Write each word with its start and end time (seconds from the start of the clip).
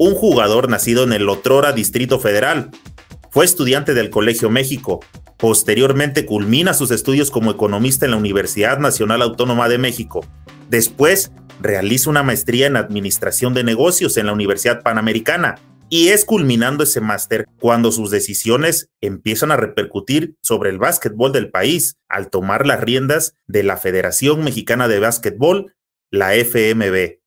un 0.00 0.14
jugador 0.14 0.70
nacido 0.70 1.04
en 1.04 1.12
el 1.12 1.28
Otrora 1.28 1.72
Distrito 1.72 2.18
Federal. 2.18 2.70
Fue 3.30 3.44
estudiante 3.44 3.92
del 3.92 4.08
Colegio 4.08 4.48
México. 4.48 5.00
Posteriormente 5.36 6.24
culmina 6.24 6.72
sus 6.72 6.90
estudios 6.90 7.30
como 7.30 7.50
economista 7.50 8.06
en 8.06 8.12
la 8.12 8.16
Universidad 8.16 8.78
Nacional 8.78 9.20
Autónoma 9.20 9.68
de 9.68 9.76
México. 9.76 10.26
Después 10.70 11.32
realiza 11.60 12.08
una 12.08 12.22
maestría 12.22 12.66
en 12.66 12.76
Administración 12.76 13.52
de 13.52 13.62
Negocios 13.62 14.16
en 14.16 14.24
la 14.24 14.32
Universidad 14.32 14.82
Panamericana 14.82 15.56
y 15.90 16.08
es 16.08 16.24
culminando 16.24 16.84
ese 16.84 17.02
máster 17.02 17.44
cuando 17.58 17.92
sus 17.92 18.10
decisiones 18.10 18.88
empiezan 19.02 19.50
a 19.50 19.58
repercutir 19.58 20.34
sobre 20.40 20.70
el 20.70 20.78
básquetbol 20.78 21.30
del 21.30 21.50
país 21.50 21.98
al 22.08 22.30
tomar 22.30 22.66
las 22.66 22.80
riendas 22.80 23.34
de 23.48 23.64
la 23.64 23.76
Federación 23.76 24.44
Mexicana 24.44 24.88
de 24.88 24.98
Básquetbol, 24.98 25.74
la 26.10 26.34
FMB. 26.34 27.18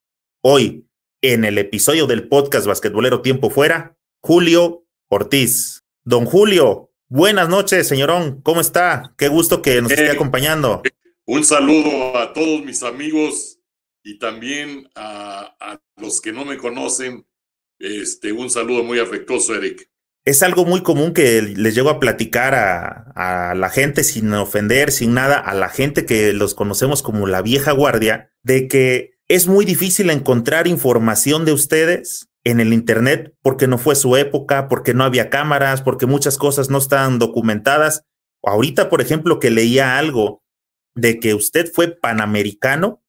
Hoy, 0.41 0.87
en 1.23 1.45
el 1.45 1.57
episodio 1.57 2.05
del 2.05 2.27
podcast 2.27 2.67
Basquetbolero 2.67 3.21
Tiempo 3.21 3.49
Fuera, 3.49 3.97
Julio 4.19 4.85
Ortiz. 5.07 5.85
Don 6.03 6.25
Julio, 6.25 6.91
buenas 7.07 7.47
noches, 7.47 7.87
señorón. 7.87 8.41
¿Cómo 8.41 8.59
está? 8.59 9.15
Qué 9.17 9.29
gusto 9.29 9.61
que 9.61 9.81
nos 9.81 9.93
esté 9.93 10.11
acompañando. 10.11 10.83
Un 11.25 11.45
saludo 11.45 12.17
a 12.17 12.33
todos 12.33 12.65
mis 12.65 12.83
amigos 12.83 13.57
y 14.03 14.19
también 14.19 14.89
a, 14.95 15.55
a, 15.61 15.79
los 15.95 16.19
que 16.19 16.33
no 16.33 16.43
me 16.43 16.57
conocen. 16.57 17.25
Este, 17.79 18.33
un 18.33 18.49
saludo 18.49 18.83
muy 18.83 18.99
afectuoso, 18.99 19.55
Eric. 19.55 19.89
Es 20.25 20.43
algo 20.43 20.65
muy 20.65 20.83
común 20.83 21.13
que 21.13 21.41
les 21.41 21.73
llego 21.73 21.89
a 21.89 22.01
platicar 22.01 22.53
a, 22.53 23.13
a 23.15 23.55
la 23.55 23.69
gente 23.69 24.03
sin 24.03 24.33
ofender, 24.33 24.91
sin 24.91 25.13
nada, 25.13 25.39
a 25.39 25.53
la 25.53 25.69
gente 25.69 26.05
que 26.05 26.33
los 26.33 26.53
conocemos 26.53 27.01
como 27.01 27.27
la 27.27 27.41
vieja 27.41 27.71
guardia, 27.71 28.33
de 28.41 28.67
que 28.67 29.12
es 29.33 29.47
muy 29.47 29.65
difícil 29.65 30.11
encontrar 30.11 30.67
información 30.67 31.43
de 31.43 31.53
ustedes 31.53 32.29
en 32.43 32.59
el 32.59 32.71
Internet 32.71 33.33
porque 33.41 33.65
no 33.65 33.79
fue 33.79 33.95
su 33.95 34.15
época, 34.15 34.67
porque 34.67 34.93
no 34.93 35.03
había 35.03 35.31
cámaras, 35.31 35.81
porque 35.81 36.05
muchas 36.05 36.37
cosas 36.37 36.69
no 36.69 36.77
están 36.77 37.17
documentadas. 37.17 38.03
Ahorita, 38.43 38.91
por 38.91 39.01
ejemplo, 39.01 39.39
que 39.39 39.49
leía 39.49 39.97
algo 39.97 40.43
de 40.93 41.19
que 41.19 41.33
usted 41.33 41.67
fue 41.73 41.87
panamericano, 41.87 43.01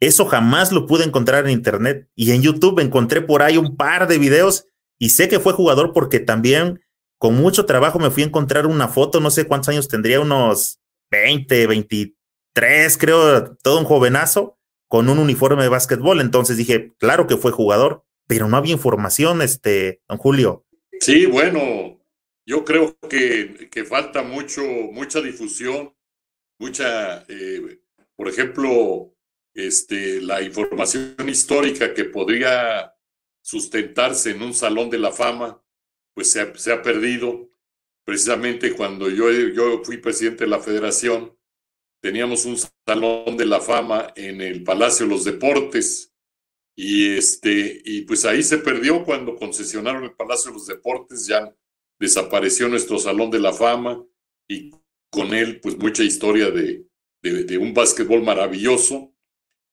eso 0.00 0.26
jamás 0.26 0.72
lo 0.72 0.84
pude 0.84 1.04
encontrar 1.04 1.44
en 1.44 1.52
Internet. 1.52 2.08
Y 2.16 2.32
en 2.32 2.42
YouTube 2.42 2.80
encontré 2.80 3.20
por 3.20 3.42
ahí 3.42 3.56
un 3.56 3.76
par 3.76 4.08
de 4.08 4.18
videos 4.18 4.66
y 4.98 5.10
sé 5.10 5.28
que 5.28 5.38
fue 5.38 5.52
jugador 5.52 5.92
porque 5.92 6.18
también 6.18 6.80
con 7.18 7.36
mucho 7.36 7.66
trabajo 7.66 8.00
me 8.00 8.10
fui 8.10 8.24
a 8.24 8.26
encontrar 8.26 8.66
una 8.66 8.88
foto, 8.88 9.20
no 9.20 9.30
sé 9.30 9.46
cuántos 9.46 9.68
años 9.68 9.86
tendría, 9.86 10.20
unos 10.20 10.80
20, 11.12 11.68
23, 11.68 12.98
creo, 12.98 13.56
todo 13.62 13.78
un 13.78 13.84
jovenazo 13.84 14.57
con 14.88 15.08
un 15.08 15.18
uniforme 15.18 15.62
de 15.62 15.68
básquetbol. 15.68 16.20
Entonces 16.20 16.56
dije, 16.56 16.94
claro 16.98 17.26
que 17.26 17.36
fue 17.36 17.52
jugador, 17.52 18.04
pero 18.26 18.48
no 18.48 18.56
había 18.56 18.72
información, 18.72 19.42
este, 19.42 20.02
don 20.08 20.18
Julio. 20.18 20.66
Sí, 21.00 21.26
bueno, 21.26 22.02
yo 22.44 22.64
creo 22.64 22.98
que, 23.08 23.68
que 23.70 23.84
falta 23.84 24.22
mucho, 24.22 24.62
mucha 24.62 25.20
difusión, 25.20 25.94
mucha, 26.58 27.24
eh, 27.28 27.80
por 28.16 28.28
ejemplo, 28.28 29.14
este, 29.54 30.20
la 30.20 30.42
información 30.42 31.28
histórica 31.28 31.94
que 31.94 32.04
podría 32.04 32.94
sustentarse 33.42 34.30
en 34.30 34.42
un 34.42 34.54
salón 34.54 34.90
de 34.90 34.98
la 34.98 35.12
fama, 35.12 35.62
pues 36.14 36.32
se 36.32 36.40
ha, 36.40 36.54
se 36.56 36.72
ha 36.72 36.82
perdido. 36.82 37.50
Precisamente 38.04 38.72
cuando 38.72 39.10
yo, 39.10 39.30
yo 39.30 39.84
fui 39.84 39.98
presidente 39.98 40.44
de 40.44 40.50
la 40.50 40.60
federación, 40.60 41.37
teníamos 42.00 42.44
un 42.44 42.56
salón 42.86 43.36
de 43.36 43.46
la 43.46 43.60
fama 43.60 44.12
en 44.16 44.40
el 44.40 44.64
Palacio 44.64 45.06
de 45.06 45.12
los 45.12 45.24
Deportes 45.24 46.12
y 46.76 47.16
este 47.16 47.82
y 47.84 48.02
pues 48.02 48.24
ahí 48.24 48.42
se 48.42 48.58
perdió 48.58 49.04
cuando 49.04 49.36
concesionaron 49.36 50.04
el 50.04 50.14
Palacio 50.14 50.50
de 50.50 50.58
los 50.58 50.66
Deportes 50.66 51.26
ya 51.26 51.52
desapareció 51.98 52.68
nuestro 52.68 52.98
salón 52.98 53.30
de 53.30 53.40
la 53.40 53.52
fama 53.52 54.04
y 54.48 54.70
con 55.10 55.34
él 55.34 55.60
pues 55.60 55.76
mucha 55.78 56.02
historia 56.04 56.50
de, 56.50 56.86
de, 57.22 57.58
un 57.58 57.74
básquetbol 57.74 58.22
maravilloso 58.22 59.12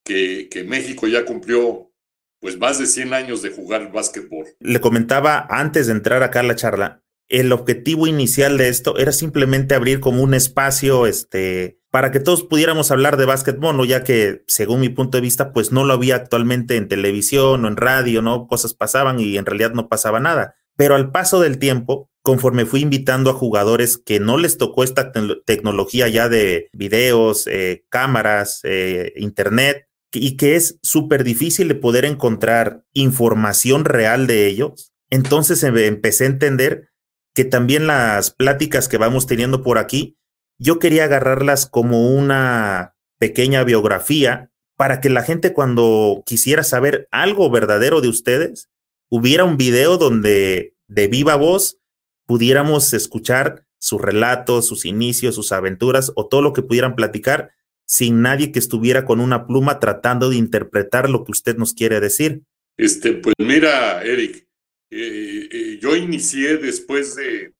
que, 0.04 0.48
que 0.48 0.64
México 0.64 1.06
ya 1.06 1.24
cumplió 1.24 1.92
pues 2.40 2.58
más 2.58 2.78
de 2.78 2.86
100 2.86 3.14
años 3.14 3.42
de 3.42 3.50
jugar 3.50 3.92
básquetbol. 3.92 4.46
Le 4.60 4.80
comentaba 4.80 5.46
antes 5.48 5.86
de 5.86 5.92
entrar 5.92 6.22
acá 6.22 6.40
a 6.40 6.44
la 6.44 6.54
charla, 6.54 7.02
el 7.28 7.52
objetivo 7.52 8.06
inicial 8.06 8.58
de 8.58 8.68
esto 8.68 8.98
era 8.98 9.12
simplemente 9.12 9.74
abrir 9.74 10.00
como 10.00 10.22
un 10.22 10.34
espacio 10.34 11.06
este, 11.06 11.80
para 11.90 12.10
que 12.10 12.20
todos 12.20 12.44
pudiéramos 12.44 12.90
hablar 12.90 13.16
de 13.16 13.24
básquetbol, 13.24 13.76
¿no? 13.76 13.84
ya 13.84 14.04
que 14.04 14.44
según 14.46 14.80
mi 14.80 14.88
punto 14.88 15.16
de 15.18 15.22
vista, 15.22 15.52
pues 15.52 15.72
no 15.72 15.84
lo 15.84 15.94
había 15.94 16.16
actualmente 16.16 16.76
en 16.76 16.88
televisión 16.88 17.64
o 17.64 17.68
en 17.68 17.76
radio, 17.76 18.22
¿no? 18.22 18.46
Cosas 18.46 18.74
pasaban 18.74 19.18
y 19.18 19.36
en 19.36 19.46
realidad 19.46 19.72
no 19.72 19.88
pasaba 19.88 20.20
nada. 20.20 20.56
Pero 20.76 20.94
al 20.94 21.10
paso 21.10 21.40
del 21.40 21.58
tiempo, 21.58 22.10
conforme 22.22 22.66
fui 22.66 22.82
invitando 22.82 23.30
a 23.30 23.34
jugadores 23.34 23.98
que 23.98 24.20
no 24.20 24.36
les 24.36 24.58
tocó 24.58 24.84
esta 24.84 25.10
te 25.10 25.20
tecnología 25.46 26.08
ya 26.08 26.28
de 26.28 26.68
videos, 26.72 27.46
eh, 27.46 27.84
cámaras, 27.88 28.60
eh, 28.64 29.12
internet, 29.16 29.88
y 30.12 30.36
que 30.36 30.56
es 30.56 30.78
súper 30.82 31.24
difícil 31.24 31.68
de 31.68 31.74
poder 31.74 32.04
encontrar 32.04 32.82
información 32.92 33.84
real 33.84 34.26
de 34.26 34.46
ellos, 34.46 34.92
entonces 35.10 35.62
empecé 35.62 36.24
a 36.24 36.28
entender 36.28 36.90
que 37.36 37.44
también 37.44 37.86
las 37.86 38.30
pláticas 38.30 38.88
que 38.88 38.96
vamos 38.96 39.26
teniendo 39.26 39.62
por 39.62 39.76
aquí, 39.76 40.16
yo 40.58 40.78
quería 40.78 41.04
agarrarlas 41.04 41.66
como 41.66 42.08
una 42.08 42.96
pequeña 43.18 43.62
biografía 43.62 44.50
para 44.74 45.02
que 45.02 45.10
la 45.10 45.22
gente 45.22 45.52
cuando 45.52 46.22
quisiera 46.24 46.64
saber 46.64 47.08
algo 47.10 47.50
verdadero 47.50 48.00
de 48.00 48.08
ustedes, 48.08 48.70
hubiera 49.10 49.44
un 49.44 49.58
video 49.58 49.98
donde 49.98 50.74
de 50.88 51.08
viva 51.08 51.36
voz 51.36 51.78
pudiéramos 52.24 52.94
escuchar 52.94 53.66
sus 53.78 54.00
relatos, 54.00 54.66
sus 54.66 54.86
inicios, 54.86 55.34
sus 55.34 55.52
aventuras 55.52 56.12
o 56.16 56.28
todo 56.28 56.40
lo 56.40 56.54
que 56.54 56.62
pudieran 56.62 56.96
platicar 56.96 57.50
sin 57.84 58.22
nadie 58.22 58.50
que 58.50 58.58
estuviera 58.58 59.04
con 59.04 59.20
una 59.20 59.46
pluma 59.46 59.78
tratando 59.78 60.30
de 60.30 60.36
interpretar 60.36 61.10
lo 61.10 61.22
que 61.22 61.32
usted 61.32 61.58
nos 61.58 61.74
quiere 61.74 62.00
decir. 62.00 62.44
Este, 62.78 63.12
pues 63.12 63.34
mira, 63.38 64.02
Eric, 64.02 64.45
eh, 64.90 65.48
eh, 65.50 65.78
yo 65.80 65.96
inicié 65.96 66.56
después 66.58 67.16
de, 67.16 67.54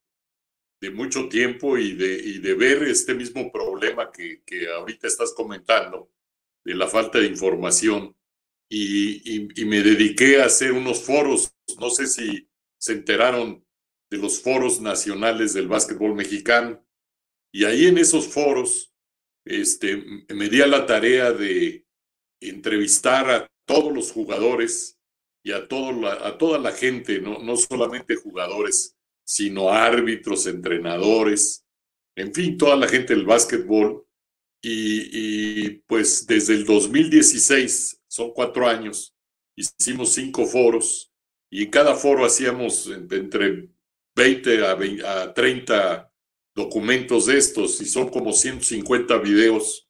de 0.81 0.91
mucho 0.91 1.27
tiempo 1.27 1.77
y 1.77 1.93
de, 1.93 2.13
y 2.13 2.39
de, 2.39 2.53
ver 2.53 2.83
este 2.83 3.13
mismo 3.13 3.51
problema 3.51 4.11
que, 4.11 4.43
que, 4.45 4.69
ahorita 4.69 5.07
estás 5.07 5.33
comentando, 5.33 6.11
de 6.63 6.75
la 6.75 6.87
falta 6.87 7.19
de 7.19 7.27
información, 7.27 8.15
y, 8.69 9.61
y, 9.61 9.65
me 9.65 9.81
dediqué 9.81 10.41
a 10.41 10.45
hacer 10.45 10.73
unos 10.73 11.01
foros, 11.03 11.55
no 11.79 11.89
sé 11.89 12.05
si 12.05 12.49
se 12.77 12.93
enteraron 12.93 13.65
de 14.09 14.17
los 14.17 14.41
foros 14.41 14.81
nacionales 14.81 15.53
del 15.53 15.69
básquetbol 15.69 16.15
mexicano, 16.15 16.85
y 17.53 17.63
ahí 17.63 17.87
en 17.87 17.97
esos 17.97 18.27
foros 18.27 18.93
este, 19.45 19.95
me 20.33 20.49
di 20.49 20.61
a 20.61 20.67
la 20.67 20.85
tarea 20.85 21.31
de 21.31 21.85
entrevistar 22.41 23.29
a 23.29 23.47
todos 23.65 23.93
los 23.93 24.11
jugadores 24.11 24.96
a, 25.51 25.67
todo 25.67 25.91
la, 25.91 26.13
a 26.13 26.37
toda 26.37 26.59
la 26.59 26.71
gente, 26.71 27.19
no, 27.21 27.39
no 27.39 27.55
solamente 27.55 28.15
jugadores, 28.15 28.95
sino 29.23 29.69
árbitros, 29.69 30.47
entrenadores, 30.47 31.65
en 32.15 32.33
fin, 32.33 32.57
toda 32.57 32.75
la 32.75 32.87
gente 32.87 33.13
del 33.15 33.25
básquetbol. 33.25 34.05
Y, 34.61 35.09
y, 35.11 35.69
pues 35.85 36.25
desde 36.25 36.55
el 36.55 36.65
2016, 36.65 38.01
son 38.07 38.33
cuatro 38.33 38.67
años, 38.67 39.15
hicimos 39.55 40.13
cinco 40.13 40.45
foros 40.45 41.11
y 41.49 41.63
en 41.63 41.69
cada 41.69 41.95
foro 41.95 42.25
hacíamos 42.25 42.87
entre 42.87 43.69
20 44.15 44.65
a, 44.65 44.75
20 44.75 45.07
a 45.07 45.33
30 45.33 46.11
documentos 46.55 47.27
de 47.27 47.37
estos 47.37 47.79
y 47.81 47.85
son 47.85 48.09
como 48.09 48.33
150 48.33 49.17
videos 49.19 49.87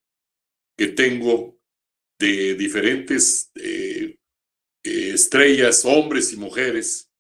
que 0.78 0.88
tengo 0.88 1.58
de 2.20 2.56
diferentes 2.56 3.52
eh, 3.56 3.87
eh, 4.88 5.14
estrellas, 5.14 5.84
hombres 5.84 6.32
y 6.32 6.38
mujeres, 6.38 7.12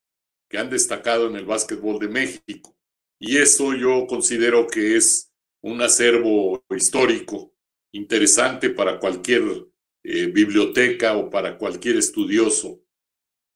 que 0.49 0.57
han 0.57 0.69
destacado 0.69 1.27
en 1.27 1.35
el 1.35 1.45
básquetbol 1.45 1.99
de 1.99 2.07
México. 2.07 2.77
Y 3.19 3.37
eso 3.37 3.73
yo 3.75 4.07
considero 4.07 4.67
que 4.67 4.95
es 4.95 5.33
un 5.61 5.81
acervo 5.81 6.63
histórico 6.73 7.53
interesante 7.91 8.69
para 8.69 8.99
cualquier 8.99 9.67
eh, 10.03 10.27
biblioteca 10.27 11.17
o 11.17 11.29
para 11.29 11.57
cualquier 11.57 11.97
estudioso. 11.97 12.81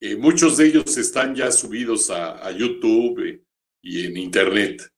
Eh, 0.01 0.17
muchos 0.17 0.57
de 0.57 0.67
ellos 0.67 0.97
están 0.97 1.33
ya 1.33 1.49
subidos 1.49 2.09
a, 2.09 2.51
YouTube 2.51 3.45
y 3.81 4.05
en 4.05 4.17
Internet, 4.17 4.91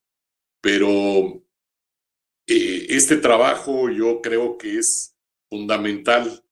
pero 0.59 1.45
este 2.47 3.17
trabajo 3.17 3.89
yo 3.89 4.21
creo 4.21 4.57
que 4.57 4.79
es 4.79 5.15
fundamental 5.49 6.43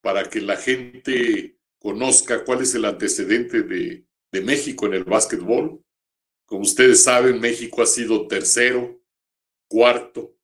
para 0.00 0.28
que 0.28 0.40
la 0.40 0.56
gente 0.56 1.58
conozca 1.84 2.46
cuál 2.46 2.62
es 2.62 2.74
el 2.74 2.86
antecedente 2.86 3.62
de, 3.62 4.06
de 4.32 4.40
México 4.40 4.86
en 4.86 4.94
el 4.94 5.04
básquetbol. 5.04 5.84
Como 6.46 6.62
ustedes 6.62 7.04
saben, 7.04 7.38
México 7.38 7.82
ha 7.82 7.86
sido 7.86 8.26
tercero, 8.26 9.02
cuarto, 9.68 10.34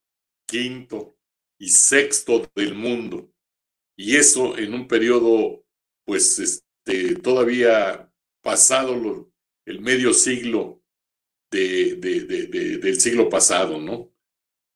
quinto 0.47 1.17
y 1.59 1.71
sexto 1.71 2.47
del 2.55 2.75
mundo. 2.75 3.33
Y 3.97 4.17
eso 4.17 4.59
en 4.59 4.75
un 4.75 4.87
periodo, 4.87 5.65
pues, 6.05 6.39
este, 6.39 7.15
todavía 7.17 8.13
pasado 8.43 9.33
el 9.65 9.81
medio 9.81 10.13
siglo 10.13 10.83
de, 11.51 11.95
del 12.83 13.01
siglo 13.01 13.31
pasado, 13.31 13.81
¿no? 13.81 14.13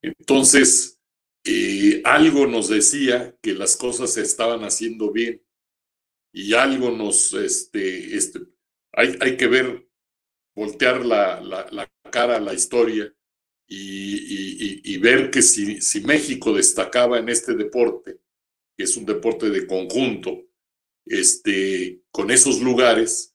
Entonces, 0.01 0.99
eh, 1.45 2.01
algo 2.07 2.47
nos 2.47 2.71
decía 2.71 3.37
que 3.43 3.53
las 3.53 3.77
cosas 3.77 4.15
se 4.15 4.23
estaban 4.23 4.65
haciendo 4.65 5.13
bien 5.13 5.44
y 6.37 6.53
algo 6.53 6.91
nos, 6.91 7.33
este, 7.33 8.17
este, 8.17 8.41
hay, 8.93 9.17
hay 9.21 9.37
que 9.37 9.47
ver, 9.47 9.89
voltear 10.57 11.07
la, 11.07 11.41
la, 11.41 11.91
cara 12.11 12.37
a 12.37 12.41
la 12.41 12.53
historia 12.53 13.13
y, 13.69 14.81
y, 14.85 14.99
ver 14.99 15.31
que 15.31 15.43
si, 15.43 15.81
si, 15.81 16.01
México 16.01 16.53
destacaba 16.53 17.19
en 17.19 17.29
este 17.29 17.55
deporte, 17.55 18.19
que 18.77 18.85
es 18.85 18.97
un 18.97 19.07
deporte 19.07 19.51
de 19.51 19.67
conjunto, 19.67 20.45
este, 21.07 22.03
con 22.11 22.31
esos 22.31 22.61
lugares, 22.61 23.35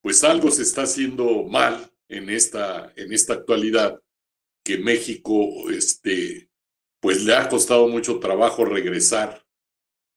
pues 0.00 0.22
algo 0.22 0.50
se 0.50 0.62
está 0.62 0.82
haciendo 0.82 1.44
mal 1.44 1.92
en 2.08 2.30
esta, 2.30 2.92
en 2.96 3.12
esta 3.12 3.34
actualidad, 3.34 4.00
que 4.64 4.78
México, 4.78 5.70
este, 5.70 6.50
pues 7.00 7.24
le 7.24 7.34
ha 7.34 7.48
costado 7.48 7.88
mucho 7.88 8.20
trabajo 8.20 8.64
regresar 8.64 9.44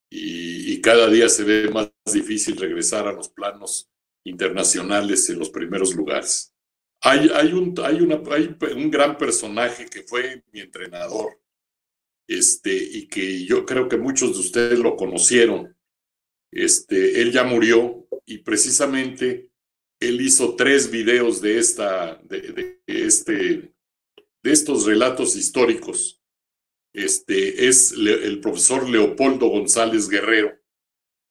y, 0.09 0.73
y 0.73 0.81
cada 0.81 1.09
día 1.09 1.29
se 1.29 1.44
ve 1.44 1.69
más 1.69 1.90
difícil 2.06 2.57
regresar 2.57 3.07
a 3.07 3.13
los 3.13 3.30
planos 3.30 3.89
internacionales 4.25 5.30
en 5.30 5.39
los 5.39 5.50
primeros 5.50 5.95
lugares. 5.95 6.53
Hay, 7.01 7.30
hay, 7.33 7.53
un, 7.53 7.74
hay, 7.83 8.01
una, 8.01 8.21
hay 8.31 8.56
un 8.75 8.92
gran 8.92 9.18
personaje 9.18 9.88
que 9.88 10.03
fue 10.03 10.44
mi 10.51 10.59
entrenador, 10.59 11.39
este, 12.27 12.74
y 12.74 13.07
que 13.07 13.44
yo 13.45 13.65
creo 13.65 13.89
que 13.89 13.98
muchos 13.98 14.33
de 14.33 14.39
ustedes 14.39 14.80
lo 14.80 14.95
conocieron. 14.95 15.75
Este, 16.51 17.21
él 17.21 17.31
ya 17.31 17.44
murió 17.44 18.07
y 18.25 18.39
precisamente 18.39 19.51
él 20.00 20.21
hizo 20.21 20.56
tres 20.56 20.92
videos 20.92 21.42
de, 21.42 21.57
esta, 21.57 22.15
de, 22.24 22.42
de, 22.42 22.81
este, 22.86 23.74
de 24.44 24.51
estos 24.51 24.86
relatos 24.86 25.36
históricos. 25.36 26.21
Este, 26.94 27.68
es 27.68 27.94
el 27.94 28.39
profesor 28.42 28.89
Leopoldo 28.89 29.47
González 29.47 30.09
Guerrero, 30.09 30.60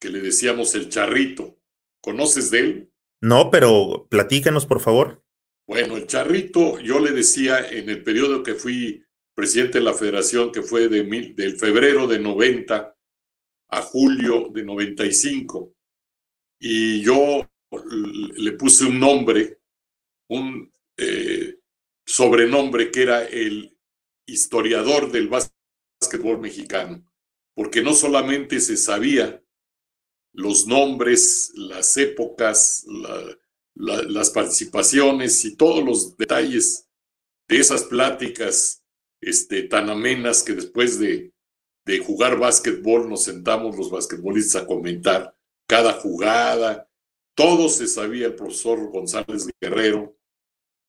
que 0.01 0.09
le 0.09 0.21
decíamos 0.21 0.75
el 0.75 0.89
charrito. 0.89 1.59
¿Conoces 2.01 2.51
de 2.51 2.59
él? 2.59 2.93
No, 3.21 3.51
pero 3.51 4.07
platícanos, 4.11 4.67
por 4.67 4.81
favor. 4.81 5.23
Bueno, 5.67 5.97
el 5.97 6.07
charrito, 6.07 6.81
yo 6.81 6.99
le 6.99 7.13
decía 7.13 7.69
en 7.71 7.91
el 7.91 8.03
periodo 8.03 8.43
que 8.43 8.55
fui 8.55 9.05
presidente 9.35 9.79
de 9.79 9.85
la 9.85 9.95
federación, 9.95 10.51
que 10.51 10.63
fue 10.63 10.89
de 10.89 11.05
mil, 11.05 11.37
del 11.37 11.57
febrero 11.57 12.07
de 12.07 12.19
90 12.19 12.97
a 13.73 13.83
julio 13.83 14.49
de 14.53 14.65
95, 14.65 15.75
y 16.59 17.03
yo 17.03 17.49
le 18.37 18.53
puse 18.53 18.85
un 18.85 18.99
nombre, 18.99 19.61
un 20.29 20.73
eh, 20.97 21.59
sobrenombre 22.05 22.91
que 22.91 23.03
era 23.03 23.25
el 23.25 23.77
historiador 24.27 25.13
del 25.13 25.29
básquetbol 25.29 26.41
mexicano, 26.41 27.05
porque 27.55 27.83
no 27.83 27.95
solamente 27.95 28.61
se 28.61 28.77
sabía 28.77 29.43
los 30.33 30.67
nombres, 30.67 31.53
las 31.55 31.97
épocas, 31.97 32.85
las 33.75 34.31
participaciones 34.31 35.45
y 35.45 35.57
todos 35.57 35.85
los 35.85 36.17
detalles 36.17 36.89
de 37.49 37.59
esas 37.59 37.85
pláticas 37.85 38.85
este, 39.21 39.65
tan 39.65 39.91
amenas 39.91 40.43
que 40.43 40.55
después 40.55 40.99
de, 40.99 41.33
de 41.85 41.99
jugar 41.99 42.39
básquetbol 42.39 43.09
nos 43.09 43.25
sentamos 43.25 43.77
los 43.77 43.91
basquetbolistas 43.91 44.63
a 44.63 44.67
comentar 44.67 45.37
cada 45.69 45.93
jugada. 45.95 46.89
Todo 47.37 47.69
se 47.69 47.87
sabía 47.87 48.27
el 48.27 48.35
profesor 48.35 48.91
González 48.91 49.49
Guerrero 49.61 50.17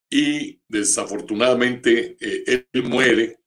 y 0.10 0.62
desafortunadamente 0.68 2.18
eh, 2.20 2.66
él 2.72 2.84
muere, 2.84 3.40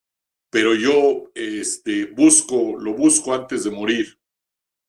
pero 0.50 0.74
yo 0.74 1.30
este, 1.34 2.06
busco, 2.06 2.78
lo 2.78 2.94
busco 2.94 3.34
antes 3.34 3.64
de 3.64 3.70
morir 3.70 4.18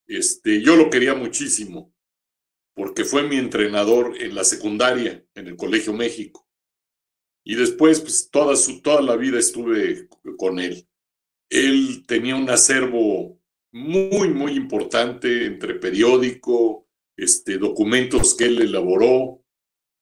este, 0.07 0.61
yo 0.61 0.75
lo 0.75 0.89
quería 0.89 1.13
muchísimo 1.13 1.93
porque 2.75 3.05
fue 3.05 3.23
mi 3.23 3.37
entrenador 3.37 4.21
en 4.21 4.35
la 4.35 4.43
secundaria, 4.43 5.25
en 5.33 5.47
el 5.47 5.55
Colegio 5.55 5.93
México. 5.93 6.47
Y 7.45 7.55
después, 7.55 8.01
pues 8.01 8.29
toda, 8.29 8.55
su, 8.55 8.81
toda 8.81 9.01
la 9.01 9.15
vida 9.15 9.39
estuve 9.39 10.09
con 10.37 10.59
él. 10.59 10.87
Él 11.49 12.03
tenía 12.05 12.35
un 12.35 12.49
acervo 12.49 13.39
muy, 13.71 14.29
muy 14.29 14.53
importante 14.53 15.45
entre 15.45 15.75
periódico, 15.75 16.87
este, 17.15 17.57
documentos 17.57 18.35
que 18.35 18.45
él 18.45 18.61
elaboró, 18.61 19.41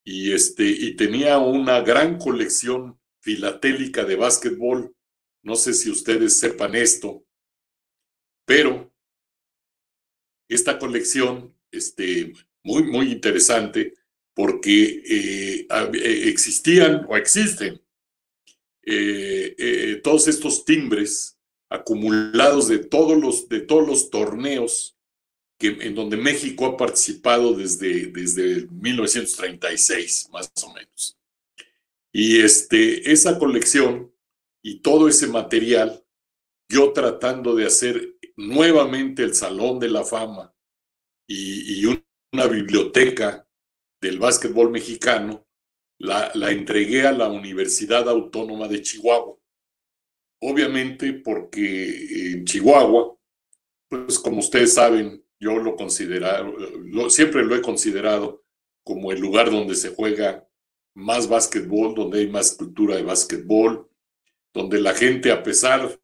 y, 0.04 0.32
este, 0.32 0.64
y 0.64 0.96
tenía 0.96 1.38
una 1.38 1.80
gran 1.80 2.18
colección 2.18 2.98
filatélica 3.20 4.04
de 4.04 4.16
básquetbol. 4.16 4.94
No 5.42 5.54
sé 5.54 5.74
si 5.74 5.90
ustedes 5.90 6.38
sepan 6.38 6.74
esto, 6.74 7.24
pero 8.46 8.93
esta 10.48 10.78
colección 10.78 11.54
este, 11.70 12.32
muy, 12.62 12.84
muy 12.84 13.12
interesante 13.12 13.94
porque 14.34 15.02
eh, 15.06 15.66
eh, 15.68 16.28
existían 16.28 17.06
o 17.08 17.16
existen 17.16 17.80
eh, 18.82 20.00
todos 20.02 20.28
estos 20.28 20.64
timbres 20.64 21.38
acumulados 21.70 22.68
de 22.68 22.78
todos 22.78 23.18
los, 23.18 23.48
de 23.48 23.60
todos 23.60 23.86
los 23.86 24.10
torneos 24.10 24.96
que, 25.58 25.68
en 25.68 25.94
donde 25.94 26.16
México 26.16 26.66
ha 26.66 26.76
participado 26.76 27.54
desde, 27.54 28.06
desde 28.06 28.66
1936, 28.68 30.28
más 30.30 30.52
o 30.62 30.72
menos. 30.72 31.18
Y 32.12 32.40
este, 32.40 33.10
esa 33.10 33.38
colección 33.38 34.12
y 34.62 34.80
todo 34.80 35.08
ese 35.08 35.26
material, 35.26 36.04
yo 36.68 36.92
tratando 36.92 37.54
de 37.54 37.66
hacer 37.66 38.13
nuevamente 38.36 39.22
el 39.22 39.34
Salón 39.34 39.78
de 39.78 39.88
la 39.88 40.04
Fama 40.04 40.54
y, 41.26 41.84
una 42.32 42.46
biblioteca 42.48 43.46
del 44.00 44.18
básquetbol 44.18 44.70
mexicano, 44.70 45.46
la, 45.98 46.32
entregué 46.50 47.06
a 47.06 47.12
la 47.12 47.28
Universidad 47.28 48.08
Autónoma 48.08 48.66
de 48.66 48.82
Chihuahua. 48.82 49.38
Obviamente 50.42 51.12
porque 51.12 52.32
en 52.32 52.44
Chihuahua, 52.44 53.16
pues 53.88 54.18
como 54.18 54.40
ustedes 54.40 54.74
saben, 54.74 55.24
yo 55.38 55.58
lo 55.58 55.76
considero, 55.76 57.08
siempre 57.08 57.44
lo 57.44 57.54
he 57.54 57.62
considerado 57.62 58.44
como 58.84 59.12
el 59.12 59.20
lugar 59.20 59.50
donde 59.50 59.76
se 59.76 59.94
juega 59.94 60.46
más 60.94 61.28
básquetbol, 61.28 61.94
donde 61.94 62.20
hay 62.20 62.28
más 62.28 62.56
cultura 62.56 62.96
de 62.96 63.02
básquetbol, 63.02 63.88
donde 64.52 64.80
la 64.80 64.94
gente, 64.94 65.30
a 65.30 65.42
pesar 65.42 66.00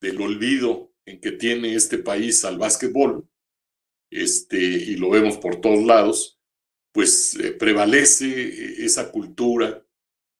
del 0.00 0.20
olvido 0.20 0.91
en 1.06 1.20
que 1.20 1.32
tiene 1.32 1.74
este 1.74 1.98
país 1.98 2.44
al 2.44 2.58
básquetbol, 2.58 3.28
este, 4.10 4.58
y 4.58 4.96
lo 4.96 5.10
vemos 5.10 5.38
por 5.38 5.60
todos 5.60 5.82
lados, 5.84 6.38
pues 6.92 7.34
eh, 7.36 7.52
prevalece 7.52 8.26
eh, 8.26 8.84
esa 8.84 9.10
cultura. 9.10 9.84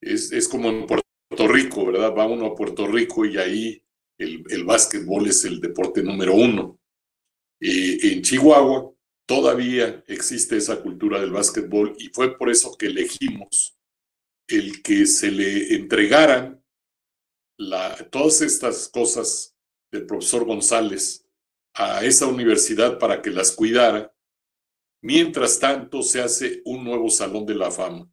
Es, 0.01 0.33
es, 0.33 0.49
como 0.49 0.69
en 0.69 0.87
Puerto 0.87 1.49
Rico, 1.49 1.87
¿verdad? 1.87 2.15
Va 2.15 2.27
uno 2.27 2.47
a 2.47 2.55
Puerto 2.55 2.87
Rico 2.87 3.25
y 3.25 3.39
ahí 3.39 3.83
el, 4.19 4.45
el 4.51 4.65
básquetbol 4.65 5.29
es 5.29 5.45
el 5.45 5.61
deporte 5.61 6.03
número 6.03 6.35
uno. 6.35 6.79
En 7.61 8.23
Chihuahua 8.23 8.93
todavía 9.25 10.03
existe 10.09 10.57
esa 10.57 10.83
cultura 10.83 11.21
del 11.21 11.31
básquetbol 11.31 11.95
y 11.97 12.09
fue 12.09 12.37
por 12.37 12.51
eso 12.51 12.77
que 12.77 12.87
elegimos 12.87 13.79
el 14.49 14.83
que 14.83 15.07
se 15.07 15.31
le 15.31 15.75
entregaran 15.75 16.63
la, 17.57 17.97
todas 18.11 18.43
estas 18.43 18.89
cosas 18.89 19.52
del 19.93 20.07
profesor 20.07 20.45
González 20.45 21.25
a 21.75 22.05
esa 22.05 22.27
universidad 22.27 22.99
para 22.99 23.23
que 23.23 23.31
las 23.31 23.53
cuidara. 23.53 24.13
Mientras 25.03 25.59
tanto, 25.59 26.03
se 26.03 26.21
hace 26.21 26.63
un 26.65 26.83
nuevo 26.83 27.11
Salón 27.11 27.45
de 27.47 27.55
la 27.55 27.71
Fama. 27.71 28.11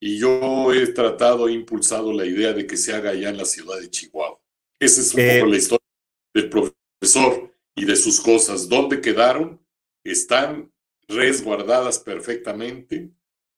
Y 0.00 0.18
yo 0.18 0.72
he 0.72 0.86
tratado, 0.88 1.48
he 1.48 1.52
impulsado 1.52 2.12
la 2.12 2.24
idea 2.24 2.52
de 2.52 2.66
que 2.66 2.76
se 2.76 2.94
haga 2.94 3.10
allá 3.10 3.30
en 3.30 3.36
la 3.36 3.44
ciudad 3.44 3.78
de 3.80 3.90
Chihuahua. 3.90 4.40
Esa 4.80 5.00
es 5.00 5.08
un 5.14 5.20
poco 5.20 5.46
eh, 5.46 5.50
la 5.50 5.56
historia 5.56 5.86
del 6.34 6.48
profesor 6.48 7.54
y 7.74 7.84
de 7.84 7.96
sus 7.96 8.20
cosas. 8.20 8.68
¿Dónde 8.68 9.00
quedaron? 9.00 9.60
Están 10.04 10.72
resguardadas 11.08 11.98
perfectamente 11.98 13.10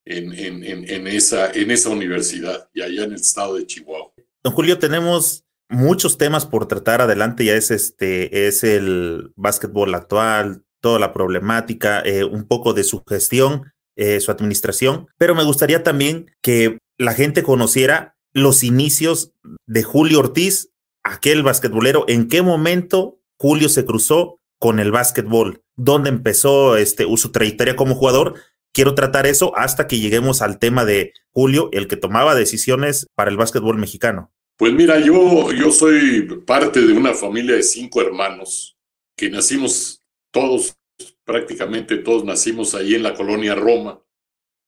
en, 0.06 0.32
en, 0.32 0.64
en, 0.64 1.06
esa, 1.06 1.52
en 1.52 1.70
esa 1.70 1.90
universidad 1.90 2.70
y 2.72 2.80
allá 2.80 3.04
en 3.04 3.12
el 3.12 3.20
estado 3.20 3.56
de 3.56 3.66
Chihuahua. 3.66 4.12
Don 4.42 4.54
Julio, 4.54 4.78
tenemos 4.78 5.44
muchos 5.70 6.18
temas 6.18 6.44
por 6.44 6.66
tratar 6.66 7.00
adelante, 7.00 7.44
ya 7.44 7.54
es 7.54 7.70
este, 7.70 8.48
es 8.48 8.64
el 8.64 9.32
básquetbol 9.36 9.94
actual, 9.94 10.64
toda 10.80 10.98
la 10.98 11.12
problemática, 11.12 12.00
eh, 12.00 12.24
un 12.24 12.46
poco 12.46 12.74
de 12.74 12.84
su 12.84 13.02
gestión, 13.04 13.72
eh, 13.96 14.20
su 14.20 14.30
administración, 14.30 15.06
pero 15.16 15.34
me 15.34 15.44
gustaría 15.44 15.82
también 15.82 16.30
que 16.42 16.78
la 16.98 17.14
gente 17.14 17.42
conociera 17.42 18.16
los 18.32 18.62
inicios 18.62 19.32
de 19.66 19.82
Julio 19.82 20.20
Ortiz, 20.20 20.70
aquel 21.02 21.42
basquetbolero, 21.42 22.04
en 22.08 22.28
qué 22.28 22.42
momento 22.42 23.20
Julio 23.38 23.68
se 23.68 23.84
cruzó 23.84 24.38
con 24.58 24.80
el 24.80 24.90
básquetbol, 24.90 25.62
dónde 25.76 26.10
empezó 26.10 26.76
este, 26.76 27.04
su 27.16 27.32
trayectoria 27.32 27.76
como 27.76 27.94
jugador. 27.94 28.34
Quiero 28.72 28.94
tratar 28.94 29.26
eso 29.26 29.56
hasta 29.56 29.86
que 29.86 29.98
lleguemos 29.98 30.42
al 30.42 30.58
tema 30.58 30.84
de 30.84 31.12
Julio, 31.32 31.70
el 31.72 31.88
que 31.88 31.96
tomaba 31.96 32.34
decisiones 32.34 33.06
para 33.14 33.30
el 33.30 33.36
básquetbol 33.36 33.78
mexicano. 33.78 34.30
Pues 34.60 34.74
mira, 34.74 35.00
yo, 35.00 35.52
yo 35.52 35.72
soy 35.72 36.20
parte 36.44 36.82
de 36.82 36.92
una 36.92 37.14
familia 37.14 37.56
de 37.56 37.62
cinco 37.62 38.02
hermanos 38.02 38.76
que 39.16 39.30
nacimos 39.30 40.04
todos, 40.30 40.76
prácticamente 41.24 41.96
todos 41.96 42.26
nacimos 42.26 42.74
ahí 42.74 42.94
en 42.94 43.02
la 43.02 43.14
colonia 43.14 43.54
Roma. 43.54 44.04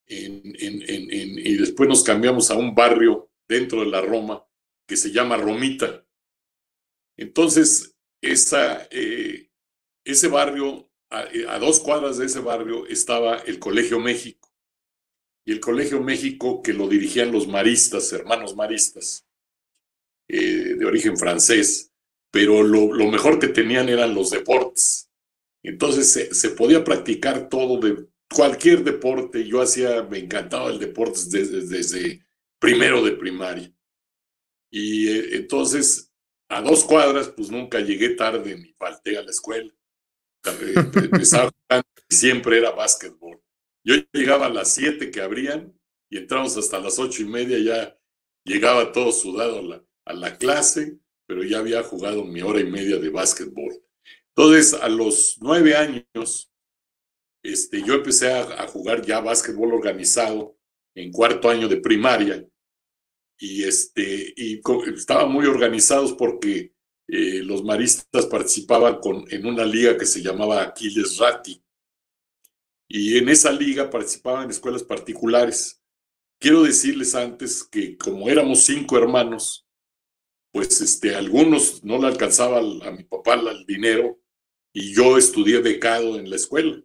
y 0.08 1.56
después 1.58 1.90
nos 1.90 2.02
cambiamos 2.02 2.50
a 2.50 2.56
un 2.56 2.74
barrio 2.74 3.30
dentro 3.46 3.80
de 3.80 3.90
la 3.90 4.00
Roma 4.00 4.42
que 4.88 4.96
se 4.96 5.12
llama 5.12 5.36
Romita. 5.36 6.06
Entonces, 7.18 7.94
esa, 8.22 8.88
eh, 8.90 9.50
ese 10.06 10.28
barrio, 10.28 10.90
a, 11.10 11.58
dos 11.58 11.80
cuadras 11.80 12.16
de 12.16 12.24
ese 12.24 12.40
barrio 12.40 12.86
estaba 12.86 13.40
el 13.40 13.58
Colegio 13.58 14.00
México. 14.00 14.48
Y 15.44 15.52
el 15.52 15.60
Colegio 15.60 16.00
México 16.00 16.62
que 16.62 16.72
lo 16.72 16.88
dirigían 16.88 17.30
los 17.30 17.46
maristas, 17.46 18.10
hermanos 18.14 18.56
maristas, 18.56 19.26
eh, 20.34 20.76
de 20.78 20.86
origen 20.86 21.18
francés, 21.18 21.92
pero 22.30 22.62
lo, 22.62 22.90
lo, 22.90 23.10
mejor 23.10 23.38
que 23.38 23.48
tenían 23.48 23.90
eran 23.90 24.14
los 24.14 24.30
deportes. 24.30 25.10
Entonces 25.62 26.10
se, 26.10 26.32
se, 26.32 26.48
podía 26.50 26.82
practicar 26.82 27.50
todo 27.50 27.78
de 27.78 28.06
cualquier 28.34 28.82
deporte. 28.82 29.46
Yo 29.46 29.60
hacía, 29.60 30.02
me 30.04 30.20
encantaba 30.20 30.70
el 30.70 30.78
deporte 30.78 31.20
desde, 31.28 31.66
desde 31.66 32.24
primero 32.58 33.04
de 33.04 33.12
primaria. 33.12 33.70
Y 34.70 35.08
eh, 35.08 35.36
entonces 35.36 36.10
a 36.48 36.62
dos 36.62 36.82
cuadras, 36.84 37.28
pues 37.28 37.50
nunca 37.50 37.80
llegué 37.80 38.10
tarde 38.10 38.56
ni 38.56 38.72
falté 38.72 39.18
a 39.18 39.22
la 39.22 39.30
escuela. 39.30 39.70
Eh, 40.44 40.74
empezaba 41.12 41.50
y 42.08 42.14
siempre 42.14 42.56
era 42.56 42.70
básquetbol. 42.70 43.38
Yo 43.84 43.96
llegaba 44.14 44.46
a 44.46 44.50
las 44.50 44.72
siete 44.72 45.10
que 45.10 45.20
abrían 45.20 45.78
y 46.10 46.16
entramos 46.16 46.56
hasta 46.56 46.78
las 46.78 46.98
ocho 46.98 47.20
y 47.22 47.26
media, 47.26 47.58
ya 47.58 47.98
llegaba 48.44 48.92
todo 48.92 49.12
sudado 49.12 49.60
la, 49.60 49.84
a 50.04 50.12
la 50.14 50.36
clase, 50.36 50.98
pero 51.26 51.44
ya 51.44 51.58
había 51.58 51.82
jugado 51.82 52.24
mi 52.24 52.42
hora 52.42 52.60
y 52.60 52.70
media 52.70 52.98
de 52.98 53.08
básquetbol. 53.10 53.82
Entonces, 54.34 54.74
a 54.74 54.88
los 54.88 55.38
nueve 55.40 55.76
años, 55.76 56.50
este, 57.44 57.82
yo 57.82 57.94
empecé 57.94 58.32
a, 58.32 58.62
a 58.62 58.66
jugar 58.66 59.04
ya 59.04 59.20
básquetbol 59.20 59.74
organizado 59.74 60.56
en 60.94 61.10
cuarto 61.10 61.48
año 61.48 61.68
de 61.68 61.78
primaria 61.78 62.46
y, 63.38 63.64
este, 63.64 64.32
y 64.36 64.60
estaban 64.94 65.32
muy 65.32 65.46
organizados 65.46 66.12
porque 66.12 66.74
eh, 67.08 67.42
los 67.42 67.64
maristas 67.64 68.26
participaban 68.26 69.00
con, 69.00 69.24
en 69.30 69.46
una 69.46 69.64
liga 69.64 69.98
que 69.98 70.06
se 70.06 70.22
llamaba 70.22 70.62
Aquiles 70.62 71.18
Rati. 71.18 71.62
Y 72.88 73.18
en 73.18 73.28
esa 73.28 73.50
liga 73.50 73.90
participaban 73.90 74.50
escuelas 74.50 74.84
particulares. 74.84 75.82
Quiero 76.38 76.62
decirles 76.62 77.14
antes 77.14 77.64
que 77.64 77.96
como 77.96 78.28
éramos 78.28 78.64
cinco 78.64 78.96
hermanos, 78.96 79.61
pues 80.52 80.80
este, 80.80 81.14
algunos 81.14 81.82
no 81.82 81.98
le 81.98 82.06
alcanzaba 82.06 82.58
a 82.58 82.90
mi 82.90 83.04
papá 83.04 83.34
el 83.34 83.64
dinero 83.66 84.20
y 84.72 84.94
yo 84.94 85.16
estudié 85.18 85.58
becado 85.60 86.18
en 86.18 86.28
la 86.28 86.36
escuela. 86.36 86.82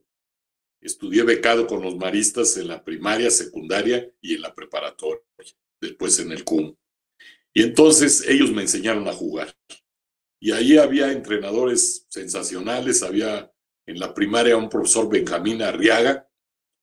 Estudié 0.82 1.24
becado 1.24 1.68
con 1.68 1.82
los 1.82 1.98
maristas 1.98 2.56
en 2.58 2.70
la 2.70 2.84
primaria, 2.84 3.30
secundaria 3.30 4.10
y 4.22 4.36
en 4.36 4.42
la 4.42 4.56
preparatoria 4.56 5.22
después 5.82 6.20
en 6.20 6.32
el 6.32 6.44
CUM. 6.44 6.76
Y 7.54 7.64
entonces 7.64 8.28
ellos 8.28 8.52
me 8.52 8.62
enseñaron 8.62 9.08
a 9.08 9.14
jugar. 9.14 9.56
Y 10.40 10.52
ahí 10.52 10.78
había 10.78 11.12
entrenadores 11.12 12.06
sensacionales, 12.10 13.04
había 13.04 13.52
en 13.88 14.00
la 14.00 14.14
primaria 14.14 14.58
un 14.58 14.70
profesor 14.70 15.10
Benjamín 15.10 15.62
Arriaga, 15.62 16.30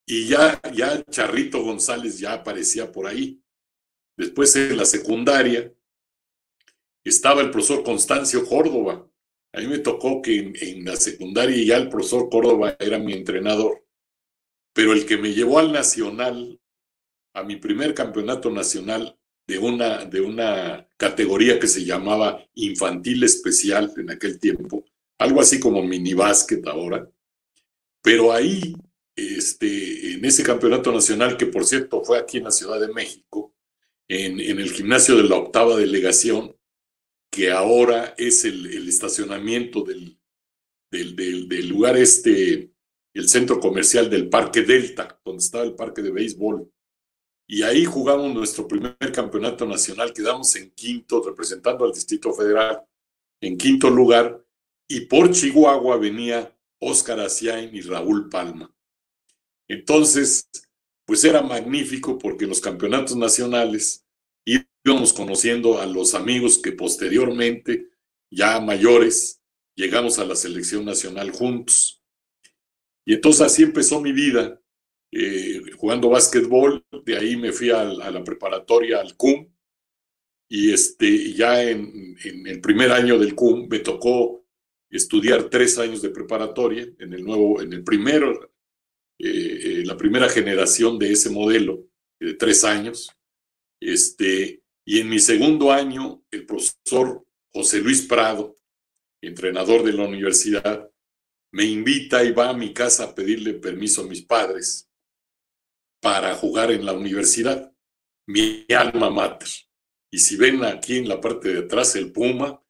y 0.07 0.27
ya, 0.29 0.61
ya 0.75 1.03
Charrito 1.05 1.63
González 1.63 2.19
ya 2.19 2.35
aparecía 2.35 2.93
por 2.93 3.07
ahí. 3.07 3.43
Después 4.17 4.55
en 4.57 4.77
la 4.77 4.85
secundaria 4.85 5.73
estaba 7.05 7.43
el 7.43 7.51
profesor 7.51 7.85
Constancio 7.85 8.47
Córdoba. 8.47 9.07
A 9.53 9.61
mí 9.61 9.67
me 9.67 9.79
tocó 9.79 10.21
que 10.23 10.53
en, 10.55 10.85
la 10.85 10.97
secundaria 10.97 11.65
ya 11.65 11.77
el 11.77 11.89
profesor 11.89 12.29
Córdoba 12.29 12.77
era 12.81 12.99
mi 12.99 13.13
entrenador. 13.13 13.85
Pero 14.73 14.93
el 14.93 15.07
que 15.07 15.17
me 15.17 15.33
llevó 15.33 15.59
al 15.59 15.71
Nacional 15.71 16.59
a 17.35 17.43
mi 17.43 17.57
primer 17.57 17.95
campeonato 17.95 18.51
nacional 18.51 19.19
de 19.47 19.59
una, 19.59 20.05
de 20.05 20.21
una 20.21 20.89
categoría 20.97 21.59
que 21.59 21.67
se 21.67 21.85
llamaba 21.85 22.43
infantil 22.55 23.25
especial 23.25 23.93
en 23.97 24.11
aquel 24.11 24.39
tiempo, 24.39 24.85
algo 25.19 25.41
así 25.41 25.61
como 25.61 25.83
mini 25.83 26.15
básquet 26.15 26.67
ahora. 26.67 27.11
Pero 28.01 28.33
ahí, 28.33 28.75
este, 29.17 30.15
en 30.15 30.25
ese 30.25 30.43
campeonato 30.43 30.93
nacional, 30.93 31.37
que 31.37 31.47
por 31.47 31.67
cierto 31.67 32.03
fue 32.05 32.19
aquí 32.19 32.39
en 32.39 32.45
la 32.45 32.53
Ciudad 32.53 32.81
de 32.81 32.93
México, 32.93 33.53
en, 34.09 34.41
en 34.41 34.61
el 34.61 34.71
gimnasio 34.73 35.17
de 35.17 35.25
la 35.25 35.37
octava 35.37 35.77
delegación, 35.77 36.55
que 37.35 37.51
ahora 37.51 38.15
es 38.17 38.45
el, 38.45 38.89
estacionamiento 38.89 39.83
del, 39.83 40.17
del, 40.91 41.69
lugar 41.69 41.97
este, 41.97 42.71
el 43.13 43.29
centro 43.29 43.59
comercial 43.59 44.09
del 44.09 44.29
Parque 44.29 44.63
Delta, 44.63 45.21
donde 45.25 45.43
estaba 45.43 45.65
el 45.65 45.75
parque 45.75 46.01
de 46.01 46.13
béisbol 46.13 46.71
y 47.47 47.63
ahí 47.63 47.85
jugamos 47.85 48.33
nuestro 48.33 48.69
primer 48.69 48.97
campeonato 49.13 49.67
nacional, 49.67 50.13
quedamos 50.13 50.55
en 50.57 50.71
quinto, 50.71 51.23
representando 51.23 51.85
al 51.85 51.93
Distrito 51.93 52.33
Federal, 52.33 52.83
en 53.41 53.59
quinto 53.59 53.91
lugar, 53.91 54.43
y 54.89 55.01
por 55.03 55.31
Chihuahua 55.31 55.97
venía 55.97 56.57
Óscar 56.81 57.19
Asiain 57.21 57.75
y 57.75 57.81
Raúl 57.81 58.29
Palma. 58.29 58.73
Entonces, 59.69 60.49
pues 61.05 61.25
era 61.25 61.43
magnífico 61.43 62.17
porque 62.17 62.47
los 62.47 62.61
campeonatos 62.61 63.17
nacionales 63.17 64.04
íbamos 64.85 65.13
conociendo 65.13 65.81
a 65.81 65.87
los 65.87 66.15
amigos 66.15 66.59
que 66.59 66.73
posteriormente, 66.73 67.89
ya 68.31 68.61
mayores, 68.61 69.41
llegamos 69.75 70.19
a 70.19 70.25
la 70.25 70.37
selección 70.37 70.85
nacional 70.85 71.31
juntos. 71.31 72.03
Y 73.07 73.15
entonces 73.15 73.43
así 73.43 73.63
empezó 73.63 74.01
mi 74.01 74.13
vida 74.13 74.61
eh, 75.11 75.61
jugando 75.77 76.11
básquetbol, 76.11 76.85
de 77.05 77.17
ahí 77.17 77.37
me 77.37 77.53
fui 77.53 77.71
a, 77.71 77.85
la 77.85 78.25
preparatoria 78.25 79.01
al 79.01 79.17
CUM 79.17 79.49
y 80.49 80.73
este, 80.73 81.33
ya 81.33 81.63
en, 81.63 82.17
el 82.25 82.61
primer 82.61 82.91
año 82.91 83.19
del 83.19 83.35
CUM 83.35 83.69
me 83.69 83.79
tocó 83.79 84.45
estudiar 84.91 85.49
tres 85.51 85.79
años 85.79 86.03
de 86.03 86.11
preparatoria 86.11 86.89
en 86.99 87.13
el 87.13 87.25
nuevo, 87.25 87.63
en 87.63 87.73
el 87.73 87.85
primero, 87.85 88.51
eh, 89.19 89.29
eh, 89.29 89.83
la 89.87 89.97
primera 89.97 90.29
generación 90.29 90.99
de 90.99 91.13
ese 91.13 91.31
modelo 91.31 91.87
de 92.19 92.35
tres 92.35 92.65
años. 92.65 93.11
Este, 93.81 94.64
y 94.85 95.01
en 95.01 95.09
mi 95.09 95.19
segundo 95.19 95.73
año, 95.73 96.23
el 96.31 96.45
profesor 96.45 97.25
José 97.53 97.81
Luis 97.81 98.03
Prado, 98.03 98.55
entrenador 99.23 99.83
de 99.83 99.93
la 99.93 100.05
universidad, 100.05 100.91
me 101.53 101.65
invita 101.65 102.25
y 102.25 102.33
va 102.33 102.51
a 102.51 102.55
mi 102.55 102.75
casa 102.75 103.05
a 103.05 103.15
pedirle 103.15 103.55
permiso 103.55 104.03
a 104.03 104.07
mis 104.07 104.23
padres 104.23 104.91
para 106.03 106.35
jugar 106.35 106.71
en 106.71 106.85
la 106.85 106.93
universidad, 106.93 107.73
mi 108.27 108.67
alma 108.77 109.09
mater. 109.09 109.49
Y 110.11 110.19
si 110.19 110.37
ven 110.37 110.65
aquí 110.65 110.99
en 110.99 111.09
la 111.09 111.21
parte 111.21 111.53
de 111.53 111.61
atrás 111.61 111.97
el 111.97 112.13
Puma, 112.13 112.61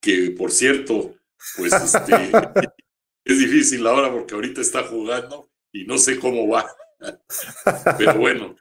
que 0.00 0.30
por 0.30 0.52
cierto, 0.52 1.16
pues 1.56 1.72
este, 1.72 2.14
es 3.24 3.38
difícil 3.38 3.86
ahora 3.86 4.12
porque 4.12 4.34
ahorita 4.34 4.60
está 4.60 4.84
jugando 4.84 5.50
y 5.72 5.84
no 5.84 5.98
sé 5.98 6.18
cómo 6.18 6.46
va. 6.46 6.70
Pero 7.98 8.18
bueno, 8.18 8.54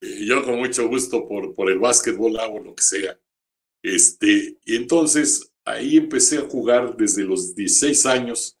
yo 0.00 0.44
con 0.44 0.58
mucho 0.58 0.88
gusto 0.88 1.26
por, 1.26 1.54
por 1.54 1.70
el 1.70 1.78
básquetbol 1.78 2.38
hago 2.38 2.60
lo 2.60 2.74
que 2.74 2.82
sea. 2.82 3.18
Este, 3.82 4.58
y 4.64 4.76
entonces 4.76 5.52
ahí 5.64 5.96
empecé 5.96 6.38
a 6.38 6.48
jugar 6.48 6.96
desde 6.96 7.24
los 7.24 7.54
16 7.54 8.06
años 8.06 8.58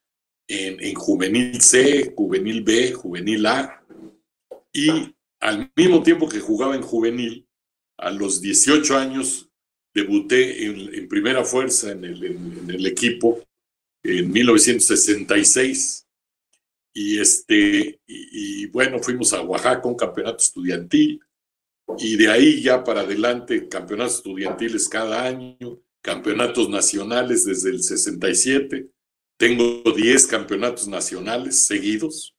en, 0.48 0.82
en 0.82 0.94
juvenil 0.94 1.60
C, 1.60 2.12
juvenil 2.16 2.62
B, 2.62 2.92
juvenil 2.92 3.46
A, 3.46 3.84
y 4.72 5.14
al 5.40 5.70
mismo 5.74 6.02
tiempo 6.02 6.28
que 6.28 6.40
jugaba 6.40 6.76
en 6.76 6.82
juvenil, 6.82 7.46
a 7.98 8.10
los 8.10 8.40
18 8.40 8.96
años 8.96 9.50
debuté 9.94 10.66
en, 10.66 11.08
primera 11.08 11.44
fuerza 11.44 11.92
en 11.92 12.04
el, 12.04 12.24
en, 12.24 12.70
el, 12.70 12.86
equipo 12.86 13.42
en 14.02 14.30
1966 14.30 16.06
Y, 16.92 17.18
este, 17.18 17.98
y, 18.06 18.66
bueno, 18.66 18.98
fuimos 18.98 19.32
a 19.32 19.40
Oaxaca, 19.40 19.88
un 19.88 19.96
campeonato 19.96 20.38
estudiantil, 20.38 21.20
y 21.98 22.16
de 22.16 22.30
ahí 22.30 22.62
ya 22.62 22.84
para 22.84 23.02
adelante, 23.02 23.68
campeonatos 23.68 24.16
estudiantiles 24.16 24.88
cada 24.88 25.24
año, 25.24 25.80
campeonatos 26.02 26.68
nacionales 26.68 27.44
desde 27.44 27.70
el 27.70 27.82
67. 27.82 28.90
Tengo 29.38 29.82
10 29.92 30.26
campeonatos 30.26 30.88
nacionales 30.88 31.66
seguidos. 31.66 32.34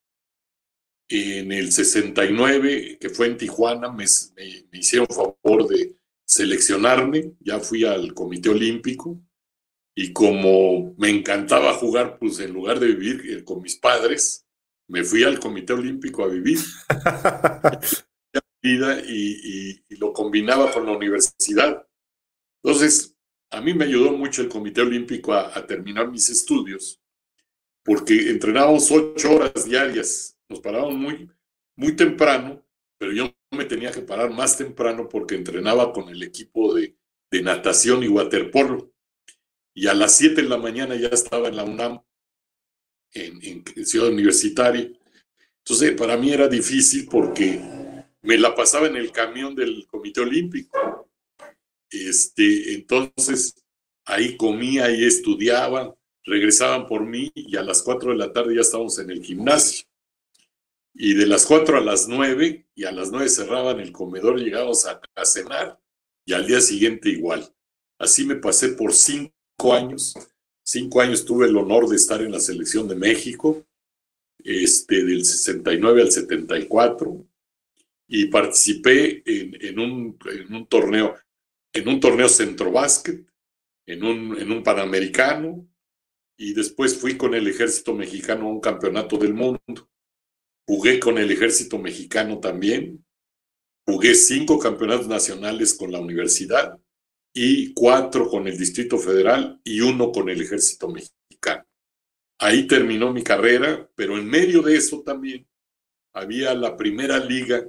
En 1.10 1.51
el 1.51 1.72
69, 1.72 2.98
que 3.00 3.10
fue 3.10 3.27
en 3.27 3.38
Tijuana, 3.38 3.92
me, 3.92 4.06
me, 4.36 4.66
me 4.72 4.80
hicieron 4.80 5.08
favor 5.08 5.68
de 5.68 5.96
seleccionarme, 6.25 7.34
ya 7.39 7.60
fui 7.60 7.86
al 7.86 8.13
Comité 8.13 8.50
Olímpico 8.50 9.22
y 9.96 10.13
como 10.13 10.94
me 10.98 11.10
encantaba 11.10 11.74
jugar, 11.74 12.20
pues 12.20 12.39
en 12.39 12.54
lugar 12.54 12.80
de 12.80 12.88
vivir 12.88 13.22
eh, 13.32 13.44
con 13.44 13.63
mis 13.63 13.77
padres, 13.77 14.46
me 14.88 15.04
fui 15.04 15.24
al 15.24 15.39
Comité 15.39 15.74
Olímpico 15.74 16.24
a 16.24 16.27
vivir. 16.27 16.60
y, 18.62 19.82
y, 19.90 19.96
lo 19.98 20.14
combinaba 20.14 20.72
con 20.72 20.86
la 20.86 20.92
universidad. 20.92 21.88
Entonces, 22.64 23.16
a 23.50 23.62
mí 23.62 23.74
me 23.74 23.86
ayudó 23.86 24.12
mucho 24.12 24.42
el 24.42 24.50
Comité 24.50 24.82
Olímpico 24.82 25.34
a, 25.34 25.58
a 25.58 25.66
terminar 25.66 26.10
mis 26.10 26.30
estudios, 26.30 27.02
porque 27.84 28.30
entrenábamos 28.30 28.92
ocho 28.92 29.36
horas 29.36 29.66
diarias, 29.66 30.38
nos 30.50 30.60
parábamos 30.60 30.96
muy, 30.96 31.30
muy 31.76 31.96
temprano, 31.96 32.66
pero 32.98 33.14
yo 33.14 33.34
me 33.52 33.66
tenía 33.66 33.92
que 33.92 34.02
parar 34.02 34.32
más 34.32 34.58
temprano 34.58 35.08
porque 35.08 35.36
entrenaba 35.36 35.94
con 35.94 36.10
el 36.10 36.22
equipo 36.24 36.74
de, 36.74 36.98
de 37.32 37.42
natación 37.42 38.04
y 38.04 38.08
waterpolo. 38.08 38.92
Y 39.74 39.88
a 39.88 39.94
las 39.94 40.18
7 40.18 40.42
de 40.42 40.50
la 40.50 40.58
mañana 40.58 40.96
ya 40.96 41.10
estaba 41.10 41.48
en 41.48 41.56
la 41.56 41.64
UNAM, 41.64 42.02
en, 43.14 43.64
en, 43.76 43.86
Ciudad 43.86 44.10
Universitaria. 44.10 44.92
Entonces, 45.60 45.92
para 45.92 46.18
mí 46.18 46.32
era 46.32 46.48
difícil 46.48 47.08
porque 47.10 47.62
me 48.27 48.38
la 48.38 48.53
pasaba 48.53 48.88
en 48.88 48.98
el 48.98 49.13
camión 49.13 49.55
del 49.55 49.88
Comité 49.88 50.19
Olímpico. 50.19 51.10
Este, 51.89 52.74
entonces, 52.74 53.55
ahí 54.03 54.36
comía 54.36 54.91
y 54.91 55.05
estudiaba, 55.05 55.96
regresaban 56.25 56.88
por 56.88 57.05
mí 57.05 57.31
y 57.34 57.55
a 57.55 57.63
las 57.63 57.81
4 57.81 58.12
de 58.12 58.17
la 58.17 58.34
tarde 58.34 58.55
ya 58.55 58.62
estábamos 58.62 59.00
en 59.00 59.12
el 59.12 59.24
gimnasio 59.24 59.88
y 60.93 61.13
de 61.13 61.25
las 61.25 61.46
4 61.46 61.77
a 61.77 61.79
las 61.79 62.10
9 62.10 62.67
y 62.75 62.84
a 62.84 62.91
las 62.91 63.12
9 63.12 63.29
cerraban 63.29 63.79
el 63.79 63.93
comedor, 63.93 64.38
llegábamos 64.38 64.86
a, 64.88 65.00
a, 65.15 65.25
cenar 65.25 65.79
y 66.25 66.34
al 66.34 66.46
día 66.46 66.60
siguiente 66.60 67.07
igual. 67.07 67.48
Así 67.98 68.25
me 68.25 68.36
pasé 68.36 68.69
por 68.69 68.91
cinco 68.91 69.74
años. 69.74 70.15
Cinco 70.65 71.00
años 71.00 71.24
tuve 71.24 71.48
el 71.48 71.55
honor 71.55 71.88
de 71.88 71.96
estar 71.96 72.22
en 72.22 72.34
la 72.34 72.41
selección 72.41 72.89
de 72.89 72.96
México, 72.96 73.65
este, 74.43 75.05
del 75.05 75.24
69 75.24 76.01
al 76.01 76.12
74, 76.12 77.25
y 78.08 78.28
participé 78.28 79.22
en, 79.26 79.80
un, 79.80 80.18
torneo, 80.68 81.16
en 81.74 81.88
un 81.88 82.00
torneo 82.00 82.30
centro 82.30 82.74
en 83.86 84.04
un, 84.04 84.38
en 84.38 84.52
un 84.52 84.64
panamericano, 84.64 85.68
y 86.38 86.54
después 86.54 86.98
fui 86.98 87.18
con 87.18 87.34
el 87.34 87.48
ejército 87.48 87.94
mexicano 87.94 88.46
a 88.46 88.52
un 88.52 88.62
campeonato 88.62 89.18
del 89.18 89.34
mundo 89.34 89.90
Jugué 90.68 91.00
con 91.00 91.18
el 91.18 91.32
ejército 91.32 91.80
mexicano 91.80 92.42
también. 92.42 93.06
Jugué 93.86 94.14
cinco 94.16 94.60
campeonatos 94.60 95.08
nacionales 95.08 95.74
con 95.74 95.94
la 95.94 96.00
universidad 96.00 96.78
y 97.34 97.74
cuatro 97.74 98.28
con 98.28 98.48
el 98.48 98.58
Distrito 98.58 98.98
Federal 98.98 99.62
y 99.64 99.80
uno 99.80 100.12
con 100.12 100.30
el 100.30 100.42
ejército 100.42 100.90
mexicano. 100.90 101.66
Ahí 102.40 102.68
terminó 102.68 103.14
mi 103.14 103.24
carrera, 103.24 103.90
pero 103.96 104.18
en 104.18 104.27
medio 104.27 104.62
de 104.62 104.75
eso 104.75 105.03
también 105.03 105.48
había 106.14 106.53
la 106.53 106.75
primera 106.75 107.18
liga 107.18 107.66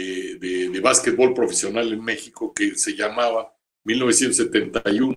de, 0.00 0.68
de, 0.70 0.80
básquetbol 0.80 1.34
profesional 1.34 1.92
en 1.92 2.02
México 2.02 2.52
que 2.52 2.74
se 2.74 2.94
llamaba 2.94 3.54
1971. 3.84 5.14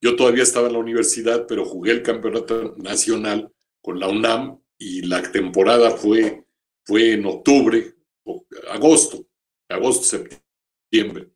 Yo 0.00 0.16
todavía 0.16 0.42
estaba 0.42 0.68
en 0.68 0.74
la 0.74 0.78
universidad, 0.78 1.46
pero 1.46 1.64
jugué 1.64 1.92
el 1.92 2.02
campeonato 2.02 2.74
nacional 2.78 3.52
con 3.82 3.98
la 3.98 4.08
UNAM 4.08 4.60
y 4.78 5.02
la 5.02 5.22
temporada 5.22 5.90
fue, 5.90 6.44
fue 6.84 7.12
en 7.12 7.26
octubre, 7.26 7.94
agosto, 8.70 9.26
agosto, 9.68 10.04
septiembre. 10.04 11.30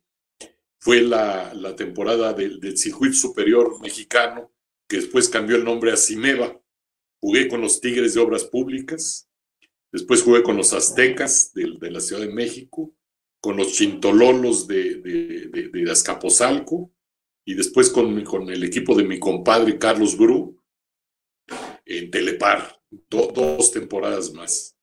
Fue 0.79 1.01
la, 1.01 1.53
la 1.53 1.75
temporada 1.75 2.33
del, 2.33 2.59
del, 2.59 2.77
superior 2.77 3.81
mexicano, 3.81 4.51
que 4.87 4.97
después 4.97 5.29
cambió 5.29 5.57
el 5.57 5.65
nombre 5.65 5.91
a 5.91 5.97
Cimeva. 5.97 6.59
Jugué 7.19 7.49
con 7.49 7.61
los 7.61 7.81
Tigres 7.81 8.13
de 8.13 8.21
Obras 8.21 8.45
Públicas, 8.45 9.28
después 9.91 10.21
jugué 10.21 10.43
con 10.43 10.57
los 10.57 10.73
Aztecas 10.73 11.53
de, 11.53 11.91
la 11.91 11.99
Ciudad 11.99 12.21
de 12.21 12.33
México, 12.33 12.93
con 13.41 13.57
los 13.57 13.73
Chintololos 13.73 14.67
de, 14.67 14.95
de, 14.95 15.49
de, 15.49 15.71
y 17.45 17.53
después 17.55 17.89
con, 17.89 18.23
con 18.23 18.49
el 18.49 18.63
equipo 18.63 18.95
de 18.95 19.03
mi 19.03 19.19
compadre 19.19 19.77
Carlos 19.79 20.17
Bru 20.17 20.61
en 21.85 22.11
Telepar 22.11 22.79
dos 23.09 23.71
temporadas 23.71 24.33
más. 24.33 24.75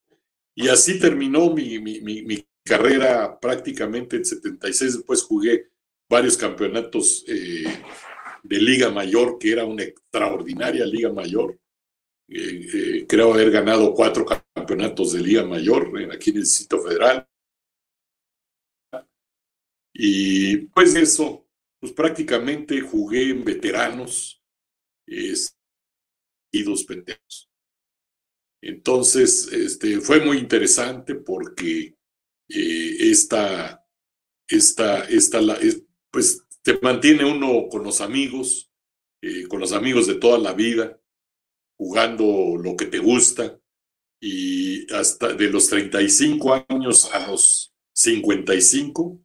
Y 0.55 0.69
así 0.69 0.99
terminó 0.99 1.53
mi, 1.53 1.79
mi, 1.79 2.01
mi, 2.01 2.45
carrera 2.65 3.39
prácticamente 3.39 4.17
en 4.17 4.25
76. 4.25 4.97
Después 4.97 5.23
jugué 5.23 5.69
varios 6.11 6.37
campeonatos 6.37 7.25
eh, 7.29 7.65
de 8.43 8.59
Liga 8.59 8.91
Mayor, 8.91 9.39
que 9.39 9.53
era 9.53 9.65
una 9.65 9.85
extraordinaria 9.85 10.85
Liga 10.85 11.13
Mayor. 11.13 11.57
Eh, 12.29 12.69
eh, 12.75 13.07
creo 13.07 13.33
haber 13.33 13.51
ganado 13.51 13.95
cuatro 13.95 14.27
campeonatos 14.27 15.13
de 15.13 15.21
Liga 15.21 15.45
Mayor 15.45 15.93
aquí 16.13 16.31
en 16.31 16.37
el 16.37 16.43
Distrito 16.43 16.81
Federal. 16.83 17.29
Y 19.95 20.57
pues 20.69 20.95
eso, 20.95 21.49
pues 21.81 21.93
prácticamente 21.93 22.81
jugué 22.81 23.31
en 23.31 23.45
veteranos 23.45 24.43
y 25.07 26.63
dos 26.63 26.85
veteranos. 26.87 27.51
Entonces, 28.61 29.51
este, 29.53 30.01
fue 30.01 30.21
muy 30.21 30.39
interesante 30.39 31.15
porque 31.15 31.97
eh, 32.49 32.97
esta, 32.99 33.87
esta, 34.49 35.05
esta, 35.05 35.41
pues 36.11 36.43
te 36.63 36.79
mantiene 36.83 37.25
uno 37.25 37.69
con 37.71 37.85
los 37.85 38.01
amigos, 38.01 38.71
con 39.49 39.61
los 39.61 39.73
amigos 39.73 40.07
de 40.07 40.17
toda 40.17 40.39
la 40.39 40.53
vida, 40.53 41.01
jugando 41.77 42.57
lo 42.57 42.77
que 42.77 42.87
te 42.87 42.99
gusta 42.99 43.61
y 44.21 44.93
hasta 44.93 45.35
de 45.35 45.51
los 45.51 45.69
35 45.69 46.65
años 46.69 47.13
a 47.13 47.27
los 47.29 47.75
55, 47.95 49.21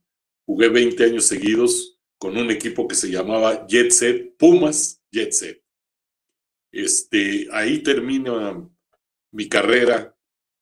jugué 0.46 0.70
20 0.70 1.04
años 1.04 1.26
seguidos 1.26 2.00
con 2.18 2.38
un 2.38 2.52
equipo 2.52 2.88
que 2.88 2.96
se 2.96 3.10
llamaba 3.10 3.66
Jet 3.68 3.92
Set, 3.92 4.38
Pumas 4.38 5.02
Jet 5.12 5.32
Set. 5.32 5.64
Este, 6.72 7.48
ahí 7.52 7.84
termina 7.84 8.70
mi 9.34 9.50
carrera 9.50 10.16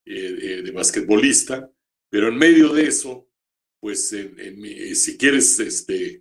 eh, 0.05 0.61
de 0.63 0.71
basquetbolista, 0.71 1.71
pero 2.09 2.29
en 2.29 2.37
medio 2.37 2.73
de 2.73 2.87
eso, 2.87 3.29
pues 3.79 4.11
en, 4.13 4.39
en, 4.39 4.95
si 4.95 5.17
quieres, 5.17 5.59
este, 5.59 6.19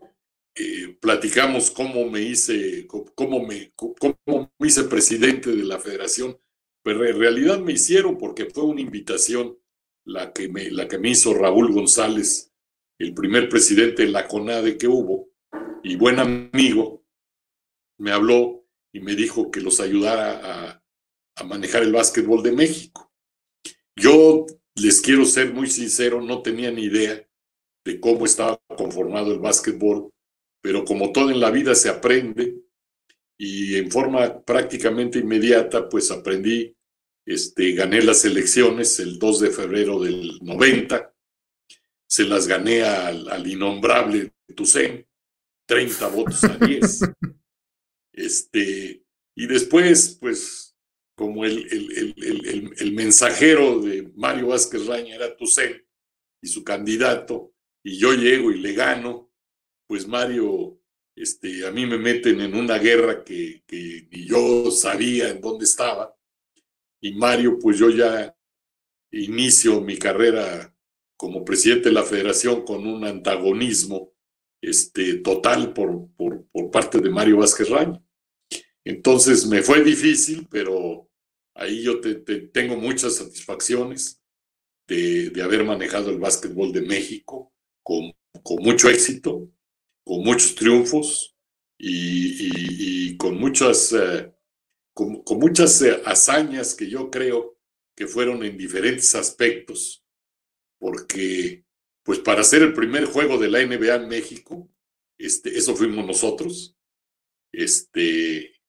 eh, 0.58 0.96
platicamos 1.00 1.70
cómo 1.70 2.08
me 2.10 2.20
hice, 2.20 2.86
cómo 2.86 3.46
me, 3.46 3.72
cómo 3.74 4.52
me 4.58 4.68
hice 4.68 4.84
presidente 4.84 5.50
de 5.50 5.64
la 5.64 5.78
federación, 5.78 6.38
pero 6.82 7.06
en 7.06 7.18
realidad 7.18 7.58
me 7.60 7.72
hicieron 7.72 8.18
porque 8.18 8.46
fue 8.46 8.64
una 8.64 8.80
invitación 8.80 9.58
la 10.04 10.32
que 10.32 10.48
me, 10.48 10.70
la 10.70 10.88
que 10.88 10.98
me 10.98 11.10
hizo 11.10 11.34
Raúl 11.34 11.72
González, 11.72 12.52
el 12.98 13.14
primer 13.14 13.48
presidente 13.48 14.04
de 14.04 14.08
la 14.08 14.26
CONADE 14.26 14.78
que 14.78 14.88
hubo, 14.88 15.28
y 15.82 15.96
buen 15.96 16.18
amigo, 16.18 17.04
me 17.98 18.10
habló 18.10 18.64
y 18.92 19.00
me 19.00 19.14
dijo 19.14 19.50
que 19.50 19.60
los 19.60 19.80
ayudara 19.80 20.40
a, 20.42 20.82
a 21.36 21.44
manejar 21.44 21.82
el 21.82 21.92
básquetbol 21.92 22.42
de 22.42 22.52
México. 22.52 23.12
Yo 23.94 24.46
les 24.74 25.00
quiero 25.00 25.24
ser 25.24 25.52
muy 25.52 25.68
sincero, 25.68 26.20
no 26.20 26.42
tenía 26.42 26.70
ni 26.70 26.82
idea 26.82 27.24
de 27.84 28.00
cómo 28.00 28.24
estaba 28.24 28.60
conformado 28.76 29.32
el 29.32 29.38
básquetbol, 29.38 30.10
pero 30.60 30.84
como 30.84 31.12
todo 31.12 31.30
en 31.30 31.40
la 31.40 31.50
vida 31.50 31.74
se 31.74 31.88
aprende 31.88 32.56
y 33.38 33.76
en 33.76 33.90
forma 33.90 34.42
prácticamente 34.42 35.18
inmediata, 35.18 35.88
pues 35.88 36.10
aprendí, 36.10 36.74
este, 37.24 37.72
gané 37.72 38.02
las 38.02 38.24
elecciones 38.24 38.98
el 39.00 39.18
2 39.18 39.40
de 39.40 39.50
febrero 39.50 40.00
del 40.00 40.38
90, 40.42 41.14
se 42.08 42.24
las 42.24 42.46
gané 42.46 42.82
al, 42.82 43.28
al 43.28 43.46
innombrable 43.46 44.32
Tucen, 44.54 45.06
30 45.66 46.08
votos 46.08 46.44
a 46.44 46.56
10. 46.56 47.00
Este, 48.10 49.04
y 49.36 49.46
después, 49.46 50.18
pues 50.20 50.68
como 51.14 51.44
el, 51.44 51.58
el, 51.72 52.14
el, 52.16 52.74
el, 52.76 52.92
mensajero 52.92 53.78
de 53.80 54.10
Mario 54.16 54.48
Vázquez 54.48 54.86
Raña 54.86 55.14
era 55.14 55.36
Tucen 55.36 55.86
y 56.42 56.48
su 56.48 56.64
candidato, 56.64 57.54
y 57.84 57.96
yo 57.96 58.14
llego 58.14 58.50
y 58.50 58.58
le 58.58 58.72
gano, 58.72 59.27
pues 59.88 60.06
Mario, 60.06 60.80
este, 61.16 61.66
a 61.66 61.72
mí 61.72 61.86
me 61.86 61.98
meten 61.98 62.40
en 62.40 62.54
una 62.54 62.78
guerra 62.78 63.24
que, 63.24 63.64
que 63.66 64.08
yo 64.10 64.70
sabía 64.70 65.30
en 65.30 65.40
dónde 65.40 65.64
estaba, 65.64 66.14
y 67.00 67.14
Mario, 67.14 67.58
pues 67.58 67.78
yo 67.78 67.90
ya 67.90 68.36
inicio 69.10 69.80
mi 69.80 69.96
carrera 69.96 70.74
como 71.16 71.44
presidente 71.44 71.88
de 71.88 71.94
la 71.94 72.04
federación 72.04 72.64
con 72.64 72.86
un 72.86 73.04
antagonismo 73.04 74.12
este, 74.60 75.14
total 75.16 75.72
por, 75.72 76.08
por, 76.16 76.70
parte 76.70 77.00
de 77.00 77.10
Mario 77.10 77.38
Vázquez 77.38 77.68
Raño. 77.70 78.04
Entonces 78.84 79.46
me 79.46 79.62
fue 79.62 79.82
difícil, 79.82 80.46
pero 80.50 81.08
ahí 81.54 81.82
yo 81.82 82.00
te, 82.00 82.14
tengo 82.14 82.76
muchas 82.76 83.16
satisfacciones 83.16 84.20
de, 84.86 85.30
de, 85.30 85.42
haber 85.42 85.64
manejado 85.64 86.10
el 86.10 86.18
básquetbol 86.18 86.72
de 86.72 86.82
México 86.82 87.52
con, 87.82 88.12
con 88.42 88.62
mucho 88.62 88.88
éxito, 88.88 89.50
con 90.08 90.24
muchos 90.24 90.54
triunfos 90.54 91.36
y, 91.76 93.10
y, 93.10 93.16
con 93.18 93.38
muchas, 93.38 93.92
eh, 93.92 94.32
con, 94.94 95.22
con, 95.22 95.38
muchas 95.38 95.82
eh, 95.82 96.00
hazañas 96.06 96.74
que 96.74 96.88
yo 96.88 97.10
creo 97.10 97.58
que 97.94 98.06
fueron 98.06 98.42
en 98.42 98.56
diferentes 98.56 99.14
aspectos, 99.14 100.02
porque 100.78 101.66
pues 102.02 102.20
para 102.20 102.40
hacer 102.40 102.62
el 102.62 102.72
primer 102.72 103.04
juego 103.04 103.36
de 103.36 103.50
la 103.50 103.62
NBA 103.62 103.96
en 103.96 104.08
México, 104.08 104.74
este, 105.18 105.58
eso 105.58 105.76
fuimos 105.76 106.06
nosotros, 106.06 106.74
este, 107.52 108.62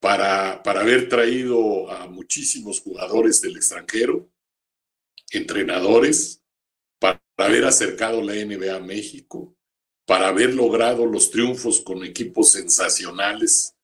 para, 0.00 0.62
para 0.62 0.82
haber 0.82 1.08
traído 1.08 1.90
a 1.90 2.06
muchísimos 2.06 2.80
jugadores 2.80 3.40
del 3.40 3.56
extranjero, 3.56 4.30
entrenadores, 5.32 6.40
para 7.00 7.20
haber 7.36 7.64
acercado 7.64 8.22
la 8.22 8.34
NBA 8.34 8.76
a 8.76 8.80
México, 8.80 9.56
para 10.06 10.28
haber 10.28 10.54
logrado 10.54 11.06
los 11.06 11.30
triunfos 11.30 11.80
con 11.80 12.04
equipos 12.04 12.52
sensacionales, 12.52 13.74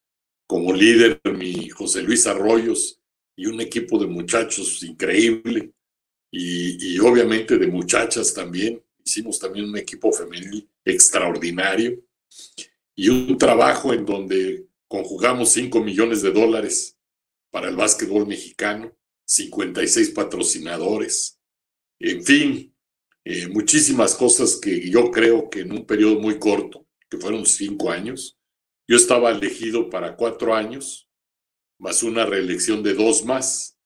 como 0.46 0.72
líder 0.72 1.20
mi 1.36 1.68
José 1.68 2.02
Luis 2.02 2.26
Arroyos 2.26 3.00
y 3.36 3.46
un 3.46 3.60
equipo 3.60 3.98
de 3.98 4.06
muchachos 4.06 4.82
increíble, 4.82 5.72
y, 6.30 6.98
obviamente 7.00 7.58
de 7.58 7.66
muchachas 7.66 8.32
también. 8.34 8.82
Hicimos 9.04 9.38
también 9.38 9.68
un 9.68 9.76
equipo 9.76 10.12
femenil 10.12 10.68
extraordinario 10.84 12.00
y 12.94 13.08
un 13.08 13.36
trabajo 13.38 13.92
en 13.92 14.04
donde 14.04 14.66
conjugamos 14.86 15.50
5 15.52 15.82
millones 15.82 16.22
de 16.22 16.30
dólares 16.30 16.96
para 17.50 17.68
el 17.68 17.76
básquetbol 17.76 18.26
mexicano, 18.26 18.94
56 19.24 20.10
patrocinadores, 20.10 21.38
en 21.98 22.24
fin, 22.24 22.74
eh, 23.24 23.48
muchísimas 23.48 24.14
cosas 24.14 24.56
que 24.56 24.88
yo 24.88 25.10
creo 25.10 25.50
que 25.50 25.60
en 25.60 25.72
un 25.72 25.86
periodo 25.86 26.18
muy 26.20 26.38
corto, 26.38 26.86
que 27.08 27.18
fueron 27.18 27.44
cinco 27.44 27.90
años, 27.90 28.38
yo 28.88 28.96
estaba 28.96 29.30
elegido 29.30 29.90
para 29.90 30.16
cuatro 30.16 30.54
años, 30.54 31.08
más 31.78 32.02
una 32.02 32.26
reelección 32.26 32.82
de 32.82 32.94
dos 32.94 33.24
más. 33.24 33.78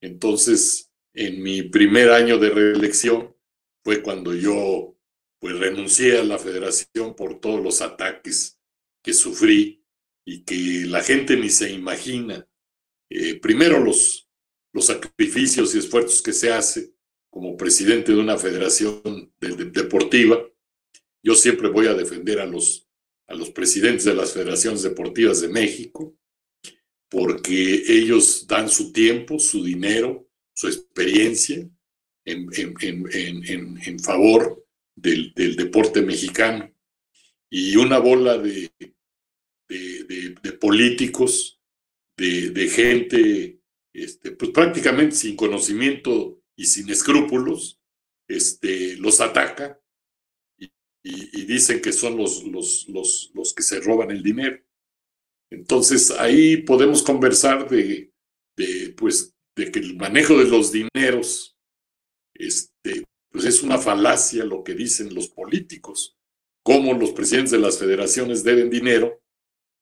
Entonces, 0.00 0.90
en 1.14 1.42
mi 1.42 1.62
primer 1.62 2.10
año 2.10 2.38
de 2.38 2.50
reelección 2.50 3.36
fue 3.84 4.02
cuando 4.02 4.34
yo 4.34 4.96
pues 5.40 5.58
renuncié 5.58 6.18
a 6.18 6.24
la 6.24 6.38
federación 6.38 7.16
por 7.16 7.40
todos 7.40 7.62
los 7.62 7.80
ataques 7.80 8.58
que 9.02 9.14
sufrí 9.14 9.84
y 10.24 10.44
que 10.44 10.86
la 10.86 11.02
gente 11.02 11.36
ni 11.36 11.48
se 11.48 11.72
imagina. 11.72 12.46
Eh, 13.10 13.40
primero 13.40 13.80
los, 13.80 14.28
los 14.72 14.86
sacrificios 14.86 15.74
y 15.74 15.78
esfuerzos 15.78 16.22
que 16.22 16.32
se 16.32 16.52
hace 16.52 16.94
como 17.30 17.56
presidente 17.56 18.12
de 18.12 18.18
una 18.18 18.36
federación 18.36 19.32
deportiva. 19.40 20.44
Yo 21.22 21.34
siempre 21.34 21.68
voy 21.68 21.86
a 21.86 21.94
defender 21.94 22.40
a 22.40 22.46
los, 22.46 22.88
a 23.28 23.34
los 23.34 23.50
presidentes 23.50 24.04
de 24.04 24.14
las 24.14 24.32
federaciones 24.32 24.82
deportivas 24.82 25.40
de 25.40 25.48
México, 25.48 26.16
porque 27.08 27.82
ellos 27.86 28.46
dan 28.46 28.68
su 28.68 28.92
tiempo, 28.92 29.38
su 29.38 29.64
dinero, 29.64 30.28
su 30.54 30.68
experiencia 30.68 31.68
en, 32.24 32.48
en, 32.80 33.78
en 33.84 33.98
favor 34.00 34.66
del, 34.94 35.32
del 35.34 35.56
deporte 35.56 36.02
mexicano. 36.02 36.72
Y 37.50 37.76
una 37.76 37.98
bola 37.98 38.38
de, 38.38 38.70
de, 39.70 40.52
políticos, 40.52 41.60
de, 42.16 42.68
gente, 42.68 43.60
este, 43.92 44.32
pues 44.32 44.50
prácticamente 44.50 45.16
sin 45.16 45.36
conocimiento 45.36 46.39
y 46.60 46.66
sin 46.66 46.90
escrúpulos, 46.90 47.80
este, 48.28 48.96
los 48.96 49.22
ataca 49.22 49.80
y, 50.58 51.44
dicen 51.46 51.80
que 51.80 51.90
son 51.90 52.18
los, 52.18 52.44
los, 52.44 52.86
los, 52.88 53.30
los, 53.32 53.54
que 53.54 53.62
se 53.62 53.80
roban 53.80 54.10
el 54.10 54.22
dinero. 54.22 54.62
Entonces 55.50 56.10
ahí 56.10 56.58
podemos 56.58 57.02
conversar 57.02 57.66
de, 57.70 58.12
de, 58.56 58.94
pues, 58.96 59.34
de 59.56 59.72
que 59.72 59.78
el 59.78 59.96
manejo 59.96 60.36
de 60.36 60.50
los 60.50 60.70
dineros 60.70 61.56
este, 62.34 63.04
pues 63.30 63.46
es 63.46 63.62
una 63.62 63.78
falacia 63.78 64.44
lo 64.44 64.62
que 64.62 64.74
dicen 64.74 65.14
los 65.14 65.28
políticos, 65.28 66.18
cómo 66.62 66.92
los 66.92 67.12
presidentes 67.12 67.52
de 67.52 67.58
las 67.58 67.78
federaciones 67.78 68.44
deben 68.44 68.68
dinero 68.68 69.20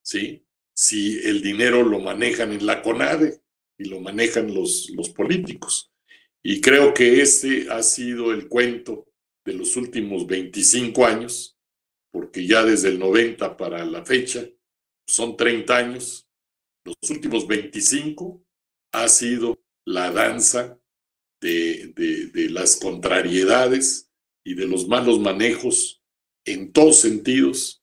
¿sí? 0.08 0.46
Si 0.74 1.18
el 1.26 1.42
dinero 1.42 1.82
lo 1.82 1.98
manejan 1.98 2.52
en 2.52 2.64
la 2.64 2.82
CONADE 2.82 3.42
y 3.76 3.88
lo 3.88 4.00
manejan 4.00 4.54
los, 4.54 4.90
los 4.90 5.10
políticos. 5.10 5.87
Y 6.42 6.60
creo 6.60 6.94
que 6.94 7.20
ese 7.20 7.70
ha 7.70 7.82
sido 7.82 8.32
el 8.32 8.48
cuento 8.48 9.06
de 9.44 9.54
los 9.54 9.76
últimos 9.76 10.26
25 10.26 11.06
años, 11.06 11.58
porque 12.10 12.46
ya 12.46 12.64
desde 12.64 12.88
el 12.88 12.98
90 12.98 13.56
para 13.56 13.84
la 13.84 14.04
fecha 14.04 14.46
son 15.06 15.36
30 15.36 15.76
años. 15.76 16.28
Los 16.84 16.96
últimos 17.10 17.46
25 17.46 18.44
ha 18.92 19.08
sido 19.08 19.58
la 19.84 20.10
danza 20.10 20.78
de, 21.40 21.92
las 22.50 22.76
contrariedades 22.76 24.10
y 24.44 24.54
de 24.54 24.66
los 24.66 24.88
malos 24.88 25.20
manejos 25.20 26.02
en 26.44 26.72
todos 26.72 27.00
sentidos 27.00 27.82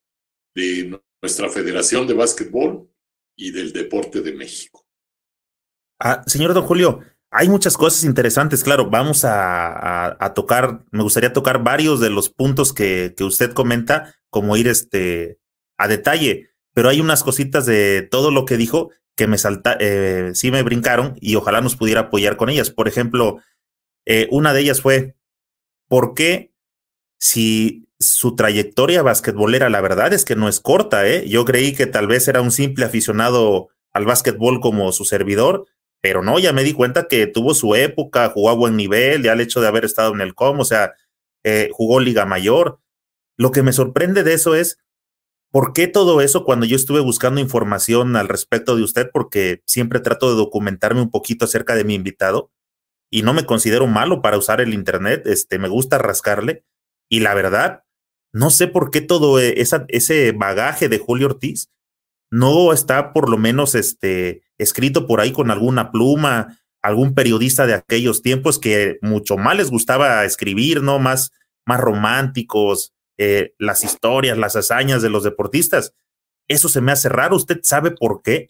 de 0.56 1.00
nuestra 1.22 1.50
Federación 1.50 2.08
de 2.08 2.14
Básquetbol 2.14 2.90
y 3.36 3.52
del 3.52 3.74
Deporte 3.74 4.22
de 4.22 4.34
México. 4.34 4.86
Ah, 6.00 6.24
señor 6.26 6.54
Don 6.54 6.66
Julio, 6.66 7.02
hay 7.38 7.50
muchas 7.50 7.76
cosas 7.76 8.06
interesantes, 8.06 8.64
claro, 8.64 8.90
vamos 8.90 9.26
a, 9.26 10.32
tocar, 10.34 10.86
me 10.92 11.04
gustaría 11.04 11.34
tocar 11.34 11.62
varios 11.62 12.00
de 12.00 12.10
los 12.10 12.30
puntos 12.30 12.72
que, 12.72 13.14
que 13.16 13.26
usted 13.26 13.52
comenta, 13.52 14.16
como 14.30 14.56
ir 14.56 14.70
este, 14.70 15.38
a 15.78 15.90
detalle, 15.90 16.50
pero 16.74 16.88
hay 16.88 17.02
unas 17.02 17.24
cositas 17.24 17.66
de 17.66 18.08
todo 18.10 18.32
lo 18.32 18.46
que 18.46 18.56
dijo 18.56 18.92
que 19.18 19.28
me 19.28 19.38
salta, 19.38 19.76
eh, 19.82 20.32
sí 20.34 20.50
me 20.50 20.64
brincaron 20.64 21.18
y 21.20 21.36
ojalá 21.36 21.60
nos 21.60 21.76
pudiera 21.76 22.02
apoyar 22.02 22.38
con 22.38 22.50
ellas. 22.50 22.70
Por 22.70 22.88
ejemplo, 22.88 23.42
eh, 24.06 24.30
una 24.32 24.54
de 24.54 24.62
ellas 24.62 24.80
fue, 24.80 25.18
¿por 25.90 26.14
qué 26.14 26.54
si 27.20 27.90
su 28.00 28.36
trayectoria 28.36 29.04
basquetbolera, 29.04 29.70
la 29.70 29.82
verdad 29.82 30.14
es 30.14 30.24
que 30.24 30.38
no 30.38 30.48
es 30.48 30.62
corta, 30.62 31.06
¿eh? 31.06 31.28
Yo 31.28 31.44
creí 31.44 31.74
que 31.74 31.86
tal 31.86 32.08
vez 32.08 32.30
era 32.30 32.42
un 32.42 32.52
simple 32.52 32.86
aficionado 32.86 33.68
al 33.92 34.06
básquetbol 34.06 34.62
como 34.62 34.92
su 34.94 35.04
servidor, 35.04 35.66
pero 36.06 36.22
no, 36.22 36.38
ya 36.38 36.54
me 36.54 36.64
di 36.64 36.72
cuenta 36.72 37.08
que 37.08 37.26
tuvo 37.26 37.56
su 37.56 37.74
época, 37.74 38.30
jugó 38.30 38.52
a 38.52 38.54
buen 38.54 38.76
nivel, 38.76 39.24
ya 39.24 39.34
el 39.34 39.42
hecho 39.42 39.60
de 39.60 39.68
haber 39.68 39.86
estado 39.86 40.14
en 40.14 40.22
el 40.22 40.36
COM, 40.36 40.60
o 40.60 40.64
sea, 40.64 40.94
eh, 41.44 41.70
jugó 41.72 42.00
Liga 42.00 42.28
Mayor. 42.28 42.80
Lo 43.40 43.50
que 43.50 43.64
me 43.64 43.74
sorprende 43.74 44.22
de 44.22 44.34
eso 44.34 44.54
es, 44.54 44.78
¿por 45.52 45.74
qué 45.74 45.88
todo 45.88 46.22
eso 46.22 46.46
cuando 46.46 46.68
yo 46.68 46.76
estuve 46.76 47.00
buscando 47.00 47.42
información 47.42 48.16
al 48.18 48.28
respecto 48.28 48.76
de 48.76 48.84
usted? 48.84 49.10
Porque 49.12 49.64
siempre 49.66 50.00
trato 50.00 50.30
de 50.30 50.36
documentarme 50.36 51.02
un 51.02 51.10
poquito 51.10 51.46
acerca 51.46 51.74
de 51.74 51.86
mi 51.86 51.96
invitado 51.96 52.52
y 53.10 53.24
no 53.24 53.34
me 53.34 53.48
considero 53.48 53.88
malo 53.88 54.22
para 54.22 54.38
usar 54.38 54.62
el 54.62 54.76
Internet, 54.76 55.26
este, 55.26 55.58
me 55.58 55.70
gusta 55.70 55.98
rascarle. 55.98 56.66
Y 57.10 57.22
la 57.22 57.34
verdad, 57.34 57.84
no 58.32 58.52
sé 58.52 58.68
por 58.68 58.92
qué 58.92 59.02
todo 59.02 59.40
e, 59.40 59.56
ese 59.88 60.32
bagaje 60.34 60.88
de 60.88 61.00
Julio 61.00 61.26
Ortiz 61.26 61.72
no 62.32 62.74
está 62.74 63.14
por 63.14 63.30
lo 63.30 63.38
menos 63.38 63.76
este, 63.76 64.44
escrito 64.58 65.08
por 65.08 65.22
ahí 65.22 65.32
con 65.32 65.52
alguna 65.52 65.92
pluma, 65.92 66.60
algún 66.82 67.16
periodista 67.16 67.66
de 67.66 67.74
aquellos 67.74 68.22
tiempos 68.22 68.60
que 68.60 69.00
mucho 69.02 69.38
más 69.38 69.58
les 69.58 69.72
gustaba 69.72 70.24
escribir, 70.26 70.84
¿no? 70.84 71.00
Más, 71.00 71.32
más 71.66 71.80
románticos, 71.80 72.94
eh, 73.18 73.54
las 73.58 73.84
historias, 73.84 74.38
las 74.38 74.56
hazañas 74.56 75.02
de 75.02 75.10
los 75.10 75.24
deportistas. 75.24 75.96
Eso 76.48 76.70
se 76.70 76.82
me 76.82 76.92
hace 76.92 77.10
raro. 77.10 77.36
¿Usted 77.36 77.60
sabe 77.64 77.92
por 77.92 78.22
qué? 78.22 78.48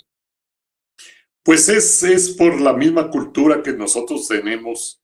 Pues 1.43 1.69
es, 1.69 2.03
es 2.03 2.31
por 2.31 2.59
la 2.59 2.73
misma 2.73 3.09
cultura 3.09 3.61
que 3.61 3.71
nosotros 3.73 4.27
tenemos, 4.27 5.01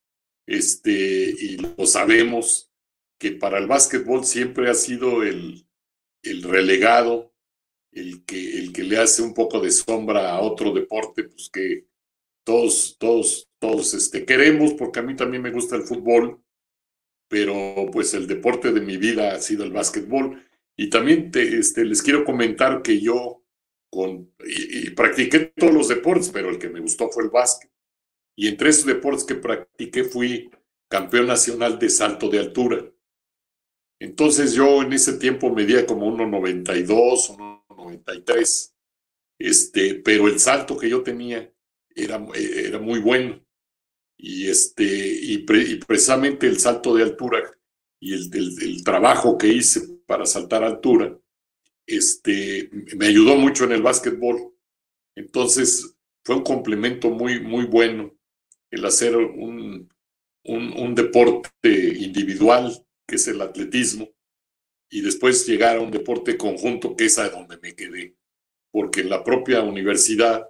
este, 0.47 0.91
y 0.91 1.57
lo 1.57 1.85
sabemos, 1.85 2.71
que 3.19 3.31
para 3.31 3.59
el 3.59 3.67
básquetbol 3.67 4.25
siempre 4.25 4.69
ha 4.69 4.73
sido 4.73 5.21
el, 5.21 5.67
el 6.23 6.41
relegado, 6.41 7.30
el 7.91 8.23
que, 8.25 8.59
el 8.59 8.71
que 8.73 8.83
le 8.83 8.97
hace 8.97 9.21
un 9.21 9.33
poco 9.33 9.59
de 9.59 9.71
sombra 9.71 10.31
a 10.31 10.41
otro 10.41 10.73
deporte, 10.73 11.23
pues 11.23 11.49
que 11.51 11.85
todos, 12.43 12.97
todos, 12.97 13.49
todos 13.59 13.93
este, 13.93 14.25
queremos, 14.25 14.73
porque 14.73 14.99
a 14.99 15.03
mí 15.03 15.15
también 15.15 15.43
me 15.43 15.51
gusta 15.51 15.75
el 15.75 15.83
fútbol, 15.83 16.41
pero 17.27 17.87
pues 17.91 18.13
el 18.13 18.27
deporte 18.27 18.71
de 18.71 18.81
mi 18.81 18.97
vida 18.97 19.33
ha 19.33 19.39
sido 19.39 19.63
el 19.63 19.71
básquetbol. 19.71 20.43
Y 20.75 20.89
también 20.89 21.31
te, 21.31 21.59
este, 21.59 21.85
les 21.85 22.01
quiero 22.01 22.25
comentar 22.25 22.81
que 22.81 22.99
yo 22.99 23.43
con, 23.89 24.33
y, 24.45 24.89
practiqué 24.91 25.53
todos 25.55 25.73
los 25.73 25.87
deportes, 25.89 26.29
pero 26.29 26.49
el 26.49 26.57
que 26.57 26.69
me 26.69 26.79
gustó 26.79 27.09
fue 27.09 27.23
el 27.23 27.29
básquet. 27.29 27.69
Y 28.35 28.47
entre 28.47 28.69
esos 28.69 28.85
deportes 28.85 29.25
que 29.25 29.35
practiqué 29.35 30.03
fui 30.03 30.49
campeón 30.89 31.27
nacional 31.27 31.77
de 31.77 31.89
salto 31.89 32.29
de 32.29 32.39
altura. 32.39 32.85
Entonces 33.99 34.53
yo 34.53 34.81
en 34.81 34.93
ese 34.93 35.13
tiempo 35.13 35.53
medía 35.53 35.85
como 35.85 36.07
1,92, 36.07 37.60
1,93. 37.81 38.73
Este, 39.39 39.95
pero 39.95 40.27
el 40.27 40.39
salto 40.39 40.77
que 40.77 40.89
yo 40.89 41.01
tenía 41.01 41.51
era, 41.95 42.23
era 42.35 42.79
muy 42.79 42.99
bueno. 42.99 43.43
Y, 44.17 44.47
este, 44.47 44.85
y, 44.85 45.39
precisamente 45.39 46.45
el 46.45 46.59
salto 46.59 46.95
de 46.95 47.03
altura 47.03 47.41
y 47.99 48.13
el, 48.13 48.29
el, 48.61 48.83
trabajo 48.83 49.35
que 49.35 49.47
hice 49.47 49.81
para 50.05 50.27
saltar 50.27 50.63
altura, 50.63 51.17
este, 51.87 52.69
me 52.95 53.07
ayudó 53.07 53.35
mucho 53.35 53.63
en 53.63 53.71
el 53.71 53.81
básquetbol. 53.81 54.53
Entonces 55.15 55.97
fue 56.23 56.35
un 56.35 56.43
complemento 56.43 57.09
muy, 57.09 57.39
muy 57.39 57.65
bueno 57.65 58.15
el 58.69 58.85
hacer 58.85 59.17
un, 59.17 59.91
un 60.43 60.95
deporte 60.95 61.49
individual, 61.97 62.85
que 63.07 63.15
es 63.15 63.27
el 63.27 63.41
atletismo, 63.41 64.07
y 64.93 65.01
después 65.01 65.47
llegar 65.47 65.77
a 65.77 65.81
un 65.81 65.89
deporte 65.89 66.37
conjunto, 66.37 66.95
que 66.95 67.05
es 67.05 67.17
a 67.17 67.29
donde 67.29 67.57
me 67.57 67.73
quedé. 67.73 68.17
Porque 68.71 69.01
en 69.01 69.09
la 69.09 69.23
propia 69.23 69.61
universidad, 69.61 70.49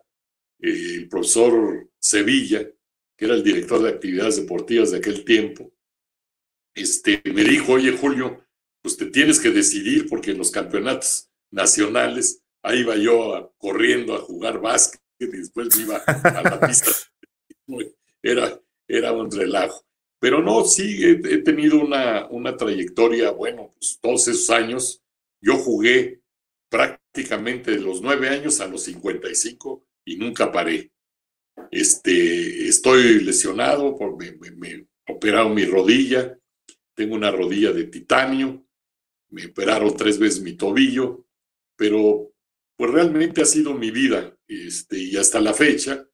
eh, 0.60 0.96
el 0.98 1.08
profesor 1.08 1.88
Sevilla, 2.00 2.68
que 3.16 3.26
era 3.26 3.36
el 3.36 3.44
director 3.44 3.82
de 3.82 3.90
actividades 3.90 4.38
deportivas 4.38 4.92
de 4.92 4.98
aquel 4.98 5.24
tiempo, 5.24 5.72
este, 6.74 7.22
me 7.26 7.44
dijo, 7.44 7.74
oye 7.74 7.92
Julio, 7.92 8.44
pues 8.82 8.98
te 8.98 9.06
tienes 9.06 9.40
que 9.40 9.52
decidir 9.52 10.10
porque 10.10 10.32
en 10.32 10.40
los 10.40 10.50
campeonatos 10.50 11.30
nacionales, 11.52 12.42
ahí 12.64 12.80
iba 12.80 12.96
yo 12.96 13.54
corriendo 13.60 14.16
a 14.16 14.20
jugar 14.20 14.60
básquet 14.60 15.02
y 15.20 15.28
después 15.28 15.78
iba 15.78 15.98
a 15.98 16.42
la 16.42 16.60
pista. 16.60 16.92
Era, 18.24 18.60
era 18.88 19.12
un 19.12 19.30
relajo. 19.30 19.86
Pero 20.22 20.40
no, 20.40 20.64
sí, 20.66 21.04
he, 21.04 21.40
tenido 21.40 21.80
una, 21.80 22.28
una 22.28 22.56
trayectoria, 22.56 23.32
bueno, 23.32 23.74
pues 23.74 23.98
todos 24.00 24.28
esos 24.28 24.52
años. 24.52 25.02
Yo 25.42 25.56
jugué 25.56 26.22
prácticamente 26.70 27.72
de 27.72 27.80
los 27.80 28.04
nueve 28.04 28.30
años 28.30 28.62
a 28.62 28.68
los 28.68 28.84
55 28.84 29.84
y 30.06 30.18
nunca 30.18 30.52
paré. 30.52 30.92
Este, 31.72 32.68
estoy 32.68 33.24
lesionado, 33.24 33.98
por, 33.98 34.16
me, 34.16 34.34
me, 34.34 34.52
me 34.52 34.86
operaron 35.08 35.56
mi 35.56 35.66
rodilla, 35.66 36.38
tengo 36.94 37.16
una 37.16 37.32
rodilla 37.32 37.72
de 37.72 37.86
titanio, 37.86 38.64
me 39.32 39.48
operaron 39.48 39.98
tres 39.98 40.20
veces 40.20 40.42
mi 40.42 40.54
tobillo, 40.54 41.26
pero 41.76 42.32
pues 42.78 42.92
realmente 42.92 43.42
ha 43.42 43.46
sido 43.46 43.74
mi 43.74 43.90
vida. 43.90 44.38
Este, 44.48 45.00
y 45.00 45.18
hasta 45.18 45.42
la 45.42 45.56
fecha, 45.56 46.08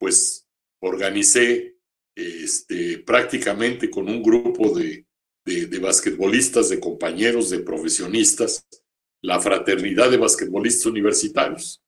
pues 0.00 0.48
organicé 0.80 1.71
este, 2.14 2.98
prácticamente 2.98 3.90
con 3.90 4.08
un 4.08 4.22
grupo 4.22 4.76
de, 4.78 5.06
de, 5.44 5.78
basquetbolistas, 5.78 6.68
de 6.68 6.80
compañeros, 6.80 7.50
de 7.50 7.60
profesionistas, 7.60 8.66
la 9.22 9.40
fraternidad 9.40 10.10
de 10.10 10.16
basquetbolistas 10.16 10.86
universitarios, 10.86 11.82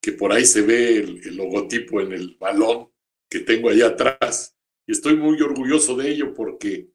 que 0.00 0.12
por 0.12 0.32
ahí 0.32 0.44
se 0.44 0.62
ve 0.62 0.98
el, 0.98 1.36
logotipo 1.36 2.00
en 2.00 2.12
el 2.12 2.36
balón 2.38 2.90
que 3.28 3.40
tengo 3.40 3.70
allá 3.70 3.88
atrás. 3.88 4.54
Y 4.86 4.92
estoy 4.92 5.16
muy 5.16 5.40
orgulloso 5.40 5.96
de 5.96 6.10
ello 6.10 6.34
porque 6.34 6.88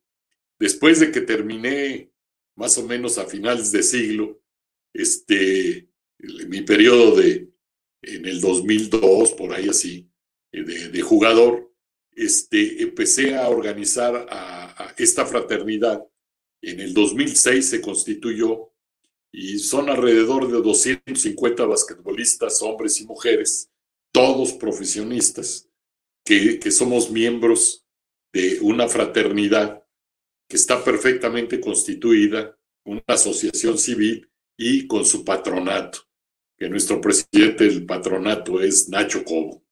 después 0.59 0.99
de 0.99 1.11
que 1.11 1.21
terminé 1.21 2.11
más 2.55 2.77
o 2.77 2.85
menos 2.85 3.17
a 3.17 3.25
finales 3.25 3.71
de 3.71 3.83
siglo, 3.83 4.41
este, 4.93 5.89
mi 6.47 6.61
periodo 6.61 7.15
de, 7.15 7.49
en 8.01 8.25
el 8.25 8.41
2002, 8.41 9.31
por 9.33 9.53
ahí 9.53 9.69
así, 9.69 10.09
de, 10.51 10.89
de 10.89 11.01
jugador, 11.01 11.68
este, 12.19 12.83
empecé 12.83 13.35
a 13.35 13.47
organizar 13.47 14.27
a, 14.29 14.93
esta 14.97 15.25
fraternidad. 15.25 16.05
En 16.61 16.81
el 16.81 16.93
2006 16.93 17.69
se 17.69 17.81
constituyó 17.81 18.73
y 19.31 19.59
son 19.59 19.89
alrededor 19.89 20.51
de 20.51 20.61
250 20.61 21.65
basquetbolistas, 21.65 22.61
hombres 22.61 22.99
y 22.99 23.05
mujeres, 23.05 23.69
todos 24.11 24.51
profesionistas, 24.53 25.69
que, 26.25 26.59
que 26.59 26.71
somos 26.71 27.09
miembros 27.09 27.85
de 28.33 28.59
una 28.61 28.89
fraternidad 28.89 29.81
que 30.49 30.57
está 30.57 30.83
perfectamente 30.83 31.61
constituida, 31.61 32.57
una 32.83 33.03
asociación 33.07 33.77
civil 33.77 34.29
y 34.57 34.87
con 34.87 35.05
su 35.05 35.23
patronato, 35.23 35.99
que 36.57 36.67
nuestro 36.69 36.99
presidente 36.99 37.65
del 37.65 37.85
patronato 37.85 38.59
es 38.59 38.89
Nacho 38.89 39.23
Cobo. 39.23 39.63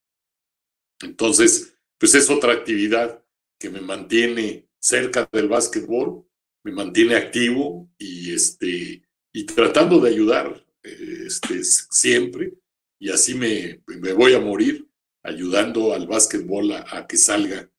Entonces, 1.02 1.77
pues 1.98 2.16
es 2.16 2.30
otra 2.30 2.54
actividad 2.54 3.24
que 3.60 3.70
me 3.70 3.82
mantiene 3.82 4.68
cerca 4.80 5.28
del 5.32 5.48
básquetbol, 5.48 6.26
me 6.64 6.72
mantiene 6.72 7.16
activo 7.16 7.90
y, 7.98 8.34
este, 8.34 9.02
y 9.34 9.46
tratando 9.46 10.00
de 10.00 10.10
ayudar 10.10 10.66
este, 10.84 11.64
siempre. 11.64 12.54
Y 13.00 13.10
así 13.10 13.36
me, 13.36 13.82
me 13.88 14.14
voy 14.14 14.34
a 14.34 14.40
morir 14.40 14.88
ayudando 15.24 15.94
al 15.94 16.08
básquetbol 16.08 16.72
a, 16.72 17.06
que 17.08 17.18
salga 17.18 17.70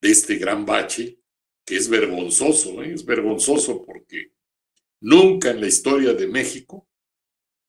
de 0.00 0.10
este 0.10 0.36
gran 0.36 0.66
bache, 0.66 1.18
que 1.64 1.76
es 1.76 1.88
vergonzoso, 1.88 2.82
¿eh? 2.82 2.92
es 2.92 3.04
vergonzoso 3.04 3.84
porque 3.84 4.32
nunca 5.00 5.50
en 5.50 5.60
la 5.60 5.68
historia 5.68 6.14
de 6.14 6.26
México, 6.26 6.88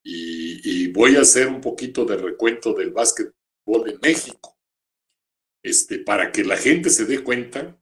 y, 0.03 0.85
y 0.85 0.91
voy 0.91 1.17
a 1.17 1.21
hacer 1.21 1.47
un 1.47 1.61
poquito 1.61 2.05
de 2.05 2.17
recuento 2.17 2.73
del 2.73 2.91
básquetbol 2.91 3.89
en 3.89 3.99
México, 4.01 4.56
este, 5.67 5.99
para 5.99 6.31
que 6.31 6.45
la 6.45 6.55
gente 6.55 6.89
se 6.89 7.05
dé 7.05 7.19
cuenta 7.19 7.77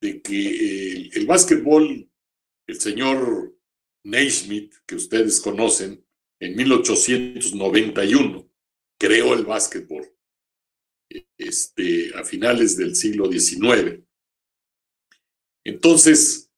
de 0.00 0.20
que 0.20 1.10
el, 1.12 1.26
básquetbol, 1.26 2.10
el 2.66 2.80
señor 2.80 3.56
Naismith, 4.04 4.74
que 4.84 4.96
ustedes 4.96 5.38
conocen, 5.38 6.04
en 6.40 6.56
1891 6.56 8.50
creó 8.98 9.34
el 9.34 9.44
básquetbol, 9.44 10.12
este, 11.38 12.12
a 12.16 12.24
finales 12.24 12.76
del 12.76 12.96
siglo 12.96 13.30
XIX. 13.30 14.02
Entonces, 15.64 16.50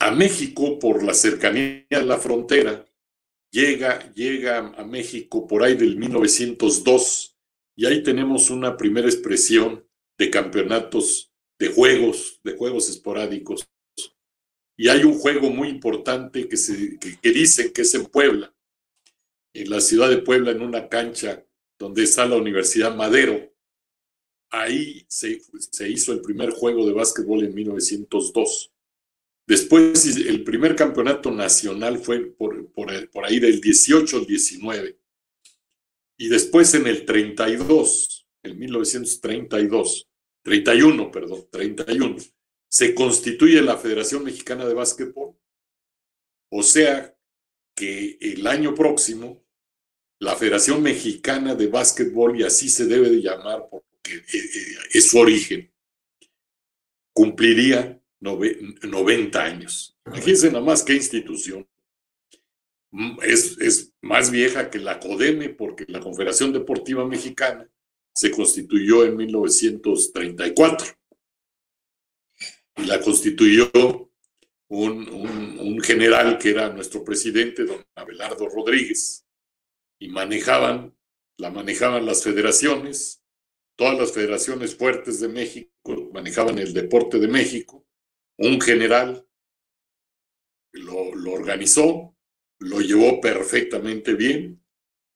a 0.00 0.10
México, 0.10 0.80
por 0.80 1.04
la 1.04 1.14
cercanía 1.14 1.86
a 1.92 2.02
la 2.02 2.18
frontera, 2.18 2.84
llega, 3.52 4.12
llega 4.12 4.74
a 4.76 4.84
México 4.84 5.46
por 5.46 5.62
ahí 5.62 5.76
del 5.76 5.96
1902 5.96 7.38
y 7.76 7.86
ahí 7.86 8.02
tenemos 8.02 8.50
una 8.50 8.76
primera 8.76 9.06
expresión 9.06 9.83
de 10.18 10.30
campeonatos 10.30 11.32
de 11.58 11.68
juegos, 11.68 12.40
de 12.42 12.56
juegos 12.56 12.88
esporádicos. 12.88 13.66
Y 14.76 14.88
hay 14.88 15.04
un 15.04 15.18
juego 15.18 15.50
muy 15.50 15.68
importante 15.68 16.48
que, 16.48 16.56
se, 16.56 16.98
que, 16.98 17.30
dicen 17.30 17.72
que 17.72 17.82
es 17.82 17.94
en 17.94 18.06
Puebla, 18.06 18.52
en 19.52 19.70
la 19.70 19.80
ciudad 19.80 20.08
de 20.08 20.18
Puebla, 20.18 20.50
en 20.50 20.62
una 20.62 20.88
cancha 20.88 21.44
donde 21.78 22.02
está 22.02 22.26
la 22.26 22.36
Universidad 22.36 22.94
Madero. 22.94 23.52
Ahí 24.50 25.04
se, 25.08 25.40
se 25.58 25.88
hizo 25.88 26.12
el 26.12 26.20
primer 26.20 26.50
juego 26.50 26.86
de 26.86 26.92
básquetbol 26.92 27.44
en 27.44 27.54
1902. 27.54 28.72
Después 29.46 30.06
el 30.16 30.42
primer 30.42 30.74
campeonato 30.74 31.30
nacional 31.30 31.98
fue 31.98 32.20
por, 32.20 32.72
por, 32.72 33.10
por 33.10 33.24
ahí 33.24 33.38
del 33.38 33.60
18 33.60 34.18
al 34.18 34.26
19. 34.26 34.98
Y 36.16 36.28
después 36.28 36.74
en 36.74 36.86
el 36.86 37.04
32, 37.04 38.23
en 38.44 38.58
1932, 38.58 40.08
31, 40.42 41.10
perdón, 41.10 41.46
31, 41.50 42.16
se 42.68 42.94
constituye 42.94 43.60
la 43.62 43.76
Federación 43.76 44.24
Mexicana 44.24 44.66
de 44.66 44.74
Básquetbol. 44.74 45.36
O 46.50 46.62
sea 46.62 47.16
que 47.74 48.18
el 48.20 48.46
año 48.46 48.74
próximo, 48.74 49.44
la 50.20 50.36
Federación 50.36 50.82
Mexicana 50.82 51.54
de 51.54 51.66
Básquetbol, 51.66 52.38
y 52.38 52.44
así 52.44 52.68
se 52.68 52.86
debe 52.86 53.10
de 53.10 53.22
llamar 53.22 53.66
porque 53.70 54.14
eh, 54.14 54.22
eh, 54.32 54.76
es 54.92 55.08
su 55.10 55.18
origen, 55.18 55.72
cumpliría 57.12 58.00
90 58.20 59.42
años. 59.42 59.98
Imagínense 60.06 60.48
nada 60.48 60.64
más 60.64 60.82
qué 60.82 60.94
institución. 60.94 61.68
Mm, 62.90 63.18
es, 63.22 63.92
más 64.02 64.30
vieja 64.30 64.70
que 64.70 64.78
la 64.78 65.00
CODEME 65.00 65.48
porque 65.50 65.84
la 65.88 66.00
Confederación 66.00 66.52
Deportiva 66.52 67.06
Mexicana 67.06 67.68
se 68.14 68.30
constituyó 68.30 69.04
en 69.04 69.16
1934 69.16 70.86
y 72.76 72.84
la 72.84 73.00
constituyó 73.00 73.70
un, 74.68 75.08
un, 75.08 75.80
general 75.80 76.38
que 76.38 76.50
era 76.50 76.70
nuestro 76.70 77.04
presidente, 77.04 77.64
don 77.64 77.84
Abelardo 77.94 78.48
Rodríguez, 78.48 79.26
y 80.00 80.08
manejaban, 80.08 80.96
la 81.38 81.50
manejaban 81.50 82.06
las 82.06 82.22
federaciones, 82.22 83.22
todas 83.76 83.98
las 83.98 84.12
federaciones 84.12 84.74
fuertes 84.74 85.20
de 85.20 85.28
México 85.28 85.70
manejaban 86.12 86.58
el 86.58 86.72
deporte 86.72 87.18
de 87.18 87.28
México, 87.28 87.86
un 88.38 88.60
general 88.60 89.26
lo, 90.72 91.14
lo 91.14 91.32
organizó, 91.32 92.16
lo 92.58 92.80
llevó 92.80 93.20
perfectamente 93.20 94.14
bien. 94.14 94.60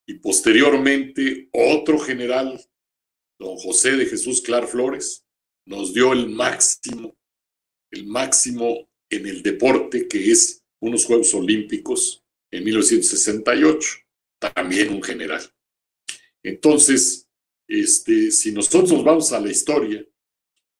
Y 0.06 0.14
posteriormente 0.14 1.50
otro 1.52 1.98
general 1.98 2.58
don 3.38 3.56
José 3.56 3.96
de 3.96 4.06
Jesús 4.06 4.40
Clar 4.40 4.66
Flores, 4.66 5.24
nos 5.64 5.92
dio 5.94 6.12
el 6.12 6.28
máximo, 6.28 7.16
el 7.90 8.06
máximo 8.06 8.88
en 9.10 9.26
el 9.26 9.42
deporte 9.42 10.08
que 10.08 10.30
es 10.30 10.64
unos 10.80 11.04
Juegos 11.04 11.32
Olímpicos 11.34 12.24
en 12.50 12.64
1968, 12.64 13.88
también 14.38 14.92
un 14.92 15.02
general. 15.02 15.42
Entonces, 16.42 17.28
este, 17.66 18.30
si 18.30 18.52
nosotros 18.52 19.04
vamos 19.04 19.32
a 19.32 19.40
la 19.40 19.50
historia, 19.50 20.04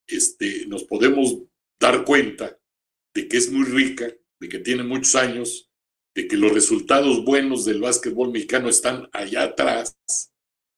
este, 0.07 0.67
nos 0.67 0.85
podemos 0.85 1.39
dar 1.79 2.05
cuenta 2.05 2.59
de 3.15 3.29
que 3.29 3.37
es 3.37 3.51
muy 3.51 3.65
rica, 3.65 4.13
de 4.41 4.49
que 4.49 4.59
tiene 4.59 4.83
muchos 4.85 5.15
años, 5.15 5.71
de 6.15 6.27
que 6.27 6.37
los 6.37 6.53
resultados 6.53 7.25
buenos 7.25 7.65
del 7.65 7.81
básquetbol 7.81 8.31
mexicano 8.31 8.69
están 8.69 9.09
allá 9.13 9.45
atrás 9.45 9.97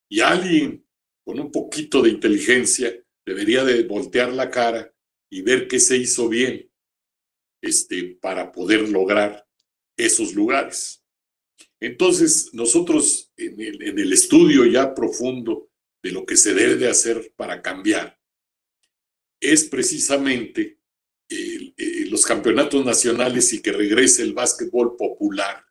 y 0.09 0.19
alguien 0.19 0.85
con 1.23 1.39
un 1.39 1.51
poquito 1.51 2.01
de 2.01 2.09
inteligencia 2.09 2.93
debería 3.25 3.63
de 3.63 3.83
voltear 3.83 4.33
la 4.33 4.49
cara 4.49 4.93
y 5.29 5.41
ver 5.41 5.67
qué 5.67 5.79
se 5.79 5.97
hizo 5.97 6.27
bien 6.27 6.69
este, 7.61 8.17
para 8.21 8.51
poder 8.51 8.89
lograr 8.89 9.47
esos 9.95 10.33
lugares. 10.33 11.03
Entonces, 11.79 12.53
nosotros 12.53 13.31
en 13.37 13.59
el, 13.59 14.13
estudio 14.13 14.65
ya 14.65 14.93
profundo 14.93 15.69
de 16.03 16.11
lo 16.11 16.25
que 16.25 16.37
se 16.37 16.53
debe 16.53 16.75
de 16.75 16.89
hacer 16.89 17.33
para 17.35 17.61
cambiar, 17.61 18.19
es 19.39 19.65
precisamente 19.65 20.79
los 22.09 22.25
campeonatos 22.25 22.83
nacionales 22.85 23.53
y 23.53 23.61
que 23.61 23.71
regrese 23.71 24.21
el 24.21 24.33
básquetbol 24.33 24.97
popular. 24.97 25.65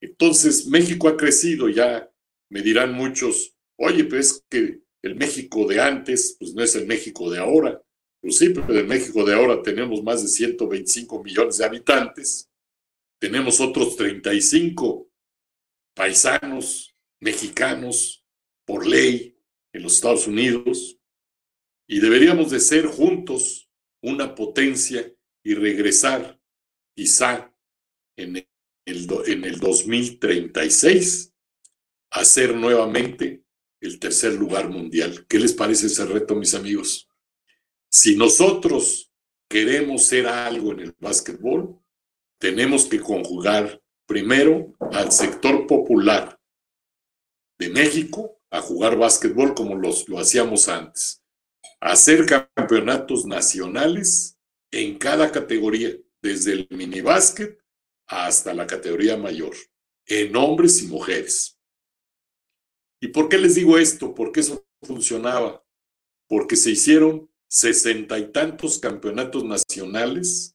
Entonces, 0.00 0.66
México 0.66 1.08
ha 1.08 1.16
crecido, 1.16 1.68
ya 1.68 2.10
me 2.48 2.62
dirán 2.62 2.92
muchos, 2.92 3.57
oye, 3.78 4.04
pues 4.04 4.44
que 4.48 4.80
el 5.02 5.14
México 5.14 5.66
de 5.66 5.80
antes, 5.80 6.36
pues 6.38 6.54
no 6.54 6.62
es 6.62 6.74
el 6.74 6.86
México 6.86 7.30
de 7.30 7.38
ahora. 7.38 7.82
Pues 8.20 8.36
sí, 8.38 8.50
pero 8.50 8.78
en 8.78 8.86
México 8.88 9.24
de 9.24 9.34
ahora 9.34 9.62
tenemos 9.62 10.02
más 10.02 10.22
de 10.22 10.28
125 10.28 11.22
millones 11.22 11.58
de 11.58 11.64
habitantes, 11.64 12.50
tenemos 13.20 13.60
otros 13.60 13.96
35 13.96 15.08
paisanos 15.94 16.92
mexicanos 17.20 18.24
por 18.64 18.86
ley 18.86 19.36
en 19.72 19.82
los 19.82 19.94
Estados 19.94 20.26
Unidos, 20.26 20.98
y 21.86 22.00
deberíamos 22.00 22.50
de 22.50 22.60
ser 22.60 22.86
juntos 22.86 23.70
una 24.02 24.34
potencia 24.34 25.10
y 25.42 25.54
regresar 25.54 26.38
quizá 26.94 27.52
en 28.16 28.36
el, 28.36 28.48
en 28.84 29.44
el 29.44 29.58
2036 29.58 31.34
a 32.10 32.24
ser 32.24 32.54
nuevamente 32.54 33.44
el 33.80 33.98
tercer 33.98 34.34
lugar 34.34 34.68
mundial. 34.68 35.26
¿Qué 35.28 35.38
les 35.38 35.52
parece 35.52 35.86
ese 35.86 36.04
reto, 36.04 36.34
mis 36.34 36.54
amigos? 36.54 37.08
Si 37.90 38.16
nosotros 38.16 39.12
queremos 39.48 40.04
ser 40.04 40.26
algo 40.26 40.72
en 40.72 40.80
el 40.80 40.94
básquetbol, 40.98 41.78
tenemos 42.38 42.86
que 42.86 43.00
conjugar 43.00 43.82
primero 44.06 44.74
al 44.92 45.12
sector 45.12 45.66
popular 45.66 46.40
de 47.58 47.68
México 47.68 48.40
a 48.50 48.60
jugar 48.60 48.96
básquetbol 48.96 49.54
como 49.54 49.74
los, 49.74 50.08
lo 50.08 50.18
hacíamos 50.18 50.68
antes, 50.68 51.22
hacer 51.80 52.26
campeonatos 52.26 53.26
nacionales 53.26 54.38
en 54.70 54.98
cada 54.98 55.30
categoría, 55.30 55.96
desde 56.20 56.52
el 56.52 56.68
minibásquet 56.70 57.58
hasta 58.06 58.54
la 58.54 58.66
categoría 58.66 59.16
mayor, 59.16 59.54
en 60.06 60.34
hombres 60.36 60.82
y 60.82 60.86
mujeres. 60.86 61.57
¿Y 63.00 63.08
por 63.08 63.28
qué 63.28 63.38
les 63.38 63.54
digo 63.54 63.78
esto? 63.78 64.14
Porque 64.14 64.40
eso 64.40 64.66
funcionaba. 64.82 65.64
Porque 66.28 66.56
se 66.56 66.70
hicieron 66.70 67.30
sesenta 67.48 68.18
y 68.18 68.30
tantos 68.30 68.78
campeonatos 68.78 69.44
nacionales, 69.44 70.54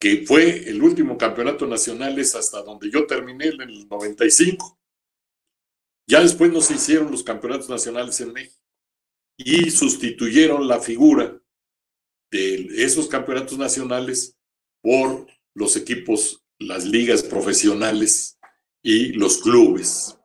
que 0.00 0.24
fue 0.26 0.68
el 0.68 0.82
último 0.82 1.16
campeonato 1.18 1.66
nacional 1.66 2.18
hasta 2.18 2.62
donde 2.62 2.90
yo 2.90 3.06
terminé 3.06 3.46
en 3.46 3.60
el 3.62 3.88
95. 3.88 4.78
Ya 6.06 6.20
después 6.20 6.52
no 6.52 6.60
se 6.60 6.74
hicieron 6.74 7.10
los 7.10 7.22
campeonatos 7.22 7.68
nacionales 7.68 8.20
en 8.20 8.32
México 8.32 8.62
y 9.36 9.70
sustituyeron 9.70 10.68
la 10.68 10.80
figura 10.80 11.40
de 12.30 12.66
esos 12.84 13.08
campeonatos 13.08 13.58
nacionales 13.58 14.36
por 14.82 15.26
los 15.54 15.76
equipos, 15.76 16.44
las 16.58 16.84
ligas 16.84 17.22
profesionales 17.22 18.38
y 18.82 19.12
los 19.12 19.38
clubes. 19.38 20.18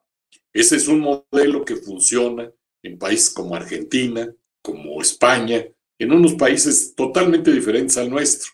Ese 0.54 0.78
es 0.78 0.88
un 0.88 1.00
modelo 1.00 1.64
que 1.64 1.76
funciona 1.76 2.52
en 2.84 2.98
países 2.98 3.30
como 3.30 3.56
Argentina, 3.56 4.34
como 4.62 5.02
España, 5.02 5.66
en 6.00 6.12
unos 6.12 6.36
países 6.36 6.96
totalmente 6.96 7.52
diferentes 7.52 7.98
al 7.98 8.10
nuestro. 8.10 8.52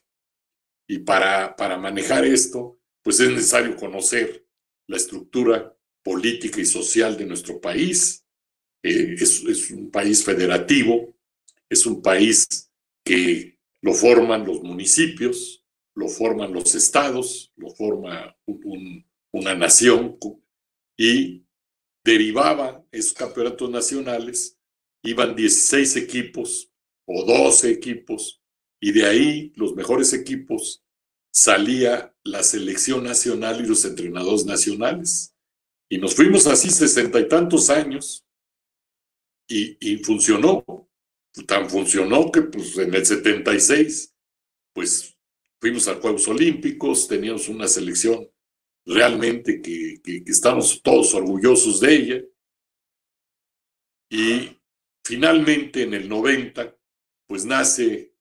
Y 0.87 0.99
para, 0.99 1.55
para 1.55 1.77
manejar 1.77 2.25
esto, 2.25 2.79
pues 3.03 3.19
es 3.19 3.29
necesario 3.29 3.75
conocer 3.75 4.45
la 4.87 4.97
estructura 4.97 5.75
política 6.03 6.61
y 6.61 6.65
social 6.65 7.17
de 7.17 7.25
nuestro 7.25 7.59
país. 7.59 8.25
Eh, 8.83 9.15
es, 9.19 9.71
un 9.71 9.89
país 9.89 10.23
federativo, 10.23 11.15
es 11.69 11.85
un 11.85 12.01
país 12.01 12.69
que 13.03 13.57
lo 13.81 13.93
forman 13.93 14.45
los 14.45 14.61
municipios, 14.61 15.63
lo 15.95 16.07
forman 16.07 16.53
los 16.53 16.75
estados, 16.75 17.51
lo 17.55 17.69
forma 17.71 18.35
una 19.31 19.55
nación 19.55 20.17
y 20.97 21.44
derivaba 22.05 22.85
esos 22.91 23.13
campeonatos 23.13 23.69
nacionales, 23.69 24.59
iban 25.03 25.35
16 25.35 25.95
equipos 25.97 26.71
o 27.05 27.25
12 27.25 27.71
equipos, 27.71 28.41
y 28.79 28.91
de 28.91 29.05
ahí 29.05 29.53
los 29.55 29.75
mejores 29.75 30.13
equipos 30.13 30.83
salía 31.31 32.15
la 32.23 32.43
selección 32.43 33.03
nacional 33.03 33.59
y 33.59 33.67
los 33.67 33.83
entrenadores 33.85 34.45
nacionales. 34.45 35.35
Y 35.89 35.97
nos 35.97 36.15
fuimos 36.15 36.45
así 36.45 36.69
sesenta 36.69 37.19
y 37.19 37.27
tantos 37.27 37.69
años 37.71 38.25
y, 39.47 39.77
y, 39.79 39.97
funcionó. 39.97 40.63
Tan 41.47 41.69
funcionó 41.69 42.31
que 42.31 42.43
pues, 42.43 42.77
en 42.77 42.93
el 42.93 43.05
76, 43.05 44.13
pues 44.73 45.17
fuimos 45.59 45.87
a 45.87 45.95
Juegos 45.95 46.27
Olímpicos, 46.27 47.07
teníamos 47.07 47.49
una 47.49 47.67
selección 47.67 48.29
realmente 48.85 49.61
que, 49.61 50.01
estamos 50.25 50.81
todos 50.81 51.13
orgullosos 51.13 51.79
de 51.79 51.95
ella. 51.95 52.23
Y 54.09 54.59
finalmente 55.03 55.83
en 55.83 55.93
el 55.93 56.07
90, 56.07 56.75
pues 57.27 57.45
nace 57.45 58.13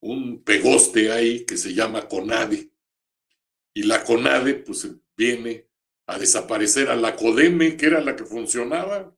un 0.00 0.42
pegoste 0.42 1.10
ahí 1.10 1.44
que 1.44 1.56
se 1.56 1.74
llama 1.74 2.08
CONADE. 2.08 2.70
Y 3.74 3.82
la 3.84 4.04
CONADE 4.04 4.54
pues 4.54 4.88
viene 5.16 5.68
a 6.06 6.18
desaparecer 6.18 6.88
a 6.88 6.96
la 6.96 7.16
CODEME, 7.16 7.76
que 7.76 7.86
era 7.86 8.00
la 8.00 8.16
que 8.16 8.24
funcionaba. 8.24 9.16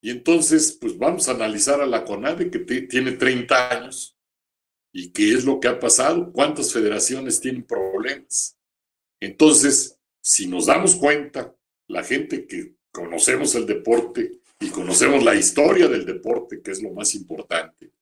Y 0.00 0.10
entonces, 0.10 0.76
pues 0.80 0.98
vamos 0.98 1.28
a 1.28 1.32
analizar 1.32 1.80
a 1.80 1.86
la 1.86 2.04
CONADE, 2.04 2.50
que 2.50 2.58
tiene 2.60 3.12
30 3.12 3.70
años, 3.70 4.16
y 4.92 5.12
qué 5.12 5.32
es 5.32 5.44
lo 5.44 5.60
que 5.60 5.68
ha 5.68 5.78
pasado, 5.78 6.32
cuántas 6.32 6.72
federaciones 6.72 7.40
tienen 7.40 7.64
problemas. 7.64 8.58
Entonces, 9.22 10.00
si 10.20 10.48
nos 10.48 10.66
damos 10.66 10.96
cuenta, 10.96 11.54
la 11.86 12.02
gente 12.02 12.44
que 12.44 12.74
conocemos 12.90 13.54
el 13.54 13.66
deporte 13.66 14.40
y 14.58 14.68
conocemos 14.70 15.22
la 15.22 15.36
historia 15.36 15.86
del 15.86 16.04
deporte, 16.04 16.60
que 16.60 16.72
es 16.72 16.82
lo 16.82 16.90
más 16.90 17.14
importante, 17.14 17.92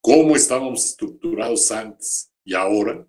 cómo 0.00 0.36
estábamos 0.36 0.86
estructurados 0.86 1.72
antes 1.72 2.30
y 2.44 2.54
ahora, 2.54 3.04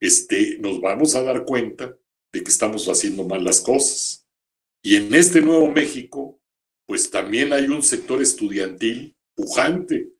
este, 0.00 0.56
nos 0.58 0.80
vamos 0.80 1.14
a 1.14 1.22
dar 1.22 1.44
cuenta 1.44 1.94
de 2.32 2.42
que 2.42 2.50
estamos 2.50 2.88
haciendo 2.88 3.24
mal 3.24 3.44
las 3.44 3.60
cosas. 3.60 4.26
Y 4.82 4.96
en 4.96 5.14
este 5.14 5.42
nuevo 5.42 5.70
México, 5.70 6.40
pues 6.86 7.10
también 7.10 7.52
hay 7.52 7.66
un 7.66 7.82
sector 7.82 8.22
estudiantil 8.22 9.14
pujante, 9.34 10.14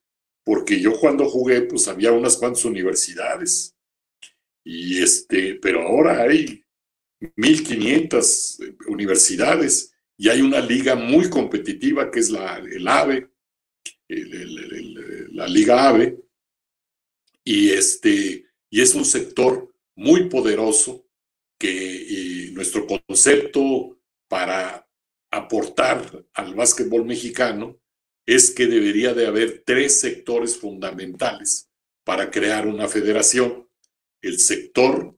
porque 0.45 0.79
yo 0.79 1.01
cuando 1.01 1.27
jugué, 1.27 1.63
pues 1.63 1.89
había 1.89 2.13
unas 2.13 2.37
cuantas 2.37 2.67
universidades 2.67 3.74
y 4.65 5.03
este, 5.03 5.57
pero 5.57 5.83
ahora 5.83 6.23
hay 6.23 6.65
1.500 7.21 8.77
universidades 8.89 9.95
y 10.17 10.29
hay 10.29 10.41
una 10.41 10.61
liga 10.61 10.95
muy 10.95 11.29
competitiva 11.29 12.11
que 12.11 12.21
es 12.21 12.31
la, 12.31 12.57
el 12.59 12.87
AVE, 12.89 13.29
la 15.33 15.47
Liga 15.49 15.89
AVE, 15.89 16.19
y, 17.45 17.71
este, 17.71 18.47
y 18.71 18.81
es 18.81 18.95
un 18.95 19.05
sector 19.05 19.75
muy 19.97 20.29
poderoso 20.29 21.07
que 21.59 22.51
nuestro 22.53 22.87
concepto 22.87 23.99
para 24.29 24.89
aportar 25.31 26.25
al 26.33 26.55
básquetbol 26.55 27.05
mexicano 27.05 27.79
es 28.27 28.51
que 28.51 28.67
debería 28.67 29.13
de 29.13 29.27
haber 29.27 29.63
tres 29.67 30.01
sectores 30.01 30.57
fundamentales 30.57 31.71
para 32.05 32.31
crear 32.31 32.67
una 32.67 32.89
federación 32.89 33.64
el 34.25 34.39
sector 34.41 35.17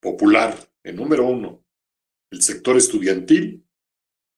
popular, 0.00 0.72
el 0.82 0.96
número 0.96 1.26
uno, 1.26 1.64
el 2.30 2.42
sector 2.42 2.76
estudiantil 2.76 3.64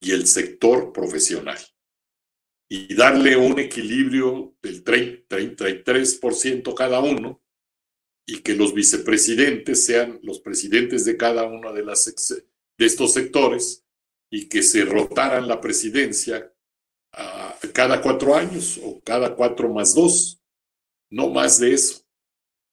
y 0.00 0.12
el 0.12 0.26
sector 0.26 0.92
profesional. 0.92 1.58
y 2.72 2.94
darle 2.94 3.36
un 3.36 3.58
equilibrio 3.58 4.54
del 4.62 4.84
33% 4.84 6.72
cada 6.72 7.00
uno 7.00 7.42
y 8.24 8.42
que 8.42 8.54
los 8.54 8.72
vicepresidentes 8.72 9.84
sean 9.84 10.20
los 10.22 10.38
presidentes 10.38 11.04
de 11.04 11.16
cada 11.16 11.42
uno 11.46 11.72
de, 11.72 11.84
las, 11.84 12.04
de 12.28 12.86
estos 12.86 13.12
sectores 13.12 13.84
y 14.30 14.48
que 14.48 14.62
se 14.62 14.84
rotaran 14.84 15.48
la 15.48 15.60
presidencia 15.60 16.54
a 17.12 17.58
cada 17.74 18.00
cuatro 18.00 18.36
años 18.36 18.78
o 18.84 19.00
cada 19.00 19.34
cuatro 19.34 19.68
más 19.68 19.92
dos, 19.92 20.40
no 21.10 21.28
más 21.28 21.58
de 21.58 21.74
eso. 21.74 22.06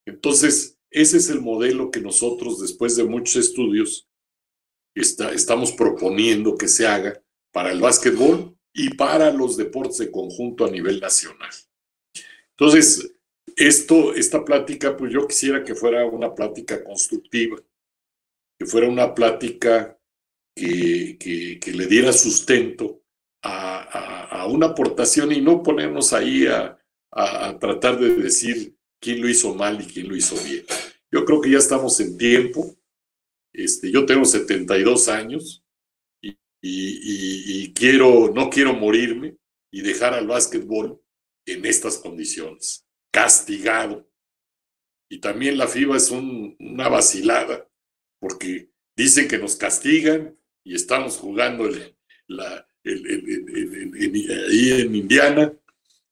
Entonces, 0.06 0.77
ese 1.02 1.18
es 1.18 1.30
el 1.30 1.42
modelo 1.42 1.92
que 1.92 2.02
nosotros, 2.02 2.60
después 2.62 2.96
de 2.96 3.04
muchos 3.04 3.36
estudios, 3.36 4.08
está, 4.96 5.32
estamos 5.32 5.72
proponiendo 5.72 6.58
que 6.58 6.68
se 6.68 6.88
haga 6.88 7.22
para 7.52 7.72
el 7.72 7.80
básquetbol 7.80 8.58
y 8.74 8.96
para 8.96 9.32
los 9.32 9.58
deportes 9.58 9.98
de 9.98 10.12
conjunto 10.12 10.66
a 10.66 10.72
nivel 10.72 11.00
nacional. 11.00 11.50
Entonces, 12.52 13.16
esto, 13.56 14.14
esta 14.14 14.46
plática, 14.46 14.96
pues 14.96 15.12
yo 15.12 15.28
quisiera 15.28 15.64
que 15.64 15.76
fuera 15.76 16.06
una 16.06 16.34
plática 16.34 16.84
constructiva, 16.84 17.58
que 18.60 18.66
fuera 18.66 18.88
una 18.88 19.14
plática 19.14 19.98
que, 20.56 21.18
que, 21.20 21.72
le 21.72 21.86
diera 21.88 22.14
sustento 22.14 23.02
a, 23.44 24.42
a, 24.42 24.48
una 24.48 24.68
aportación 24.68 25.32
y 25.32 25.42
no 25.42 25.62
ponernos 25.62 26.14
ahí 26.14 26.48
a, 26.48 26.80
a, 27.12 27.58
tratar 27.60 28.00
de 28.00 28.16
decir 28.16 28.77
quién 29.00 29.22
lo 29.22 29.30
hizo 29.30 29.54
mal 29.56 29.82
y 29.82 29.86
quién 29.86 30.08
lo 30.08 30.16
hizo 30.16 30.36
bien. 30.44 30.66
Yo 31.12 31.26
creo 31.26 31.42
que 31.42 31.52
ya 31.52 31.58
estamos 31.58 32.00
en 32.00 32.18
tiempo. 32.18 32.76
Este, 33.54 33.92
yo 33.92 34.06
tengo 34.06 34.26
72 34.26 35.08
años 35.08 35.64
y, 36.22 36.32
y, 36.62 37.64
y 37.64 37.74
quiero, 37.74 38.32
no 38.34 38.50
quiero 38.50 38.74
morirme 38.74 39.38
y 39.72 39.82
dejar 39.82 40.14
al 40.14 40.28
básquetbol 40.28 41.02
en 41.46 41.66
estas 41.66 41.98
condiciones, 41.98 42.86
castigado. 43.12 44.10
Y 45.10 45.20
también 45.20 45.58
la 45.58 45.68
FIBA 45.68 45.98
es 45.98 46.12
una 46.12 46.90
vacilada, 46.90 47.70
porque 48.20 48.72
dicen 48.96 49.28
que 49.28 49.38
nos 49.38 49.56
castigan 49.56 50.38
y 50.64 50.76
estamos 50.76 51.18
jugando 51.18 51.66
el, 51.66 51.96
ahí 52.84 54.72
en 54.82 54.96
Indiana. 54.96 55.54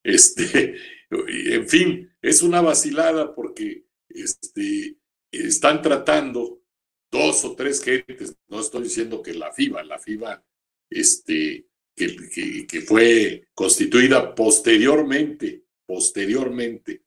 Este, 0.03 0.75
en 1.10 1.68
fin, 1.68 2.12
es 2.22 2.41
una 2.41 2.62
vacilada 2.62 3.34
porque 3.36 3.86
este, 4.10 4.97
están 5.32 5.82
tratando 5.82 6.62
dos 7.12 7.45
o 7.45 7.56
tres 7.56 7.82
gentes, 7.84 8.36
no 8.47 8.60
estoy 8.60 8.84
diciendo 8.84 9.22
que 9.22 9.34
la 9.34 9.51
FIBA, 9.51 9.84
la 9.84 9.99
FIBA 9.99 10.43
este, 10.89 11.68
que, 11.95 12.68
que, 12.68 12.82
fue 12.82 13.47
constituida 13.53 14.36
posteriormente, 14.36 15.66
posteriormente, 15.86 17.03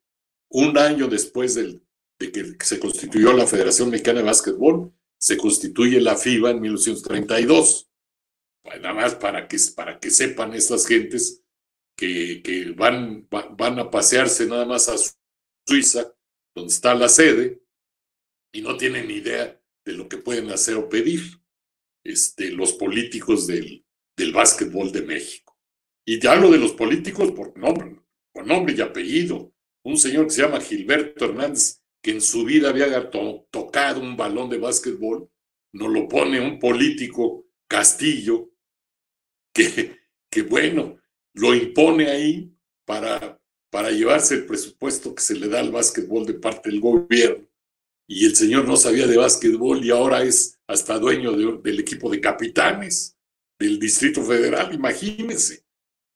un 0.51 0.79
año 0.79 1.09
después 1.09 1.55
del, 1.55 1.83
de 2.19 2.33
que 2.33 2.57
se 2.61 2.79
constituyó 2.79 3.33
la 3.33 3.47
Federación 3.47 3.91
Mexicana 3.91 4.21
de 4.21 4.27
Básquetbol, 4.27 4.93
se 5.19 5.37
constituye 5.37 6.01
la 6.01 6.17
FIBA 6.17 6.53
en 6.53 6.61
1932. 6.61 7.91
nada 8.65 8.95
más 8.95 9.15
para 9.17 9.47
que, 9.47 9.59
para 9.75 9.99
que 9.99 10.11
sepan 10.11 10.55
estas 10.55 10.87
gentes 10.87 11.43
que, 11.99 12.75
van, 12.77 13.29
van 13.29 13.79
a 13.81 13.91
pasearse 13.91 14.47
nada 14.47 14.65
más 14.65 14.89
a 14.89 14.95
Suiza, 15.67 16.15
donde 16.55 16.73
está 16.73 16.95
la 16.95 17.09
sede, 17.09 17.61
y 18.53 18.63
no 18.63 18.77
tienen 18.77 19.11
idea 19.11 19.61
de 19.85 19.93
lo 19.93 20.09
que 20.09 20.19
pueden 20.19 20.51
hacer 20.51 20.77
o 20.77 20.89
pedir 20.89 21.21
este, 22.05 22.51
los 22.51 22.73
políticos 22.75 23.47
del, 23.47 23.85
del 24.17 24.33
básquetbol 24.33 24.93
de 24.93 25.03
México. 25.03 25.59
Y 26.07 26.21
ya 26.21 26.33
hablo 26.33 26.51
de 26.51 26.59
los 26.59 26.73
políticos 26.73 27.33
por 27.33 27.57
nombre, 27.59 28.01
por 28.33 28.47
nombre 28.47 28.75
y 28.77 28.81
apellido. 28.81 29.53
Un 29.85 29.99
señor 29.99 30.27
que 30.27 30.31
se 30.31 30.43
llama 30.43 30.61
Gilberto 30.61 31.25
Hernández 31.25 31.83
que 32.01 32.13
en 32.13 32.21
su 32.21 32.45
vida 32.45 32.71
había 32.71 33.11
tocado 33.11 34.01
un 34.01 34.17
balón 34.17 34.49
de 34.49 34.59
básquetbol, 34.59 35.29
nos 35.73 35.91
lo 35.91 36.07
pone 36.09 36.41
un 36.41 36.59
político 36.59 37.47
Castillo, 37.69 38.51
que, 39.53 39.97
que 40.31 40.43
bueno, 40.43 40.99
lo 41.39 41.55
impone 41.55 42.09
ahí 42.09 42.53
para, 42.85 43.41
para 43.71 43.91
llevarse 43.91 44.35
el 44.35 44.47
presupuesto 44.47 45.15
que 45.15 45.23
se 45.23 45.37
le 45.37 45.49
da 45.49 45.61
al 45.61 45.71
básquetbol 45.71 46.27
de 46.27 46.35
parte 46.35 46.71
del 46.71 46.81
gobierno. 46.81 47.47
Y 48.09 48.27
el 48.27 48.35
señor 48.35 48.67
no 48.67 48.77
sabía 48.77 49.07
de 49.07 49.17
básquetbol 49.17 49.85
y 49.85 49.91
ahora 49.91 50.23
es 50.23 50.59
hasta 50.67 50.99
dueño 50.99 51.33
del 51.59 51.79
equipo 51.79 52.11
de 52.11 52.21
capitanes 52.21 53.17
del 53.59 53.79
Distrito 53.79 54.23
Federal, 54.23 54.75
imagínense. 54.75 55.65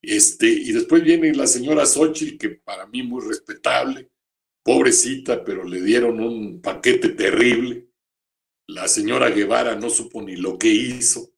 Este, 0.02 0.48
y 0.48 0.72
después 0.72 1.04
viene 1.04 1.32
la 1.34 1.46
señora 1.46 1.86
Xochitl, 1.86 2.38
que 2.38 2.48
para 2.56 2.86
mí 2.86 3.02
muy 3.02 3.24
respetable, 3.24 4.10
pobrecita, 4.64 5.44
pero 5.44 5.64
le 5.64 5.82
dieron 5.82 6.18
un 6.18 6.60
paquete 6.60 7.10
terrible. 7.10 7.88
La 8.66 8.88
señora 8.88 9.30
Guevara 9.30 9.76
no 9.76 9.90
supo 9.90 10.22
ni 10.22 10.36
lo 10.36 10.58
que 10.58 10.68
hizo. 10.68 11.32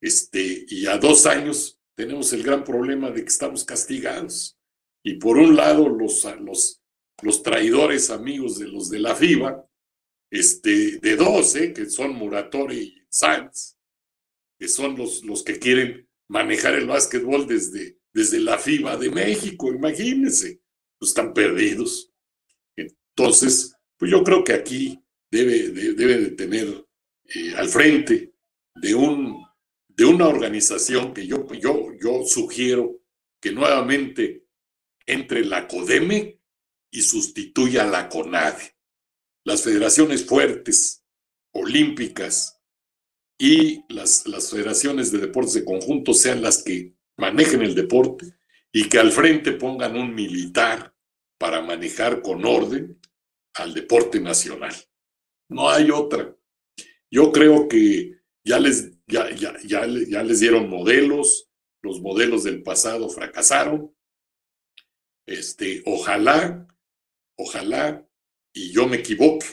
Este, 0.00 0.66
y 0.68 0.86
a 0.86 0.98
dos 0.98 1.26
años 1.26 1.75
tenemos 1.96 2.32
el 2.32 2.42
gran 2.42 2.62
problema 2.62 3.10
de 3.10 3.22
que 3.22 3.28
estamos 3.28 3.64
castigados. 3.64 4.58
Y 5.02 5.14
por 5.14 5.38
un 5.38 5.56
lado, 5.56 5.88
los, 5.88 6.24
los, 6.40 6.82
los 7.22 7.42
traidores 7.42 8.10
amigos 8.10 8.58
de 8.58 8.68
los 8.68 8.90
de 8.90 8.98
la 8.98 9.14
FIBA, 9.14 9.66
este, 10.30 10.98
de 10.98 11.16
dos, 11.16 11.56
¿eh? 11.56 11.72
que 11.72 11.88
son 11.88 12.14
Muratori 12.14 12.78
y 12.78 13.02
Sanz, 13.08 13.76
que 14.58 14.68
son 14.68 14.96
los, 14.96 15.24
los 15.24 15.42
que 15.42 15.58
quieren 15.58 16.08
manejar 16.28 16.74
el 16.74 16.86
básquetbol 16.86 17.46
desde, 17.46 17.98
desde 18.12 18.40
la 18.40 18.58
FIBA 18.58 18.96
de 18.96 19.10
México, 19.10 19.72
imagínense, 19.72 20.60
pues 20.98 21.10
están 21.10 21.32
perdidos. 21.32 22.12
Entonces, 22.76 23.74
pues 23.96 24.10
yo 24.10 24.22
creo 24.24 24.44
que 24.44 24.52
aquí 24.52 25.00
debe 25.30 25.70
de, 25.70 25.92
debe 25.94 26.18
de 26.18 26.30
tener 26.32 26.86
eh, 27.24 27.54
al 27.56 27.68
frente 27.68 28.34
de, 28.74 28.94
un, 28.94 29.44
de 29.88 30.04
una 30.04 30.28
organización 30.28 31.14
que 31.14 31.26
yo, 31.26 31.46
yo, 31.54 31.85
yo 32.06 32.24
sugiero 32.24 33.02
que 33.40 33.50
nuevamente 33.50 34.46
entre 35.06 35.44
la 35.44 35.66
CODEME 35.66 36.40
y 36.90 37.02
sustituya 37.02 37.82
a 37.82 37.86
la 37.86 38.08
CONADE. 38.08 38.76
Las 39.44 39.62
federaciones 39.62 40.24
fuertes, 40.24 41.04
olímpicas 41.52 42.60
y 43.38 43.82
las, 43.92 44.26
las 44.26 44.50
federaciones 44.50 45.12
de 45.12 45.18
deportes 45.18 45.54
de 45.54 45.64
conjunto 45.64 46.14
sean 46.14 46.42
las 46.42 46.62
que 46.62 46.94
manejen 47.16 47.62
el 47.62 47.74
deporte 47.74 48.36
y 48.72 48.88
que 48.88 48.98
al 48.98 49.12
frente 49.12 49.52
pongan 49.52 49.96
un 49.96 50.14
militar 50.14 50.94
para 51.38 51.60
manejar 51.60 52.22
con 52.22 52.44
orden 52.44 53.00
al 53.54 53.74
deporte 53.74 54.20
nacional. 54.20 54.74
No 55.48 55.70
hay 55.70 55.90
otra. 55.90 56.36
Yo 57.10 57.32
creo 57.32 57.68
que 57.68 58.20
ya 58.44 58.58
les, 58.58 58.92
ya, 59.06 59.30
ya, 59.30 59.56
ya, 59.64 59.86
ya 59.86 60.22
les 60.22 60.40
dieron 60.40 60.68
modelos, 60.68 61.45
los 61.86 62.00
modelos 62.00 62.44
del 62.44 62.62
pasado 62.62 63.08
fracasaron. 63.08 63.94
Este, 65.26 65.82
ojalá, 65.86 66.66
ojalá, 67.38 68.06
y 68.52 68.72
yo 68.72 68.86
me 68.86 68.98
equivoque, 68.98 69.46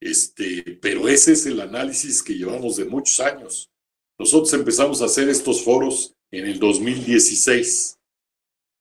este, 0.00 0.78
pero 0.82 1.08
ese 1.08 1.32
es 1.32 1.46
el 1.46 1.60
análisis 1.60 2.22
que 2.22 2.34
llevamos 2.34 2.76
de 2.76 2.84
muchos 2.84 3.18
años. 3.20 3.72
Nosotros 4.18 4.52
empezamos 4.54 5.00
a 5.00 5.06
hacer 5.06 5.28
estos 5.28 5.62
foros 5.62 6.16
en 6.30 6.46
el 6.46 6.58
2016, 6.58 7.98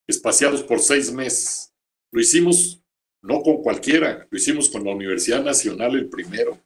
espaciados 0.07 0.63
por 0.63 0.79
seis 0.79 1.11
meses. 1.11 1.73
Lo 2.11 2.21
hicimos 2.21 2.81
no 3.21 3.41
con 3.41 3.61
cualquiera, 3.61 4.27
lo 4.29 4.37
hicimos 4.37 4.69
con 4.69 4.83
la 4.83 4.93
Universidad 4.93 5.43
Nacional 5.43 5.95
el 5.95 6.09
primero, 6.09 6.61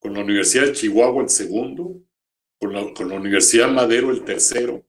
con 0.00 0.14
la 0.14 0.20
Universidad 0.20 0.66
de 0.66 0.72
Chihuahua 0.72 1.24
el 1.24 1.28
segundo, 1.28 2.00
con 2.60 2.72
la, 2.72 2.94
con 2.94 3.08
la 3.08 3.16
Universidad 3.16 3.70
Madero 3.70 4.10
el 4.10 4.24
tercero, 4.24 4.86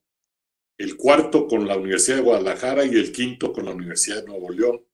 el 0.77 0.97
cuarto 0.97 1.47
con 1.47 1.67
la 1.67 1.77
Universidad 1.77 2.17
de 2.17 2.23
Guadalajara 2.23 2.85
y 2.85 2.95
el 2.95 3.11
quinto 3.11 3.53
con 3.53 3.65
la 3.65 3.71
Universidad 3.71 4.21
de 4.21 4.27
Nuevo 4.27 4.49
León. 4.49 4.85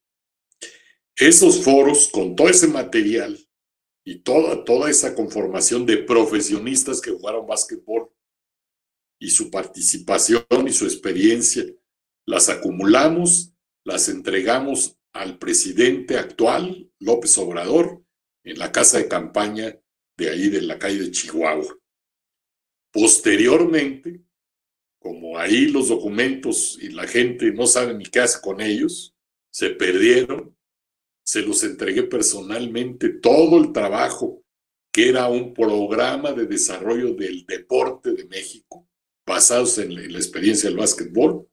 Esos 1.15 1.63
foros, 1.63 2.07
con 2.07 2.35
todo 2.35 2.49
ese 2.49 2.67
material 2.67 3.37
y 4.05 4.19
toda, 4.19 4.63
toda 4.63 4.89
esa 4.89 5.15
conformación 5.15 5.85
de 5.85 5.97
profesionistas 5.97 7.01
que 7.01 7.11
jugaron 7.11 7.47
básquetbol 7.47 8.09
y 9.19 9.29
su 9.29 9.51
participación 9.51 10.45
y 10.65 10.71
su 10.71 10.85
experiencia, 10.85 11.65
las 12.25 12.49
acumulamos, 12.49 13.53
las 13.83 14.07
entregamos 14.07 14.97
al 15.13 15.37
presidente 15.37 16.17
actual, 16.17 16.89
López 16.99 17.37
Obrador, 17.37 18.03
en 18.43 18.59
la 18.59 18.71
casa 18.71 18.97
de 18.97 19.07
campaña 19.07 19.77
de 20.17 20.29
ahí 20.29 20.49
de 20.49 20.61
la 20.61 20.77
calle 20.77 20.99
de 20.99 21.11
Chihuahua. 21.11 21.77
Posteriormente, 22.91 24.23
como 24.99 25.37
ahí 25.37 25.67
los 25.67 25.87
documentos 25.87 26.77
y 26.81 26.89
la 26.89 27.07
gente 27.07 27.51
no 27.51 27.65
sabe 27.65 27.93
ni 27.93 28.05
qué 28.05 28.19
hace 28.19 28.41
con 28.41 28.61
ellos, 28.61 29.15
se 29.51 29.71
perdieron, 29.71 30.55
se 31.23 31.41
los 31.41 31.63
entregué 31.63 32.03
personalmente 32.03 33.09
todo 33.09 33.57
el 33.57 33.71
trabajo 33.71 34.43
que 34.91 35.09
era 35.09 35.27
un 35.27 35.53
programa 35.53 36.33
de 36.33 36.45
desarrollo 36.45 37.13
del 37.13 37.45
deporte 37.45 38.11
de 38.11 38.25
México, 38.25 38.87
basados 39.25 39.77
en 39.77 39.93
la 40.11 40.17
experiencia 40.17 40.69
del 40.69 40.79
básquetbol, 40.79 41.47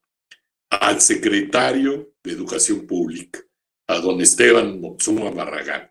al 0.70 1.00
secretario 1.00 2.12
de 2.22 2.32
Educación 2.32 2.86
Pública, 2.86 3.40
a 3.86 4.00
don 4.00 4.20
Esteban 4.20 4.80
Motsuma 4.80 5.30
Barragán. 5.30 5.90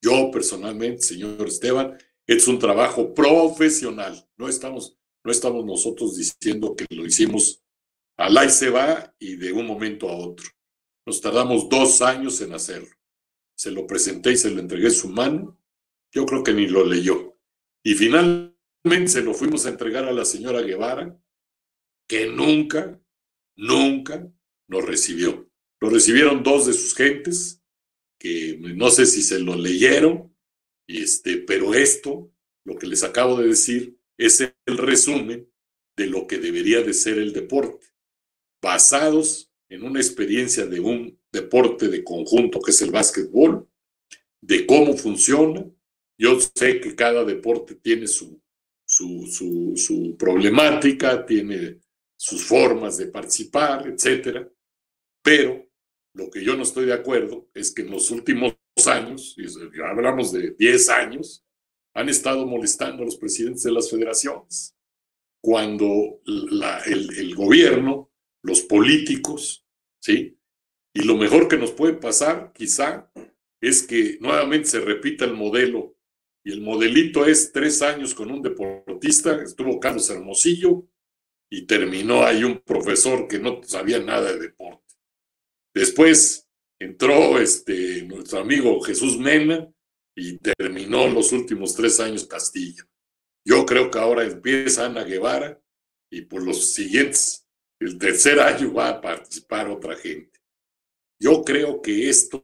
Yo 0.00 0.30
personalmente, 0.30 1.02
señor 1.02 1.46
Esteban, 1.46 1.96
es 2.26 2.46
un 2.46 2.58
trabajo 2.58 3.14
profesional. 3.14 4.28
No 4.36 4.48
estamos, 4.48 4.98
no 5.24 5.30
estamos 5.32 5.64
nosotros 5.64 6.16
diciendo 6.16 6.74
que 6.74 6.86
lo 6.90 7.06
hicimos 7.06 7.62
al 8.16 8.36
ahí 8.36 8.50
se 8.50 8.70
va 8.70 9.14
y 9.18 9.36
de 9.36 9.52
un 9.52 9.66
momento 9.66 10.08
a 10.08 10.16
otro. 10.16 10.48
Nos 11.06 11.20
tardamos 11.20 11.68
dos 11.68 12.02
años 12.02 12.40
en 12.40 12.52
hacerlo. 12.52 12.90
Se 13.56 13.70
lo 13.70 13.86
presenté 13.86 14.32
y 14.32 14.36
se 14.36 14.50
lo 14.50 14.60
entregué 14.60 14.90
su 14.90 15.08
mano. 15.08 15.58
Yo 16.12 16.26
creo 16.26 16.42
que 16.42 16.52
ni 16.52 16.66
lo 16.66 16.84
leyó. 16.84 17.36
Y 17.82 17.94
finalmente 17.94 19.08
se 19.08 19.22
lo 19.22 19.34
fuimos 19.34 19.66
a 19.66 19.70
entregar 19.70 20.04
a 20.04 20.12
la 20.12 20.24
señora 20.24 20.62
Guevara, 20.62 21.18
que 22.08 22.26
nunca, 22.26 23.00
nunca 23.56 24.30
nos 24.68 24.84
recibió. 24.84 25.50
Lo 25.80 25.90
recibieron 25.90 26.42
dos 26.42 26.66
de 26.66 26.74
sus 26.74 26.94
gentes, 26.94 27.60
que 28.18 28.56
no 28.60 28.90
sé 28.90 29.06
si 29.06 29.22
se 29.22 29.40
lo 29.40 29.56
leyeron, 29.56 30.32
este, 30.86 31.38
pero 31.38 31.74
esto, 31.74 32.32
lo 32.64 32.76
que 32.76 32.86
les 32.86 33.02
acabo 33.02 33.36
de 33.36 33.48
decir, 33.48 33.98
es 34.26 34.40
el 34.40 34.78
resumen 34.78 35.50
de 35.96 36.06
lo 36.06 36.26
que 36.26 36.38
debería 36.38 36.82
de 36.82 36.92
ser 36.92 37.18
el 37.18 37.32
deporte, 37.32 37.86
basados 38.62 39.52
en 39.68 39.82
una 39.82 40.00
experiencia 40.00 40.66
de 40.66 40.80
un 40.80 41.18
deporte 41.32 41.88
de 41.88 42.04
conjunto 42.04 42.60
que 42.60 42.70
es 42.70 42.82
el 42.82 42.90
básquetbol, 42.90 43.68
de 44.40 44.66
cómo 44.66 44.96
funciona. 44.96 45.64
Yo 46.18 46.38
sé 46.40 46.80
que 46.80 46.94
cada 46.94 47.24
deporte 47.24 47.74
tiene 47.76 48.06
su, 48.06 48.40
su, 48.84 49.74
su, 49.76 50.16
problemática, 50.18 51.24
tiene 51.24 51.80
sus 52.16 52.44
formas 52.44 52.98
de 52.98 53.06
participar, 53.06 53.88
etcétera, 53.88 54.48
pero 55.22 55.66
lo 56.14 56.30
que 56.30 56.44
yo 56.44 56.56
no 56.56 56.62
estoy 56.62 56.86
de 56.86 56.92
acuerdo 56.92 57.48
es 57.54 57.72
que 57.72 57.82
en 57.82 57.90
los 57.90 58.10
últimos 58.10 58.54
años, 58.86 59.34
y 59.38 59.46
hablamos 59.80 60.32
de 60.32 60.50
10 60.50 60.88
años, 60.90 61.44
han 61.94 62.08
estado 62.08 62.46
molestando 62.46 63.02
a 63.02 63.06
los 63.06 63.16
presidentes 63.16 63.62
de 63.62 63.72
las 63.72 63.90
federaciones, 63.90 64.76
cuando 65.42 66.20
la, 66.24 66.80
el, 66.80 67.18
el 67.18 67.34
gobierno, 67.34 68.10
los 68.42 68.62
políticos, 68.62 69.66
¿sí? 70.00 70.38
Y 70.94 71.02
lo 71.04 71.16
mejor 71.16 71.48
que 71.48 71.56
nos 71.56 71.72
puede 71.72 71.94
pasar, 71.94 72.52
quizá, 72.52 73.10
es 73.60 73.82
que 73.82 74.18
nuevamente 74.20 74.68
se 74.68 74.80
repita 74.80 75.24
el 75.24 75.34
modelo. 75.34 75.96
Y 76.44 76.52
el 76.52 76.60
modelito 76.60 77.24
es 77.24 77.52
tres 77.52 77.82
años 77.82 78.14
con 78.14 78.30
un 78.30 78.42
deportista, 78.42 79.40
estuvo 79.42 79.78
Carlos 79.78 80.10
Hermosillo, 80.10 80.86
y 81.50 81.66
terminó 81.66 82.24
ahí 82.24 82.44
un 82.44 82.60
profesor 82.60 83.28
que 83.28 83.38
no 83.38 83.62
sabía 83.62 84.00
nada 84.00 84.32
de 84.32 84.38
deporte. 84.38 84.94
Después 85.74 86.48
entró 86.80 87.38
este, 87.38 88.02
nuestro 88.02 88.40
amigo 88.40 88.80
Jesús 88.80 89.18
Mena 89.18 89.70
y 90.16 90.38
terminó 90.38 91.08
los 91.08 91.32
últimos 91.32 91.74
tres 91.74 92.00
años 92.00 92.26
Castillo. 92.26 92.84
Yo 93.44 93.64
creo 93.66 93.90
que 93.90 93.98
ahora 93.98 94.24
empieza 94.24 94.86
Ana 94.86 95.04
Guevara 95.04 95.60
y 96.10 96.22
por 96.22 96.42
los 96.42 96.74
siguientes, 96.74 97.46
el 97.80 97.98
tercer 97.98 98.38
año 98.40 98.72
va 98.72 98.90
a 98.90 99.00
participar 99.00 99.68
otra 99.68 99.96
gente. 99.96 100.38
Yo 101.20 101.42
creo 101.42 101.80
que 101.80 102.08
esto 102.08 102.42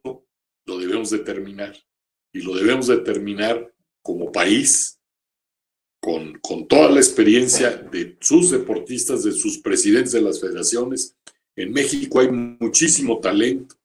lo 0.65 0.79
debemos 0.79 1.09
determinar 1.09 1.75
y 2.33 2.41
lo 2.41 2.55
debemos 2.55 2.87
determinar 2.87 3.73
como 4.01 4.31
país 4.31 4.99
con, 6.01 6.39
con 6.39 6.67
toda 6.67 6.89
la 6.89 6.99
experiencia 6.99 7.71
de 7.71 8.17
sus 8.19 8.51
deportistas, 8.51 9.23
de 9.23 9.31
sus 9.31 9.59
presidentes 9.59 10.13
de 10.13 10.21
las 10.21 10.39
federaciones 10.39 11.17
en 11.59 11.73
México 11.73 12.21
hay 12.21 12.31
muchísimo 12.31 13.19
talento. 13.19 13.75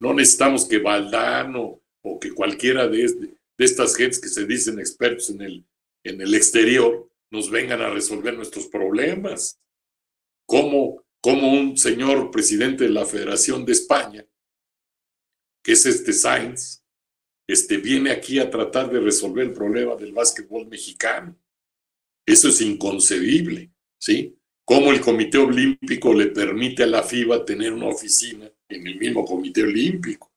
No 0.00 0.14
necesitamos 0.14 0.66
que 0.66 0.78
Valdano 0.78 1.80
o 2.02 2.18
que 2.18 2.32
cualquiera 2.32 2.86
de, 2.88 3.06
de 3.06 3.34
estas 3.58 3.96
gentes 3.96 4.20
que 4.20 4.28
se 4.28 4.46
dicen 4.46 4.78
expertos 4.78 5.30
en 5.30 5.42
el, 5.42 5.64
en 6.04 6.20
el 6.20 6.34
exterior 6.34 7.10
nos 7.30 7.50
vengan 7.50 7.82
a 7.82 7.90
resolver 7.90 8.34
nuestros 8.34 8.66
problemas. 8.66 9.60
Como, 10.46 11.04
como 11.20 11.52
un 11.52 11.76
señor 11.76 12.30
presidente 12.30 12.84
de 12.84 12.90
la 12.90 13.04
Federación 13.04 13.64
de 13.64 13.72
España, 13.72 14.26
que 15.62 15.72
es 15.72 15.84
este 15.84 16.12
Sainz, 16.12 16.82
este, 17.46 17.78
viene 17.78 18.10
aquí 18.10 18.38
a 18.38 18.50
tratar 18.50 18.90
de 18.90 19.00
resolver 19.00 19.46
el 19.46 19.52
problema 19.52 19.96
del 19.96 20.12
básquetbol 20.12 20.66
mexicano. 20.66 21.36
Eso 22.26 22.48
es 22.48 22.60
inconcebible, 22.60 23.70
¿sí? 23.98 24.38
cómo 24.68 24.92
el 24.92 25.00
Comité 25.00 25.38
Olímpico 25.38 26.12
le 26.12 26.26
permite 26.26 26.82
a 26.82 26.86
la 26.86 27.02
FIBA 27.02 27.42
tener 27.46 27.72
una 27.72 27.86
oficina 27.86 28.52
en 28.68 28.86
el 28.86 28.98
mismo 28.98 29.24
Comité 29.24 29.62
Olímpico. 29.62 30.30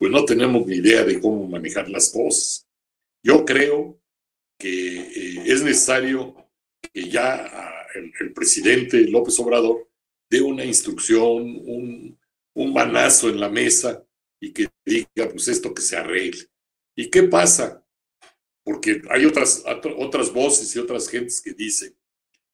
Pues 0.00 0.10
no 0.10 0.24
tenemos 0.24 0.66
ni 0.66 0.76
idea 0.76 1.04
de 1.04 1.20
cómo 1.20 1.46
manejar 1.46 1.90
las 1.90 2.08
cosas. 2.08 2.66
Yo 3.22 3.44
creo 3.44 4.00
que 4.58 4.96
eh, 4.98 5.42
es 5.44 5.62
necesario 5.62 6.34
que 6.80 7.10
ya 7.10 7.34
ah, 7.34 7.86
el, 7.94 8.32
presidente 8.32 8.98
López 9.08 9.38
Obrador 9.40 9.90
dé 10.30 10.40
una 10.40 10.64
instrucción, 10.64 11.42
un, 11.66 12.18
un 12.54 12.72
manazo 12.72 13.28
en 13.28 13.40
la 13.40 13.50
mesa 13.50 14.02
y 14.40 14.54
que 14.54 14.68
diga, 14.86 15.28
pues 15.30 15.48
esto 15.48 15.74
que 15.74 15.82
se 15.82 15.98
arregle. 15.98 16.46
¿Y 16.96 17.10
qué 17.10 17.24
pasa? 17.24 17.86
Porque 18.64 19.02
hay 19.10 19.26
otras, 19.26 19.62
otras 19.98 20.32
voces 20.32 20.74
y 20.74 20.78
otras 20.78 21.10
gentes 21.10 21.42
que 21.42 21.52
dicen, 21.52 21.94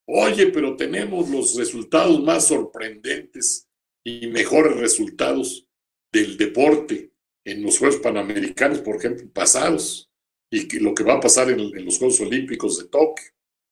Oye, 0.09 0.49
pero 0.49 0.75
tenemos 0.75 1.31
los 1.31 1.55
resultados 1.55 2.21
más 2.25 2.49
sorprendentes 2.49 3.69
y 4.05 4.27
mejores 4.27 4.77
resultados 4.79 5.69
del 6.13 6.37
deporte 6.37 7.13
en 7.47 7.63
los 7.63 7.79
Juegos 7.79 8.01
Panamericanos, 8.01 8.81
por 8.81 8.97
ejemplo, 8.97 9.31
pasados, 9.33 10.11
y 10.51 10.67
que 10.67 10.81
lo 10.81 10.95
que 10.95 11.05
va 11.05 11.15
a 11.15 11.21
pasar 11.21 11.49
en, 11.49 11.85
los 11.85 11.99
Juegos 11.99 12.21
Olímpicos 12.21 12.79
de 12.79 12.89
Tokio. 12.89 13.25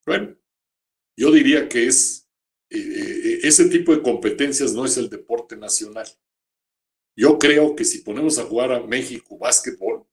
Bueno, 0.05 0.35
yo 1.17 1.29
diría 1.31 1.67
que 1.67 1.87
es 1.87 2.29
eh, 2.69 2.79
eh, 2.79 3.39
ese 3.43 3.65
tipo 3.65 3.93
de 3.93 4.01
competencias 4.01 4.73
no 4.73 4.85
es 4.85 4.95
el 4.95 5.09
deporte 5.09 5.57
nacional. 5.57 6.07
Yo 7.17 7.37
creo 7.37 7.75
que 7.75 7.83
si 7.83 7.99
ponemos 7.99 8.39
a 8.39 8.43
jugar 8.43 8.71
a 8.71 8.81
México 8.81 9.37
básquetbol 9.37 10.05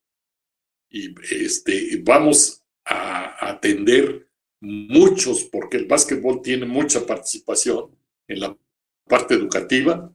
y 0.89 1.15
este, 1.33 2.01
vamos 2.03 2.63
a 2.85 3.49
atender 3.49 4.29
muchos, 4.59 5.45
porque 5.45 5.77
el 5.77 5.85
básquetbol 5.85 6.41
tiene 6.41 6.65
mucha 6.65 7.05
participación 7.05 7.97
en 8.27 8.41
la 8.41 8.57
parte 9.07 9.35
educativa, 9.35 10.13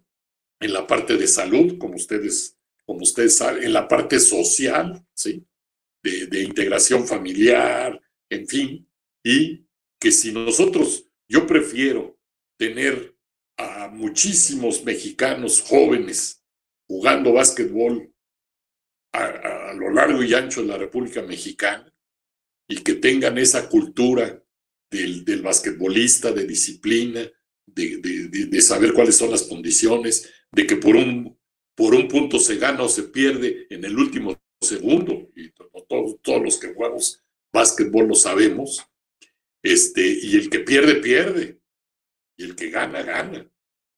en 0.61 0.73
la 0.73 0.87
parte 0.87 1.17
de 1.17 1.27
salud, 1.27 1.79
como 1.79 1.95
ustedes, 1.97 2.58
como 2.89 3.03
ustedes 3.03 3.37
saben, 3.37 3.65
en 3.65 3.75
la 3.75 3.87
parte 3.87 4.19
social, 4.19 5.07
¿sí? 5.15 5.47
De, 6.03 6.43
integración 6.43 7.07
familiar, 7.07 8.01
en 8.31 8.49
fin, 8.49 8.91
y 9.23 9.67
que 10.01 10.11
si 10.11 10.33
nosotros, 10.33 11.05
yo 11.29 11.47
prefiero 11.47 12.19
tener 12.59 13.15
a 13.59 13.89
muchísimos 13.89 14.85
mexicanos 14.85 15.61
jóvenes 15.61 16.43
jugando 16.87 17.35
básquetbol 17.35 18.11
a, 19.13 19.75
lo 19.75 19.91
largo 19.91 20.23
y 20.23 20.33
ancho 20.33 20.63
de 20.63 20.69
la 20.69 20.79
República 20.79 21.21
Mexicana, 21.21 21.95
y 22.71 22.83
que 22.83 22.95
tengan 22.95 23.37
esa 23.37 23.69
cultura 23.69 24.43
del, 24.91 25.27
del 25.27 25.43
basquetbolista, 25.43 26.33
de 26.33 26.47
disciplina, 26.47 27.31
de, 27.67 27.99
de, 27.99 28.63
saber 28.63 28.95
cuáles 28.95 29.17
son 29.17 29.31
las 29.31 29.43
condiciones, 29.43 30.33
de 30.51 30.67
que 30.67 30.77
por 30.77 30.97
un, 30.97 31.38
por 31.79 31.95
un 31.95 32.09
punto 32.09 32.41
se 32.41 32.57
gana 32.57 32.83
o 32.83 32.89
se 32.89 33.05
pierde 33.05 33.69
en 33.71 33.85
el 33.85 33.97
último 33.97 34.37
segundo, 34.61 35.31
y 35.37 35.53
todos, 35.89 36.43
los 36.43 36.59
que 36.59 36.75
jugamos 36.75 37.23
básquetbol 37.53 38.09
lo 38.09 38.15
sabemos, 38.17 38.85
este, 39.63 40.05
y 40.05 40.35
el 40.35 40.51
que 40.51 40.59
pierde, 40.59 40.97
pierde, 40.97 41.61
y 42.37 42.43
el 42.47 42.57
que 42.57 42.71
gana, 42.71 43.05
gana, 43.05 43.49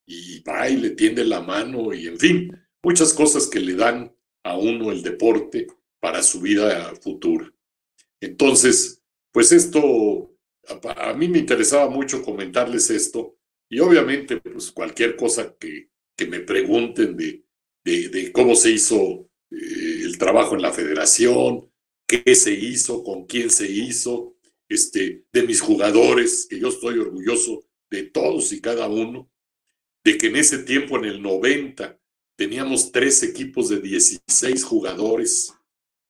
y 0.07 0.43
va 0.43 0.69
y 0.69 0.77
le 0.77 0.91
tiende 0.91 1.25
la 1.25 1.41
mano, 1.41 1.95
y 1.95 2.07
en 2.07 2.19
fin, 2.19 2.55
muchas 2.83 3.15
cosas 3.15 3.47
que 3.47 3.61
le 3.61 3.75
dan 3.75 4.15
a 4.45 4.59
uno 4.59 4.93
el 4.93 5.01
deporte 5.01 5.67
para 6.01 6.23
su 6.23 6.43
vida 6.43 6.95
futura. 6.97 7.51
Entonces, 8.21 9.03
pues 9.33 9.53
esto, 9.53 10.37
a, 10.99 11.15
mí 11.15 11.29
me 11.29 11.39
interesaba 11.39 11.89
mucho 11.89 12.23
comentarles 12.23 12.91
esto. 12.91 13.39
Y 13.71 13.81
obviamente, 13.81 14.39
pues 14.39 14.71
cualquier 14.71 15.17
cosa 15.17 15.57
que, 15.59 15.89
que 16.15 16.27
me 16.27 16.41
pregunten 16.41 17.17
de, 17.17 17.45
de, 17.85 18.31
cómo 18.33 18.55
se 18.55 18.71
hizo 18.71 19.29
eh, 19.51 20.03
el 20.05 20.19
trabajo 20.19 20.55
en 20.55 20.63
la 20.63 20.73
federación, 20.73 21.71
qué 22.07 22.35
se 22.35 22.53
hizo, 22.53 23.03
con 23.03 23.27
quién 23.27 23.51
se 23.51 23.71
hizo, 23.71 24.37
este, 24.69 25.25
de 25.33 25.43
mis 25.43 25.61
jugadores, 25.61 26.47
que 26.49 26.59
yo 26.59 26.69
estoy 26.69 26.99
orgulloso 26.99 27.65
de 27.91 28.05
todos 28.05 28.53
y 28.53 28.61
cada 28.61 28.89
uno, 28.89 29.31
de 30.05 30.17
que 30.17 30.29
en 30.29 30.37
ese 30.37 30.59
tiempo, 30.59 30.97
en 30.99 31.05
el 31.05 31.23
90, 31.23 31.99
teníamos 32.37 32.93
tres 32.93 33.23
equipos 33.23 33.69
de 33.69 33.81
16 33.81 34.65
jugadores, 34.65 35.53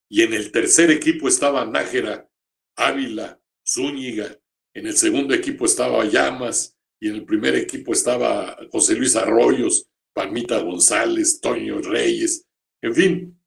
y 0.08 0.22
en 0.22 0.34
el 0.34 0.50
tercer 0.50 0.90
equipo 0.90 1.28
estaba 1.28 1.64
Nájera 1.64 2.28
Ávila 2.76 3.40
Zúñiga, 3.66 4.38
en 4.74 4.86
el 4.86 4.96
segundo 4.96 5.34
equipo 5.34 5.64
estaba 5.64 6.04
Llamas 6.04 6.76
y 7.00 7.08
en 7.08 7.16
el 7.16 7.24
primer 7.24 7.54
equipo 7.56 7.92
estaba 7.92 8.56
José 8.70 8.94
Luis 8.94 9.16
Arroyos 9.16 9.88
Palmita 10.12 10.58
González, 10.58 11.40
Toño 11.40 11.80
Reyes, 11.80 12.46
en 12.82 12.94
fin. 12.94 13.40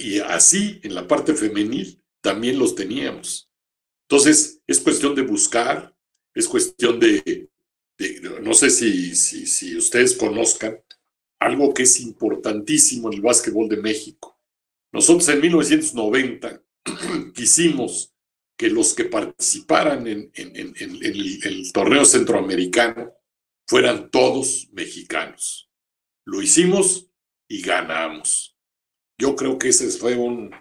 Y 0.00 0.18
así 0.18 0.80
en 0.82 0.94
la 0.94 1.06
parte 1.06 1.34
femenil 1.34 2.02
también 2.20 2.58
los 2.58 2.74
teníamos. 2.74 3.50
Entonces, 4.08 4.60
es 4.66 4.80
cuestión 4.80 5.14
de 5.14 5.22
buscar, 5.22 5.94
es 6.34 6.48
cuestión 6.48 6.98
de, 6.98 7.48
no 8.42 8.54
sé 8.54 8.70
si, 8.70 9.14
si, 9.14 9.46
si 9.46 9.76
ustedes 9.76 10.16
conozcan 10.16 10.82
algo 11.38 11.74
que 11.74 11.82
es 11.82 12.00
importantísimo 12.00 13.08
en 13.08 13.14
el 13.14 13.20
básquetbol 13.20 13.68
de 13.68 13.76
México. 13.76 14.38
Nosotros 14.92 15.28
en 15.28 15.40
1990 15.40 16.62
quisimos 17.34 18.12
que 18.56 18.68
los 18.68 18.94
que 18.94 19.06
participaran 19.06 20.06
en, 20.06 20.30
el, 20.34 21.72
torneo 21.72 22.04
centroamericano 22.04 23.12
fueran 23.66 24.10
todos 24.10 24.68
mexicanos. 24.72 25.70
Lo 26.24 26.42
hicimos 26.42 27.08
y 27.48 27.62
ganamos. 27.62 28.56
Yo 29.18 29.36
creo 29.36 29.58
que 29.58 29.68
ese 29.68 29.88
fue 29.90 30.16
un, 30.16 30.54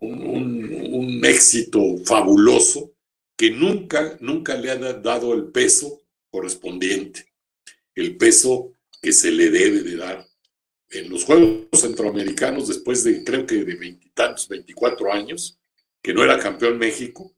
un, 0.00 1.20
éxito 1.24 1.80
fabuloso 2.04 2.94
que 3.36 3.50
nunca, 3.50 4.16
nunca 4.20 4.54
le 4.54 4.70
ha 4.70 4.76
dado 4.76 5.34
el 5.34 5.46
peso 5.46 6.02
correspondiente, 6.30 7.32
el 7.94 8.16
peso 8.16 8.72
que 9.00 9.12
se 9.12 9.30
le 9.30 9.50
debe 9.50 9.82
de 9.82 9.96
dar. 9.96 10.26
En 10.90 11.08
los 11.08 11.24
Juegos 11.24 11.80
Centroamericanos, 11.80 12.68
después 12.68 13.02
de 13.04 13.24
creo 13.24 13.46
que 13.46 13.64
de 13.64 13.74
veintitantos, 13.74 14.48
24 14.48 15.12
años, 15.12 15.58
que 16.02 16.12
no 16.12 16.22
era 16.22 16.38
campeón 16.38 16.78
México, 16.78 17.34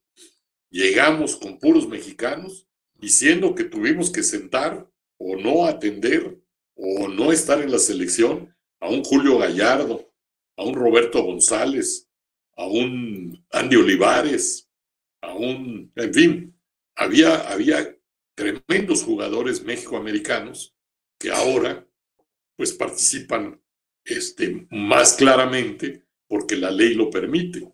llegamos 0.71 1.37
con 1.37 1.59
puros 1.59 1.89
mexicanos, 1.89 2.67
diciendo 2.95 3.55
que 3.55 3.65
tuvimos 3.65 4.11
que 4.11 4.23
sentar 4.23 4.89
o 5.19 5.37
no 5.37 5.67
atender 5.67 6.39
o 6.75 7.09
no 7.09 7.33
estar 7.33 7.61
en 7.61 7.71
la 7.71 7.79
selección 7.79 8.55
a 8.81 8.89
un 8.89 9.05
Julio 9.05 9.39
Gallardo, 9.39 10.13
a 10.57 10.65
un 10.65 10.75
Roberto 10.75 11.23
González, 11.23 12.09
a 12.57 12.67
un 12.67 13.45
Andy 13.51 13.77
Olivares, 13.77 14.69
a 15.21 15.35
un, 15.35 15.93
en 15.97 16.15
fin, 16.15 16.61
había, 16.95 17.51
había 17.51 17.97
tremendos 18.35 19.03
jugadores 19.03 19.63
mexicoamericanos 19.65 20.75
que 21.19 21.31
ahora 21.31 21.87
pues 22.57 22.73
participan 22.73 23.61
este, 24.05 24.67
más 24.71 25.15
claramente 25.15 26.05
porque 26.29 26.57
la 26.57 26.71
ley 26.71 26.95
lo 26.95 27.11
permite. 27.11 27.69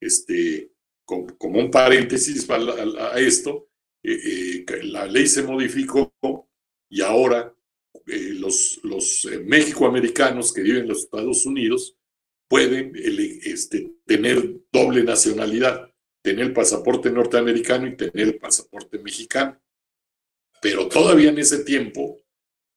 Este, 0.00 0.70
como, 1.04 1.58
un 1.58 1.70
paréntesis 1.70 2.48
a, 2.50 3.18
esto, 3.18 3.68
eh, 4.06 4.64
eh, 4.68 4.82
la 4.82 5.06
ley 5.06 5.26
se 5.26 5.42
modificó 5.42 6.12
y 6.90 7.00
ahora 7.00 7.54
eh, 8.06 8.34
los, 8.34 8.80
los 8.82 9.26
mexicoamericanos 9.46 10.52
que 10.52 10.60
viven 10.60 10.82
en 10.82 10.88
los 10.88 11.04
Estados 11.04 11.46
Unidos 11.46 11.96
pueden 12.46 12.92
este, 12.94 13.94
tener 14.04 14.60
doble 14.70 15.02
nacionalidad, 15.02 15.90
tener 16.22 16.52
pasaporte 16.52 17.10
norteamericano 17.10 17.86
y 17.86 17.96
tener 17.96 18.38
pasaporte 18.38 18.98
mexicano. 18.98 19.58
Pero 20.60 20.86
todavía 20.88 21.30
en 21.30 21.38
ese 21.38 21.64
tiempo 21.64 22.20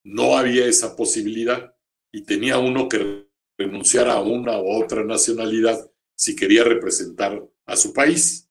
no 0.05 0.37
había 0.37 0.65
esa 0.65 0.95
posibilidad 0.95 1.75
y 2.09 2.23
tenía 2.23 2.57
uno 2.57 2.87
que 2.87 3.27
renunciar 3.57 4.07
a 4.07 4.21
una 4.21 4.61
u 4.61 4.81
otra 4.81 5.03
nacionalidad 5.03 5.91
si 6.15 6.37
quería 6.37 6.63
representar 6.63 7.45
a 7.65 7.75
su 7.75 7.91
país. 7.91 8.49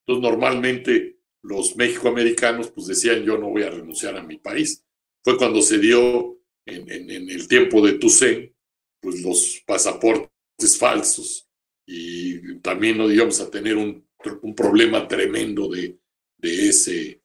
Entonces, 0.00 0.22
normalmente 0.22 1.13
los 1.44 1.76
mexicoamericanos 1.76 2.70
pues 2.70 2.86
decían 2.86 3.22
yo 3.22 3.36
no 3.38 3.50
voy 3.50 3.62
a 3.62 3.70
renunciar 3.70 4.16
a 4.16 4.22
mi 4.22 4.38
país. 4.38 4.82
Fue 5.22 5.36
cuando 5.36 5.60
se 5.62 5.78
dio 5.78 6.38
en, 6.66 6.90
el 7.10 7.48
tiempo 7.48 7.84
de 7.84 7.94
Toussaint, 7.94 8.52
pues 9.00 9.22
los 9.22 9.62
pasaportes 9.66 10.78
falsos 10.78 11.48
y 11.86 12.58
también 12.60 12.96
no 12.96 13.10
íbamos 13.10 13.40
a 13.40 13.50
tener 13.50 13.76
un, 13.76 14.06
un 14.42 14.54
problema 14.54 15.06
tremendo 15.06 15.68
de, 15.68 15.98
de, 16.38 16.68
ese, 16.68 17.22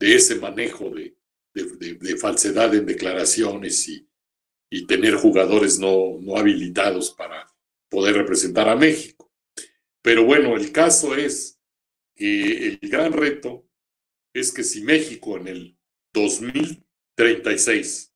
de 0.00 0.14
ese 0.16 0.34
manejo 0.36 0.90
de, 0.90 1.16
de, 1.54 2.16
falsedad 2.16 2.74
en 2.74 2.86
declaraciones 2.86 3.88
y, 3.88 4.08
y 4.68 4.86
tener 4.86 5.14
jugadores 5.14 5.78
no, 5.78 6.18
no 6.20 6.36
habilitados 6.36 7.12
para 7.12 7.46
poder 7.88 8.16
representar 8.16 8.68
a 8.68 8.74
México. 8.74 9.32
Pero 10.02 10.24
bueno, 10.24 10.56
el 10.56 10.72
caso 10.72 11.14
es 11.14 11.59
que 12.20 12.68
el 12.68 12.78
gran 12.82 13.14
reto 13.14 13.66
es 14.34 14.52
que 14.52 14.62
si 14.62 14.82
México 14.82 15.38
en 15.38 15.48
el 15.48 15.78
2036, 16.12 18.14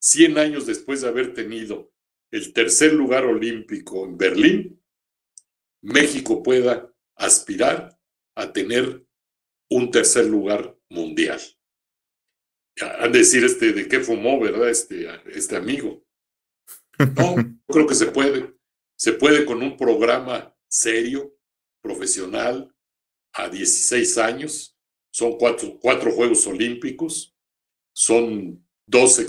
100 0.00 0.38
años 0.38 0.66
después 0.66 1.00
de 1.00 1.08
haber 1.08 1.32
tenido 1.32 1.92
el 2.32 2.52
tercer 2.52 2.92
lugar 2.92 3.24
olímpico 3.24 4.04
en 4.04 4.18
Berlín, 4.18 4.82
México 5.80 6.42
pueda 6.42 6.92
aspirar 7.14 7.96
a 8.34 8.52
tener 8.52 9.06
un 9.70 9.92
tercer 9.92 10.26
lugar 10.26 10.76
mundial. 10.88 11.40
A 12.98 13.06
decir 13.06 13.44
este 13.44 13.72
de 13.72 13.86
qué 13.86 14.00
fumó, 14.00 14.40
¿verdad? 14.40 14.70
Este, 14.70 15.06
este 15.32 15.56
amigo. 15.56 16.04
No, 16.98 17.36
creo 17.68 17.86
que 17.86 17.94
se 17.94 18.06
puede. 18.06 18.56
Se 18.96 19.12
puede 19.12 19.44
con 19.44 19.62
un 19.62 19.76
programa 19.76 20.52
serio, 20.68 21.36
profesional, 21.80 22.74
a 23.32 23.48
16 23.48 24.18
años. 24.18 24.76
Son 25.10 25.36
cuatro, 25.38 25.78
cuatro 25.80 26.12
Juegos 26.12 26.46
Olímpicos. 26.46 27.34
Son 27.92 28.64
dos, 28.86 29.20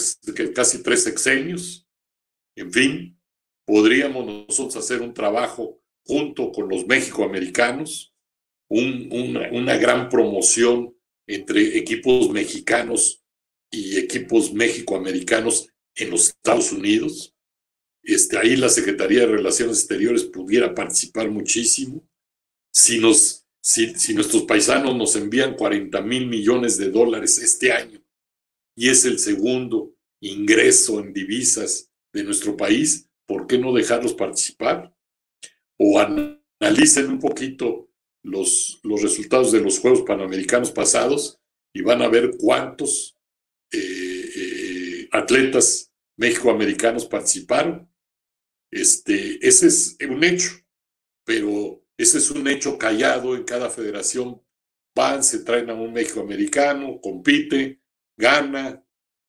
casi 0.54 0.84
tres 0.84 1.04
sexenios. 1.04 1.88
En 2.56 2.72
fin, 2.72 3.20
podríamos 3.66 4.26
nosotros 4.26 4.76
hacer 4.78 5.02
un 5.02 5.14
trabajo 5.14 5.82
junto 6.06 6.52
con 6.52 6.68
los 6.70 6.86
mexicoamericanos, 6.88 8.14
una, 8.70 9.78
gran 9.78 10.10
promoción 10.10 10.96
entre 11.28 11.78
equipos 11.78 12.30
mexicanos 12.32 13.24
y 13.70 13.98
equipos 13.98 14.54
mexicoamericanos 14.54 15.70
en 15.96 16.10
los 16.10 16.30
Estados 16.30 16.72
Unidos. 16.72 17.34
Este, 18.04 18.38
ahí 18.38 18.56
la 18.56 18.70
Secretaría 18.70 19.22
de 19.22 19.28
Relaciones 19.28 19.80
Exteriores 19.80 20.24
pudiera 20.24 20.74
participar 20.74 21.30
muchísimo. 21.30 22.08
Si, 22.74 23.00
nos, 23.00 23.41
si, 23.62 24.14
nuestros 24.16 24.44
paisanos 24.44 24.96
nos 24.96 25.16
envían 25.16 25.56
40 25.56 26.02
mil 26.02 26.28
millones 26.28 26.78
de 26.78 26.90
dólares 26.90 27.38
este 27.38 27.72
año 27.72 28.04
y 28.76 28.90
es 28.90 29.06
el 29.06 29.20
segundo 29.20 29.96
ingreso 30.20 31.00
en 31.00 31.14
divisas 31.14 31.92
de 32.14 32.24
nuestro 32.24 32.58
país, 32.58 33.08
¿por 33.28 33.48
qué 33.48 33.58
no 33.58 33.72
dejarlos 33.74 34.14
participar? 34.14 34.94
O 35.78 36.00
analicen 36.00 37.10
un 37.10 37.20
poquito 37.20 37.90
los, 38.24 38.80
los 38.84 39.02
resultados 39.02 39.52
de 39.52 39.62
los 39.62 39.80
Juegos 39.80 40.02
Panamericanos 40.02 40.72
pasados 40.72 41.40
y 41.74 41.82
van 41.82 42.02
a 42.02 42.08
ver 42.08 42.32
cuántos 42.40 43.18
eh, 43.72 44.30
eh, 44.36 45.10
atletas 45.12 45.92
mexicoamericanos 46.18 47.06
participaron. 47.06 47.90
Este, 48.72 49.46
ese 49.46 49.68
es 49.68 49.98
un 50.08 50.24
hecho, 50.24 50.52
pero 51.26 51.81
ese 52.02 52.18
es 52.18 52.32
un 52.32 52.48
hecho 52.48 52.78
callado 52.78 53.36
en 53.36 53.44
cada 53.44 53.70
federación. 53.70 54.42
Van, 54.96 55.24
se 55.24 55.44
traen 55.44 55.70
a 55.70 55.74
un 55.74 55.94
mexicoamericano, 55.94 57.00
compite, 57.00 57.82
gana, 58.18 58.84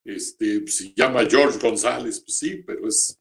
este, 0.05 0.67
se 0.67 0.93
llama 0.95 1.27
George 1.29 1.59
González, 1.59 2.21
pues 2.21 2.39
sí, 2.39 2.63
pero 2.67 2.89
es 2.89 3.21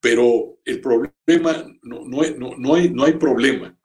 Pero 0.00 0.60
el 0.64 0.80
problema, 0.80 1.66
no, 1.82 2.04
no, 2.06 2.22
no, 2.36 2.56
no, 2.56 2.74
hay, 2.74 2.90
no 2.90 3.04
hay 3.04 3.14
problema. 3.14 3.76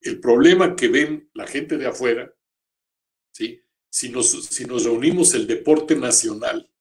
El 0.00 0.18
problema 0.18 0.74
que 0.74 0.88
ven 0.88 1.30
la 1.34 1.46
gente 1.46 1.78
de 1.78 1.86
afuera, 1.86 2.34
¿sí? 3.32 3.62
si, 3.88 4.08
nos, 4.08 4.46
si 4.46 4.64
nos 4.64 4.84
reunimos 4.84 5.34
el 5.34 5.46
deporte 5.46 5.94
nacional 5.94 6.72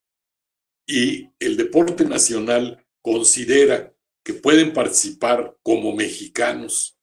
y 0.88 1.30
el 1.40 1.58
deporte 1.58 2.06
nacional 2.06 2.88
considera 3.02 3.94
que 4.24 4.34
pueden 4.34 4.74
participar 4.74 5.58
como 5.62 5.96
mexicanos 5.96 6.98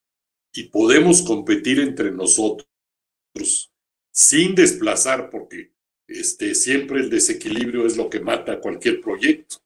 y 0.53 0.63
podemos 0.63 1.21
competir 1.21 1.79
entre 1.79 2.11
nosotros 2.11 2.67
sin 4.11 4.55
desplazar, 4.55 5.29
porque 5.29 5.71
este, 6.07 6.55
siempre 6.55 6.99
el 6.99 7.09
desequilibrio 7.09 7.85
es 7.85 7.95
lo 7.95 8.09
que 8.09 8.19
mata 8.19 8.59
cualquier 8.59 8.99
proyecto. 9.01 9.57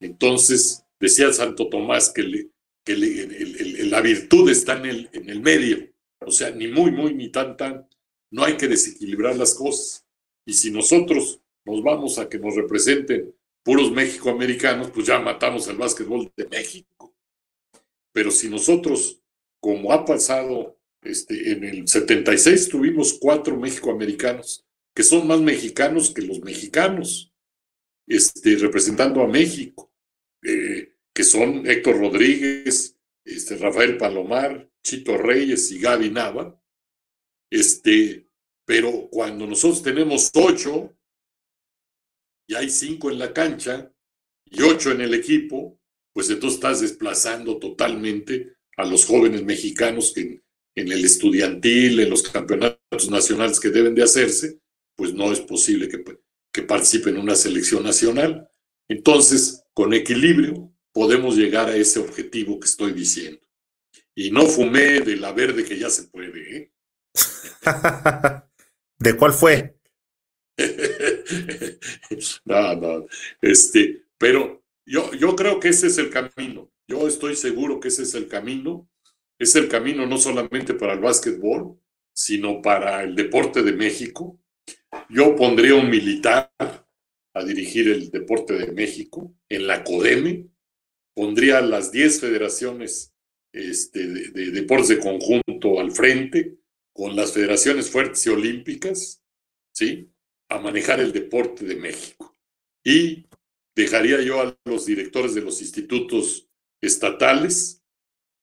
Entonces, 0.00 0.84
decía 0.98 1.32
Santo 1.32 1.68
Tomás 1.68 2.10
que, 2.10 2.48
la 2.86 4.00
virtud 4.00 4.50
está 4.50 4.78
en 4.78 4.86
el, 4.86 5.10
en 5.12 5.30
el 5.30 5.40
medio, 5.40 5.88
o 6.20 6.30
sea, 6.30 6.50
ni 6.50 6.68
muy, 6.68 6.90
muy, 6.90 7.14
ni 7.14 7.30
tan, 7.30 7.56
tan. 7.56 7.88
No 8.30 8.44
hay 8.44 8.56
que 8.56 8.68
desequilibrar 8.68 9.36
las 9.36 9.54
cosas. 9.54 10.06
Y 10.46 10.54
si 10.54 10.70
nosotros 10.70 11.40
nos 11.64 11.82
vamos 11.82 12.18
a 12.18 12.28
que 12.28 12.38
nos 12.38 12.54
representen 12.54 13.34
puros 13.62 13.90
México-americanos, 13.90 14.90
pues 14.90 15.06
ya 15.06 15.18
matamos 15.18 15.66
el 15.68 15.76
básquetbol 15.76 16.30
de 16.36 16.46
México. 16.48 17.14
Pero 18.12 18.30
si 18.30 18.48
nosotros, 18.48 19.20
como 19.64 19.94
ha 19.94 20.04
pasado 20.04 20.78
este, 21.00 21.52
en 21.52 21.64
el 21.64 21.88
76, 21.88 22.68
tuvimos 22.68 23.14
cuatro 23.18 23.56
México-americanos 23.56 24.66
que 24.94 25.02
son 25.02 25.26
más 25.26 25.40
mexicanos 25.40 26.12
que 26.12 26.20
los 26.20 26.40
mexicanos. 26.40 27.32
este, 28.06 28.56
representando 28.56 29.22
a 29.22 29.26
México, 29.26 29.90
eh, 30.42 30.98
que 31.14 31.24
son 31.24 31.66
Héctor 31.66 31.98
Rodríguez, 31.98 32.98
este, 33.24 33.56
Rafael 33.56 33.96
Palomar, 33.96 34.70
Chito 34.82 35.16
Reyes 35.16 35.72
y 35.72 35.78
Gaby 35.78 36.10
Nava. 36.10 36.60
Este, 37.50 38.28
pero 38.66 39.08
cuando 39.10 39.46
nosotros 39.46 39.82
tenemos 39.82 40.30
ocho 40.34 40.94
y 42.46 42.54
hay 42.54 42.68
cinco 42.68 43.10
en 43.10 43.18
la 43.18 43.32
cancha 43.32 43.90
y 44.44 44.60
ocho 44.60 44.90
en 44.90 45.00
el 45.00 45.14
equipo, 45.14 45.80
pues 46.12 46.28
entonces 46.28 46.56
estás 46.56 46.82
desplazando 46.82 47.58
totalmente 47.58 48.53
a 48.76 48.84
los 48.84 49.04
jóvenes 49.04 49.44
mexicanos 49.44 50.12
que 50.14 50.42
en, 50.74 50.92
el 50.92 51.04
estudiantil, 51.04 52.00
en 52.00 52.10
los 52.10 52.22
campeonatos 52.22 53.10
nacionales 53.10 53.60
que 53.60 53.70
deben 53.70 53.94
de 53.94 54.02
hacerse, 54.02 54.58
pues 54.96 55.14
no 55.14 55.32
es 55.32 55.40
posible 55.40 55.88
que, 55.88 56.02
que 56.52 56.62
participen 56.62 57.16
en 57.16 57.22
una 57.22 57.34
selección 57.34 57.82
nacional. 57.82 58.48
Entonces, 58.88 59.62
con 59.72 59.94
equilibrio, 59.94 60.72
podemos 60.92 61.36
llegar 61.36 61.68
a 61.68 61.76
ese 61.76 61.98
objetivo 62.00 62.58
que 62.58 62.66
estoy 62.66 62.92
diciendo. 62.92 63.40
Y 64.14 64.30
no 64.30 64.46
fumé 64.46 65.00
de 65.00 65.16
la 65.16 65.32
verde 65.32 65.64
que 65.64 65.78
ya 65.78 65.90
se 65.90 66.04
puede. 66.04 66.56
¿eh? 66.56 66.72
¿De 68.98 69.16
cuál 69.16 69.32
fue? 69.32 69.76
no, 72.44 72.76
no. 72.76 73.06
Este, 73.40 74.04
pero 74.18 74.64
yo, 74.86 75.12
yo 75.14 75.34
creo 75.34 75.58
que 75.58 75.68
ese 75.68 75.88
es 75.88 75.98
el 75.98 76.10
camino. 76.10 76.70
Yo 76.86 77.08
estoy 77.08 77.34
seguro 77.36 77.80
que 77.80 77.88
ese 77.88 78.02
es 78.02 78.14
el 78.14 78.28
camino. 78.28 78.88
Es 79.38 79.56
el 79.56 79.68
camino 79.68 80.06
no 80.06 80.18
solamente 80.18 80.74
para 80.74 80.94
el 80.94 81.00
básquetbol, 81.00 81.78
sino 82.12 82.62
para 82.62 83.02
el 83.02 83.14
deporte 83.14 83.62
de 83.62 83.72
México. 83.72 84.40
Yo 85.08 85.34
pondría 85.34 85.74
un 85.74 85.90
militar 85.90 86.52
a 86.58 87.44
dirigir 87.44 87.88
el 87.88 88.10
deporte 88.10 88.54
de 88.54 88.72
México 88.72 89.34
en 89.48 89.66
la 89.66 89.82
CODEME. 89.82 90.48
Pondría 91.14 91.60
las 91.60 91.90
10 91.90 92.20
federaciones 92.20 93.12
este, 93.52 94.06
de, 94.06 94.28
de 94.30 94.50
deportes 94.50 94.88
de 94.88 94.98
conjunto 94.98 95.80
al 95.80 95.92
frente, 95.92 96.58
con 96.92 97.16
las 97.16 97.32
federaciones 97.32 97.90
fuertes 97.90 98.24
y 98.26 98.30
olímpicas, 98.30 99.22
¿sí? 99.72 100.10
A 100.48 100.58
manejar 100.58 101.00
el 101.00 101.12
deporte 101.12 101.64
de 101.64 101.76
México. 101.76 102.36
Y 102.84 103.26
dejaría 103.74 104.20
yo 104.22 104.40
a 104.40 104.56
los 104.64 104.86
directores 104.86 105.34
de 105.34 105.40
los 105.40 105.60
institutos 105.60 106.48
estatales, 106.86 107.82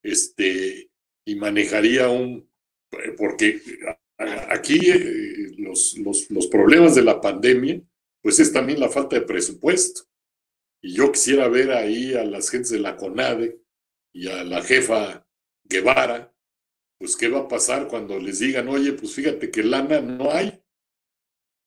este, 0.04 0.92
y 1.26 1.36
manejaría 1.36 2.10
un, 2.10 2.50
porque 3.18 3.62
aquí 4.50 4.80
eh, 4.89 5.54
los, 5.58 5.98
los, 5.98 6.30
los 6.30 6.48
problemas 6.48 6.96
de 6.96 7.04
la 7.04 7.22
pandemia, 7.22 7.82
pues 8.22 8.39
es 8.39 8.52
también 8.52 8.80
la 8.80 8.89
falta 8.89 9.16
de 9.16 9.26
presupuesto. 9.26 10.04
Y 10.82 10.96
yo 10.96 11.12
quisiera 11.12 11.48
ver 11.48 11.72
ahí 11.72 12.14
a 12.14 12.24
las 12.24 12.50
gentes 12.50 12.72
de 12.72 12.80
la 12.80 12.98
CONADE 12.98 13.62
y 14.14 14.28
a 14.28 14.44
la 14.44 14.62
jefa 14.62 15.28
Guevara, 15.64 16.34
pues 16.98 17.16
qué 17.16 17.30
va 17.30 17.39
a 17.39 17.48
pasar 17.48 17.88
cuando 17.88 18.20
les 18.20 18.39
digan, 18.39 18.68
oye, 18.68 18.94
pues 18.94 19.14
fíjate 19.14 19.50
que 19.50 19.64
lana 19.64 20.02
no 20.02 20.32
hay. 20.32 20.62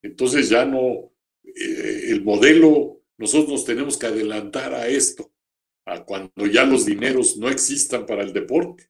Entonces 0.03 0.49
ya 0.49 0.64
no, 0.64 1.12
eh, 1.43 2.07
el 2.11 2.22
modelo, 2.22 3.03
nosotros 3.16 3.51
nos 3.51 3.64
tenemos 3.64 3.97
que 3.97 4.07
adelantar 4.07 4.75
a 4.75 4.87
esto, 4.87 5.34
a 5.87 6.05
cuando 6.05 6.47
ya 6.47 6.64
los 6.64 6.87
dineros 6.87 7.37
no 7.37 7.49
existan 7.49 8.07
para 8.07 8.22
el 8.22 8.32
deporte 8.32 8.89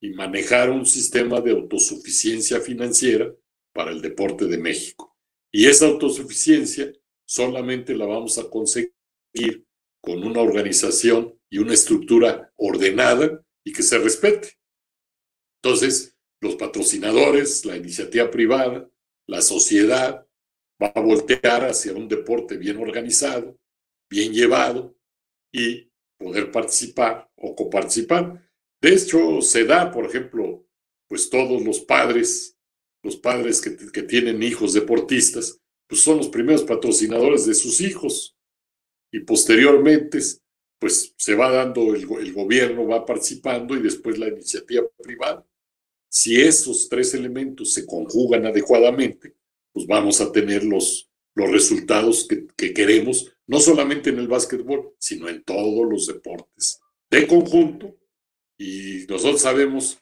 y 0.00 0.10
manejar 0.10 0.70
un 0.70 0.84
sistema 0.84 1.40
de 1.40 1.52
autosuficiencia 1.52 2.60
financiera 2.60 3.34
para 3.72 3.90
el 3.90 4.02
deporte 4.02 4.46
de 4.46 4.58
México. 4.58 5.16
Y 5.50 5.66
esa 5.66 5.86
autosuficiencia 5.86 6.92
solamente 7.26 7.94
la 7.94 8.06
vamos 8.06 8.38
a 8.38 8.48
conseguir 8.50 8.92
con 10.00 10.22
una 10.22 10.40
organización 10.40 11.38
y 11.48 11.58
una 11.58 11.72
estructura 11.72 12.52
ordenada 12.56 13.42
y 13.64 13.72
que 13.72 13.82
se 13.82 13.98
respete. 13.98 14.58
Entonces, 15.62 16.14
los 16.40 16.56
patrocinadores, 16.56 17.64
la 17.64 17.76
iniciativa 17.76 18.30
privada, 18.30 18.90
la 19.26 19.40
sociedad, 19.40 20.26
va 20.82 20.92
a 20.94 21.00
voltear 21.00 21.64
hacia 21.64 21.94
un 21.94 22.08
deporte 22.08 22.58
bien 22.58 22.76
organizado, 22.76 23.58
bien 24.10 24.32
llevado 24.34 24.94
y 25.52 25.90
poder 26.24 26.50
participar 26.50 27.30
o 27.36 27.54
coparticipar. 27.54 28.42
De 28.80 28.94
hecho, 28.94 29.42
se 29.42 29.64
da, 29.64 29.90
por 29.90 30.06
ejemplo, 30.06 30.66
pues 31.06 31.28
todos 31.28 31.62
los 31.62 31.80
padres, 31.80 32.56
los 33.02 33.16
padres 33.16 33.60
que, 33.60 33.76
que 33.76 34.02
tienen 34.02 34.42
hijos 34.42 34.72
deportistas, 34.72 35.60
pues 35.86 36.00
son 36.00 36.16
los 36.16 36.28
primeros 36.28 36.64
patrocinadores 36.64 37.44
de 37.44 37.54
sus 37.54 37.80
hijos. 37.82 38.36
Y 39.12 39.20
posteriormente, 39.20 40.18
pues 40.78 41.14
se 41.16 41.34
va 41.34 41.50
dando, 41.50 41.94
el, 41.94 42.08
el 42.20 42.32
gobierno 42.32 42.86
va 42.86 43.04
participando 43.04 43.76
y 43.76 43.82
después 43.82 44.18
la 44.18 44.28
iniciativa 44.28 44.86
privada. 45.02 45.46
Si 46.08 46.40
esos 46.40 46.88
tres 46.88 47.12
elementos 47.12 47.74
se 47.74 47.84
conjugan 47.84 48.46
adecuadamente, 48.46 49.34
pues 49.72 49.86
vamos 49.86 50.20
a 50.20 50.32
tener 50.32 50.64
los, 50.64 51.10
los 51.34 51.50
resultados 51.50 52.26
que, 52.56 52.72
queremos, 52.72 53.33
no 53.46 53.60
solamente 53.60 54.10
en 54.10 54.18
el 54.18 54.28
básquetbol, 54.28 54.94
sino 54.98 55.28
en 55.28 55.44
todos 55.44 55.88
los 55.88 56.06
deportes 56.06 56.80
de 57.10 57.26
conjunto. 57.26 57.96
Y 58.58 59.06
nosotros 59.08 59.40
sabemos, 59.40 59.98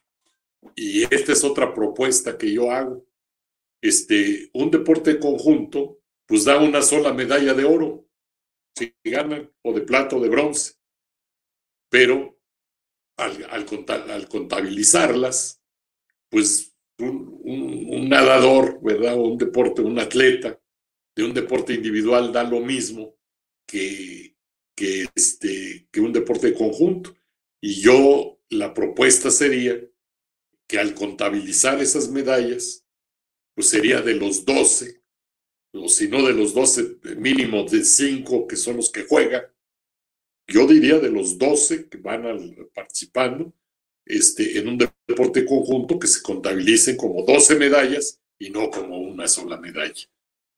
y 0.77 1.03
esta 1.15 1.33
es 1.33 1.43
otra 1.45 1.75
propuesta 1.75 2.37
que 2.39 2.53
yo 2.53 2.71
hago, 2.71 3.05
este, 3.81 4.51
un 4.55 4.71
deporte 4.71 5.15
de 5.15 5.21
conjunto, 5.21 5.99
pues 6.27 6.45
da 6.45 6.61
una 6.61 6.83
sola 6.83 7.13
medalla 7.13 7.55
de 7.55 7.65
oro, 7.65 8.07
si 8.77 8.95
ganan, 9.05 9.53
o 9.63 9.73
de 9.73 9.83
plata 9.83 10.17
o 10.17 10.21
de 10.21 10.29
bronce. 10.29 10.75
Pero 11.91 12.39
al, 13.17 13.45
al 13.51 14.29
contabilizarlas, 14.29 15.61
pues 16.31 16.73
un, 16.99 18.09
nadador, 18.09 18.81
¿verdad? 18.83 19.15
O 19.15 19.29
un 19.29 19.39
deporte, 19.39 19.83
un 19.83 19.99
atleta 19.99 20.59
de 21.15 21.25
un 21.25 21.35
deporte 21.35 21.75
individual 21.75 22.33
da 22.33 22.43
lo 22.45 22.61
mismo 22.61 23.15
que, 23.67 24.37
este, 25.15 25.89
que 25.91 26.01
un 26.01 26.13
deporte 26.13 26.49
de 26.49 26.55
conjunto. 26.55 27.15
Y 27.61 27.81
yo, 27.81 28.41
la 28.49 28.75
propuesta 28.75 29.31
sería 29.31 29.81
que 30.67 30.79
al 30.79 30.95
contabilizar 30.95 31.81
esas 31.81 32.11
medallas, 32.11 32.85
pues 33.55 33.69
sería 33.69 34.01
de 34.01 34.15
los 34.15 34.45
12, 34.45 35.03
o 35.75 35.89
si 35.89 36.09
no 36.09 36.27
de 36.27 36.35
los 36.35 36.55
12, 36.55 36.99
mínimo 37.17 37.65
de 37.65 37.85
5 37.85 38.47
que 38.47 38.57
son 38.57 38.77
los 38.77 38.91
que 38.91 39.05
juegan, 39.05 39.45
yo 40.47 40.67
diría 40.67 40.99
de 40.99 41.11
los 41.11 41.39
12 41.39 41.89
que 41.89 41.99
van 41.99 42.25
participando, 42.75 43.55
este, 44.05 44.59
en 44.59 44.69
un 44.69 44.79
deporte 44.79 45.45
conjunto 45.45 45.99
que 45.99 46.09
se 46.09 46.23
contabilicen 46.23 46.97
como 46.97 47.23
12 47.25 47.57
medallas 47.57 48.21
y 48.39 48.51
no 48.51 48.71
como 48.71 48.99
una 48.99 49.29
sola 49.29 49.59
medalla. 49.59 50.09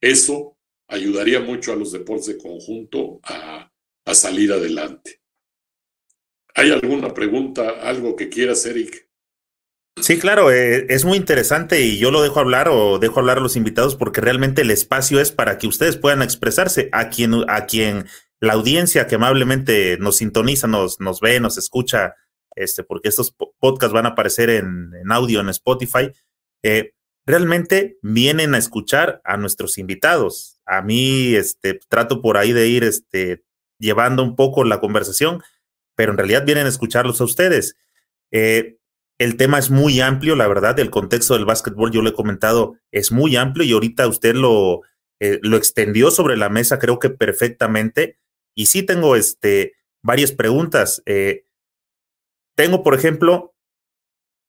Eso 0.00 0.53
ayudaría 0.88 1.40
mucho 1.40 1.72
a 1.72 1.76
los 1.76 1.92
deportes 1.92 2.26
de 2.26 2.38
conjunto 2.38 3.20
a, 3.22 3.70
a 4.04 4.14
salir 4.14 4.52
adelante. 4.52 5.20
¿Hay 6.54 6.70
alguna 6.70 7.12
pregunta, 7.12 7.80
algo 7.82 8.14
que 8.14 8.28
quieras, 8.28 8.64
Eric? 8.66 9.08
Sí, 10.00 10.18
claro, 10.18 10.50
eh, 10.50 10.86
es 10.88 11.04
muy 11.04 11.16
interesante 11.16 11.80
y 11.80 11.98
yo 11.98 12.10
lo 12.10 12.22
dejo 12.22 12.40
hablar 12.40 12.68
o 12.68 12.98
dejo 12.98 13.20
hablar 13.20 13.38
a 13.38 13.40
los 13.40 13.56
invitados 13.56 13.96
porque 13.96 14.20
realmente 14.20 14.62
el 14.62 14.70
espacio 14.70 15.20
es 15.20 15.30
para 15.30 15.56
que 15.56 15.66
ustedes 15.66 15.96
puedan 15.96 16.20
expresarse 16.20 16.88
a 16.92 17.08
quien, 17.10 17.32
a 17.48 17.66
quien 17.66 18.06
la 18.40 18.54
audiencia 18.54 19.06
que 19.06 19.14
amablemente 19.14 19.96
nos 19.98 20.16
sintoniza, 20.16 20.66
nos, 20.66 21.00
nos 21.00 21.20
ve, 21.20 21.40
nos 21.40 21.58
escucha 21.58 22.14
este, 22.56 22.82
porque 22.84 23.08
estos 23.08 23.34
podcasts 23.58 23.92
van 23.92 24.06
a 24.06 24.10
aparecer 24.10 24.50
en, 24.50 24.92
audio 25.10 25.40
en 25.40 25.48
Spotify, 25.48 26.12
eh, 26.62 26.92
realmente 27.26 27.98
vienen 28.02 28.54
a 28.54 28.58
escuchar 28.58 29.20
a 29.24 29.36
nuestros 29.36 29.78
invitados. 29.78 30.53
A 30.66 30.82
mí, 30.82 31.34
este, 31.34 31.80
trato 31.88 32.22
por 32.22 32.36
ahí 32.36 32.52
de 32.52 32.68
ir, 32.68 32.84
este, 32.84 33.44
llevando 33.78 34.22
un 34.22 34.36
poco 34.36 34.64
la 34.64 34.80
conversación, 34.80 35.42
pero 35.94 36.12
en 36.12 36.18
realidad 36.18 36.44
vienen 36.44 36.66
a 36.66 36.70
escucharlos 36.70 37.20
a 37.20 37.24
ustedes. 37.24 37.76
Eh, 38.30 38.78
el 39.18 39.36
tema 39.36 39.58
es 39.58 39.70
muy 39.70 40.00
amplio, 40.00 40.36
la 40.36 40.48
verdad, 40.48 40.78
el 40.80 40.90
contexto 40.90 41.34
del 41.34 41.44
básquetbol, 41.44 41.92
yo 41.92 42.02
lo 42.02 42.10
he 42.10 42.14
comentado, 42.14 42.76
es 42.90 43.12
muy 43.12 43.36
amplio 43.36 43.64
y 43.64 43.72
ahorita 43.72 44.08
usted 44.08 44.34
lo, 44.34 44.82
eh, 45.20 45.38
lo 45.42 45.56
extendió 45.56 46.10
sobre 46.10 46.36
la 46.36 46.48
mesa, 46.48 46.78
creo 46.78 46.98
que 46.98 47.10
perfectamente. 47.10 48.18
Y 48.54 48.66
sí 48.66 48.82
tengo 48.82 49.16
este, 49.16 49.74
varias 50.02 50.32
preguntas. 50.32 51.02
Tengo, 52.56 52.82
por 52.82 52.94
ejemplo, 52.94 53.54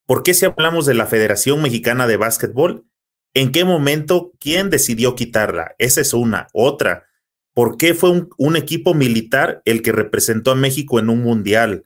¿por 0.05 0.24
qué 0.24 0.34
si 0.34 0.45
hablamos 0.45 0.86
de 0.86 0.93
la 0.93 1.07
Federación 1.07 1.61
Mexicana 1.61 2.07
de 2.07 2.18
Básquetbol? 2.18 2.86
¿En 3.36 3.51
qué 3.51 3.65
momento 3.65 4.31
quién 4.39 4.69
decidió 4.69 5.13
quitarla? 5.13 5.75
Esa 5.77 5.99
es 5.99 6.13
una. 6.13 6.47
Otra, 6.53 7.05
¿por 7.53 7.75
qué 7.75 7.93
fue 7.93 8.27
un, 8.38 8.55
equipo 8.55 8.93
militar 8.93 9.61
el 9.65 9.81
que 9.81 9.91
representó 9.91 10.51
a 10.51 10.55
México 10.55 10.99
en 10.99 11.09
un 11.09 11.21
mundial? 11.21 11.83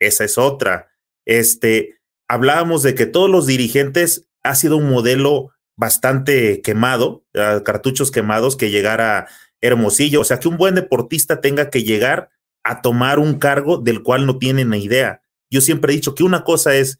Esa 0.00 0.24
es 0.24 0.38
otra. 0.38 0.88
Este, 1.24 2.00
hablábamos 2.26 2.82
de 2.82 2.96
que 2.96 3.06
todos 3.06 3.30
los 3.30 3.46
dirigentes 3.46 4.28
ha 4.42 4.56
sido 4.56 4.76
un 4.76 4.90
modelo 4.90 5.52
bastante 5.76 6.62
quemado, 6.62 7.24
cartuchos 7.64 8.10
quemados, 8.10 8.56
que 8.56 8.70
llegara 8.70 9.28
Hermosillo, 9.60 10.22
o 10.22 10.24
sea, 10.24 10.40
que 10.40 10.48
un 10.48 10.56
buen 10.56 10.74
deportista 10.74 11.40
tenga 11.40 11.70
que 11.70 11.84
llegar 11.84 12.30
a 12.64 12.82
tomar 12.82 13.20
un 13.20 13.38
cargo 13.38 13.78
del 13.78 14.02
cual 14.02 14.26
no 14.26 14.38
tiene 14.38 14.64
ni 14.64 14.82
idea. 14.82 15.22
Yo 15.48 15.60
siempre 15.60 15.92
he 15.92 15.96
dicho 15.96 16.16
que 16.16 16.24
una 16.24 16.42
cosa 16.42 16.74
es 16.74 16.98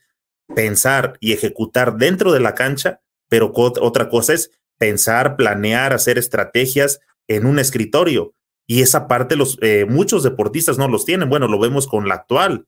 pensar 0.55 1.14
y 1.18 1.32
ejecutar 1.32 1.96
dentro 1.96 2.32
de 2.32 2.40
la 2.40 2.55
cancha, 2.55 3.01
pero 3.29 3.53
otra 3.55 4.09
cosa 4.09 4.35
es 4.35 4.51
pensar, 4.79 5.37
planear, 5.37 5.93
hacer 5.93 6.18
estrategias 6.18 7.01
en 7.26 7.47
un 7.47 7.59
escritorio. 7.59 8.33
Y 8.66 8.83
esa 8.83 9.09
parte 9.09 9.37
los 9.37 9.59
eh, 9.62 9.87
muchos 9.89 10.22
deportistas 10.22 10.79
no 10.79 10.89
los 10.89 11.05
tienen. 11.05 11.29
Bueno, 11.29 11.49
lo 11.49 11.59
vemos 11.59 11.87
con 11.87 12.09
la 12.09 12.14
actual. 12.14 12.66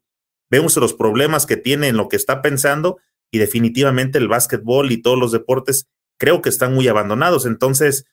Vemos 0.50 0.76
los 0.76 0.94
problemas 0.94 1.46
que 1.46 1.56
tiene 1.56 1.88
en 1.88 1.96
lo 1.96 2.08
que 2.08 2.16
está 2.16 2.42
pensando 2.42 2.98
y 3.30 3.38
definitivamente 3.38 4.18
el 4.18 4.28
básquetbol 4.28 4.90
y 4.90 5.02
todos 5.02 5.18
los 5.18 5.30
deportes 5.30 5.88
creo 6.18 6.42
que 6.42 6.48
están 6.48 6.74
muy 6.74 6.88
abandonados. 6.88 7.46
Entonces, 7.46 8.06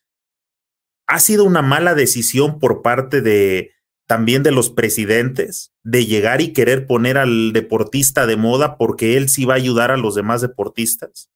ha 1.08 1.20
sido 1.20 1.46
una 1.46 1.62
mala 1.62 1.96
decisión 1.96 2.60
por 2.60 2.82
parte 2.82 3.22
de 3.22 3.72
también 4.06 4.44
de 4.44 4.52
los 4.52 4.70
presidentes 4.70 5.74
de 5.84 6.06
llegar 6.06 6.42
y 6.42 6.54
querer 6.54 6.88
poner 6.88 7.18
al 7.18 7.52
deportista 7.52 8.26
de 8.26 8.38
moda 8.38 8.78
porque 8.78 9.18
él 9.18 9.28
sí 9.28 9.46
va 9.46 9.56
a 9.56 9.58
ayudar 9.58 9.92
a 9.92 9.98
los 9.98 10.16
demás 10.16 10.42
deportistas. 10.42 11.30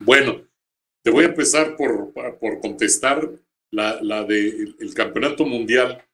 Bueno, 0.00 0.46
te 1.02 1.10
voy 1.10 1.24
a 1.24 1.28
empezar 1.28 1.76
por, 1.76 2.12
por 2.12 2.60
contestar 2.60 3.30
la, 3.70 4.00
la 4.02 4.24
del 4.24 4.76
el 4.78 4.94
campeonato 4.94 5.44
mundial 5.44 6.04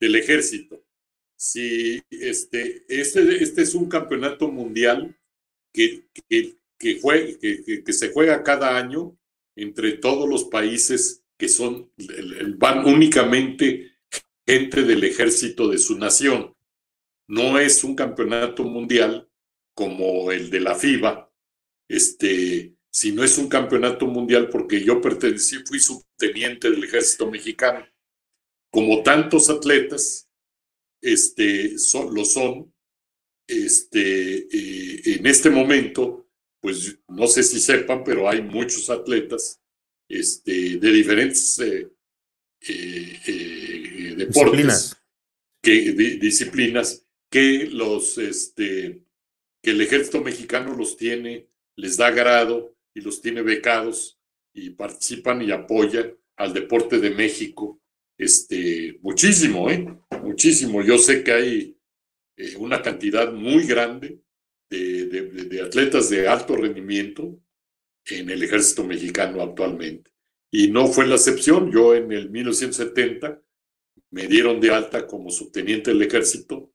del 0.00 0.16
ejército. 0.16 0.82
Si 1.36 2.02
este, 2.10 2.84
este, 2.88 3.42
este 3.42 3.62
es 3.62 3.74
un 3.74 3.88
campeonato 3.88 4.48
mundial 4.48 5.16
que, 5.72 6.06
que, 6.28 6.56
que, 6.78 7.82
que, 7.84 7.92
se 7.92 8.12
juega 8.12 8.42
cada 8.42 8.76
año 8.76 9.16
entre 9.56 9.92
todos 9.92 10.28
los 10.28 10.44
países 10.44 11.24
que 11.36 11.48
son, 11.48 11.90
van 12.56 12.86
únicamente 12.86 13.92
gente 14.46 14.82
del 14.82 15.04
ejército 15.04 15.68
de 15.68 15.78
su 15.78 15.98
nación. 15.98 16.54
No 17.28 17.58
es 17.58 17.82
un 17.82 17.96
campeonato 17.96 18.64
mundial 18.64 19.28
como 19.74 20.30
el 20.30 20.50
de 20.50 20.60
la 20.60 20.74
FIBA, 20.74 21.32
este, 21.88 22.73
si 22.94 23.10
no 23.10 23.24
es 23.24 23.38
un 23.38 23.48
campeonato 23.48 24.06
mundial 24.06 24.48
porque 24.48 24.84
yo 24.84 25.00
pertenecí, 25.00 25.56
fui 25.66 25.80
subteniente 25.80 26.70
del 26.70 26.84
ejército 26.84 27.28
mexicano. 27.28 27.84
Como 28.70 29.02
tantos 29.02 29.50
atletas, 29.50 30.30
este, 31.02 31.76
son, 31.76 32.14
lo 32.14 32.24
son, 32.24 32.72
este, 33.48 34.46
eh, 34.46 35.02
en 35.16 35.26
este 35.26 35.50
momento, 35.50 36.30
pues 36.60 36.96
no 37.08 37.26
sé 37.26 37.42
si 37.42 37.58
sepan, 37.58 38.04
pero 38.04 38.28
hay 38.28 38.42
muchos 38.42 38.88
atletas 38.88 39.60
este, 40.08 40.76
de 40.76 40.92
diferentes 40.92 41.58
eh, 41.58 41.90
eh, 42.60 44.14
deportes, 44.16 44.52
disciplinas. 44.52 45.02
Que, 45.60 45.92
disciplinas 46.20 47.04
que 47.28 47.66
los, 47.72 48.18
este, 48.18 49.02
que 49.60 49.70
el 49.72 49.80
ejército 49.80 50.20
mexicano 50.20 50.76
los 50.76 50.96
tiene, 50.96 51.48
les 51.74 51.96
da 51.96 52.12
grado 52.12 52.73
y 52.94 53.00
los 53.00 53.20
tiene 53.20 53.42
becados 53.42 54.18
y 54.52 54.70
participan 54.70 55.42
y 55.42 55.50
apoyan 55.50 56.16
al 56.36 56.54
deporte 56.54 56.98
de 56.98 57.10
México. 57.10 57.82
Este, 58.16 58.98
muchísimo, 59.02 59.68
¿eh? 59.68 59.86
Muchísimo. 60.22 60.82
Yo 60.82 60.96
sé 60.96 61.24
que 61.24 61.32
hay 61.32 61.76
eh, 62.36 62.56
una 62.56 62.80
cantidad 62.80 63.32
muy 63.32 63.66
grande 63.66 64.20
de, 64.70 65.06
de, 65.06 65.62
atletas 65.62 66.10
de 66.10 66.26
alto 66.26 66.56
rendimiento 66.56 67.40
en 68.06 68.30
el 68.30 68.42
ejército 68.42 68.84
mexicano 68.84 69.42
actualmente. 69.42 70.10
Y 70.50 70.68
no 70.68 70.86
fue 70.86 71.06
la 71.06 71.16
excepción. 71.16 71.70
Yo 71.70 71.94
en 71.94 72.10
el 72.12 72.30
1970 72.30 73.40
me 74.10 74.26
dieron 74.26 74.60
de 74.60 74.70
alta 74.70 75.06
como 75.06 75.30
subteniente 75.30 75.90
del 75.92 76.02
ejército 76.02 76.72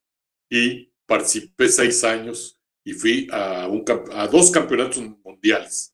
y 0.49 0.91
participé 1.05 1.69
seis 1.69 2.03
años 2.03 2.59
y 2.83 2.93
fui 2.93 3.27
a, 3.31 3.67
un, 3.67 3.83
a 4.11 4.27
dos 4.27 4.51
campeonatos 4.51 5.03
mundiales 5.23 5.93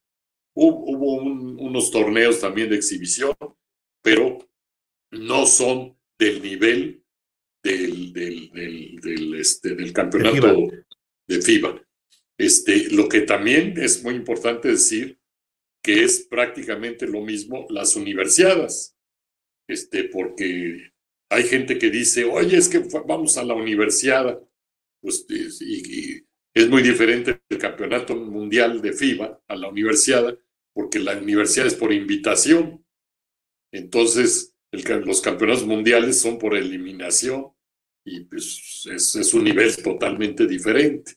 Hubo, 0.56 1.18
unos 1.18 1.92
torneos 1.92 2.40
también 2.40 2.70
de 2.70 2.78
exhibición, 2.78 3.36
pero 4.02 4.40
no 5.12 5.46
son 5.46 5.98
del 6.18 6.42
nivel 6.42 7.04
del, 7.62 8.14
del, 8.14 9.36
este, 9.36 9.76
del 9.76 9.92
campeonato 9.92 10.72
de 11.28 11.42
FIBA. 11.42 11.82
Este, 12.38 12.90
lo 12.92 13.10
que 13.10 13.22
también 13.22 13.76
es 13.78 14.04
muy 14.04 14.16
importante 14.16 14.70
decir 14.70 15.20
que 15.82 16.04
es 16.04 16.28
prácticamente 16.28 17.08
lo 17.08 17.22
mismo 17.22 17.66
las 17.70 17.96
universidades, 17.96 18.96
este, 19.68 20.06
porque 20.06 20.92
hay 21.30 21.44
gente 21.44 21.78
que 21.78 21.90
dice, 21.90 22.26
oye, 22.26 22.58
es 22.58 22.70
que 22.70 22.84
vamos 23.06 23.38
a 23.38 23.44
la 23.44 23.54
universidad, 23.54 24.40
pues, 25.02 25.26
y, 25.30 26.24
es 26.54 26.70
muy 26.70 26.82
diferente 26.82 27.42
el 27.50 27.58
campeonato 27.58 28.16
mundial 28.16 28.82
de 28.82 28.94
FIBA 28.94 29.42
a 29.48 29.56
la 29.56 29.68
universidad, 29.68 30.38
porque 30.76 31.00
la 31.00 31.18
universidad 31.18 31.68
es 31.68 31.74
por 31.74 31.94
invitación. 31.94 32.86
Entonces, 33.72 34.54
los 34.72 35.22
campeonatos 35.22 35.66
mundiales 35.66 36.20
son 36.20 36.38
por 36.38 36.56
eliminación 36.56 37.54
y 38.06 38.26
pues 38.26 38.86
es, 38.92 39.34
un 39.34 39.46
nivel 39.46 39.76
totalmente 39.82 40.46
diferente. 40.46 41.14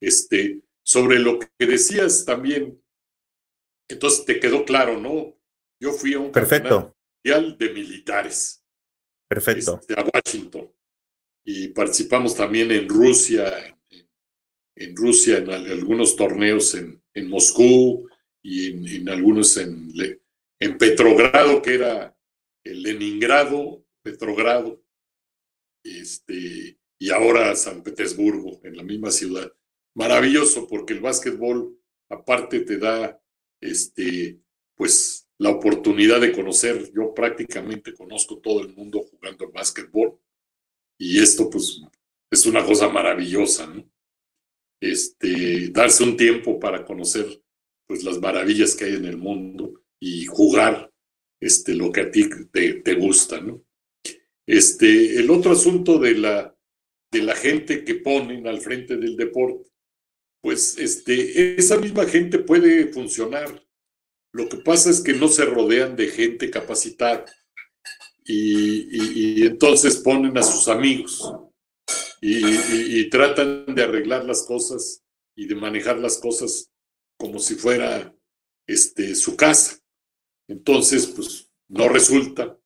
Este, 0.00 0.62
sobre 0.84 1.18
lo 1.18 1.38
que 1.38 1.66
decías 1.66 2.24
también, 2.24 2.80
entonces 3.88 4.24
te 4.26 4.38
quedó 4.38 4.64
claro, 4.64 5.00
¿no? 5.00 5.34
Yo 5.80 5.92
fui 5.92 6.12
a 6.12 6.20
un 6.20 6.30
Perfecto. 6.30 6.94
mundial 7.24 7.56
de 7.56 7.72
militares. 7.72 8.62
Perfecto. 9.28 9.78
Este, 9.80 9.94
a 9.94 10.04
Washington. 10.04 10.70
Y 11.44 11.68
participamos 11.68 12.36
también 12.36 12.70
en 12.70 12.86
Rusia, 12.86 13.78
en, 14.76 14.94
Rusia, 14.94 15.38
en 15.38 15.50
algunos 15.50 16.14
torneos 16.16 16.74
en, 16.74 17.02
en 17.14 17.28
Moscú, 17.28 18.07
y 18.42 18.96
en, 18.96 19.08
algunos 19.08 19.56
en, 19.56 19.92
en 20.58 20.78
Petrogrado, 20.78 21.60
que 21.62 21.74
era 21.74 22.16
el 22.64 22.82
Leningrado, 22.82 23.84
Petrogrado, 24.02 24.82
este, 25.82 26.78
y 26.98 27.10
ahora 27.10 27.54
San 27.56 27.82
Petersburgo, 27.82 28.60
en 28.64 28.76
la 28.76 28.82
misma 28.82 29.10
ciudad. 29.10 29.52
Maravilloso, 29.94 30.66
porque 30.66 30.94
el 30.94 31.00
básquetbol, 31.00 31.78
aparte, 32.08 32.60
te 32.60 32.78
da 32.78 33.20
este, 33.60 34.40
pues, 34.74 35.28
la 35.38 35.50
oportunidad 35.50 36.20
de 36.20 36.32
conocer. 36.32 36.92
Yo 36.92 37.14
prácticamente 37.14 37.94
conozco 37.94 38.38
todo 38.38 38.60
el 38.60 38.74
mundo 38.74 39.02
jugando 39.02 39.46
al 39.46 39.52
básquetbol, 39.52 40.18
y 40.98 41.20
esto, 41.20 41.48
pues, 41.48 41.80
es 42.30 42.46
una 42.46 42.64
cosa 42.64 42.88
maravillosa, 42.88 43.66
¿no? 43.66 43.88
Este, 44.80 45.70
darse 45.70 46.04
un 46.04 46.16
tiempo 46.16 46.58
para 46.58 46.84
conocer 46.84 47.42
pues 47.88 48.04
las 48.04 48.20
maravillas 48.20 48.76
que 48.76 48.84
hay 48.84 48.94
en 48.94 49.06
el 49.06 49.16
mundo 49.16 49.82
y 49.98 50.26
jugar 50.26 50.92
este, 51.40 51.74
lo 51.74 51.90
que 51.90 52.02
a 52.02 52.10
ti 52.10 52.28
te, 52.52 52.74
te 52.74 52.94
gusta, 52.94 53.40
¿no? 53.40 53.64
Este, 54.46 55.18
el 55.18 55.30
otro 55.30 55.52
asunto 55.52 55.98
de 55.98 56.14
la, 56.14 56.56
de 57.10 57.22
la 57.22 57.34
gente 57.34 57.84
que 57.84 57.96
ponen 57.96 58.46
al 58.46 58.60
frente 58.60 58.96
del 58.96 59.16
deporte, 59.16 59.68
pues 60.42 60.78
este, 60.78 61.58
esa 61.58 61.78
misma 61.78 62.06
gente 62.06 62.38
puede 62.38 62.86
funcionar. 62.92 63.62
Lo 64.32 64.48
que 64.48 64.58
pasa 64.58 64.90
es 64.90 65.00
que 65.00 65.14
no 65.14 65.28
se 65.28 65.44
rodean 65.44 65.96
de 65.96 66.08
gente 66.08 66.50
capacitada 66.50 67.24
y, 68.24 69.40
y, 69.40 69.46
entonces 69.46 69.96
ponen 69.96 70.36
a 70.36 70.42
sus 70.42 70.68
amigos 70.68 71.32
y, 72.20 73.00
y, 73.00 73.08
tratan 73.08 73.74
de 73.74 73.82
arreglar 73.82 74.26
las 74.26 74.44
cosas 74.44 75.02
y 75.34 75.46
de 75.46 75.54
manejar 75.54 75.98
las 75.98 76.18
cosas 76.18 76.70
como 77.18 77.38
si 77.38 77.54
fuera 77.56 78.14
este, 78.66 79.14
su 79.14 79.36
casa. 79.36 79.78
Entonces, 80.48 81.06
pues 81.08 81.50
no 81.68 81.88
resulta. 81.88 82.58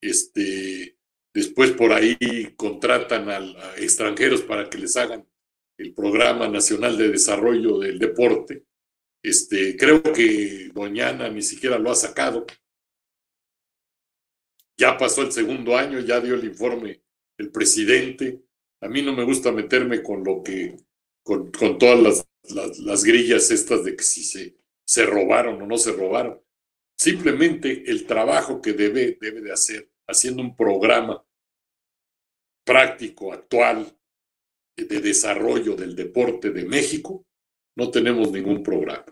Este, 0.00 0.96
después 1.34 1.72
por 1.72 1.92
ahí 1.92 2.54
contratan 2.56 3.28
a, 3.30 3.38
extranjeros 3.76 4.42
para 4.42 4.70
que 4.70 4.78
les 4.78 4.96
hagan 4.96 5.26
el 5.78 5.94
Programa 5.94 6.48
Nacional 6.48 6.96
de 6.96 7.08
Desarrollo 7.08 7.78
del 7.78 7.98
Deporte. 7.98 8.64
Este, 9.22 9.76
creo 9.76 10.02
que 10.02 10.70
Doñana 10.72 11.28
ni 11.28 11.42
siquiera 11.42 11.78
lo 11.78 11.90
ha 11.90 11.94
sacado. 11.94 12.46
Ya 14.76 14.96
pasó 14.96 15.22
el 15.22 15.32
segundo 15.32 15.76
año, 15.76 15.98
ya 15.98 16.20
dio 16.20 16.34
el 16.34 16.44
informe 16.44 17.02
el 17.38 17.50
presidente. 17.50 18.42
A 18.80 18.88
mí 18.88 19.02
no 19.02 19.14
me 19.14 19.24
gusta 19.24 19.50
meterme 19.52 20.02
con 20.02 20.22
lo 20.24 20.42
que, 20.42 20.76
con, 21.22 21.50
con 21.52 21.78
todas 21.78 22.00
las 22.00 22.27
las, 22.50 23.04
grillas 23.04 23.50
estas 23.50 23.84
de 23.84 23.96
que 23.96 24.04
si 24.04 24.22
se, 24.22 24.56
se 24.86 25.06
robaron 25.06 25.60
o 25.62 25.66
no 25.66 25.78
se 25.78 25.92
robaron. 25.92 26.40
Simplemente 26.96 27.84
el 27.90 28.06
trabajo 28.06 28.60
que 28.60 28.72
debe, 28.72 29.18
debe 29.20 29.40
de 29.40 29.52
hacer, 29.52 29.90
haciendo 30.06 30.42
un 30.42 30.56
programa 30.56 31.24
práctico, 32.64 33.32
actual, 33.32 33.96
de 34.76 35.00
desarrollo 35.00 35.74
del 35.74 35.96
deporte 35.96 36.50
de 36.50 36.64
México, 36.64 37.26
no 37.76 37.90
tenemos 37.90 38.30
ningún 38.30 38.62
programa. 38.62 39.06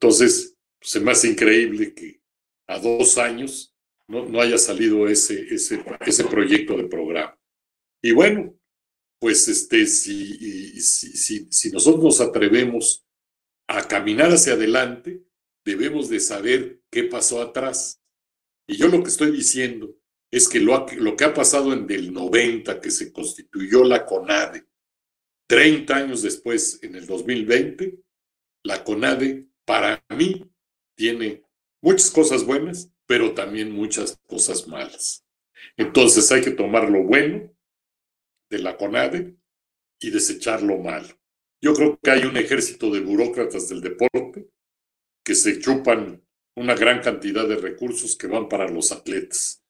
Entonces, 0.00 0.56
se 0.80 1.00
me 1.00 1.12
hace 1.12 1.28
increíble 1.28 1.94
que 1.94 2.20
a 2.68 2.78
dos 2.78 3.18
años 3.18 3.74
no, 4.08 4.26
no 4.26 4.40
haya 4.40 4.58
salido 4.58 5.08
ese, 5.08 5.54
ese, 5.54 5.82
ese 6.00 6.24
proyecto 6.24 6.76
de 6.76 6.84
programa. 6.84 7.38
Y 8.02 8.12
bueno, 8.12 8.54
pues 9.18 9.48
este, 9.48 9.86
si, 9.86 11.48
nosotros 11.72 12.04
nos 12.04 12.20
atrevemos 12.20 13.06
a 13.66 13.86
caminar 13.86 14.30
hacia 14.30 14.54
adelante, 14.54 15.24
debemos 15.64 16.08
de 16.08 16.20
saber 16.20 16.82
qué 16.90 17.04
pasó 17.04 17.40
atrás. 17.40 18.02
Y 18.66 18.76
yo 18.76 18.88
lo 18.88 19.02
que 19.02 19.08
estoy 19.08 19.30
diciendo 19.30 19.96
es 20.30 20.48
que 20.48 20.60
lo, 20.60 20.86
lo 20.98 21.16
que 21.16 21.24
ha 21.24 21.32
pasado 21.34 21.72
en 21.72 21.90
el 21.90 22.12
90, 22.12 22.80
que 22.80 22.90
se 22.90 23.12
constituyó 23.12 23.84
la 23.84 24.04
CONADE, 24.04 24.66
30 25.46 25.94
años 25.94 26.22
después, 26.22 26.80
en 26.82 26.96
el 26.96 27.06
2020, 27.06 27.98
la 28.64 28.82
CONADE 28.82 29.46
para 29.64 30.04
mí 30.10 30.50
tiene 30.96 31.44
muchas 31.80 32.10
cosas 32.10 32.44
buenas, 32.44 32.90
pero 33.06 33.34
también 33.34 33.70
muchas 33.70 34.18
cosas 34.26 34.66
malas. 34.66 35.24
Entonces 35.76 36.30
hay 36.32 36.42
que 36.42 36.50
tomar 36.50 36.90
lo 36.90 37.02
bueno 37.04 37.53
de 38.54 38.62
la 38.62 38.76
CONADE 38.76 39.36
y 40.00 40.10
desechar 40.10 40.62
lo 40.62 40.78
malo. 40.78 41.08
Yo 41.60 41.74
creo 41.74 41.98
que 42.02 42.10
hay 42.10 42.24
un 42.24 42.36
ejército 42.36 42.90
de 42.90 43.00
burócratas 43.00 43.68
del 43.68 43.80
deporte 43.80 44.48
que 45.24 45.34
se 45.34 45.58
chupan 45.58 46.22
una 46.56 46.74
gran 46.74 47.00
cantidad 47.00 47.48
de 47.48 47.56
recursos 47.56 48.16
que 48.16 48.26
van 48.26 48.48
para 48.48 48.68
los 48.68 48.92
atletas. 48.92 49.62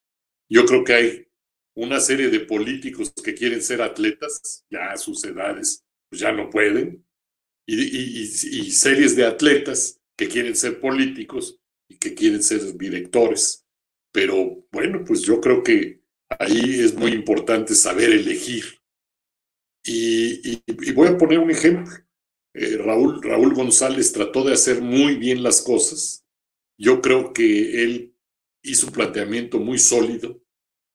Yo 0.51 0.67
creo 0.67 0.85
que 0.85 0.93
hay 0.93 1.29
una 1.77 2.01
serie 2.01 2.29
de 2.29 2.41
políticos 2.41 3.13
que 3.13 3.35
quieren 3.35 3.63
ser 3.63 3.81
atletas, 3.81 4.65
ya 4.71 4.93
a 4.93 4.97
sus 4.97 5.25
edades 5.25 5.85
pues 6.11 6.21
ya 6.21 6.33
no 6.33 6.51
pueden, 6.51 7.05
y, 7.67 8.21
y 8.21 8.71
series 8.71 9.17
de 9.17 9.25
atletas 9.25 10.01
que 10.17 10.29
quieren 10.29 10.55
ser 10.55 10.81
políticos 10.81 11.59
y 11.89 11.97
que 11.97 12.15
quieren 12.15 12.43
ser 12.43 12.77
directores. 12.77 13.67
Pero 14.13 14.67
bueno, 14.71 15.03
pues 15.05 15.23
yo 15.23 15.41
creo 15.41 15.63
que 15.63 16.04
ahí 16.39 16.81
es 16.81 16.95
muy 16.95 17.13
importante 17.13 17.75
saber 17.75 18.11
elegir. 18.11 18.65
Y, 19.85 20.63
voy 20.93 21.09
a 21.09 21.19
poner 21.19 21.39
un 21.39 21.51
ejemplo. 21.51 21.93
Eh, 22.55 22.77
Raúl, 22.79 23.21
Raúl 23.23 23.55
González 23.55 24.13
trató 24.13 24.45
de 24.45 24.55
hacer 24.55 24.81
muy 24.81 25.17
bien 25.17 25.43
las 25.43 25.61
cosas. 25.61 26.25
Yo 26.79 27.01
creo 27.03 27.33
que 27.33 27.83
él 27.83 28.15
hizo 28.63 28.87
un 28.87 28.93
planteamiento 28.93 29.59
muy 29.59 29.79
sólido 29.79 30.41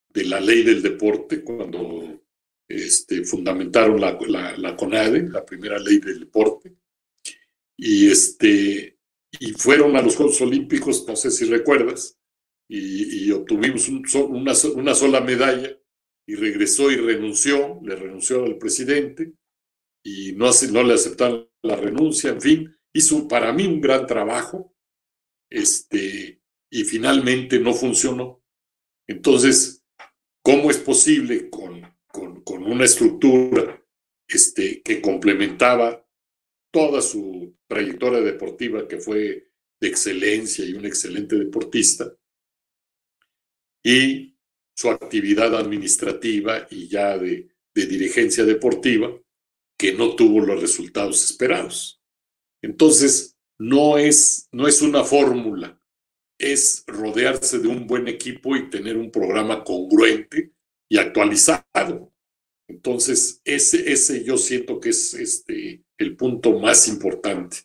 de 0.10 0.26
la 0.26 0.40
ley 0.40 0.64
del 0.64 0.82
deporte 0.82 1.44
cuando 1.44 2.24
este, 2.68 3.24
fundamentaron 3.24 4.00
la, 4.00 4.18
la, 4.28 4.58
la, 4.58 4.76
CONADE, 4.76 5.30
la 5.30 5.46
primera 5.46 5.78
ley 5.78 6.00
del 6.00 6.22
deporte. 6.22 6.76
Y, 7.78 8.10
este, 8.10 8.98
y 9.40 9.52
fueron 9.52 9.96
a 9.96 10.02
los 10.02 10.16
Juegos 10.16 10.42
Olímpicos, 10.42 11.06
no 11.08 11.16
sé 11.16 11.32
si 11.32 11.46
recuerdas, 11.46 12.18
y, 12.72 13.32
obtuvimos 13.32 13.90
una, 13.90 14.54
sola 14.54 15.22
medalla 15.22 15.76
y 16.28 16.36
regresó 16.36 16.92
y 16.92 16.98
renunció, 16.98 17.80
le 17.84 17.96
renunció 17.96 18.46
al 18.46 18.58
presidente 18.58 19.34
y 20.04 20.34
no, 20.34 20.52
no 20.72 20.84
le 20.84 20.94
aceptaron 20.94 21.50
la 21.64 21.76
renuncia, 21.76 22.30
en 22.30 22.42
fin, 22.42 22.76
hizo 22.94 23.28
para 23.28 23.52
mí 23.52 23.66
un 23.66 23.82
gran 23.82 24.06
trabajo 24.06 24.76
este, 25.50 26.42
y 26.70 26.84
finalmente 26.84 27.60
no 27.60 27.74
funcionó. 27.74 28.44
Entonces, 29.08 29.84
¿cómo 30.44 30.70
es 30.70 30.78
posible 30.78 31.50
con, 31.50 31.82
con, 32.08 32.44
con 32.44 32.64
una 32.64 32.86
estructura 32.86 33.84
este, 34.28 34.84
que 34.84 35.02
complementaba 35.02 36.08
toda 36.72 37.02
su 37.02 37.58
trayectoria 37.68 38.22
deportiva, 38.22 38.88
que 38.88 39.00
fue 39.00 39.50
de 39.82 39.88
excelencia 39.88 40.64
y 40.66 40.74
un 40.74 40.86
excelente 40.86 41.36
deportista, 41.36 42.14
y 43.84 44.38
su 44.76 44.90
actividad 44.90 45.56
administrativa 45.56 46.68
y 46.70 46.88
ya 46.88 47.18
de, 47.18 47.50
dirigencia 47.74 48.44
deportiva, 48.44 49.10
que 49.78 49.94
no 49.94 50.14
tuvo 50.16 50.42
los 50.42 50.60
resultados 50.60 51.24
esperados. 51.24 52.02
Entonces, 52.62 53.38
no 53.58 53.98
es, 53.98 54.50
no 54.52 54.68
es 54.68 54.82
una 54.82 55.06
fórmula, 55.06 55.82
es 56.38 56.84
rodearse 56.88 57.60
de 57.60 57.70
un 57.70 57.88
buen 57.88 58.10
equipo 58.10 58.58
y 58.58 58.70
tener 58.70 58.98
un 58.98 59.12
programa 59.12 59.64
congruente 59.64 60.52
y 60.90 60.98
actualizado. 60.98 62.14
Entonces, 62.68 63.42
ese, 63.46 63.92
ese 63.92 64.26
yo 64.26 64.38
siento 64.38 64.82
que 64.82 64.90
es 64.90 65.14
este, 65.14 65.86
el 65.98 66.18
punto 66.18 66.60
más 66.60 66.88
importante 66.90 67.60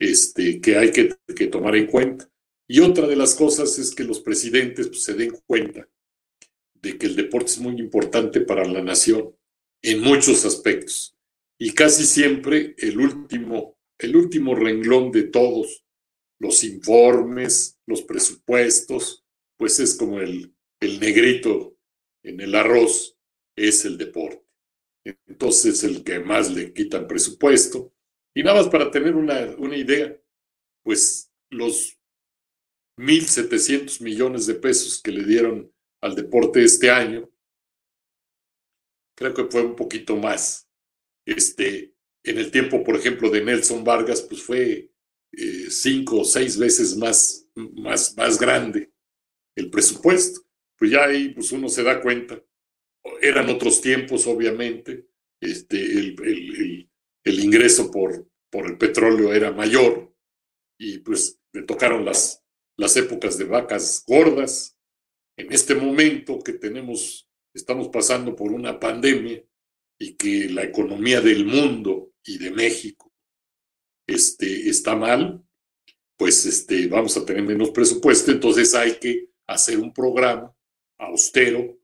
este, 0.00 0.60
que 0.60 0.76
hay 0.76 0.92
que, 0.92 1.16
que 1.34 1.46
tomar 1.46 1.76
en 1.76 1.86
cuenta. 1.86 2.28
Y 2.66 2.80
otra 2.80 3.06
de 3.06 3.16
las 3.16 3.34
cosas 3.34 3.78
es 3.78 3.94
que 3.94 4.04
los 4.04 4.20
presidentes 4.20 4.88
pues, 4.88 5.04
se 5.04 5.14
den 5.14 5.32
cuenta 5.46 5.88
de 6.74 6.98
que 6.98 7.06
el 7.06 7.16
deporte 7.16 7.52
es 7.52 7.58
muy 7.58 7.78
importante 7.78 8.40
para 8.40 8.64
la 8.64 8.82
nación 8.82 9.36
en 9.82 10.00
muchos 10.00 10.44
aspectos. 10.44 11.16
Y 11.58 11.72
casi 11.72 12.04
siempre 12.04 12.74
el 12.78 12.98
último, 12.98 13.78
el 13.98 14.16
último 14.16 14.54
renglón 14.54 15.12
de 15.12 15.24
todos, 15.24 15.84
los 16.38 16.64
informes, 16.64 17.78
los 17.86 18.02
presupuestos, 18.02 19.24
pues 19.56 19.78
es 19.80 19.94
como 19.94 20.20
el, 20.20 20.54
el 20.80 21.00
negrito 21.00 21.76
en 22.22 22.40
el 22.40 22.54
arroz, 22.54 23.16
es 23.56 23.84
el 23.84 23.98
deporte. 23.98 24.44
Entonces 25.26 25.84
el 25.84 26.02
que 26.02 26.18
más 26.18 26.50
le 26.50 26.72
quitan 26.72 27.06
presupuesto. 27.06 27.92
Y 28.34 28.42
nada 28.42 28.62
más 28.62 28.70
para 28.70 28.90
tener 28.90 29.14
una, 29.14 29.54
una 29.58 29.76
idea, 29.76 30.18
pues 30.82 31.30
los 31.50 31.98
1.700 32.96 34.00
millones 34.02 34.46
de 34.46 34.54
pesos 34.54 35.00
que 35.02 35.10
le 35.10 35.24
dieron 35.24 35.72
al 36.00 36.14
deporte 36.14 36.62
este 36.62 36.90
año, 36.90 37.30
creo 39.16 39.34
que 39.34 39.44
fue 39.44 39.62
un 39.62 39.76
poquito 39.76 40.16
más. 40.16 40.68
Este, 41.26 41.94
en 42.22 42.38
el 42.38 42.50
tiempo, 42.50 42.84
por 42.84 42.96
ejemplo, 42.96 43.30
de 43.30 43.42
Nelson 43.42 43.84
Vargas, 43.84 44.22
pues 44.22 44.42
fue 44.42 44.90
eh, 45.32 45.70
cinco 45.70 46.20
o 46.20 46.24
seis 46.24 46.58
veces 46.58 46.96
más, 46.96 47.48
más, 47.54 48.16
más 48.16 48.38
grande 48.38 48.92
el 49.56 49.70
presupuesto. 49.70 50.42
Pues 50.76 50.90
ya 50.90 51.04
ahí 51.04 51.30
pues 51.30 51.52
uno 51.52 51.68
se 51.68 51.82
da 51.82 52.00
cuenta. 52.00 52.42
Eran 53.20 53.48
otros 53.48 53.80
tiempos, 53.80 54.26
obviamente. 54.26 55.08
Este, 55.40 55.76
el, 55.76 56.16
el, 56.24 56.90
el 57.24 57.40
ingreso 57.40 57.90
por, 57.90 58.28
por 58.50 58.66
el 58.66 58.78
petróleo 58.78 59.32
era 59.32 59.52
mayor 59.52 60.14
y 60.78 60.98
pues 60.98 61.40
le 61.52 61.62
tocaron 61.62 62.04
las, 62.04 62.43
las 62.76 62.96
épocas 62.96 63.38
de 63.38 63.44
vacas 63.44 64.04
gordas. 64.06 64.78
En 65.36 65.52
este 65.52 65.74
momento 65.74 66.38
que 66.40 66.54
tenemos, 66.54 67.28
estamos 67.52 67.88
pasando 67.88 68.34
por 68.34 68.52
una 68.52 68.78
pandemia 68.78 69.42
y 69.98 70.14
que 70.14 70.48
la 70.48 70.62
economía 70.62 71.20
del 71.20 71.44
mundo 71.44 72.12
y 72.24 72.38
de 72.38 72.50
México 72.50 73.12
este, 74.06 74.68
está 74.68 74.96
mal, 74.96 75.42
pues 76.16 76.46
este, 76.46 76.86
vamos 76.88 77.16
a 77.16 77.24
tener 77.24 77.42
menos 77.42 77.70
presupuesto, 77.70 78.30
entonces 78.30 78.74
hay 78.74 78.98
que 78.98 79.30
hacer 79.46 79.78
un 79.78 79.92
programa 79.92 80.54
austero 80.98 81.78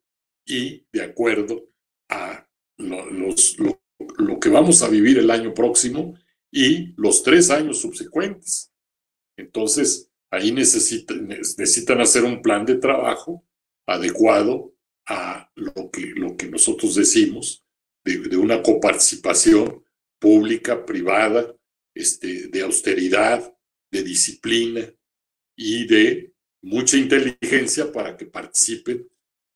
y 0.46 0.86
de 0.92 1.02
acuerdo 1.02 1.68
a 2.08 2.48
lo, 2.76 3.10
los, 3.10 3.58
lo, 3.58 3.80
lo 4.18 4.40
que 4.40 4.48
vamos 4.48 4.82
a 4.82 4.88
vivir 4.88 5.18
el 5.18 5.30
año 5.30 5.52
próximo 5.52 6.14
y 6.50 6.92
los 6.96 7.22
tres 7.22 7.50
años 7.50 7.80
subsecuentes. 7.80 8.72
Entonces, 9.36 10.09
Ahí 10.30 10.52
necesitan, 10.52 11.26
necesitan 11.26 12.00
hacer 12.00 12.24
un 12.24 12.40
plan 12.40 12.64
de 12.64 12.76
trabajo 12.76 13.44
adecuado 13.86 14.74
a 15.06 15.50
lo 15.56 15.90
que, 15.90 16.12
lo 16.14 16.36
que 16.36 16.46
nosotros 16.46 16.94
decimos 16.94 17.64
de, 18.04 18.36
una 18.36 18.62
coparticipación 18.62 19.84
pública, 20.20 20.86
privada, 20.86 21.54
este, 21.94 22.48
de 22.48 22.62
austeridad, 22.62 23.52
de 23.90 24.02
disciplina 24.04 24.88
y 25.56 25.86
de 25.86 26.32
mucha 26.62 26.96
inteligencia 26.96 27.90
para 27.92 28.16
que 28.16 28.26
participen 28.26 29.08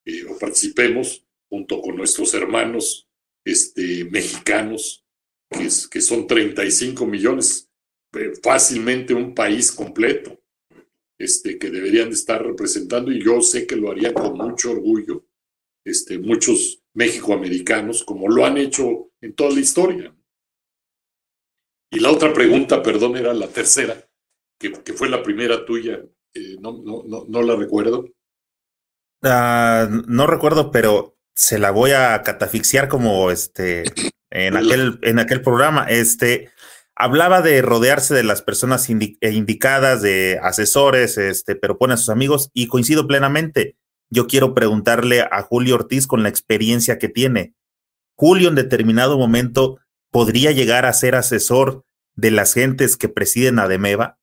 eh, 0.04 0.24
o 0.24 0.36
participemos 0.38 1.24
junto 1.48 1.80
con 1.80 1.96
nuestros 1.96 2.34
hermanos 2.34 3.08
este, 3.44 4.04
mexicanos, 4.06 5.04
que, 5.48 5.66
es, 5.66 5.86
que 5.86 6.00
son 6.00 6.26
35 6.26 7.06
millones, 7.06 7.70
eh, 8.14 8.32
fácilmente 8.42 9.14
un 9.14 9.34
país 9.34 9.70
completo 9.70 10.43
este, 11.24 11.58
que 11.58 11.70
deberían 11.70 12.08
de 12.08 12.14
estar 12.14 12.44
representando 12.44 13.10
y 13.10 13.24
yo 13.24 13.40
sé 13.40 13.66
que 13.66 13.76
lo 13.76 13.90
harían 13.90 14.12
con 14.12 14.36
mucho 14.36 14.72
orgullo 14.72 15.24
este, 15.84 16.18
muchos 16.18 16.82
mexicoamericanos, 16.94 18.04
como 18.04 18.28
lo 18.28 18.46
han 18.46 18.56
hecho 18.56 19.10
en 19.20 19.34
toda 19.34 19.50
la 19.50 19.60
historia. 19.60 20.14
Y 21.90 22.00
la 22.00 22.10
otra 22.10 22.32
pregunta, 22.32 22.82
perdón, 22.82 23.16
era 23.16 23.34
la 23.34 23.48
tercera, 23.48 24.08
que, 24.58 24.72
que 24.72 24.94
fue 24.94 25.08
la 25.08 25.22
primera 25.22 25.64
tuya, 25.64 26.02
eh, 26.34 26.56
no, 26.60 26.82
no, 26.82 27.04
no, 27.06 27.26
no, 27.28 27.42
la 27.42 27.54
recuerdo. 27.54 28.08
Uh, 29.22 30.02
no 30.06 30.26
recuerdo, 30.26 30.70
pero 30.70 31.16
se 31.34 31.58
la 31.58 31.70
voy 31.70 31.92
a 31.92 32.22
catafixiar 32.22 32.88
como 32.88 33.30
este 33.30 33.84
en 34.30 34.56
aquel, 34.56 34.98
en 35.02 35.18
aquel 35.18 35.40
programa. 35.42 35.86
Este, 35.88 36.50
Hablaba 36.96 37.42
de 37.42 37.60
rodearse 37.60 38.14
de 38.14 38.22
las 38.22 38.42
personas 38.42 38.88
eh, 38.88 39.30
indicadas, 39.32 40.00
de 40.00 40.38
asesores, 40.42 41.18
este, 41.18 41.56
pero 41.56 41.76
pone 41.76 41.94
a 41.94 41.96
sus 41.96 42.08
amigos 42.08 42.50
y 42.54 42.68
coincido 42.68 43.06
plenamente. 43.06 43.76
Yo 44.10 44.26
quiero 44.28 44.54
preguntarle 44.54 45.22
a 45.22 45.42
Julio 45.42 45.74
Ortiz 45.74 46.06
con 46.06 46.22
la 46.22 46.28
experiencia 46.28 46.98
que 46.98 47.08
tiene. 47.08 47.54
Julio 48.16 48.48
en 48.48 48.54
determinado 48.54 49.18
momento 49.18 49.80
podría 50.10 50.52
llegar 50.52 50.86
a 50.86 50.92
ser 50.92 51.16
asesor 51.16 51.84
de 52.14 52.30
las 52.30 52.54
gentes 52.54 52.96
que 52.96 53.08
presiden 53.08 53.58
a 53.58 53.66
Demeva. 53.66 54.18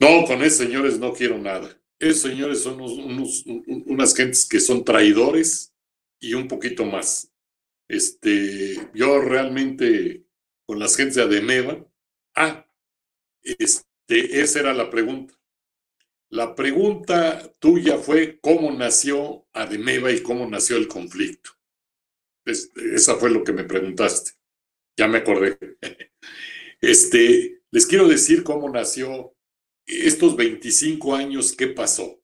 No, 0.00 0.24
con 0.26 0.42
esos 0.42 0.58
señores 0.58 0.98
no 0.98 1.12
quiero 1.12 1.38
nada. 1.38 1.78
Esos 1.98 2.22
señores 2.22 2.62
son 2.62 2.80
unas 2.80 4.16
gentes 4.16 4.46
que 4.46 4.58
son 4.58 4.84
traidores 4.84 5.72
y 6.18 6.34
un 6.34 6.48
poquito 6.48 6.84
más. 6.86 7.30
Este, 7.88 8.88
yo 8.94 9.20
realmente 9.20 10.21
con 10.72 10.78
las 10.78 10.96
gentes 10.96 11.16
de 11.16 11.22
Ademeva. 11.24 11.86
Ah, 12.34 12.66
este, 13.42 14.40
esa 14.40 14.60
era 14.60 14.72
la 14.72 14.88
pregunta. 14.88 15.38
La 16.30 16.54
pregunta 16.54 17.52
tuya 17.58 17.98
fue 17.98 18.40
cómo 18.40 18.72
nació 18.72 19.46
Ademeva 19.52 20.10
y 20.10 20.22
cómo 20.22 20.48
nació 20.48 20.78
el 20.78 20.88
conflicto. 20.88 21.50
esa 22.46 23.16
fue 23.16 23.28
lo 23.28 23.44
que 23.44 23.52
me 23.52 23.64
preguntaste. 23.64 24.30
Ya 24.96 25.08
me 25.08 25.18
acordé. 25.18 25.58
Este, 26.80 27.62
les 27.70 27.86
quiero 27.86 28.08
decir 28.08 28.42
cómo 28.42 28.68
nació 28.68 29.36
estos 29.86 30.34
25 30.36 31.14
años, 31.14 31.54
¿qué 31.54 31.68
pasó? 31.68 32.20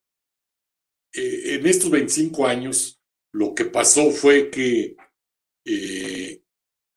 Eh, 1.13 1.55
en 1.55 1.67
estos 1.67 1.91
25 1.91 2.47
años, 2.47 3.01
lo 3.31 3.55
que 3.55 3.67
pasó 3.67 4.11
fue 4.11 4.51
que 4.51 4.97
eh, 5.65 6.43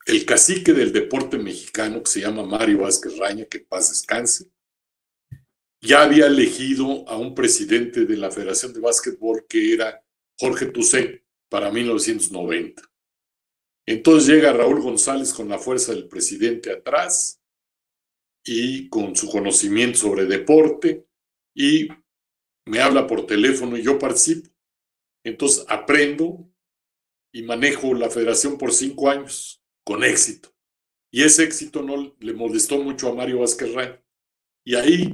el 0.05 0.25
cacique 0.25 0.73
del 0.73 0.91
deporte 0.91 1.37
mexicano, 1.37 2.03
que 2.03 2.11
se 2.11 2.21
llama 2.21 2.43
Mario 2.43 2.79
Vázquez 2.79 3.17
Raña, 3.17 3.45
que 3.45 3.59
paz 3.59 3.89
descanse, 3.89 4.49
ya 5.81 6.03
había 6.03 6.27
elegido 6.27 7.07
a 7.07 7.17
un 7.17 7.33
presidente 7.33 8.05
de 8.05 8.17
la 8.17 8.31
Federación 8.31 8.73
de 8.73 8.79
Básquetbol 8.79 9.45
que 9.47 9.73
era 9.73 10.03
Jorge 10.39 10.67
Tucé 10.67 11.25
para 11.49 11.71
1990. 11.71 12.83
Entonces 13.87 14.27
llega 14.27 14.53
Raúl 14.53 14.81
González 14.81 15.33
con 15.33 15.49
la 15.49 15.57
fuerza 15.57 15.91
del 15.91 16.07
presidente 16.07 16.71
atrás 16.71 17.41
y 18.45 18.89
con 18.89 19.15
su 19.15 19.29
conocimiento 19.29 19.99
sobre 19.99 20.25
deporte 20.25 21.05
y 21.55 21.87
me 22.65 22.79
habla 22.79 23.07
por 23.07 23.25
teléfono 23.25 23.75
y 23.75 23.83
yo 23.83 23.97
participo. 23.97 24.49
Entonces 25.23 25.65
aprendo 25.67 26.47
y 27.33 27.43
manejo 27.43 27.93
la 27.93 28.09
federación 28.09 28.57
por 28.57 28.71
cinco 28.71 29.09
años 29.09 29.60
con 29.83 30.03
éxito. 30.03 30.53
Y 31.11 31.23
ese 31.23 31.43
éxito 31.43 31.81
no 31.81 32.15
le 32.19 32.33
molestó 32.33 32.81
mucho 32.81 33.09
a 33.09 33.15
Mario 33.15 33.39
Vázquez 33.39 33.73
Raña. 33.73 34.01
Y 34.63 34.75
ahí 34.75 35.13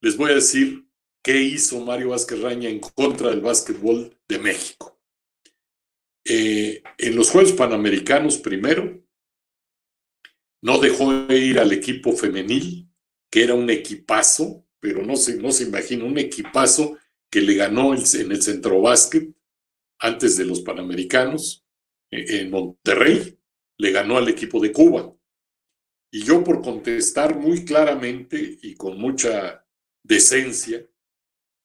les 0.00 0.16
voy 0.16 0.32
a 0.32 0.34
decir 0.34 0.86
qué 1.22 1.40
hizo 1.40 1.84
Mario 1.84 2.10
Vázquez 2.10 2.40
Raña 2.40 2.68
en 2.68 2.80
contra 2.80 3.30
del 3.30 3.40
básquetbol 3.40 4.16
de 4.28 4.38
México. 4.38 5.00
Eh, 6.24 6.82
en 6.98 7.16
los 7.16 7.30
Juegos 7.30 7.52
Panamericanos 7.52 8.38
primero, 8.38 9.02
no 10.60 10.78
dejó 10.78 11.12
ir 11.32 11.58
al 11.58 11.72
equipo 11.72 12.12
femenil, 12.12 12.90
que 13.30 13.44
era 13.44 13.54
un 13.54 13.70
equipazo, 13.70 14.66
pero 14.80 15.02
no 15.02 15.16
se, 15.16 15.36
no 15.36 15.50
se 15.50 15.64
imagina, 15.64 16.04
un 16.04 16.18
equipazo 16.18 16.98
que 17.30 17.40
le 17.40 17.54
ganó 17.54 17.94
en 17.94 18.32
el 18.32 18.42
centro 18.42 18.80
básquet 18.80 19.32
antes 19.98 20.36
de 20.36 20.44
los 20.44 20.60
Panamericanos 20.60 21.64
eh, 22.10 22.40
en 22.40 22.50
Monterrey 22.50 23.37
le 23.78 23.90
ganó 23.92 24.16
al 24.16 24.28
equipo 24.28 24.60
de 24.60 24.72
Cuba. 24.72 25.14
Y 26.10 26.24
yo 26.24 26.42
por 26.42 26.62
contestar 26.62 27.38
muy 27.38 27.64
claramente 27.64 28.58
y 28.62 28.74
con 28.74 28.98
mucha 28.98 29.66
decencia, 30.02 30.86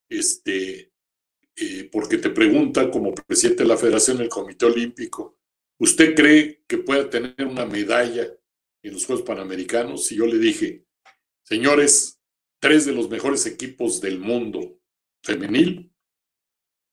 este, 0.09 0.93
eh, 1.55 1.89
porque 1.91 2.17
te 2.17 2.29
preguntan 2.29 2.91
como 2.91 3.13
presidente 3.13 3.63
de 3.63 3.69
la 3.69 3.77
Federación 3.77 4.17
del 4.17 4.29
Comité 4.29 4.65
Olímpico, 4.65 5.39
¿usted 5.79 6.13
cree 6.13 6.63
que 6.67 6.79
pueda 6.79 7.09
tener 7.09 7.45
una 7.45 7.65
medalla 7.65 8.27
en 8.83 8.93
los 8.93 9.05
Juegos 9.05 9.25
Panamericanos? 9.25 10.11
Y 10.11 10.17
yo 10.17 10.25
le 10.25 10.37
dije, 10.37 10.85
señores, 11.43 12.19
tres 12.59 12.85
de 12.85 12.93
los 12.93 13.09
mejores 13.09 13.45
equipos 13.45 14.01
del 14.01 14.19
mundo 14.19 14.79
femenil 15.23 15.91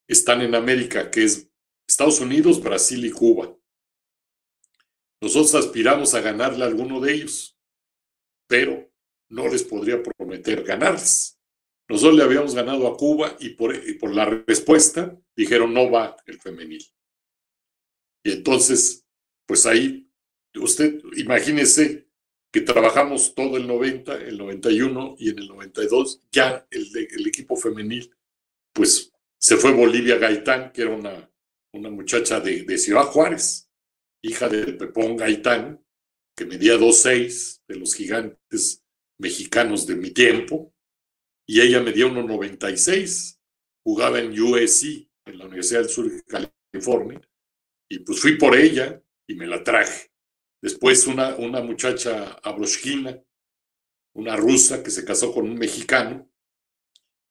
están 0.08 0.40
en 0.42 0.54
América, 0.54 1.10
que 1.10 1.24
es 1.24 1.50
Estados 1.86 2.20
Unidos, 2.20 2.62
Brasil 2.62 3.04
y 3.04 3.10
Cuba. 3.10 3.56
Nosotros 5.20 5.54
aspiramos 5.54 6.14
a 6.14 6.20
ganarle 6.20 6.64
a 6.64 6.68
alguno 6.68 7.00
de 7.00 7.14
ellos, 7.14 7.58
pero 8.48 8.90
no 9.28 9.48
les 9.48 9.62
podría 9.62 10.02
prometer 10.02 10.64
ganarles. 10.64 11.38
Nosotros 11.88 12.16
le 12.16 12.24
habíamos 12.24 12.54
ganado 12.54 12.86
a 12.86 12.96
Cuba 12.96 13.36
y 13.40 13.50
por, 13.50 13.74
la 14.14 14.24
respuesta 14.24 15.18
dijeron 15.36 15.74
no 15.74 15.90
va 15.90 16.16
el 16.26 16.40
femenil. 16.40 16.84
Y 18.24 18.32
entonces, 18.32 19.04
pues 19.46 19.66
ahí, 19.66 20.08
usted 20.54 21.00
imagínese 21.16 22.08
que 22.52 22.60
trabajamos 22.60 23.34
todo 23.34 23.56
el 23.56 23.66
90, 23.66 24.14
el 24.22 24.38
91 24.38 25.16
y 25.18 25.30
en 25.30 25.38
el 25.38 25.48
92 25.48 26.22
ya 26.30 26.66
el, 26.70 27.08
el 27.10 27.26
equipo 27.26 27.56
femenil, 27.56 28.14
pues 28.72 29.12
se 29.38 29.56
fue 29.56 29.72
Bolivia 29.72 30.18
Gaitán, 30.18 30.72
que 30.72 30.82
era 30.82 30.94
una, 30.94 31.30
una 31.72 31.90
muchacha 31.90 32.40
de, 32.40 32.64
de 32.64 32.78
Ciudad 32.78 33.04
Juárez, 33.04 33.69
hija 34.22 34.48
del 34.48 34.76
Pepón 34.76 35.16
Gaitán, 35.16 35.84
que 36.36 36.44
medía 36.46 36.76
2'6 36.76 37.62
de 37.68 37.76
los 37.76 37.94
gigantes 37.94 38.84
mexicanos 39.18 39.86
de 39.86 39.96
mi 39.96 40.10
tiempo, 40.10 40.74
y 41.46 41.60
ella 41.60 41.80
medía 41.80 42.06
1'96, 42.06 43.38
jugaba 43.84 44.20
en 44.20 44.38
USC, 44.38 45.08
en 45.26 45.38
la 45.38 45.46
Universidad 45.46 45.80
del 45.80 45.90
Sur 45.90 46.10
de 46.10 46.22
California, 46.22 47.20
y 47.90 47.98
pues 48.00 48.20
fui 48.20 48.36
por 48.36 48.56
ella 48.56 49.02
y 49.28 49.34
me 49.34 49.46
la 49.46 49.62
traje. 49.62 50.10
Después 50.62 51.06
una, 51.06 51.36
una 51.36 51.60
muchacha 51.62 52.34
abroshkina, 52.42 53.22
una 54.14 54.36
rusa 54.36 54.82
que 54.82 54.90
se 54.90 55.04
casó 55.04 55.32
con 55.32 55.44
un 55.44 55.56
mexicano 55.56 56.30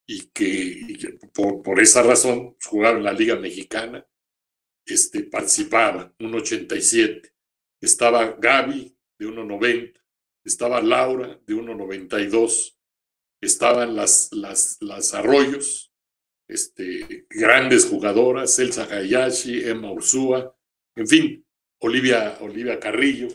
y 0.07 0.29
que 0.29 1.20
por, 1.33 1.61
por 1.61 1.79
esa 1.79 2.01
razón 2.01 2.57
jugaba 2.63 2.97
en 2.97 3.03
la 3.03 3.13
Liga 3.13 3.36
Mexicana 3.36 4.05
este, 4.89 5.24
participaba, 5.24 6.13
un 6.20 6.33
87. 6.36 7.33
Estaba 7.82 8.32
Gaby, 8.32 8.95
de 9.20 9.28
1,90. 9.28 10.01
Estaba 10.43 10.82
Laura, 10.82 11.39
de 11.45 11.53
1,92. 11.53 12.78
Estaban 13.41 13.95
las, 13.95 14.29
las, 14.33 14.78
las 14.82 15.13
Arroyos, 15.13 15.93
este, 16.47 17.25
grandes 17.29 17.86
jugadoras, 17.86 18.57
Elsa 18.59 18.83
Hayashi, 18.86 19.63
Emma 19.63 19.91
Ursúa, 19.91 20.55
en 20.95 21.07
fin, 21.07 21.45
Olivia, 21.82 22.37
Olivia 22.41 22.79
Carrillo. 22.79 23.28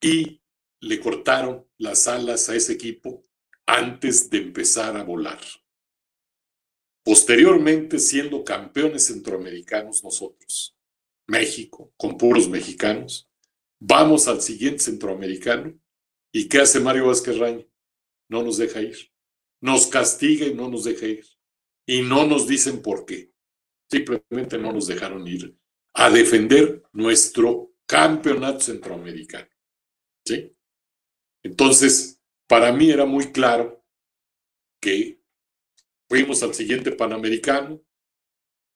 Y 0.00 0.40
le 0.80 1.00
cortaron 1.00 1.66
las 1.78 2.08
alas 2.08 2.48
a 2.48 2.56
ese 2.56 2.72
equipo 2.72 3.26
antes 3.66 4.28
de 4.30 4.38
empezar 4.38 4.96
a 4.96 5.02
volar. 5.02 5.40
Posteriormente, 7.04 7.98
siendo 7.98 8.42
campeones 8.42 9.06
centroamericanos 9.06 10.02
nosotros, 10.02 10.74
México, 11.26 11.92
con 11.98 12.16
puros 12.16 12.48
mexicanos, 12.48 13.28
vamos 13.78 14.26
al 14.26 14.40
siguiente 14.40 14.80
centroamericano. 14.80 15.78
¿Y 16.32 16.48
qué 16.48 16.60
hace 16.60 16.80
Mario 16.80 17.08
Vázquez 17.08 17.38
Raña? 17.38 17.66
No 18.30 18.42
nos 18.42 18.56
deja 18.56 18.80
ir. 18.80 19.12
Nos 19.60 19.86
castiga 19.86 20.46
y 20.46 20.54
no 20.54 20.68
nos 20.68 20.84
deja 20.84 21.06
ir. 21.06 21.26
Y 21.86 22.00
no 22.02 22.26
nos 22.26 22.46
dicen 22.46 22.80
por 22.80 23.04
qué. 23.04 23.32
Simplemente 23.90 24.56
no 24.58 24.72
nos 24.72 24.86
dejaron 24.86 25.28
ir 25.28 25.54
a 25.92 26.10
defender 26.10 26.82
nuestro 26.92 27.74
campeonato 27.86 28.60
centroamericano. 28.60 29.48
¿Sí? 30.26 30.56
Entonces, 31.42 32.22
para 32.48 32.72
mí 32.72 32.90
era 32.90 33.04
muy 33.04 33.30
claro 33.30 33.84
que 34.80 35.22
Fuimos 36.14 36.44
al 36.44 36.54
siguiente 36.54 36.92
Panamericano. 36.92 37.84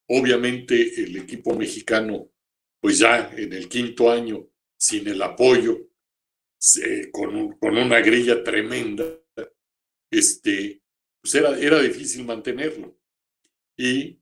Obviamente 0.09 1.05
el 1.05 1.19
equipo 1.19 1.55
mexicano, 1.55 2.33
pues 2.81 2.99
ya 2.99 3.33
en 3.33 3.53
el 3.53 3.69
quinto 3.69 4.11
año, 4.11 4.49
sin 4.77 5.07
el 5.07 5.23
apoyo, 5.23 5.79
con, 7.13 7.57
con, 7.59 7.79
una 7.79 8.01
grilla 8.01 8.43
tremenda, 8.43 9.05
este, 10.11 10.83
pues 11.21 11.33
era, 11.37 11.57
era 11.57 11.81
difícil 11.81 12.25
mantenerlo. 12.25 12.99
Y 13.77 14.19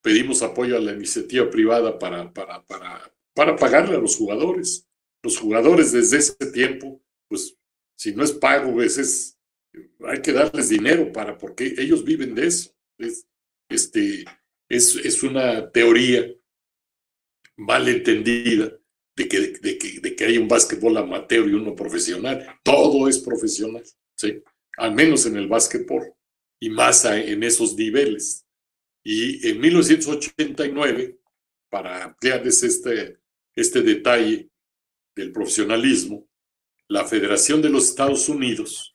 pedimos 0.00 0.40
apoyo 0.40 0.78
a 0.78 0.80
la 0.80 0.94
iniciativa 0.94 1.50
privada 1.50 1.98
para, 1.98 2.32
para, 2.32 2.64
para, 2.64 3.14
para 3.34 3.56
pagarle 3.56 3.96
a 3.96 4.00
los 4.00 4.16
jugadores. 4.16 4.88
Los 5.22 5.38
jugadores 5.38 5.92
desde 5.92 6.16
ese 6.16 6.50
tiempo, 6.50 7.04
pues 7.28 7.58
si 7.94 8.14
no 8.14 8.24
es 8.24 8.32
pago, 8.32 8.80
es 8.80 9.33
hay 10.06 10.20
que 10.20 10.32
darles 10.32 10.68
dinero 10.68 11.12
para, 11.12 11.36
porque 11.36 11.74
ellos 11.78 12.04
viven 12.04 12.34
de 12.34 12.46
eso. 12.46 12.70
Es, 12.98 13.26
este, 13.68 14.24
es, 14.68 14.96
es 14.96 15.22
una 15.22 15.70
teoría 15.70 16.26
mal 17.56 17.88
entendida 17.88 18.72
de 19.16 19.28
que, 19.28 19.40
de, 19.40 19.78
que, 19.78 20.00
de 20.00 20.16
que 20.16 20.24
hay 20.24 20.38
un 20.38 20.48
básquetbol 20.48 20.96
amateur 20.96 21.48
y 21.48 21.54
uno 21.54 21.74
profesional. 21.74 22.58
Todo 22.62 23.08
es 23.08 23.18
profesional, 23.18 23.84
¿sí? 24.16 24.42
Al 24.76 24.94
menos 24.94 25.26
en 25.26 25.36
el 25.36 25.48
básquetbol 25.48 26.12
y 26.60 26.70
más 26.70 27.04
en 27.04 27.42
esos 27.42 27.76
niveles. 27.76 28.44
Y 29.04 29.48
en 29.48 29.60
1989, 29.60 31.18
para 31.70 32.04
ampliarles 32.04 32.62
este, 32.62 33.18
este 33.54 33.82
detalle 33.82 34.48
del 35.14 35.32
profesionalismo, 35.32 36.28
la 36.88 37.04
Federación 37.04 37.62
de 37.62 37.70
los 37.70 37.88
Estados 37.88 38.28
Unidos 38.28 38.93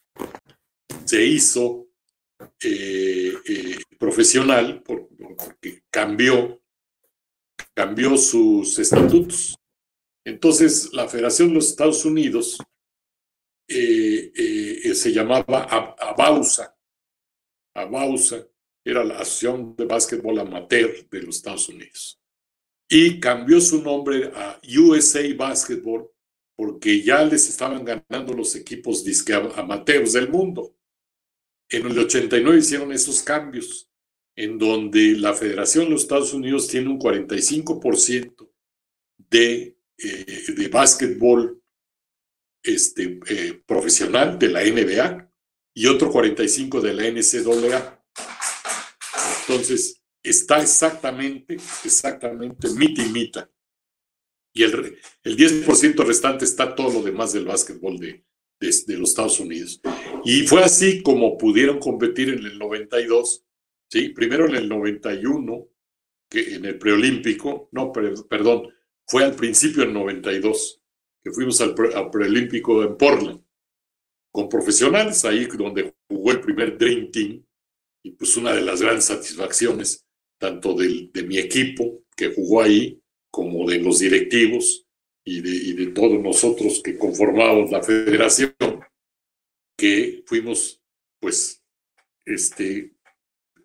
se 1.10 1.26
hizo 1.26 1.88
eh, 2.62 3.34
eh, 3.44 3.78
profesional 3.98 4.84
porque 4.84 5.82
cambió, 5.90 6.62
cambió 7.74 8.16
sus 8.16 8.78
estatutos. 8.78 9.58
Entonces, 10.24 10.94
la 10.94 11.08
Federación 11.08 11.48
de 11.48 11.56
los 11.56 11.70
Estados 11.70 12.06
Unidos 12.06 12.60
eh, 13.68 14.94
se 14.94 15.12
llamaba 15.12 15.64
ABAUSA. 15.98 16.78
ABAUSA 17.74 18.48
era 18.86 19.04
la 19.04 19.16
Asociación 19.16 19.76
de 19.76 19.86
Básquetbol 19.86 20.38
Amateur 20.38 21.10
de 21.10 21.24
los 21.24 21.38
Estados 21.38 21.70
Unidos. 21.70 22.22
Y 22.88 23.20
cambió 23.20 23.60
su 23.60 23.82
nombre 23.82 24.32
a 24.36 24.62
USA 24.64 25.22
Basketball 25.36 26.08
porque 26.56 27.02
ya 27.02 27.24
les 27.24 27.50
estaban 27.50 27.84
ganando 27.84 28.34
los 28.34 28.56
equipos 28.56 29.04
disque 29.04 29.34
amateurs 29.34 30.14
del 30.14 30.30
mundo. 30.30 30.76
En 31.70 31.86
el 31.86 31.98
89 31.98 32.60
hicieron 32.60 32.92
esos 32.92 33.22
cambios, 33.22 33.90
en 34.36 34.58
donde 34.58 35.18
la 35.18 35.34
Federación 35.34 35.86
de 35.86 35.92
los 35.92 36.02
Estados 36.04 36.34
Unidos 36.34 36.68
tiene 36.68 36.90
un 36.90 37.00
45% 37.00 38.50
de, 39.18 39.78
eh, 39.98 40.44
de 40.56 40.68
básquetbol 40.68 41.62
este, 42.64 43.20
eh, 43.28 43.62
profesional 43.66 44.40
de 44.40 44.50
la 44.50 44.64
NBA 44.64 45.32
y 45.76 45.88
otro 45.88 46.12
45% 46.12 46.82
de 46.82 46.94
la 46.94 47.08
NCAA. 47.08 48.06
Entonces, 49.42 50.02
está 50.24 50.62
exactamente, 50.62 51.56
exactamente 51.84 52.70
mita 52.70 53.04
y 53.04 53.10
mita 53.10 53.50
y 54.54 54.64
el, 54.64 55.00
el 55.24 55.38
10% 55.38 56.06
restante 56.06 56.46
está 56.46 56.76
todo 56.76 56.92
lo 56.92 57.02
demás 57.02 57.34
del 57.34 57.46
básquetbol 57.46 57.98
de, 57.98 58.26
de, 58.60 58.98
los 58.98 59.10
Estados 59.10 59.40
Unidos. 59.40 59.82
Y 60.26 60.46
fue 60.46 60.62
así 60.64 61.02
como 61.02 61.38
pudieron 61.38 61.80
competir 61.80 62.30
en 62.30 62.46
el 62.46 62.58
92, 62.58 63.46
¿sí? 63.90 64.10
Primero 64.10 64.48
en 64.48 64.56
el 64.56 64.70
91, 64.70 65.68
que 66.30 66.56
en 66.56 66.66
el 66.66 66.78
preolímpico, 66.78 67.70
no, 67.72 67.92
perdón, 67.92 68.74
fue 69.08 69.24
al 69.24 69.36
principio 69.36 69.84
en 69.84 69.94
92, 69.94 70.82
que 71.24 71.32
fuimos 71.32 71.60
al, 71.62 71.74
preolímpico 71.74 72.84
en 72.84 72.98
Portland, 72.98 73.44
con 74.32 74.48
profesionales, 74.48 75.26
ahí 75.26 75.46
donde 75.46 75.96
jugó 76.08 76.32
el 76.32 76.42
primer 76.42 76.78
Dream 76.78 77.12
Team, 77.12 77.44
y 78.04 78.12
pues 78.12 78.38
una 78.38 78.54
de 78.54 78.62
las 78.62 78.82
grandes 78.82 79.06
satisfacciones, 79.06 80.06
tanto 80.38 80.74
del, 80.74 81.12
de 81.12 81.24
mi 81.24 81.38
equipo 81.38 82.04
que 82.16 82.34
jugó 82.34 82.62
ahí, 82.62 83.02
como 83.32 83.70
de 83.70 83.80
los 83.80 84.00
directivos 84.00 84.89
y 85.32 85.74
de, 85.74 85.88
todos 85.88 86.20
nosotros 86.20 86.82
que 86.84 86.98
conformamos 86.98 87.70
la 87.70 87.84
federación, 87.84 88.56
que 89.78 90.24
fuimos, 90.26 90.82
pues, 91.20 91.64
este, 92.26 92.96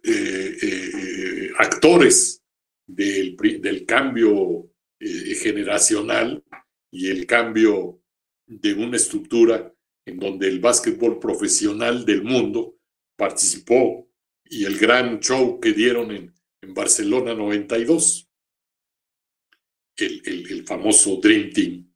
eh, 0.02 0.56
eh, 0.62 1.50
actores 1.58 2.42
del, 2.86 3.36
del 3.36 3.86
cambio 3.86 4.70
eh, 5.00 5.34
generacional 5.36 6.44
y 6.90 7.08
el 7.08 7.26
cambio 7.26 8.02
de 8.46 8.74
una 8.74 8.96
estructura 8.96 9.74
en 10.06 10.18
donde 10.18 10.48
el 10.48 10.60
básquetbol 10.60 11.18
profesional 11.18 12.04
del 12.04 12.22
mundo 12.22 12.76
participó 13.16 14.06
y 14.44 14.66
el 14.66 14.78
gran 14.78 15.18
show 15.20 15.58
que 15.60 15.72
dieron 15.72 16.10
en, 16.10 16.34
en 16.60 16.74
Barcelona 16.74 17.34
92 17.34 18.23
el, 19.96 20.64
famoso 20.66 21.16
Dream 21.16 21.52
Team. 21.52 21.94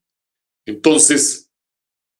Entonces, 0.66 1.52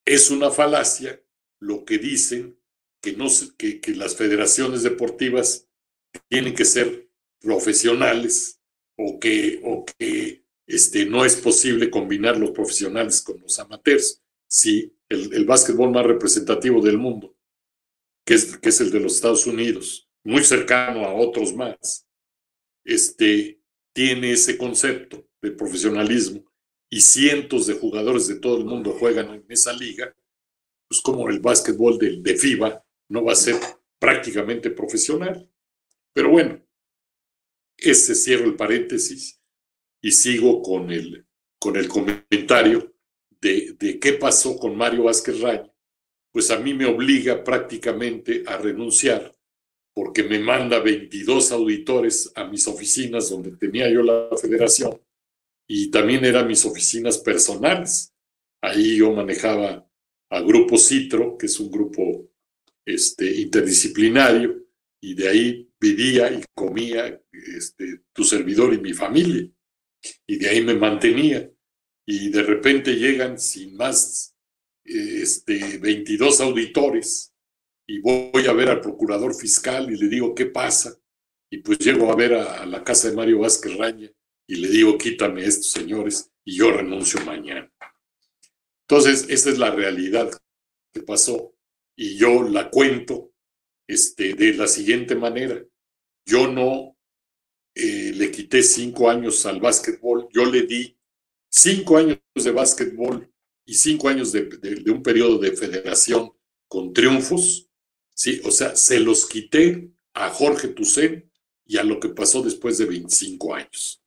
es 0.05 0.31
una 0.31 0.51
falacia 0.51 1.23
lo 1.61 1.85
que 1.85 1.99
dicen 1.99 2.59
que, 3.03 3.13
no, 3.13 3.27
que, 3.57 3.81
las 3.95 4.17
federaciones 4.17 4.83
deportivas 4.83 5.69
tienen 6.29 6.55
que 6.55 6.65
ser 6.65 7.11
profesionales 7.41 8.61
o 8.97 9.21
que, 9.21 9.61
o 9.65 9.85
que 9.85 10.45
este, 10.67 11.07
no 11.07 11.25
es 11.25 11.37
posible 11.37 11.91
combinar 11.91 12.39
los 12.39 12.51
profesionales 12.51 13.23
con 13.23 13.41
los 13.41 13.59
amateurs. 13.59 14.23
Sí, 14.49 14.97
el, 15.09 15.33
el 15.35 15.45
básquetbol 15.45 15.91
más 15.91 16.07
representativo 16.07 16.81
del 16.81 16.99
mundo, 16.99 17.37
que 18.25 18.35
es, 18.35 18.57
que 18.57 18.71
es 18.71 18.81
el 18.81 18.91
de 18.91 19.01
los 19.01 19.17
Estados 19.17 19.47
Unidos, 19.47 20.09
muy 20.25 20.43
cercano 20.43 21.05
a 21.05 21.15
otros 21.15 21.55
más, 21.55 22.07
este, 22.85 23.61
tiene 23.93 24.33
ese 24.33 24.57
concepto 24.57 25.28
de 25.41 25.53
profesionalismo 25.53 26.45
y 26.91 27.01
cientos 27.01 27.67
de 27.67 27.75
jugadores 27.75 28.27
de 28.29 28.37
todo 28.37 28.59
el 28.59 28.65
mundo 28.65 28.93
juegan 28.93 29.31
en 29.35 29.45
esa 29.49 29.73
liga, 29.73 30.15
pues 30.89 31.01
como 31.01 31.29
el 31.29 31.41
básquetbol 31.41 31.99
de, 31.99 32.17
de 32.21 32.37
FIBA 32.37 32.85
no 33.09 33.25
va 33.25 33.33
a 33.33 33.37
ser 33.37 33.57
prácticamente 33.99 34.71
profesional. 34.71 35.51
Pero 36.13 36.31
bueno, 36.31 36.65
ese 37.77 38.15
cierro 38.15 38.47
el 38.47 38.57
paréntesis 38.57 39.41
y 40.01 40.13
sigo 40.13 40.63
con 40.63 40.91
el, 40.91 41.27
con 41.61 41.77
el 41.77 41.89
comentario 41.89 42.95
de, 43.41 43.77
de 43.79 43.99
qué 43.99 44.15
pasó 44.15 44.59
con 44.59 44.77
Mario 44.77 45.05
Vázquez 45.05 45.41
Raya. 45.41 45.73
Pues 46.33 46.51
a 46.51 46.59
mí 46.59 46.75
me 46.75 46.87
obliga 46.87 47.45
prácticamente 47.45 48.45
a 48.47 48.57
renunciar 48.57 49.35
porque 49.95 50.23
me 50.23 50.39
manda 50.39 50.79
22 50.79 51.53
auditores 51.53 52.31
a 52.35 52.45
mis 52.45 52.67
oficinas 52.69 53.31
donde 53.31 53.57
tenía 53.57 53.91
yo 53.91 54.03
la 54.03 54.29
federación 54.41 55.01
y 55.69 55.91
también 55.91 56.25
eran 56.25 56.47
mis 56.47 56.65
oficinas 56.65 57.19
personales. 57.19 58.15
Ahí 58.63 58.97
yo 58.97 59.13
manejaba 59.13 59.87
a 60.31 60.41
Grupo 60.41 60.79
Citro, 60.79 61.37
que 61.37 61.47
es 61.47 61.61
un 61.61 61.71
grupo 61.71 62.31
este, 62.87 63.31
interdisciplinario, 63.37 64.67
y 65.01 65.15
de 65.15 65.29
ahí 65.29 65.71
vivía 65.79 66.33
y 66.33 66.43
comía 66.55 67.23
este, 67.33 68.01
tu 68.13 68.25
servidor 68.25 68.73
y 68.73 68.79
mi 68.79 68.95
familia. 68.95 69.47
Y 70.27 70.37
de 70.39 70.49
ahí 70.49 70.65
me 70.65 70.75
mantenía. 70.75 71.49
Y 72.07 72.31
de 72.31 72.43
repente 72.43 72.97
llegan 72.97 73.39
sin 73.39 73.77
más 73.77 74.35
este, 74.85 75.77
22 75.79 76.41
auditores 76.41 77.35
y 77.87 78.01
voy 78.01 78.47
a 78.47 78.53
ver 78.55 78.71
al 78.71 78.81
procurador 78.81 79.35
fiscal 79.35 79.93
y 79.93 79.97
le 79.99 80.09
digo, 80.09 80.35
¿qué 80.35 80.47
pasa? 80.47 80.99
Y 81.51 81.59
pues 81.59 81.79
llego 81.79 82.11
a 82.11 82.17
ver 82.17 82.35
a, 82.35 82.63
a 82.63 82.67
la 82.67 82.83
casa 82.83 83.11
de 83.11 83.17
Mario 83.17 83.41
Vázquez 83.41 83.77
Raña 83.77 84.11
y 84.49 84.57
le 84.57 84.69
digo, 84.69 84.97
quítame 84.97 85.45
estos 85.45 85.71
señores 85.71 86.33
y 86.43 86.57
yo 86.57 86.73
renuncio 86.73 87.21
mañana. 87.21 87.71
Entonces, 88.89 89.27
esa 89.29 89.51
es 89.51 89.59
la 89.59 89.71
realidad 89.71 90.31
que 90.93 91.03
pasó 91.03 91.55
y 91.95 92.17
yo 92.17 92.43
la 92.45 92.71
cuento 92.71 93.35
este, 93.87 94.33
de 94.33 94.55
la 94.55 94.67
siguiente 94.67 95.15
manera. 95.15 95.63
Yo 96.25 96.51
no 96.51 96.97
eh, 97.75 98.13
le 98.15 98.31
quité 98.31 98.63
cinco 98.63 99.11
años 99.11 99.45
al 99.45 99.61
básquetbol, 99.61 100.29
yo 100.33 100.47
le 100.47 100.63
di 100.63 100.99
cinco 101.51 101.99
años 101.99 102.19
de 102.35 102.51
básquetbol 102.51 103.31
y 103.67 103.75
cinco 103.75 104.09
años 104.09 104.33
de, 104.33 104.45
de 104.45 104.91
un 104.91 105.03
periodo 105.03 105.39
de 105.39 105.53
federación 105.53 106.33
con 106.69 106.95
triunfos, 106.95 107.69
¿sí? 108.15 108.41
O 108.45 108.51
sea, 108.51 108.75
se 108.77 108.99
los 108.99 109.27
quité 109.27 109.91
a 110.15 110.31
Jorge 110.31 110.69
Tucen 110.69 111.31
y 111.67 111.77
a 111.77 111.85
lo 111.85 112.01
que 112.01 112.09
pasó 112.09 112.43
después 112.43 112.79
de 112.79 112.87
25 112.87 113.55
años. 113.55 113.98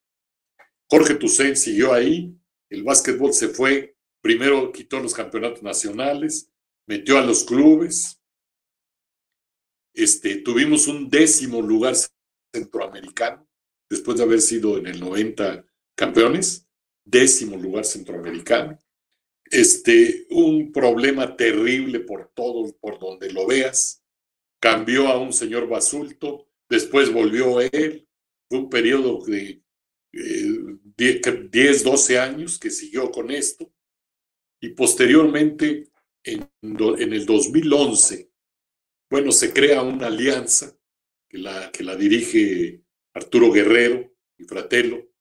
Jorge 0.92 1.16
Toussaint 1.16 1.56
siguió 1.56 1.94
ahí, 1.94 2.38
el 2.70 2.84
básquetbol 2.84 3.34
se 3.34 3.48
fue, 3.48 3.96
primero 4.22 4.74
quitó 4.74 5.00
los 5.00 5.14
campeonatos 5.14 5.64
nacionales, 5.64 6.52
metió 6.86 7.18
a 7.18 7.26
los 7.26 7.46
clubes, 7.46 8.22
este, 9.94 10.42
tuvimos 10.42 10.88
un 10.88 11.10
décimo 11.10 11.62
lugar 11.62 11.96
centroamericano, 12.54 13.48
después 13.90 14.18
de 14.18 14.26
haber 14.26 14.42
sido 14.42 14.78
en 14.78 14.88
el 14.88 15.00
90 15.00 15.66
campeones, 15.96 16.68
décimo 17.06 17.56
lugar 17.56 17.86
centroamericano. 17.86 18.78
Este, 19.46 20.28
un 20.30 20.74
problema 20.74 21.38
terrible 21.38 22.02
por 22.02 22.34
todo, 22.34 22.70
por 22.82 23.00
donde 23.00 23.32
lo 23.32 23.48
veas. 23.48 24.04
Cambió 24.60 25.08
a 25.08 25.18
un 25.18 25.32
señor 25.32 25.70
Basulto, 25.70 26.50
después 26.70 27.14
volvió 27.14 27.62
él. 27.62 28.06
Fue 28.50 28.60
un 28.60 28.70
periodo 28.70 29.24
de 29.26 29.62
10, 31.02 31.84
12 31.84 32.20
años 32.20 32.60
que 32.60 32.70
siguió 32.70 33.12
con 33.12 33.32
esto. 33.32 33.74
Y 34.62 34.70
posteriormente, 34.70 35.90
en, 36.24 36.50
en 36.62 37.14
el 37.14 37.26
2011, 37.26 38.32
bueno, 39.10 39.32
se 39.32 39.52
crea 39.52 39.82
una 39.82 40.08
alianza 40.08 40.78
que 41.28 41.38
la, 41.38 41.72
que 41.72 41.84
la 41.84 41.96
dirige 41.96 42.84
Arturo 43.14 43.52
Guerrero 43.52 44.14
y 44.38 44.44
Fratello, 44.46 45.12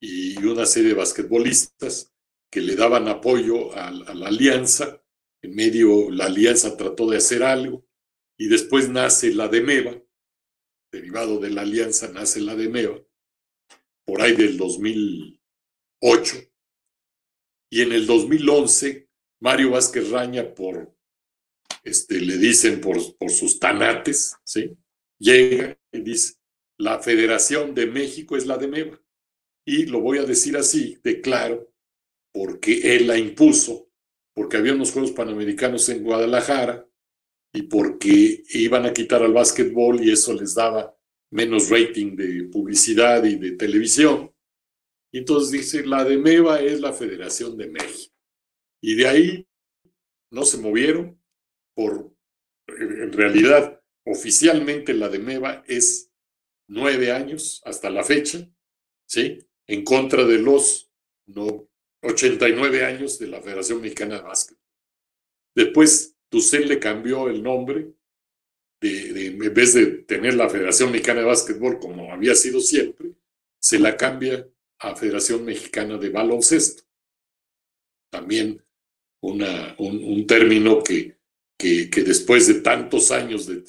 y 0.00 0.36
una 0.44 0.64
serie 0.64 0.90
de 0.90 0.94
basquetbolistas 0.94 2.14
que 2.50 2.60
le 2.60 2.76
daban 2.76 3.08
apoyo 3.08 3.74
a, 3.74 3.90
la 3.90 4.28
alianza. 4.28 5.02
En 5.42 5.54
medio, 5.54 6.10
la 6.10 6.26
alianza 6.26 6.76
trató 6.76 7.08
de 7.10 7.16
hacer 7.16 7.42
algo 7.42 7.86
y 8.38 8.48
después 8.48 8.88
nace 8.88 9.32
la 9.34 9.48
DEMEVA, 9.48 10.02
derivado 10.92 11.38
de 11.38 11.50
la 11.50 11.62
alianza 11.62 12.08
nace 12.12 12.40
la 12.40 12.56
DEMEVA, 12.56 13.02
por 14.08 14.22
ahí 14.22 14.34
del 14.34 14.56
2008. 14.56 16.36
Y 17.70 17.82
en 17.82 17.92
el 17.92 18.06
2011, 18.06 19.06
Mario 19.42 19.72
Vázquez 19.72 20.08
Raña, 20.08 20.54
por, 20.54 20.96
este, 21.84 22.18
le 22.18 22.38
dicen 22.38 22.80
por, 22.80 22.96
por 23.18 23.30
sus 23.30 23.60
tanates, 23.60 24.34
¿sí? 24.44 24.74
llega 25.18 25.78
y 25.92 26.00
dice, 26.00 26.36
la 26.78 27.00
Federación 27.00 27.74
de 27.74 27.84
México 27.86 28.34
es 28.38 28.46
la 28.46 28.56
DEMEVA. 28.56 28.98
Y 29.66 29.84
lo 29.84 30.00
voy 30.00 30.16
a 30.16 30.24
decir 30.24 30.56
así, 30.56 30.98
de 31.04 31.20
claro, 31.20 31.70
porque 32.32 32.96
él 32.96 33.08
la 33.08 33.18
impuso, 33.18 33.90
porque 34.34 34.56
había 34.56 34.72
unos 34.72 34.90
Juegos 34.90 35.12
Panamericanos 35.12 35.86
en 35.90 36.02
Guadalajara 36.02 36.88
y 37.52 37.64
porque 37.64 38.42
iban 38.54 38.86
a 38.86 38.94
quitar 38.94 39.22
al 39.22 39.34
básquetbol 39.34 40.02
y 40.02 40.10
eso 40.10 40.32
les 40.32 40.54
daba 40.54 40.97
menos 41.30 41.70
rating 41.70 42.16
de 42.16 42.44
publicidad 42.44 43.24
y 43.24 43.36
de 43.36 43.52
televisión. 43.52 44.34
Entonces 45.12 45.50
dice, 45.50 45.86
la 45.86 46.04
de 46.04 46.18
MEVA 46.18 46.60
es 46.60 46.80
la 46.80 46.92
Federación 46.92 47.56
de 47.56 47.68
México. 47.68 48.14
Y 48.82 48.94
de 48.94 49.08
ahí 49.08 49.48
no 50.30 50.44
se 50.44 50.58
movieron 50.58 51.20
por, 51.74 52.14
en 52.66 53.12
realidad, 53.12 53.80
oficialmente 54.04 54.94
la 54.94 55.08
de 55.08 55.18
MEVA 55.18 55.64
es 55.66 56.10
nueve 56.68 57.12
años 57.12 57.62
hasta 57.64 57.90
la 57.90 58.04
fecha, 58.04 58.48
¿sí? 59.06 59.38
En 59.66 59.84
contra 59.84 60.24
de 60.24 60.38
los 60.38 60.90
no, 61.26 61.68
89 62.02 62.84
años 62.84 63.18
de 63.18 63.26
la 63.26 63.40
Federación 63.40 63.80
Mexicana 63.80 64.16
de 64.16 64.22
Básquet. 64.22 64.58
Después, 65.54 66.16
Tucel 66.30 66.68
le 66.68 66.78
cambió 66.78 67.28
el 67.28 67.42
nombre, 67.42 67.92
de, 68.80 69.26
en 69.26 69.54
vez 69.54 69.74
de 69.74 69.86
tener 69.86 70.34
la 70.34 70.48
Federación 70.48 70.92
Mexicana 70.92 71.20
de 71.20 71.26
Básquetbol 71.26 71.78
como 71.78 72.12
había 72.12 72.34
sido 72.34 72.60
siempre, 72.60 73.12
se 73.60 73.78
la 73.78 73.96
cambia 73.96 74.48
a 74.78 74.94
Federación 74.94 75.44
Mexicana 75.44 75.98
de 75.98 76.10
Baloncesto. 76.10 76.84
También 78.10 78.62
una, 79.22 79.74
un, 79.78 80.26
término 80.26 80.82
que, 80.82 81.18
que, 81.58 81.90
que, 81.90 82.02
después 82.02 82.46
de 82.46 82.60
tantos 82.60 83.10
años 83.10 83.46
de, 83.46 83.60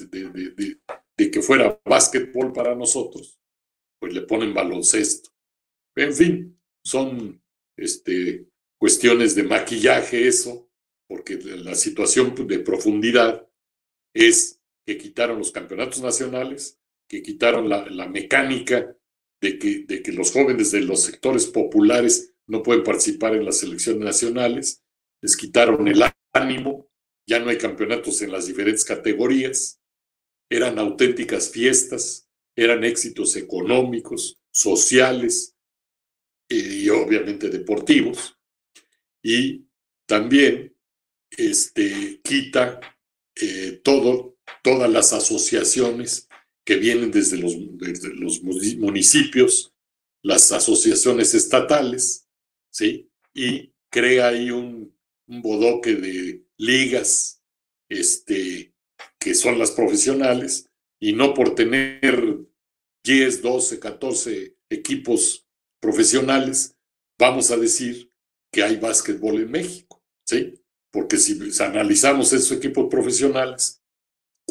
de 1.19 1.31
que 1.31 1.41
fuera 1.41 1.81
básquetbol 1.84 2.53
para 2.53 2.76
nosotros, 2.76 3.40
pues 3.99 4.14
le 4.14 4.22
ponen 4.22 4.53
baloncesto. 4.53 5.30
En 5.95 6.14
fin, 6.14 6.60
son 6.84 7.44
este, 7.77 8.48
cuestiones 8.80 9.36
de 9.36 9.44
maquillaje 9.44 10.27
eso, 10.27 10.69
porque 11.07 11.36
la 11.38 11.76
situación 11.76 12.36
de 12.48 12.60
profundidad 12.60 13.48
es 14.14 14.59
que 14.89 14.97
quitaron 14.97 15.37
los 15.37 15.51
campeonatos 15.51 16.01
nacionales, 16.01 16.79
que 17.07 17.21
quitaron 17.21 17.69
la, 17.69 18.07
mecánica 18.07 18.97
de 19.39 19.59
que, 19.59 19.85
de 19.85 20.01
que 20.01 20.11
los 20.11 20.31
jóvenes 20.31 20.71
de 20.71 20.81
los 20.81 21.03
sectores 21.03 21.45
populares 21.45 22.33
no 22.47 22.63
pueden 22.63 22.83
participar 22.83 23.35
en 23.35 23.45
las 23.45 23.61
elecciones 23.61 24.03
nacionales, 24.03 24.83
les 25.21 25.37
quitaron 25.37 25.87
el 25.87 26.03
ánimo, 26.33 26.89
ya 27.27 27.37
no 27.37 27.51
hay 27.51 27.59
campeonatos 27.59 28.19
en 28.23 28.31
las 28.31 28.47
diferentes 28.47 28.83
categorías, 28.83 29.79
eran 30.49 30.79
auténticas 30.79 31.51
fiestas, 31.51 32.27
eran 32.55 32.83
éxitos 32.83 33.35
económicos, 33.35 34.41
sociales, 34.49 35.55
y 36.49 36.89
obviamente 36.89 37.49
deportivos, 37.49 38.35
y 39.21 39.67
también 40.07 40.75
este, 41.29 42.21
quita 42.23 42.79
eh, 43.35 43.81
todo, 43.83 44.28
todas 44.63 44.89
las 44.89 45.13
asociaciones 45.13 46.27
que 46.65 46.76
vienen 46.76 47.11
desde 47.11 47.38
los, 47.38 48.43
municipios, 48.77 49.73
las 50.21 50.51
asociaciones 50.51 51.34
estatales, 51.34 52.27
¿sí? 52.71 53.09
Y 53.34 53.73
crea 53.89 54.27
ahí 54.27 54.51
un, 54.51 54.95
un 55.27 55.41
bodoque 55.41 55.95
de 55.95 56.45
ligas 56.57 57.41
este, 57.89 58.73
que 59.19 59.34
son 59.34 59.57
las 59.57 59.71
profesionales, 59.71 60.69
y 60.99 61.13
no 61.13 61.34
por 61.34 61.55
tener 61.55 62.39
10, 63.03 63.41
12, 63.41 63.80
14 63.80 64.57
equipos 64.69 65.47
profesionales, 65.81 66.76
vamos 67.17 67.51
a 67.51 67.57
decir 67.57 68.11
que 68.51 68.63
hay 68.63 68.77
básquetbol 68.77 69.41
en 69.41 69.51
México, 69.51 70.03
¿sí? 70.26 70.61
Porque 70.91 71.17
si 71.17 71.39
analizamos 71.61 72.34
esos 72.34 72.51
equipos 72.57 72.88
profesionales, 72.89 73.78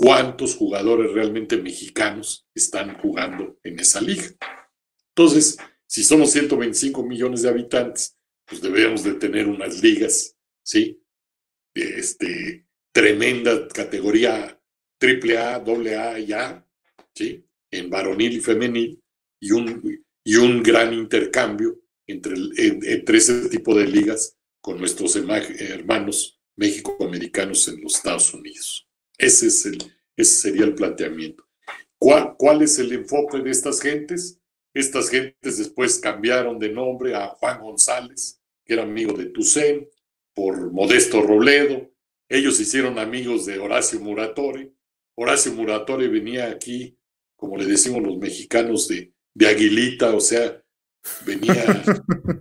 ¿cuántos 0.00 0.54
jugadores 0.54 1.12
realmente 1.12 1.56
mexicanos 1.56 2.46
están 2.54 2.98
jugando 2.98 3.58
en 3.62 3.80
esa 3.80 4.00
liga? 4.00 4.26
Entonces, 5.10 5.58
si 5.86 6.04
somos 6.04 6.30
125 6.30 7.02
millones 7.02 7.42
de 7.42 7.48
habitantes, 7.48 8.16
pues 8.46 8.60
debemos 8.62 9.02
de 9.02 9.14
tener 9.14 9.46
unas 9.46 9.82
ligas, 9.82 10.36
¿sí? 10.62 11.02
Este, 11.74 12.66
tremenda 12.92 13.68
categoría 13.68 14.60
triple 14.98 15.38
A, 15.38 15.58
doble 15.58 15.96
A 15.96 16.18
y 16.18 16.32
A, 16.32 16.66
¿sí? 17.14 17.44
En 17.70 17.90
varonil 17.90 18.32
y 18.32 18.40
femenil, 18.40 19.02
y 19.40 19.52
un, 19.52 20.04
y 20.24 20.36
un 20.36 20.62
gran 20.62 20.92
intercambio 20.94 21.80
entre, 22.06 22.34
entre 22.56 23.18
ese 23.18 23.48
tipo 23.48 23.74
de 23.74 23.86
ligas 23.86 24.36
con 24.60 24.78
nuestros 24.78 25.14
hermanos 25.16 26.40
mexicoamericanos 26.56 27.68
en 27.68 27.82
los 27.82 27.96
Estados 27.96 28.34
Unidos. 28.34 28.87
Ese, 29.18 29.48
es 29.48 29.66
el, 29.66 29.78
ese 30.16 30.34
sería 30.36 30.64
el 30.64 30.74
planteamiento. 30.74 31.44
¿Cuál, 31.98 32.36
¿Cuál 32.38 32.62
es 32.62 32.78
el 32.78 32.92
enfoque 32.92 33.38
de 33.38 33.50
estas 33.50 33.80
gentes? 33.80 34.40
Estas 34.72 35.10
gentes 35.10 35.58
después 35.58 35.98
cambiaron 35.98 36.58
de 36.58 36.68
nombre 36.68 37.16
a 37.16 37.26
Juan 37.26 37.60
González, 37.60 38.40
que 38.64 38.74
era 38.74 38.84
amigo 38.84 39.12
de 39.14 39.26
Tucen, 39.26 39.88
por 40.34 40.70
Modesto 40.70 41.20
Robledo. 41.20 41.90
Ellos 42.28 42.60
hicieron 42.60 42.98
amigos 43.00 43.46
de 43.46 43.58
Horacio 43.58 43.98
Muratore. 43.98 44.72
Horacio 45.16 45.52
Muratore 45.52 46.06
venía 46.06 46.48
aquí, 46.48 46.96
como 47.34 47.56
le 47.56 47.66
decimos 47.66 48.00
los 48.02 48.18
mexicanos, 48.18 48.86
de, 48.86 49.12
de 49.34 49.48
Aguilita, 49.48 50.14
o 50.14 50.20
sea, 50.20 50.62
venía, 51.26 51.82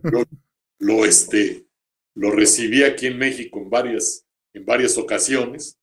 lo, 0.80 1.06
este, 1.06 1.66
lo 2.14 2.30
recibí 2.30 2.84
aquí 2.84 3.08
en 3.08 3.18
México 3.18 3.60
en 3.60 3.70
varias, 3.72 4.28
en 4.54 4.64
varias 4.64 4.96
ocasiones 5.00 5.80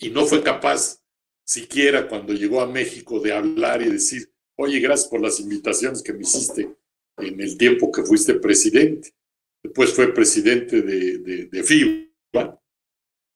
y 0.00 0.10
no 0.10 0.26
fue 0.26 0.42
capaz 0.42 1.00
siquiera 1.44 2.08
cuando 2.08 2.32
llegó 2.32 2.60
a 2.60 2.66
México 2.66 3.20
de 3.20 3.32
hablar 3.32 3.82
y 3.82 3.90
decir, 3.90 4.32
oye, 4.56 4.80
gracias 4.80 5.08
por 5.08 5.20
las 5.20 5.38
invitaciones 5.38 6.02
que 6.02 6.12
me 6.12 6.22
hiciste 6.22 6.74
en 7.18 7.40
el 7.40 7.56
tiempo 7.56 7.92
que 7.92 8.02
fuiste 8.02 8.34
presidente. 8.34 9.14
Después 9.62 9.92
fue 9.92 10.12
presidente 10.12 10.80
de, 10.80 11.18
de, 11.18 11.46
de 11.46 11.62
FIBA 11.62 12.60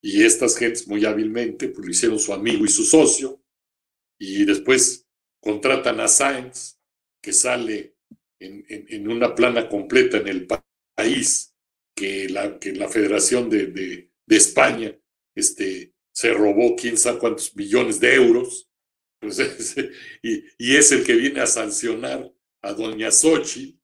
y 0.02 0.22
estas 0.22 0.56
gentes 0.56 0.86
muy 0.86 1.04
hábilmente 1.04 1.68
pues, 1.68 1.86
lo 1.86 1.90
hicieron 1.90 2.18
su 2.18 2.32
amigo 2.32 2.64
y 2.64 2.68
su 2.68 2.84
socio 2.84 3.42
y 4.18 4.44
después 4.44 5.06
contratan 5.40 6.00
a 6.00 6.08
Sainz, 6.08 6.78
que 7.22 7.32
sale 7.32 7.96
en, 8.38 9.08
una 9.08 9.34
plana 9.34 9.68
completa 9.68 10.18
en 10.18 10.28
el 10.28 10.46
país, 10.46 11.54
que 11.96 12.28
la, 12.28 12.58
que 12.58 12.72
la 12.72 12.88
Federación 12.88 13.48
de, 13.48 13.66
de, 13.68 14.10
España 14.28 14.94
este, 15.34 15.93
se 16.14 16.32
robó 16.32 16.76
quién 16.76 16.96
sabe 16.96 17.18
cuántos 17.18 17.54
millones 17.56 17.98
de 17.98 18.14
euros, 18.14 18.70
pues 19.20 19.38
y, 20.22 20.44
y, 20.58 20.76
es 20.76 20.92
el 20.92 21.04
que 21.04 21.14
viene 21.14 21.40
a 21.40 21.46
sancionar 21.46 22.32
a 22.62 22.72
Doña 22.72 23.10
Sochi, 23.10 23.78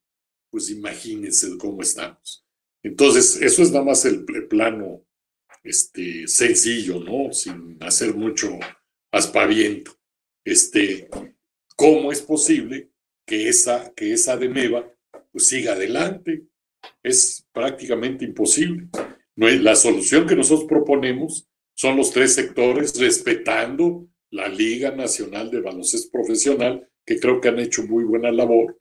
pues 0.51 0.70
imagínense 0.70 1.57
cómo 1.59 1.82
estamos. 1.82 2.44
Entonces, 2.82 3.36
eso 3.40 3.62
es 3.62 3.70
nada 3.73 3.85
más 3.85 4.05
el, 4.05 4.24
plano 4.48 5.05
este, 5.62 6.27
sencillo, 6.27 7.01
¿no? 7.01 7.32
Sin 7.32 7.77
hacer 7.81 8.15
mucho 8.15 8.59
aspaviento. 9.12 9.93
Este, 10.44 11.09
¿Cómo 11.77 12.12
es 12.12 12.23
posible 12.23 12.90
que 13.27 13.48
esa, 13.48 13.93
que 13.94 14.12
esa 14.12 14.36
DEMEVA 14.36 14.90
pues, 15.31 15.47
siga 15.47 15.73
adelante? 15.73 16.44
Es 17.02 17.47
prácticamente 17.52 18.24
imposible. 18.24 18.89
No 19.36 19.48
es, 19.48 19.61
la 19.61 19.77
solución 19.77 20.27
que 20.27 20.36
nosotros 20.36 20.66
proponemos 20.69 21.50
son 21.81 21.97
los 21.97 22.11
tres 22.11 22.35
sectores 22.35 23.01
respetando 23.01 24.07
la 24.32 24.48
Liga 24.48 24.90
Nacional 24.90 25.51
de 25.51 25.62
Baloncesto 25.62 26.11
Profesional, 26.11 26.86
que 27.07 27.19
creo 27.19 27.40
que 27.40 27.48
han 27.48 27.59
hecho 27.59 27.85
muy 27.85 28.05
buena 28.05 28.31
labor. 28.31 28.78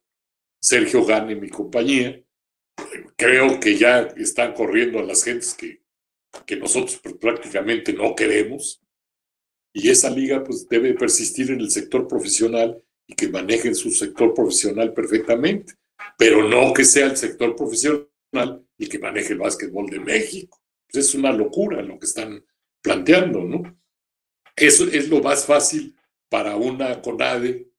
Sergio 0.61 1.05
Gane, 1.05 1.37
mi 1.37 1.47
compañía, 1.47 2.21
creo 3.15 3.57
que 3.61 3.77
ya 3.77 4.01
están 4.17 4.53
corriendo 4.53 4.99
a 4.99 5.03
las 5.03 5.23
gentes 5.23 5.53
que, 5.53 5.81
que 6.45 6.57
nosotros 6.57 6.99
prácticamente 7.21 7.93
no 7.93 8.13
queremos. 8.15 8.81
Y 9.71 9.89
esa 9.89 10.09
liga 10.09 10.43
pues 10.43 10.67
debe 10.67 10.93
persistir 10.93 11.51
en 11.51 11.61
el 11.61 11.71
sector 11.71 12.05
profesional 12.05 12.83
y 13.07 13.15
que 13.15 13.29
manejen 13.29 13.75
su 13.75 13.91
sector 13.91 14.33
profesional 14.33 14.93
perfectamente. 14.93 15.73
pero 16.17 16.45
no 16.45 16.73
que 16.73 16.83
sea 16.83 17.05
el 17.05 17.15
sector 17.15 17.55
profesional 17.55 18.09
el 18.77 18.89
que 18.89 18.99
maneje 18.99 19.31
el 19.31 19.39
básquetbol 19.39 19.89
de 19.89 20.01
México. 20.01 20.61
Es 20.89 21.15
una 21.15 21.31
locura 21.31 21.81
lo 21.81 21.97
que 21.97 22.05
están 22.05 22.43
planteando, 22.81 23.43
¿no? 23.43 23.79
Eso 24.55 24.85
es 24.85 25.09
lo 25.09 25.21
más 25.21 25.45
fácil 25.45 25.95
para 26.29 26.55
una 26.55 27.01
CONADE 27.01 27.69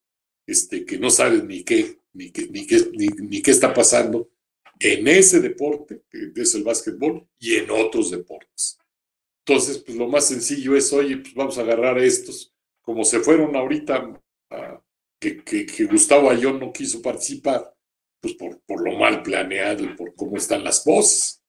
este, 0.46 0.84
que 0.84 0.98
no 0.98 1.10
sabe 1.10 1.42
ni 1.42 1.62
qué, 1.62 2.00
ni 2.12 2.30
qué, 2.30 2.48
ni 2.48 2.66
qué, 2.66 2.90
ni, 2.92 3.42
qué 3.42 3.50
está 3.50 3.72
pasando 3.72 4.30
en 4.78 5.06
ese 5.06 5.40
deporte, 5.40 6.02
que 6.10 6.32
es 6.34 6.54
el 6.54 6.64
básquetbol, 6.64 7.26
y 7.38 7.56
en 7.56 7.70
otros 7.70 8.10
deportes. 8.10 8.78
Entonces, 9.44 9.78
pues 9.78 9.96
lo 9.96 10.08
más 10.08 10.26
sencillo 10.26 10.74
es, 10.74 10.92
oye, 10.92 11.18
pues 11.18 11.34
vamos 11.34 11.58
a 11.58 11.62
agarrar 11.62 11.98
a 11.98 12.04
estos, 12.04 12.54
como 12.80 13.04
se 13.04 13.20
fueron 13.20 13.54
ahorita, 13.54 14.20
que, 15.20 15.44
que, 15.44 15.84
Gustavo 15.84 16.30
Ayón 16.30 16.58
no 16.58 16.72
quiso 16.72 17.02
participar, 17.02 17.74
pues 18.20 18.34
por, 18.34 18.60
por 18.62 18.82
lo 18.82 18.98
mal 18.98 19.22
planeado 19.22 19.84
y 19.84 19.94
por 19.94 20.14
cómo 20.14 20.36
están 20.36 20.64
las 20.64 20.84
voces. 20.84 21.39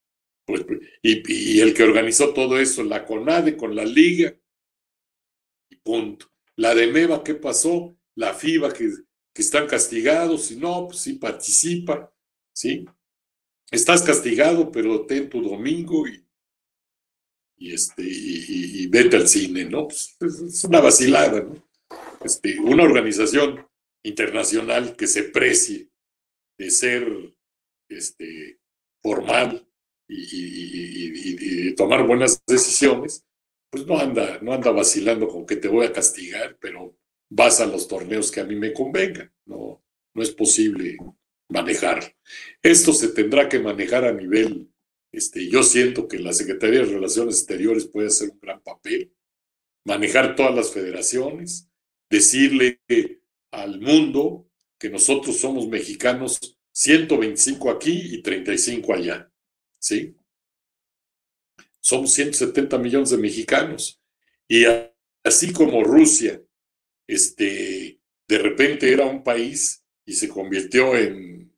Y, 1.02 1.22
y, 1.56 1.60
el 1.60 1.74
que 1.74 1.82
organizó 1.82 2.32
todo 2.32 2.58
eso, 2.58 2.84
la 2.84 3.04
CONADE 3.04 3.56
con 3.56 3.74
la 3.74 3.84
liga, 3.84 4.36
y 5.68 5.76
punto. 5.76 6.30
La 6.56 6.74
de 6.74 6.86
MEVA, 6.86 7.24
¿qué 7.24 7.34
pasó? 7.34 7.96
La 8.14 8.34
FIBA, 8.34 8.72
que, 8.72 8.88
que 9.32 9.42
están 9.42 9.66
castigados, 9.66 10.50
y 10.50 10.56
no, 10.56 10.86
pues 10.86 11.00
sí 11.00 11.14
participa, 11.14 12.12
¿sí? 12.52 12.84
Estás 13.70 14.02
castigado, 14.02 14.70
pero 14.70 15.06
ten 15.06 15.30
tu 15.30 15.42
domingo 15.42 16.06
y, 16.06 16.24
y, 17.56 17.72
este, 17.72 18.02
y, 18.04 18.86
vete 18.88 19.16
al 19.16 19.28
cine, 19.28 19.64
¿no? 19.64 19.88
Pues, 19.88 20.16
es 20.20 20.64
una 20.64 20.80
vacilada, 20.80 21.42
¿no? 21.42 21.68
Este, 22.22 22.60
una 22.60 22.84
organización 22.84 23.66
internacional 24.02 24.94
que 24.96 25.06
se 25.06 25.24
precie 25.24 25.88
de 26.58 26.70
ser 26.70 27.34
este, 27.88 28.60
formal 29.00 29.66
y, 30.12 31.74
tomar 31.74 32.06
buenas 32.06 32.42
decisiones, 32.46 33.24
pues 33.70 33.86
no 33.86 33.98
anda, 33.98 34.38
no 34.42 34.52
anda 34.52 34.70
vacilando 34.70 35.26
con 35.26 35.46
que 35.46 35.56
te 35.56 35.68
voy 35.68 35.86
a 35.86 35.92
castigar, 35.92 36.58
pero 36.60 36.96
vas 37.30 37.60
a 37.60 37.66
los 37.66 37.88
torneos 37.88 38.30
que 38.30 38.40
a 38.40 38.44
mí 38.44 38.54
me 38.56 38.72
convengan. 38.72 39.32
No, 39.46 39.82
no 40.14 40.22
es 40.22 40.30
posible 40.30 40.98
manejar. 41.48 42.14
Esto 42.62 42.92
se 42.92 43.08
tendrá 43.08 43.48
que 43.48 43.58
manejar 43.58 44.04
a 44.04 44.12
nivel, 44.12 44.70
este, 45.12 45.48
yo 45.48 45.62
siento 45.62 46.08
que 46.08 46.18
la 46.18 46.32
Secretaría 46.32 46.80
de 46.80 46.86
Relaciones 46.86 47.38
Exteriores 47.38 47.86
puede 47.86 48.08
hacer 48.08 48.30
un 48.30 48.40
gran 48.40 48.62
papel, 48.62 49.12
manejar 49.84 50.36
todas 50.36 50.54
las 50.54 50.72
federaciones, 50.72 51.68
decirle 52.10 52.80
al 53.50 53.80
mundo 53.80 54.48
que 54.78 54.90
nosotros 54.90 55.38
somos 55.38 55.68
mexicanos 55.68 56.58
125 56.72 57.70
aquí 57.70 58.14
y 58.14 58.22
35 58.22 58.94
allá. 58.94 59.31
¿Sí? 59.82 60.16
Somos 61.80 62.12
170 62.14 62.78
millones 62.78 63.10
de 63.10 63.18
mexicanos. 63.18 64.00
Y 64.48 64.64
así 65.24 65.52
como 65.52 65.82
Rusia, 65.82 66.40
este, 67.08 68.00
de 68.28 68.38
repente 68.38 68.92
era 68.92 69.06
un 69.06 69.24
país 69.24 69.84
y 70.06 70.12
se 70.12 70.28
convirtió 70.28 70.96
en 70.96 71.52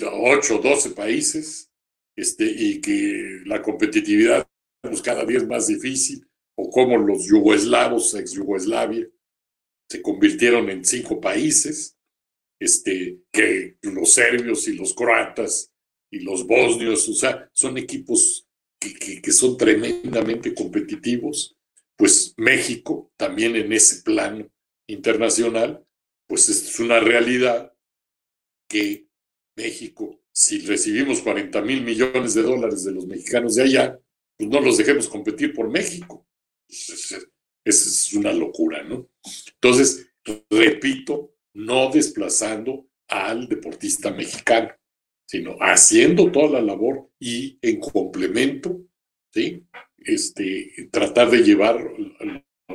8 0.00 0.56
o 0.56 0.62
12 0.62 0.90
países, 0.90 1.70
este, 2.14 2.44
y 2.44 2.80
que 2.80 3.40
la 3.46 3.60
competitividad 3.60 4.48
pues, 4.80 5.02
cada 5.02 5.24
día 5.24 5.38
es 5.38 5.46
más 5.46 5.66
difícil, 5.66 6.24
o 6.56 6.70
como 6.70 6.96
los 6.96 7.26
yugoslavos, 7.26 8.14
ex 8.14 8.32
Yugoslavia, 8.32 9.08
se 9.88 10.00
convirtieron 10.00 10.70
en 10.70 10.84
cinco 10.84 11.20
países, 11.20 11.98
este, 12.60 13.20
que 13.32 13.78
los 13.82 14.14
serbios 14.14 14.68
y 14.68 14.74
los 14.76 14.94
croatas 14.94 15.71
y 16.12 16.20
los 16.20 16.46
bosnios, 16.46 17.08
o 17.08 17.14
sea, 17.14 17.48
son 17.52 17.78
equipos 17.78 18.46
que, 18.78 19.20
que, 19.20 19.32
son 19.32 19.56
tremendamente 19.56 20.54
competitivos, 20.54 21.56
pues 21.96 22.34
México 22.36 23.10
también 23.16 23.56
en 23.56 23.72
ese 23.72 24.02
plano 24.02 24.46
internacional, 24.86 25.82
pues 26.26 26.48
es 26.50 26.78
una 26.80 27.00
realidad 27.00 27.72
que 28.68 29.06
México, 29.56 30.20
si 30.32 30.58
recibimos 30.60 31.22
40 31.22 31.62
mil 31.62 31.82
millones 31.82 32.34
de 32.34 32.42
dólares 32.42 32.84
de 32.84 32.92
los 32.92 33.06
mexicanos 33.06 33.54
de 33.54 33.62
allá, 33.62 33.98
pues 34.36 34.50
no 34.50 34.60
los 34.60 34.76
dejemos 34.76 35.08
competir 35.08 35.54
por 35.54 35.70
México. 35.70 36.26
Esa 36.68 37.18
es 37.64 38.12
una 38.12 38.32
locura, 38.32 38.82
¿no? 38.82 39.08
Entonces, 39.54 40.08
repito, 40.50 41.36
no 41.54 41.90
desplazando 41.90 42.86
al 43.08 43.48
deportista 43.48 44.10
mexicano, 44.10 44.74
sino 45.32 45.56
haciendo 45.60 46.30
toda 46.30 46.50
la 46.50 46.60
labor 46.60 47.08
y 47.18 47.58
en 47.62 47.80
complemento, 47.80 48.82
¿sí? 49.32 49.66
Este, 49.96 50.90
tratar 50.92 51.30
de 51.30 51.38
llevar 51.38 51.90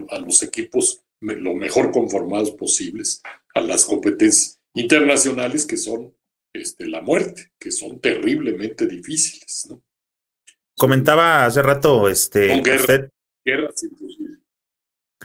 a 0.09 0.17
los 0.17 0.41
equipos 0.41 1.03
lo 1.19 1.53
mejor 1.53 1.91
conformados 1.91 2.49
posibles 2.49 3.21
a 3.53 3.61
las 3.61 3.85
competencias 3.85 4.59
internacionales 4.73 5.67
que 5.67 5.77
son 5.77 6.15
este, 6.51 6.87
la 6.87 7.01
muerte, 7.01 7.51
que 7.59 7.69
son 7.69 7.99
terriblemente 7.99 8.87
difíciles. 8.87 9.67
¿no? 9.69 9.83
Comentaba 10.75 11.45
hace 11.45 11.61
rato, 11.61 12.09
este, 12.09 12.59
usted, 12.59 13.11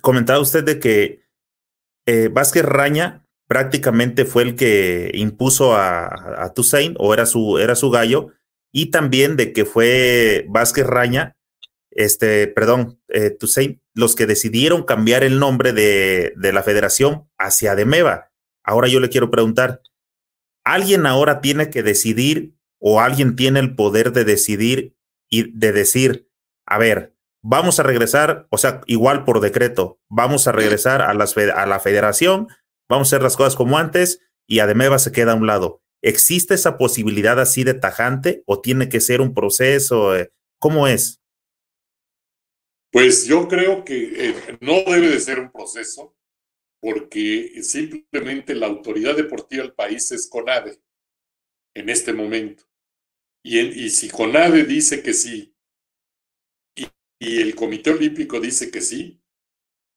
Comentaba 0.02 0.38
usted 0.38 0.64
de 0.64 0.78
que 0.78 1.22
eh, 2.06 2.28
Vázquez 2.28 2.66
Raña 2.66 3.26
prácticamente 3.52 4.24
fue 4.24 4.44
el 4.44 4.56
que 4.56 5.10
impuso 5.12 5.74
a, 5.76 6.06
a 6.06 6.54
o 6.96 7.12
era 7.12 7.26
su, 7.26 7.58
era 7.58 7.74
su 7.74 7.90
gallo, 7.90 8.28
y 8.72 8.86
también 8.86 9.36
de 9.36 9.52
que 9.52 9.66
fue 9.66 10.46
Vázquez 10.48 10.86
Raña, 10.86 11.36
este, 11.90 12.46
perdón, 12.46 12.98
eh, 13.08 13.36
los 13.92 14.16
que 14.16 14.24
decidieron 14.24 14.84
cambiar 14.84 15.22
el 15.22 15.38
nombre 15.38 15.74
de, 15.74 16.32
de 16.34 16.52
la 16.54 16.62
federación 16.62 17.28
hacia 17.36 17.74
Demeva. 17.74 18.30
Ahora 18.64 18.88
yo 18.88 19.00
le 19.00 19.10
quiero 19.10 19.30
preguntar, 19.30 19.82
¿alguien 20.64 21.04
ahora 21.04 21.42
tiene 21.42 21.68
que 21.68 21.82
decidir 21.82 22.54
o 22.80 23.02
alguien 23.02 23.36
tiene 23.36 23.60
el 23.60 23.74
poder 23.74 24.12
de 24.12 24.24
decidir 24.24 24.96
y 25.28 25.52
de 25.52 25.72
decir, 25.72 26.30
a 26.66 26.78
ver, 26.78 27.14
vamos 27.42 27.78
a 27.80 27.82
regresar, 27.82 28.46
o 28.48 28.56
sea, 28.56 28.80
igual 28.86 29.26
por 29.26 29.40
decreto, 29.40 30.00
vamos 30.08 30.48
a 30.48 30.52
regresar 30.52 31.02
a, 31.02 31.12
las, 31.12 31.36
a 31.36 31.66
la 31.66 31.80
federación, 31.80 32.48
vamos 32.92 33.08
a 33.08 33.16
hacer 33.16 33.22
las 33.22 33.36
cosas 33.36 33.56
como 33.56 33.78
antes 33.78 34.20
y 34.46 34.58
Ademeva 34.58 34.98
se 34.98 35.12
queda 35.12 35.32
a 35.32 35.36
un 35.36 35.46
lado. 35.46 35.82
¿Existe 36.02 36.54
esa 36.54 36.76
posibilidad 36.76 37.40
así 37.40 37.64
de 37.64 37.74
tajante 37.74 38.42
o 38.46 38.60
tiene 38.60 38.88
que 38.88 39.00
ser 39.00 39.20
un 39.20 39.32
proceso? 39.32 40.14
Eh, 40.14 40.30
¿Cómo 40.58 40.86
es? 40.86 41.20
Pues 42.90 43.24
yo 43.24 43.48
creo 43.48 43.84
que 43.84 44.28
eh, 44.28 44.58
no 44.60 44.82
debe 44.82 45.08
de 45.08 45.20
ser 45.20 45.40
un 45.40 45.50
proceso 45.50 46.14
porque 46.80 47.62
simplemente 47.62 48.54
la 48.54 48.66
autoridad 48.66 49.16
deportiva 49.16 49.62
del 49.62 49.72
país 49.72 50.12
es 50.12 50.28
CONADE 50.28 50.78
en 51.74 51.88
este 51.88 52.12
momento. 52.12 52.64
Y, 53.42 53.58
y 53.58 53.88
si 53.90 54.10
CONADE 54.10 54.64
dice 54.64 55.02
que 55.02 55.14
sí 55.14 55.52
y 57.22 57.40
el 57.40 57.54
Comité 57.54 57.90
Olímpico 57.90 58.40
dice 58.40 58.72
que 58.72 58.80
sí, 58.80 59.21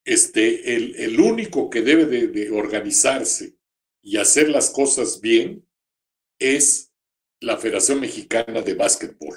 este, 0.06 0.76
el, 0.76 0.95
el 0.95 1.19
único 1.19 1.69
que 1.69 1.82
debe 1.82 2.06
de, 2.06 2.49
organizarse 2.52 3.57
y 4.02 4.18
hacer 4.18 4.49
las 4.49 4.69
cosas 4.69 5.19
bien 5.19 5.68
es 6.40 6.94
la 7.41 7.57
Federación 7.57 7.99
Mexicana 7.99 8.61
de 8.61 8.76
Básquetbol. 8.76 9.36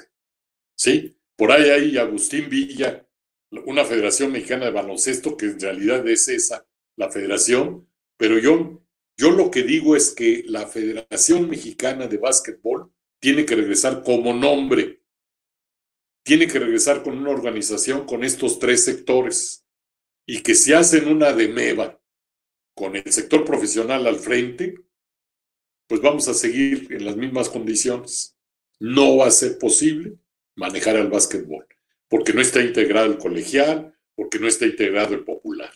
¿Sí? 0.77 1.19
Por 1.37 1.51
ahí 1.51 1.71
hay 1.71 1.97
Agustín 1.97 2.49
Villa, 2.49 3.09
una 3.67 3.85
Federación 3.85 4.31
Mexicana 4.31 4.67
de 4.67 4.73
Baloncesto, 4.73 5.37
que 5.37 5.47
en 5.47 5.61
realidad 5.61 6.07
es 6.07 6.29
esa, 6.29 6.67
la 6.97 7.11
federación, 7.11 7.89
pero 8.17 8.39
yo, 8.39 8.85
yo 9.17 9.31
lo 9.31 9.51
que 9.51 9.63
digo 9.63 9.97
es 9.97 10.15
que 10.15 10.45
la 10.47 10.67
Federación 10.67 11.49
Mexicana 11.49 12.07
de 12.07 12.19
Básquetbol 12.19 12.93
tiene 13.21 13.45
que 13.45 13.57
regresar 13.57 14.03
como 14.05 14.35
nombre 14.35 14.99
tiene 16.29 16.47
que 16.47 16.59
regresar 16.59 17.03
con 17.03 17.17
una 17.17 17.31
organización 17.31 18.05
con 18.05 18.23
estos 18.23 18.59
tres 18.59 18.85
sectores 18.85 19.67
y 20.31 20.43
que 20.43 20.55
si 20.55 20.75
hacen 20.75 21.09
una 21.09 21.33
de 21.33 21.49
MEVA 21.49 21.99
con 22.75 22.95
el 22.95 23.11
sector 23.11 23.47
profesional 23.47 24.07
al 24.07 24.17
frente, 24.17 24.75
pues 25.89 26.03
vamos 26.03 26.29
a 26.29 26.35
seguir 26.35 26.93
en 26.93 27.07
las 27.07 27.17
mismas 27.17 27.49
condiciones. 27.49 28.37
No 28.79 29.17
va 29.17 29.29
a 29.29 29.31
ser 29.31 29.59
posible 29.59 30.19
manejar 30.55 30.97
el 30.97 31.09
básquetbol, 31.09 31.67
porque 32.09 32.35
no 32.35 32.43
está 32.43 32.63
integrado 32.63 33.07
el 33.07 33.17
colegial, 33.17 33.99
porque 34.15 34.39
no 34.39 34.47
está 34.47 34.67
integrado 34.67 35.15
el 35.15 35.25
popular. 35.25 35.73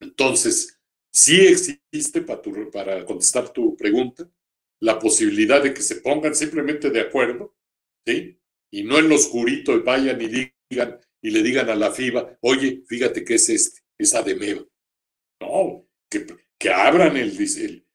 Entonces, 0.00 0.80
sí 1.12 1.38
existe, 1.46 2.22
para, 2.22 2.40
para 2.72 3.04
contestar 3.04 3.52
tu 3.52 3.76
pregunta, 3.76 4.26
la 4.80 4.98
posibilidad 4.98 5.62
de 5.62 5.74
que 5.74 5.82
se 5.82 5.96
pongan 5.96 6.34
simplemente 6.34 6.88
de 6.88 7.02
acuerdo, 7.02 7.54
¿sí? 8.06 8.40
y 8.70 8.84
no 8.84 8.98
en 8.98 9.10
los 9.10 9.26
oscurito 9.26 9.82
vayan 9.82 10.18
y 10.22 10.50
digan 10.70 10.98
y 11.24 11.30
le 11.30 11.42
digan 11.42 11.70
a 11.70 11.74
la 11.74 11.90
FIBA, 11.90 12.36
oye, 12.42 12.82
fíjate 12.86 13.24
que 13.24 13.36
es 13.36 13.48
este, 13.48 13.80
es 13.98 14.14
ADEMEVA. 14.14 14.62
No, 15.40 15.88
que, 16.10 16.26
que 16.58 16.68
abran 16.68 17.16
el, 17.16 17.86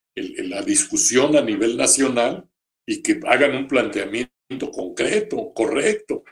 la 0.49 0.64
discusión 0.64 1.35
a 1.35 1.41
nivel 1.41 1.77
nacional 1.77 2.49
y 2.88 3.03
que 3.03 3.19
hagan 3.27 3.56
un 3.56 3.68
planteamiento 3.68 4.72
concreto, 4.72 5.53
correcto, 5.53 6.23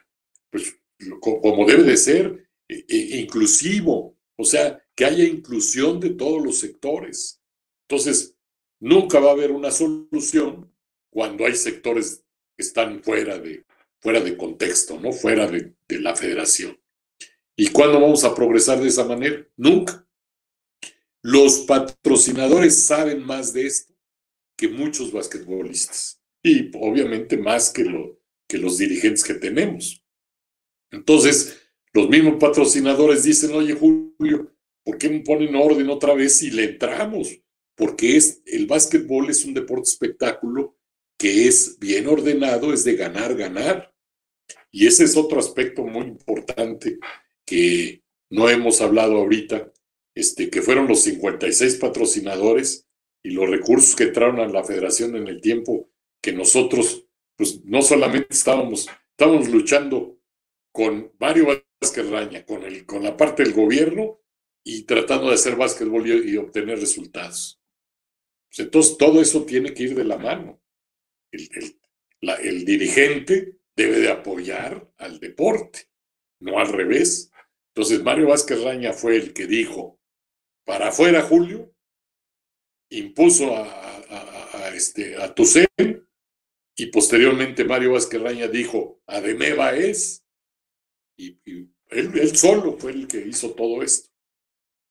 pues 0.50 0.82
como 1.22 1.68
debe 1.68 1.84
de 1.84 1.98
ser, 1.98 2.50
e, 2.68 2.84
e, 2.90 3.20
inclusivo, 3.20 4.18
o 4.36 4.44
sea, 4.44 4.84
que 4.96 5.06
haya 5.06 5.24
inclusión 5.24 6.00
de 6.00 6.10
todos 6.10 6.44
los 6.44 6.60
sectores. 6.60 7.40
Entonces, 7.88 8.36
nunca 8.80 9.20
va 9.20 9.30
a 9.30 9.34
haber 9.34 9.52
una 9.52 9.70
solución 9.70 10.74
cuando 11.14 11.46
hay 11.46 11.54
sectores 11.54 12.24
que 12.58 12.64
están 12.64 13.04
fuera 13.04 13.38
de, 13.38 13.66
fuera 14.02 14.20
de 14.20 14.36
contexto, 14.36 15.00
¿no? 15.00 15.12
Fuera 15.12 15.46
de, 15.46 15.76
de 15.88 16.00
la 16.00 16.16
federación. 16.16 16.76
¿Y 17.60 17.70
cuándo 17.70 18.00
vamos 18.00 18.24
a 18.24 18.36
progresar 18.36 18.80
de 18.80 18.88
esa 18.88 19.04
manera? 19.04 19.44
Nunca. 19.58 20.08
Los 21.24 21.62
patrocinadores 21.62 22.86
saben 22.86 23.26
más 23.26 23.52
de 23.52 23.66
esto 23.66 23.96
que 24.56 24.68
muchos 24.68 25.12
basquetbolistas 25.12 26.22
y 26.44 26.70
obviamente 26.78 27.36
más 27.36 27.72
que, 27.72 27.84
lo, 27.84 28.22
que 28.48 28.60
los 28.60 28.78
dirigentes 28.78 29.24
que 29.24 29.34
tenemos. 29.34 30.06
Entonces, 30.92 31.60
los 31.94 32.08
mismos 32.08 32.36
patrocinadores 32.40 33.24
dicen, 33.24 33.52
oye 33.54 33.74
Julio, 33.74 34.56
¿por 34.84 35.00
qué 35.00 35.10
me 35.10 35.22
ponen 35.22 35.56
orden 35.56 35.90
otra 35.90 36.14
vez 36.14 36.44
y 36.44 36.52
le 36.52 36.66
entramos? 36.66 37.42
Porque 37.76 38.18
es, 38.18 38.44
el 38.46 38.68
básquetbol 38.68 39.32
es 39.32 39.44
un 39.46 39.56
deporte 39.56 39.90
espectáculo 39.90 40.78
que 41.18 41.48
es 41.48 41.80
bien 41.80 42.08
ordenado, 42.08 42.72
es 42.72 42.84
de 42.84 42.96
ganar, 42.96 43.36
ganar. 43.36 43.92
Y 44.72 44.86
ese 44.86 45.06
es 45.06 45.18
otro 45.18 45.40
aspecto 45.40 45.84
muy 45.84 46.06
importante 46.06 47.00
que 47.48 48.04
no 48.30 48.50
hemos 48.50 48.82
hablado 48.82 49.18
ahorita, 49.18 49.72
este, 50.14 50.50
que 50.50 50.62
fueron 50.62 50.88
los 50.88 51.04
56 51.04 51.76
patrocinadores 51.76 52.88
y 53.24 53.32
los 53.32 53.50
recursos 53.50 53.96
que 53.96 54.04
entraron 54.04 54.40
a 54.40 54.48
la 54.48 54.64
federación 54.64 55.16
en 55.16 55.28
el 55.28 55.42
tiempo 55.42 55.90
que 56.22 56.34
nosotros, 56.34 57.08
pues 57.36 57.64
no 57.64 57.82
solamente 57.82 58.28
estábamos, 58.32 58.88
estábamos 59.12 59.48
luchando 59.48 60.20
con 60.72 61.14
Mario 61.20 61.64
Vázquez 61.82 62.10
Raña, 62.10 62.46
con, 62.46 62.64
el, 62.64 62.86
con 62.86 63.04
la 63.04 63.16
parte 63.16 63.44
del 63.44 63.54
gobierno 63.54 64.20
y 64.64 64.84
tratando 64.84 65.30
de 65.30 65.36
hacer 65.36 65.56
básquetbol 65.56 66.06
y, 66.06 66.36
obtener 66.36 66.80
resultados. 66.80 67.62
Pues 68.50 68.60
entonces 68.60 68.98
todo 68.98 69.22
eso 69.22 69.46
tiene 69.46 69.74
que 69.74 69.84
ir 69.84 69.96
de 69.96 70.04
la 70.04 70.18
mano. 70.18 70.62
El, 71.32 71.50
el 72.44 72.66
dirigente 72.66 73.60
debe 73.76 74.00
de 74.00 74.10
apoyar 74.10 74.92
al 74.98 75.20
deporte, 75.20 75.90
no 76.40 76.60
al 76.60 76.70
revés. 76.70 77.32
Entonces 77.78 78.02
Mario 78.02 78.30
Vázquez 78.30 78.64
Raña 78.64 78.92
fue 78.92 79.18
el 79.18 79.34
que 79.34 79.46
dijo, 79.46 80.00
para 80.66 80.88
afuera 80.88 81.22
Julio, 81.22 81.76
impuso 82.90 83.56
a, 83.56 84.72
este, 84.74 85.16
a 85.16 85.36
Tucen 85.36 85.68
y 86.76 86.88
posteriormente 86.88 87.64
Mario 87.66 87.92
Vázquez 87.92 88.20
Raña 88.20 88.48
dijo, 88.48 89.00
Ademeva 89.06 89.76
es, 89.76 90.26
y, 91.20 91.40
él, 91.90 92.36
solo 92.36 92.80
fue 92.80 92.94
el 92.94 93.08
que 93.08 93.20
hizo 93.20 93.54
todo 93.54 93.84
esto. 93.84 94.10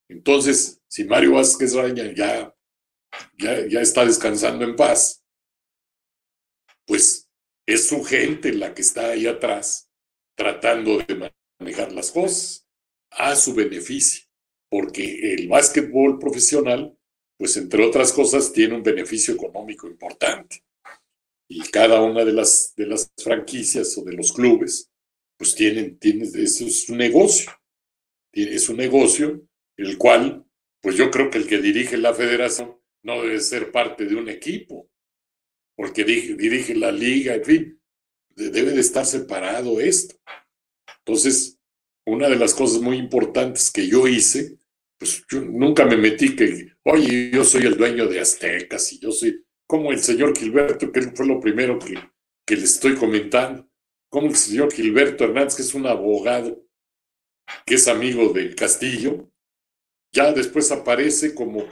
Entonces, 0.09 0.81
si 0.87 1.07
Mario 1.07 1.33
Vázquez 1.33 1.75
Raña 1.75 2.15
ya, 2.15 2.57
ya, 3.37 3.67
ya 3.67 3.81
está 3.81 4.07
descansando 4.07 4.65
en 4.65 4.77
paz, 4.77 5.25
pues 6.87 7.29
es 7.67 7.89
su 7.89 8.05
gente 8.05 8.53
la 8.53 8.75
que 8.75 8.83
está 8.83 9.09
ahí 9.09 9.27
atrás 9.27 9.91
tratando 10.37 10.99
de 10.99 11.33
manejar 11.59 11.91
las 11.91 12.13
cosas 12.13 12.63
a 13.17 13.35
su 13.37 13.55
beneficio 13.55 14.27
porque 14.69 15.35
el 15.35 15.49
básquetbol 15.49 16.19
profesional, 16.19 16.97
pues 17.39 17.57
entre 17.57 17.85
otras 17.85 18.13
cosas, 18.13 18.53
tiene 18.53 18.75
un 18.75 18.83
beneficio 18.83 19.35
económico 19.35 19.87
importante. 19.87 20.65
Y 21.49 21.61
cada 21.71 22.03
una 22.03 22.25
de 22.25 22.33
las, 22.33 22.75
de 22.77 22.87
las 22.87 23.11
franquicias 23.23 23.97
o 23.97 24.05
de 24.05 24.15
los 24.15 24.33
clubes, 24.33 24.91
pues 25.39 25.55
tienen, 25.55 25.99
tienen, 25.99 26.31
eso 26.35 26.67
es 26.67 26.89
un 26.89 26.99
negocio. 26.99 27.53
Es 28.33 28.69
un 28.69 28.77
negocio 28.77 29.47
el 29.77 29.97
cual, 29.97 30.45
pues 30.83 30.97
yo 30.97 31.11
creo 31.11 31.31
que 31.31 31.39
el 31.39 31.47
que 31.47 31.59
dirige 31.59 31.97
la 31.97 32.15
federación 32.15 32.77
no 33.03 33.23
debe 33.23 33.41
ser 33.41 33.71
parte 33.71 34.05
de 34.05 34.17
un 34.17 34.29
equipo, 34.29 34.91
porque 35.77 36.05
dirige, 36.05 36.35
dirige 36.35 36.75
la 36.75 36.91
liga, 36.91 37.35
en 37.35 37.45
fin, 37.45 37.83
debe 38.35 38.73
de 38.73 38.81
estar 38.81 39.07
separado 39.07 39.81
esto. 39.81 40.17
Entonces, 40.99 41.56
una 42.07 42.29
de 42.29 42.37
las 42.37 42.55
cosas 42.55 42.81
muy 42.81 42.97
importantes 42.97 43.71
que 43.71 43.87
yo 43.87 44.07
hice, 44.07 44.59
pues 44.99 45.25
yo 45.29 45.41
nunca 45.41 45.85
me 45.85 45.97
metí 45.97 46.35
que, 46.35 46.73
oye, 46.85 47.31
yo 47.33 47.45
soy 47.45 47.63
el 47.65 47.77
dueño 47.77 48.07
de 48.07 48.21
Aztecas 48.21 48.93
y 48.93 49.01
yo 49.01 49.13
soy 49.13 49.45
como 49.67 49.93
el 49.93 49.99
señor 49.99 50.37
Gilberto, 50.37 50.91
que 50.93 51.03
fue 51.03 51.27
lo 51.27 51.41
primero 51.41 51.79
que, 51.79 51.95
que 52.47 52.57
le 52.57 52.65
estoy 52.65 52.95
comentando, 52.95 53.69
como 54.09 54.29
el 54.29 54.37
señor 54.37 54.73
Gilberto 54.73 55.25
Hernández, 55.25 55.57
que 55.57 55.63
es 55.63 55.75
un 55.75 55.87
abogado, 55.87 56.65
que 57.65 57.75
es 57.75 57.89
amigo 57.89 58.33
del 58.33 58.55
Castillo, 58.55 59.29
ya 60.13 60.33
después 60.33 60.71
aparece 60.73 61.35
como 61.35 61.65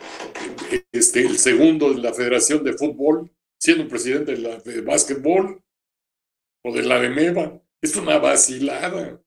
este, 0.93 1.21
el 1.21 1.39
segundo 1.39 1.95
de 1.95 2.03
la 2.03 2.13
Federación 2.13 2.63
de 2.63 2.75
Fútbol, 2.75 3.31
siendo 3.59 3.89
presidente 3.89 4.33
de 4.33 4.39
la 4.39 4.59
de 4.59 4.81
básquetbol 4.83 5.63
o 6.63 6.73
de 6.75 6.83
la 6.83 7.01
de 7.01 7.09
MEVA. 7.09 7.63
Es 7.81 7.97
una 7.97 8.19
vacilada. 8.19 9.24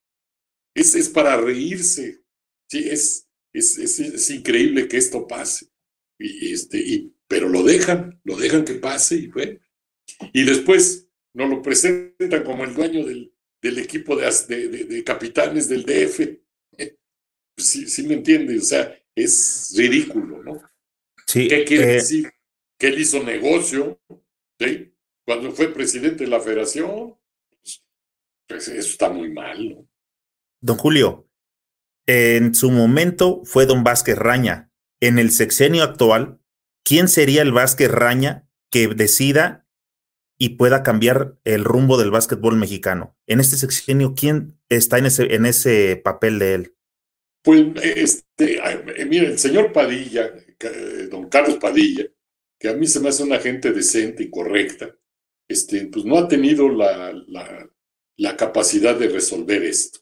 Es, 0.78 1.10
para 1.10 1.38
reírse. 1.38 2.24
Sí, 2.70 2.88
es, 2.90 3.28
es, 3.54 3.78
es, 3.80 4.30
increíble 4.30 4.88
que 4.88 4.98
esto 4.98 5.28
pase. 5.28 5.68
Y, 6.20 6.54
este, 6.54 6.78
y, 6.78 7.16
pero 7.28 7.50
lo 7.50 7.64
dejan, 7.64 8.22
lo 8.24 8.38
dejan 8.38 8.64
que 8.64 8.76
pase 8.76 9.16
y 9.16 9.28
bueno. 9.28 9.60
Y 10.34 10.44
después 10.44 11.10
nos 11.34 11.50
lo 11.50 11.62
presentan 11.62 12.44
como 12.44 12.64
el 12.64 12.76
dueño 12.76 13.06
del, 13.06 13.34
del 13.62 13.80
equipo 13.80 14.16
de, 14.16 14.68
de, 14.70 15.04
capitanes 15.04 15.68
del 15.68 15.84
DF. 15.84 16.20
Sí, 17.60 17.90
sí 17.90 18.04
me 18.04 18.14
entiende, 18.14 18.56
o 18.56 18.62
sea, 18.62 18.96
es 19.16 19.74
ridículo, 19.76 20.44
¿no? 20.44 20.62
Sí, 21.26 21.48
¿Qué 21.48 21.64
quiere 21.64 21.86
eh, 21.86 21.94
decir? 21.96 22.30
Que 22.78 22.90
él 22.90 23.00
hizo 23.00 23.24
negocio, 23.24 24.00
¿sí? 24.60 24.94
Cuando 25.26 25.52
fue 25.52 25.74
presidente 25.74 26.26
de 26.26 26.30
la 26.30 26.40
federación, 26.40 27.18
pues, 27.50 27.84
pues 28.48 28.68
eso 28.68 28.90
está 28.92 29.10
muy 29.10 29.34
mal, 29.34 29.70
¿no? 29.70 29.90
Don 30.62 30.78
Julio, 30.78 31.30
en 32.08 32.56
su 32.56 32.72
momento 32.72 33.42
fue 33.44 33.66
don 33.66 33.84
Vázquez 33.84 34.18
Raña. 34.18 34.72
En 35.00 35.20
el 35.20 35.32
sexenio 35.32 35.84
actual, 35.84 36.40
¿quién 36.84 37.08
sería 37.08 37.42
el 37.42 37.52
Vázquez 37.52 37.92
Raña 37.92 38.50
que 38.72 38.88
decida 38.88 39.68
y 40.40 40.50
pueda 40.50 40.84
cambiar 40.84 41.38
el 41.44 41.64
rumbo 41.64 41.98
del 41.98 42.12
básquetbol 42.12 42.56
mexicano? 42.56 43.16
En 43.28 43.40
este 43.40 43.58
sexenio, 43.58 44.16
¿quién 44.16 44.60
está 44.70 44.98
en 44.98 45.06
ese, 45.06 45.36
en 45.36 45.46
ese 45.46 46.02
papel 46.04 46.40
de 46.40 46.54
él? 46.54 46.76
Pues, 47.44 47.66
este, 47.84 48.60
mire, 49.06 49.28
el 49.28 49.40
señor 49.40 49.72
Padilla, 49.72 50.34
don 51.12 51.30
Carlos 51.30 51.58
Padilla, 51.58 52.06
que 52.60 52.70
a 52.70 52.74
mí 52.74 52.88
se 52.88 53.00
me 53.00 53.10
hace 53.10 53.24
una 53.24 53.40
gente 53.40 53.72
decente 53.72 54.24
y 54.24 54.30
correcta, 54.32 54.96
este, 55.48 55.86
pues 55.88 56.04
no 56.06 56.18
ha 56.18 56.28
tenido 56.28 56.68
la, 56.70 57.14
la, 57.28 57.70
la 58.18 58.36
capacidad 58.36 58.98
de 58.98 59.10
resolver 59.10 59.64
esto. 59.64 60.00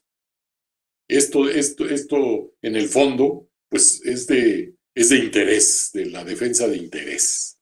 Esto, 1.08 1.48
esto, 1.48 1.88
esto 1.88 2.54
en 2.62 2.76
el 2.76 2.88
fondo, 2.88 3.48
pues 3.68 4.04
es 4.04 4.26
de, 4.26 4.74
es 4.94 5.10
de 5.10 5.18
interés, 5.18 5.90
de 5.92 6.06
la 6.06 6.24
defensa 6.24 6.66
de 6.66 6.76
interés. 6.78 7.58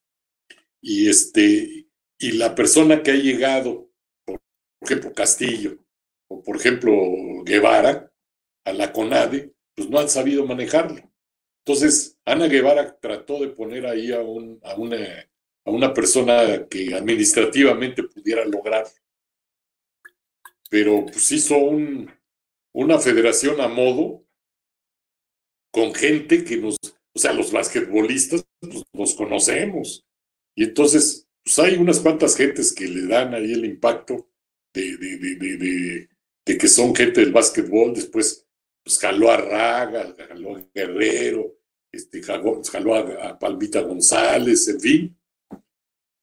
Y, 0.80 1.08
este, 1.08 1.86
y 2.18 2.32
la 2.32 2.54
persona 2.54 3.02
que 3.02 3.10
ha 3.10 3.16
llegado, 3.16 3.90
por 4.24 4.40
ejemplo, 4.80 5.12
Castillo, 5.12 5.78
o 6.28 6.42
por 6.42 6.56
ejemplo, 6.56 6.92
Guevara, 7.44 8.10
a 8.64 8.72
la 8.72 8.92
CONADE, 8.92 9.52
pues 9.74 9.90
no 9.90 9.98
han 9.98 10.08
sabido 10.08 10.46
manejarlo. 10.46 11.02
Entonces, 11.66 12.18
Ana 12.24 12.46
Guevara 12.46 12.98
trató 12.98 13.40
de 13.40 13.48
poner 13.48 13.86
ahí 13.86 14.12
a, 14.12 14.20
un, 14.20 14.60
a, 14.62 14.74
una, 14.74 14.96
a 15.64 15.70
una 15.70 15.92
persona 15.92 16.66
que 16.68 16.94
administrativamente 16.94 18.02
pudiera 18.02 18.44
lograr, 18.44 18.86
pero 20.70 21.06
pues 21.06 21.32
hizo 21.32 21.56
un, 21.56 22.10
una 22.74 22.98
federación 22.98 23.60
a 23.60 23.68
modo 23.68 24.26
con 25.72 25.94
gente 25.94 26.44
que 26.44 26.56
nos, 26.56 26.76
o 27.14 27.18
sea, 27.18 27.32
los 27.32 27.52
basquetbolistas 27.52 28.44
pues, 28.60 28.82
nos 28.92 29.14
conocemos. 29.14 30.04
Y 30.56 30.64
entonces, 30.64 31.28
pues 31.42 31.58
hay 31.58 31.76
unas 31.76 32.00
cuantas 32.00 32.36
gentes 32.36 32.72
que 32.72 32.86
le 32.86 33.06
dan 33.06 33.34
ahí 33.34 33.52
el 33.52 33.64
impacto 33.64 34.28
de, 34.72 34.96
de, 34.96 35.18
de, 35.18 36.08
de 36.44 36.58
que 36.58 36.68
son 36.68 36.94
gente 36.94 37.20
del 37.20 37.32
básquetbol. 37.32 37.94
Después, 37.94 38.46
pues 38.82 38.98
jaló 38.98 39.30
a 39.30 39.36
Raga, 39.36 40.14
jaló 40.28 40.56
a 40.56 40.66
Guerrero, 40.74 41.56
este, 41.92 42.22
jaló, 42.22 42.94
a, 42.94 43.38
Palmita 43.38 43.80
González, 43.82 44.68
en 44.68 44.80
fin. 44.80 45.18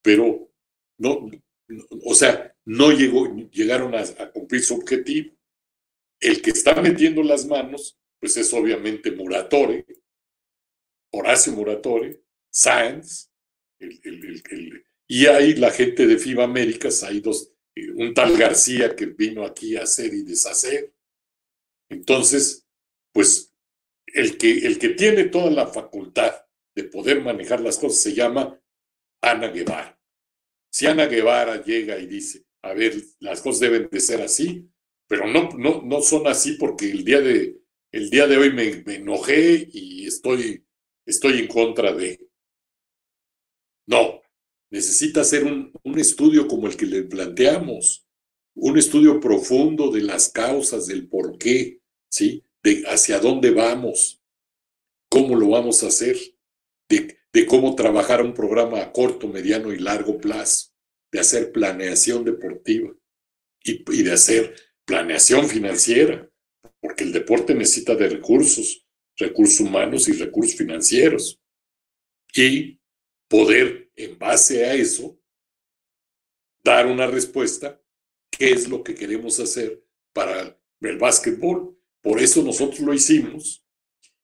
Pero 0.02 0.52
no, 0.98 1.30
o 2.04 2.14
sea, 2.14 2.56
no 2.66 2.92
llegó, 2.92 3.34
llegaron 3.52 3.96
a 3.96 4.32
cumplir 4.32 4.64
su 4.64 4.76
objetivo. 4.76 5.34
El 6.22 6.42
que 6.42 6.52
está 6.52 6.80
metiendo 6.82 7.24
las 7.24 7.48
manos, 7.48 8.00
pues 8.20 8.38
es 8.38 8.54
obviamente 8.54 9.12
Muratore, 9.12 9.86
Horacio 11.12 11.54
Muratore, 11.54 12.24
Sáenz, 12.52 13.32
y 15.08 15.26
hay 15.26 15.56
la 15.56 15.72
gente 15.72 16.06
de 16.06 16.18
FIBA 16.18 16.44
Américas, 16.44 17.04
hay 17.04 17.20
dos, 17.20 17.52
un 17.96 18.14
tal 18.14 18.38
García 18.38 18.96
que 18.96 19.08
vino 19.08 19.44
aquí 19.44 19.76
a 19.76 19.84
hacer 19.84 20.14
y 20.14 20.24
deshacer. 20.24 20.94
Entonces, 21.90 22.68
pues 23.12 23.54
el 24.06 24.38
que, 24.38 24.60
el 24.60 24.78
que 24.78 24.90
tiene 24.90 25.26
toda 25.26 25.50
la 25.50 25.68
facultad 25.68 26.46
de 26.76 26.84
poder 26.86 27.22
manejar 27.22 27.62
las 27.62 27.78
cosas 27.78 28.02
se 28.02 28.14
llama 28.14 28.62
Ana 29.22 29.50
Guevara. 29.50 30.00
Si 30.72 30.86
Ana 30.86 31.08
Guevara 31.08 31.62
llega 31.64 31.98
y 31.98 32.06
dice, 32.06 32.46
a 32.62 32.74
ver, 32.74 32.96
las 33.20 33.42
cosas 33.42 33.60
deben 33.60 33.90
de 33.92 34.00
ser 34.00 34.22
así, 34.22 34.71
pero 35.12 35.28
no, 35.28 35.50
no, 35.58 35.82
no 35.82 36.02
son 36.02 36.26
así 36.26 36.54
porque 36.54 36.90
el 36.90 37.04
día 37.04 37.20
de, 37.20 37.62
el 37.92 38.10
día 38.10 38.28
de 38.28 38.38
hoy 38.38 38.54
me, 38.54 38.82
enojé 38.96 39.68
y 39.70 40.08
estoy, 40.08 40.66
estoy 41.06 41.40
en 41.40 41.48
contra 41.48 41.92
de. 41.92 42.30
No, 43.86 44.22
necesita 44.70 45.20
hacer 45.20 45.44
un, 45.44 45.74
un 45.84 46.00
estudio 46.00 46.48
como 46.48 46.68
el 46.68 46.78
que 46.78 46.86
le 46.86 47.04
planteamos, 47.04 48.08
un 48.56 48.78
estudio 48.78 49.20
profundo 49.20 49.92
de 49.92 50.02
las 50.02 50.30
causas, 50.30 50.88
del 50.88 51.10
por 51.10 51.38
qué, 51.38 51.82
¿sí? 52.10 52.46
De 52.64 52.86
hacia 52.88 53.20
dónde 53.20 53.52
vamos, 53.52 54.24
cómo 55.10 55.36
lo 55.36 55.50
vamos 55.50 55.84
a 55.84 55.88
hacer, 55.88 56.16
de, 56.88 57.18
de 57.34 57.46
cómo 57.46 57.76
trabajar 57.76 58.24
un 58.24 58.34
programa 58.34 58.82
a 58.82 58.94
corto, 58.94 59.28
mediano 59.28 59.74
y 59.74 59.78
largo 59.78 60.18
plazo, 60.20 60.70
de 61.12 61.20
hacer 61.20 61.52
planeación 61.52 62.24
deportiva 62.24 62.96
y 63.62 64.04
de 64.04 64.12
hacer 64.14 64.71
planeación 64.92 65.48
financiera, 65.48 66.30
porque 66.82 67.06
el 67.06 67.14
deporte 67.14 67.56
necesita 67.56 67.96
de 67.96 68.10
recursos, 68.10 68.86
recursos 69.16 69.62
humanos 69.62 70.10
y 70.10 70.12
recursos 70.12 70.58
financieros. 70.58 71.40
Y 72.36 72.78
poder, 73.30 73.90
en 73.96 74.20
base 74.20 74.66
a 74.66 74.74
eso, 74.74 75.18
dar 76.62 76.88
una 76.88 77.08
respuesta, 77.08 77.82
qué 78.30 78.52
es 78.52 78.68
lo 78.68 78.84
que 78.84 78.94
queremos 78.94 79.40
hacer 79.40 79.82
para 80.12 80.60
el 80.82 80.98
básquetbol. 80.98 81.80
Por 82.02 82.20
eso 82.20 82.44
nosotros 82.44 82.82
lo 82.82 82.94
hicimos 82.94 83.66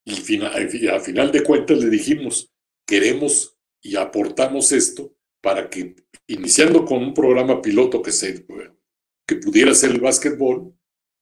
y 0.03 0.41
a 0.88 0.99
final 0.99 1.31
de 1.31 1.44
cuentas 1.44 1.77
le 1.77 1.89
dijimos, 1.89 2.52
queremos 2.85 3.57
y 3.81 3.95
aportamos 3.95 4.73
esto 4.73 5.15
para 5.41 5.69
que, 5.69 5.95
iniciando 6.27 6.84
con 6.84 7.02
un 7.02 7.14
programa 7.14 7.61
piloto 7.61 8.02
que, 8.02 8.11
se, 8.11 8.45
que 9.28 9.36
pudiera 9.36 9.76
ser 9.76 9.91
el 9.91 9.99
básquetbol, 9.99 10.74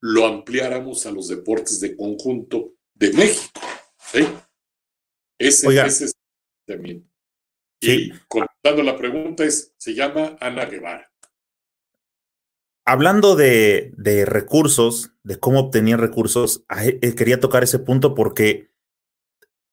lo 0.01 0.25
ampliáramos 0.25 1.05
a 1.05 1.11
los 1.11 1.27
deportes 1.27 1.79
de 1.79 1.95
conjunto 1.95 2.75
de 2.93 3.11
México. 3.13 3.59
¿sí? 4.11 4.27
Ese, 5.39 5.67
ese 5.85 6.05
es 6.05 6.15
también. 6.65 7.09
Y 7.81 8.11
contando 8.27 8.83
la 8.83 8.97
pregunta 8.97 9.43
es, 9.43 9.73
se 9.77 9.93
llama 9.93 10.37
Ana 10.39 10.65
Guevara. 10.65 11.11
Hablando 12.85 13.35
de, 13.35 13.91
de 13.97 14.25
recursos, 14.25 15.11
de 15.23 15.39
cómo 15.39 15.59
obtenía 15.59 15.97
recursos, 15.97 16.63
eh, 16.79 17.15
quería 17.15 17.39
tocar 17.39 17.63
ese 17.63 17.79
punto 17.79 18.13
porque 18.13 18.69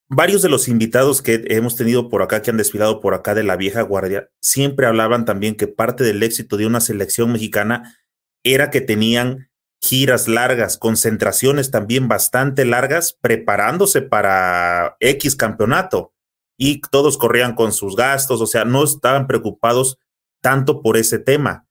varios 0.08 0.40
de 0.40 0.48
los 0.48 0.68
invitados 0.68 1.20
que 1.20 1.44
hemos 1.48 1.76
tenido 1.76 2.08
por 2.08 2.22
acá, 2.22 2.40
que 2.40 2.50
han 2.50 2.56
desfilado 2.56 3.00
por 3.00 3.12
acá 3.12 3.34
de 3.34 3.42
la 3.42 3.56
vieja 3.56 3.82
guardia, 3.82 4.30
siempre 4.40 4.86
hablaban 4.86 5.26
también 5.26 5.56
que 5.56 5.68
parte 5.68 6.04
del 6.04 6.22
éxito 6.22 6.56
de 6.56 6.66
una 6.66 6.80
selección 6.80 7.32
mexicana 7.32 7.98
era 8.44 8.70
que 8.70 8.80
tenían 8.80 9.48
giras 9.82 10.28
largas, 10.28 10.78
concentraciones 10.78 11.70
también 11.70 12.08
bastante 12.08 12.64
largas, 12.64 13.12
preparándose 13.20 14.00
para 14.00 14.96
X 15.00 15.34
campeonato. 15.36 16.12
Y 16.56 16.80
todos 16.80 17.18
corrían 17.18 17.54
con 17.54 17.72
sus 17.72 17.96
gastos, 17.96 18.40
o 18.40 18.46
sea, 18.46 18.64
no 18.64 18.84
estaban 18.84 19.26
preocupados 19.26 19.98
tanto 20.40 20.82
por 20.82 20.96
ese 20.96 21.18
tema. 21.18 21.66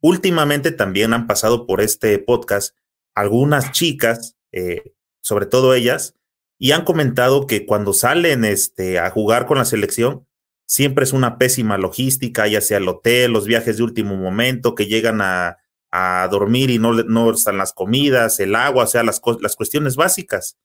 Últimamente 0.00 0.70
también 0.70 1.12
han 1.12 1.26
pasado 1.26 1.66
por 1.66 1.80
este 1.80 2.18
podcast 2.18 2.76
algunas 3.14 3.72
chicas, 3.72 4.36
eh, 4.52 4.92
sobre 5.20 5.46
todo 5.46 5.74
ellas, 5.74 6.14
y 6.58 6.70
han 6.70 6.84
comentado 6.84 7.46
que 7.46 7.66
cuando 7.66 7.92
salen 7.92 8.44
este, 8.44 8.98
a 8.98 9.10
jugar 9.10 9.46
con 9.46 9.58
la 9.58 9.64
selección, 9.64 10.26
siempre 10.66 11.04
es 11.04 11.12
una 11.12 11.38
pésima 11.38 11.78
logística, 11.78 12.46
ya 12.46 12.60
sea 12.60 12.78
el 12.78 12.88
hotel, 12.88 13.32
los 13.32 13.46
viajes 13.46 13.78
de 13.78 13.82
último 13.82 14.16
momento, 14.16 14.74
que 14.74 14.86
llegan 14.86 15.20
a, 15.20 15.58
a 15.90 16.28
dormir 16.30 16.70
y 16.70 16.78
no, 16.78 16.92
no 16.92 17.30
están 17.30 17.58
las 17.58 17.72
comidas, 17.72 18.40
el 18.40 18.54
agua, 18.54 18.84
o 18.84 18.86
sea, 18.86 19.02
las, 19.02 19.20
las 19.40 19.56
cuestiones 19.56 19.96
básicas. 19.96 20.58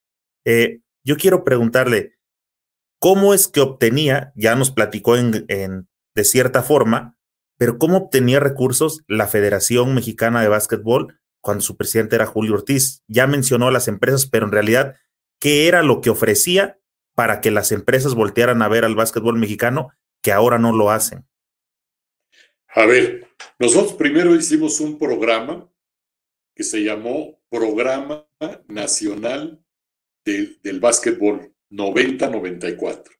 Eh, 0.45 0.79
yo 1.03 1.17
quiero 1.17 1.43
preguntarle, 1.43 2.15
¿cómo 2.99 3.33
es 3.33 3.47
que 3.47 3.61
obtenía, 3.61 4.31
ya 4.35 4.55
nos 4.55 4.71
platicó 4.71 5.17
en, 5.17 5.45
en, 5.47 5.87
de 6.15 6.23
cierta 6.23 6.63
forma, 6.63 7.15
pero 7.57 7.77
cómo 7.77 7.97
obtenía 7.97 8.39
recursos 8.39 9.03
la 9.07 9.27
Federación 9.27 9.93
Mexicana 9.93 10.41
de 10.41 10.47
Básquetbol 10.47 11.19
cuando 11.41 11.61
su 11.61 11.77
presidente 11.77 12.15
era 12.15 12.25
Julio 12.25 12.55
Ortiz? 12.55 13.03
Ya 13.07 13.27
mencionó 13.27 13.67
a 13.67 13.71
las 13.71 13.87
empresas, 13.87 14.27
pero 14.27 14.45
en 14.45 14.51
realidad, 14.51 14.95
¿qué 15.39 15.67
era 15.67 15.83
lo 15.83 16.01
que 16.01 16.09
ofrecía 16.09 16.79
para 17.15 17.41
que 17.41 17.51
las 17.51 17.71
empresas 17.71 18.15
voltearan 18.15 18.61
a 18.61 18.67
ver 18.67 18.85
al 18.85 18.95
básquetbol 18.95 19.37
mexicano 19.37 19.91
que 20.21 20.31
ahora 20.31 20.57
no 20.57 20.71
lo 20.71 20.91
hacen? 20.91 21.27
A 22.73 22.85
ver, 22.85 23.27
nosotros 23.59 23.93
primero 23.93 24.35
hicimos 24.35 24.79
un 24.79 24.97
programa 24.97 25.71
que 26.55 26.63
se 26.63 26.83
llamó 26.83 27.39
Programa 27.49 28.27
Nacional 28.67 29.63
del, 30.25 30.59
del 30.61 30.79
Básquetbol 30.79 31.53
90-94. 31.69 33.17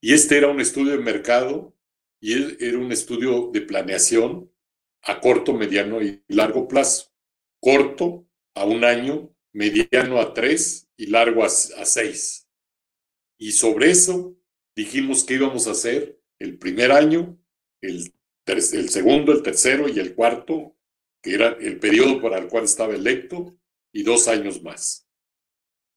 Y 0.00 0.14
este 0.14 0.38
era 0.38 0.48
un 0.48 0.60
estudio 0.60 0.92
de 0.92 0.98
mercado 0.98 1.76
y 2.20 2.64
era 2.64 2.78
un 2.78 2.92
estudio 2.92 3.50
de 3.52 3.62
planeación 3.62 4.52
a 5.02 5.20
corto, 5.20 5.54
mediano 5.54 6.02
y 6.02 6.22
largo 6.28 6.68
plazo. 6.68 7.12
Corto 7.60 8.28
a 8.54 8.64
un 8.64 8.84
año, 8.84 9.34
mediano 9.52 10.20
a 10.20 10.34
tres 10.34 10.88
y 10.96 11.06
largo 11.06 11.42
a, 11.42 11.46
a 11.46 11.84
seis. 11.84 12.48
Y 13.38 13.52
sobre 13.52 13.90
eso 13.90 14.36
dijimos 14.76 15.24
que 15.24 15.34
íbamos 15.34 15.66
a 15.66 15.72
hacer 15.72 16.20
el 16.38 16.58
primer 16.58 16.92
año, 16.92 17.38
el 17.80 18.12
el 18.46 18.88
segundo, 18.88 19.32
el 19.32 19.42
tercero 19.42 19.88
y 19.88 19.98
el 19.98 20.14
cuarto, 20.14 20.76
que 21.22 21.34
era 21.34 21.56
el 21.60 21.78
periodo 21.78 22.20
para 22.20 22.38
el 22.38 22.48
cual 22.48 22.64
estaba 22.64 22.94
electo, 22.94 23.56
y 23.92 24.02
dos 24.02 24.28
años 24.28 24.62
más. 24.62 25.06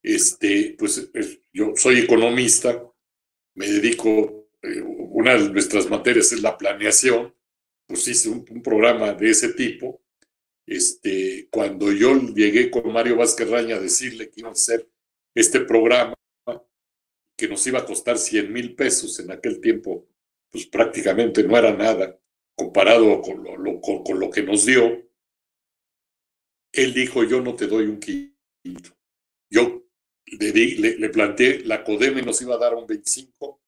Este, 0.03 0.75
pues 0.77 1.09
yo 1.51 1.73
soy 1.75 1.99
economista, 1.99 2.83
me 3.55 3.67
dedico, 3.67 4.49
eh, 4.61 4.81
una 4.81 5.35
de 5.35 5.49
nuestras 5.49 5.89
materias 5.89 6.31
es 6.31 6.41
la 6.41 6.57
planeación, 6.57 7.33
pues 7.87 8.07
hice 8.07 8.29
un, 8.29 8.43
programa 8.61 9.13
de 9.13 9.29
ese 9.29 9.53
tipo. 9.53 10.03
Este, 10.67 11.47
cuando 11.49 11.91
yo 11.91 12.13
llegué 12.33 12.69
con 12.69 12.91
Mario 12.91 13.15
Vázquez 13.17 13.49
Raña 13.49 13.77
a 13.77 13.79
decirle 13.79 14.29
que 14.29 14.41
iba 14.41 14.49
a 14.49 14.53
hacer 14.53 14.87
este 15.33 15.61
programa, 15.61 16.15
que 17.37 17.47
nos 17.47 17.65
iba 17.67 17.79
a 17.79 17.85
costar 17.85 18.17
100 18.17 18.51
mil 18.51 18.75
pesos 18.75 19.19
en 19.19 19.31
aquel 19.31 19.59
tiempo, 19.59 20.07
pues 20.51 20.67
prácticamente 20.67 21.43
no 21.43 21.57
era 21.57 21.73
nada 21.73 22.19
comparado 22.55 23.21
con 23.21 23.43
lo, 23.43 23.81
con, 23.81 24.19
lo 24.19 24.29
que 24.29 24.43
nos 24.43 24.65
dio, 24.65 25.03
él 26.71 26.93
dijo, 26.93 27.23
yo 27.23 27.41
no 27.41 27.55
te 27.55 27.67
doy 27.67 27.85
un 27.85 27.99
quinto. 27.99 28.97
Yo 29.49 29.85
le, 30.25 30.51
le, 30.51 31.09
planteé, 31.09 31.63
la 31.65 31.83
CODEME 31.83 32.21
nos 32.21 32.41
iba 32.41 32.55
a 32.55 32.59
dar 32.59 32.75
un 32.75 32.87
25 32.87 33.61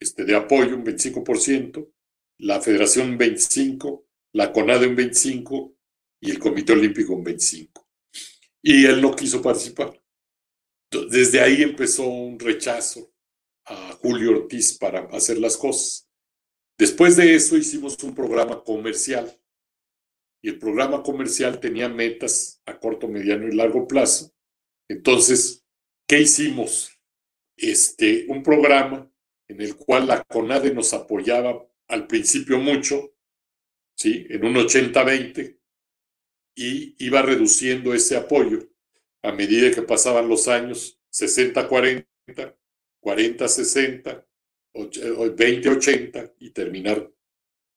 este, 0.00 0.24
de 0.24 0.36
apoyo, 0.36 0.76
un 0.76 0.84
25%, 0.84 1.90
la 2.38 2.60
Federación 2.60 3.10
un 3.10 3.18
25%, 3.18 4.04
la 4.32 4.52
CONADE 4.52 4.88
un 4.88 4.96
25% 4.96 5.76
y 6.20 6.30
el 6.30 6.38
Comité 6.38 6.72
Olímpico 6.72 7.14
un 7.14 7.24
25%. 7.24 7.70
Y 8.62 8.86
él 8.86 9.00
no 9.00 9.14
quiso 9.14 9.40
participar. 9.42 10.00
Desde 10.90 11.40
ahí 11.40 11.62
empezó 11.62 12.06
un 12.06 12.38
rechazo 12.38 13.12
a 13.66 13.92
Julio 13.92 14.30
Ortiz 14.30 14.78
para 14.78 15.00
hacer 15.10 15.38
las 15.38 15.56
cosas. 15.56 16.03
Después 16.78 17.16
de 17.16 17.34
eso 17.34 17.56
hicimos 17.56 18.02
un 18.02 18.14
programa 18.14 18.62
comercial 18.64 19.32
y 20.42 20.48
el 20.48 20.58
programa 20.58 21.02
comercial 21.02 21.60
tenía 21.60 21.88
metas 21.88 22.60
a 22.66 22.78
corto, 22.78 23.08
mediano 23.08 23.48
y 23.48 23.52
largo 23.52 23.86
plazo. 23.86 24.34
Entonces, 24.88 25.64
¿qué 26.06 26.20
hicimos? 26.20 27.00
Este, 27.56 28.26
un 28.28 28.42
programa 28.42 29.10
en 29.48 29.60
el 29.60 29.76
cual 29.76 30.08
la 30.08 30.22
CONADE 30.24 30.74
nos 30.74 30.92
apoyaba 30.92 31.66
al 31.88 32.06
principio 32.06 32.58
mucho, 32.58 33.14
¿sí? 33.96 34.26
En 34.28 34.44
un 34.44 34.54
80-20 34.54 35.58
y 36.56 36.94
iba 37.04 37.22
reduciendo 37.22 37.94
ese 37.94 38.16
apoyo 38.16 38.68
a 39.22 39.32
medida 39.32 39.74
que 39.74 39.82
pasaban 39.82 40.28
los 40.28 40.48
años 40.48 41.00
60-40, 41.12 42.06
40-60, 43.00 44.26
2080 44.74 46.34
y 46.40 46.50
terminar 46.50 47.10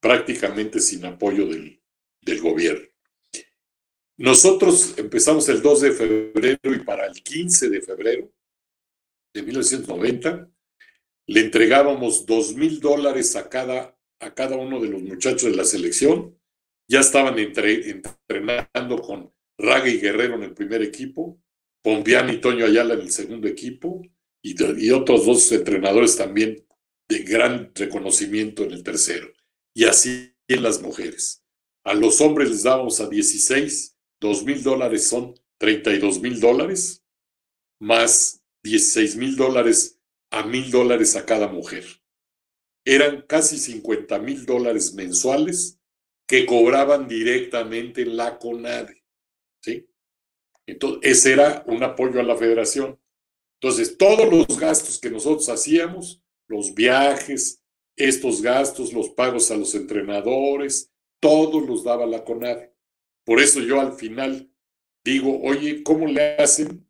prácticamente 0.02 0.80
sin 0.80 1.06
apoyo 1.06 1.48
del, 1.48 1.82
del 2.22 2.42
gobierno. 2.42 2.88
Nosotros 4.18 4.98
empezamos 4.98 5.48
el 5.48 5.62
2 5.62 5.82
de 5.82 5.92
febrero 5.92 6.74
y 6.76 6.80
para 6.80 7.06
el 7.06 7.22
15 7.22 7.70
de 7.70 7.82
febrero 7.82 8.34
de 9.34 9.44
1990 9.44 10.50
le 11.28 11.42
entregábamos 11.42 12.26
dos 12.26 12.56
mil 12.56 12.80
dólares 12.80 13.36
a 13.36 13.50
cada, 13.50 13.96
a 14.20 14.34
cada 14.34 14.56
uno 14.56 14.80
de 14.80 14.88
los 14.88 15.02
muchachos 15.02 15.52
de 15.52 15.58
la 15.58 15.66
selección. 15.66 16.40
Ya 16.90 17.02
estaban 17.02 17.38
entrenando 17.38 19.02
con 19.02 19.34
Raga 19.60 19.90
y 19.90 20.00
Guerrero 20.00 20.36
en 20.36 20.44
el 20.44 20.54
primer 20.54 20.82
equipo, 20.82 21.40
Pompiani 21.84 22.34
y 22.34 22.42
Toño 22.42 22.66
Ayala 22.66 22.94
en 22.94 23.02
el 23.02 23.12
segundo 23.12 23.48
equipo, 23.48 24.02
y 24.42 24.92
otros 24.92 25.26
dos 25.26 25.52
entrenadores 25.52 26.16
también 26.16 26.66
de 27.10 27.20
gran 27.20 27.72
reconocimiento 27.74 28.64
en 28.64 28.72
el 28.72 28.84
tercero. 28.84 29.32
Y 29.74 29.86
así 29.86 30.34
en 30.48 30.64
las 30.64 30.82
mujeres. 30.82 31.44
A 31.84 31.94
los 31.94 32.20
hombres 32.22 32.50
les 32.50 32.64
dábamos 32.64 33.00
a 33.00 33.08
16, 33.08 33.98
2 34.20 34.44
mil 34.44 34.64
dólares 34.64 35.08
son 35.08 35.36
32 35.60 36.22
mil 36.22 36.40
dólares, 36.40 37.04
más 37.80 38.44
16 38.64 39.16
mil 39.16 39.36
dólares 39.36 40.00
a 40.32 40.44
mil 40.44 40.70
dólares 40.70 41.16
a 41.16 41.26
cada 41.26 41.48
mujer. 41.48 41.86
Eran 42.86 43.22
casi 43.22 43.58
50 43.58 44.20
mil 44.20 44.46
dólares 44.46 44.94
mensuales 44.94 45.80
que 46.28 46.46
cobraban 46.46 47.08
directamente 47.08 48.02
en 48.02 48.18
la 48.18 48.38
CONADE. 48.38 49.04
¿sí? 49.62 49.88
Entonces, 50.66 51.00
ese 51.04 51.34
era 51.34 51.64
un 51.68 51.84
apoyo 51.84 52.20
a 52.20 52.24
la 52.24 52.36
federación. 52.36 53.00
Entonces, 53.62 53.98
todos 53.98 54.30
los 54.30 54.60
gastos 54.60 55.00
que 55.00 55.10
nosotros 55.10 55.48
hacíamos, 55.50 56.22
los 56.48 56.74
viajes, 56.74 57.62
estos 57.96 58.42
gastos, 58.42 58.94
los 58.94 59.10
pagos 59.10 59.52
a 59.52 59.58
los 59.58 59.74
entrenadores, 59.76 60.92
todos 61.20 61.68
los 61.68 61.84
daba 61.84 62.06
la 62.06 62.24
CONADE. 62.24 62.74
Por 63.26 63.42
eso 63.42 63.60
yo 63.60 63.82
al 63.82 63.94
final 63.94 64.52
digo, 65.04 65.42
oye, 65.42 65.84
¿cómo 65.84 66.08
le 66.08 66.36
hacen 66.38 66.88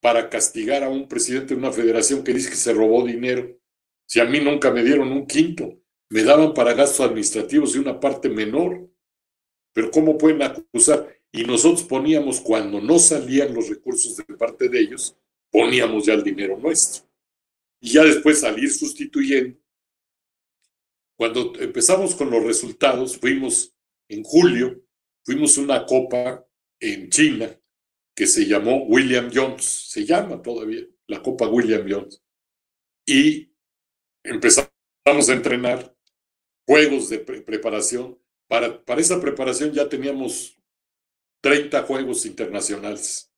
para 0.00 0.30
castigar 0.30 0.82
a 0.82 0.88
un 0.88 1.06
presidente 1.06 1.54
de 1.54 1.60
una 1.60 1.72
federación 1.72 2.24
que 2.24 2.32
dice 2.32 2.50
que 2.50 2.56
se 2.56 2.72
robó 2.72 3.04
dinero? 3.04 3.58
Si 4.06 4.20
a 4.20 4.24
mí 4.24 4.40
nunca 4.40 4.70
me 4.70 4.82
dieron 4.82 5.12
un 5.12 5.26
quinto, 5.26 5.78
me 6.10 6.22
daban 6.22 6.54
para 6.54 6.72
gastos 6.72 7.00
administrativos 7.00 7.76
y 7.76 7.78
una 7.78 8.00
parte 8.00 8.28
menor. 8.28 8.88
Pero 9.74 9.90
¿cómo 9.90 10.16
pueden 10.16 10.42
acusar? 10.42 11.14
Y 11.30 11.44
nosotros 11.44 11.82
poníamos, 11.82 12.40
cuando 12.40 12.80
no 12.80 12.98
salían 12.98 13.54
los 13.54 13.68
recursos 13.68 14.16
de 14.16 14.24
parte 14.34 14.68
de 14.68 14.80
ellos, 14.80 15.14
poníamos 15.50 16.06
ya 16.06 16.14
el 16.14 16.24
dinero 16.24 16.56
nuestro. 16.56 17.07
Y 17.80 17.92
ya 17.92 18.04
después 18.04 18.40
salir 18.40 18.70
sustituyendo. 18.72 19.58
Cuando 21.16 21.52
empezamos 21.58 22.14
con 22.14 22.30
los 22.30 22.44
resultados, 22.44 23.18
fuimos 23.18 23.74
en 24.08 24.22
julio, 24.22 24.84
fuimos 25.24 25.58
una 25.58 25.84
copa 25.84 26.46
en 26.80 27.10
China 27.10 27.58
que 28.14 28.26
se 28.26 28.46
llamó 28.46 28.84
William 28.84 29.30
Jones, 29.32 29.64
se 29.64 30.04
llama 30.04 30.42
todavía 30.42 30.84
la 31.06 31.22
Copa 31.22 31.48
William 31.48 31.86
Jones. 31.88 32.22
Y 33.06 33.52
empezamos 34.24 34.70
a 35.06 35.32
entrenar 35.32 35.96
juegos 36.66 37.08
de 37.08 37.18
preparación. 37.18 38.20
Para, 38.48 38.84
para 38.84 39.00
esa 39.00 39.20
preparación 39.20 39.72
ya 39.72 39.88
teníamos 39.88 40.60
30 41.42 41.82
juegos 41.84 42.26
internacionales. 42.26 43.32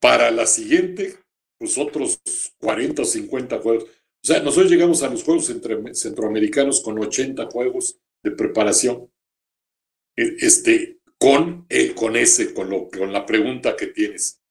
Para 0.00 0.30
la 0.30 0.46
siguiente, 0.46 1.21
pues 1.62 1.78
otros 1.78 2.20
40 2.58 3.02
o 3.02 3.04
50 3.04 3.60
juegos. 3.60 3.84
O 3.84 4.26
sea, 4.26 4.42
nosotros 4.42 4.68
llegamos 4.68 5.04
a 5.04 5.08
los 5.08 5.22
Juegos 5.22 5.46
Centroamericanos 5.92 6.80
con 6.80 6.98
80 6.98 7.46
juegos 7.46 8.00
de 8.20 8.32
preparación. 8.32 9.08
E, 10.16 10.38
este, 10.40 10.98
con, 11.18 11.68
con 11.94 12.16
ese, 12.16 12.52
con, 12.52 12.68
lo, 12.68 12.88
con 12.88 13.12
la 13.12 13.24
pregunta 13.24 13.76
que 13.76 13.86
tienes. 13.86 14.42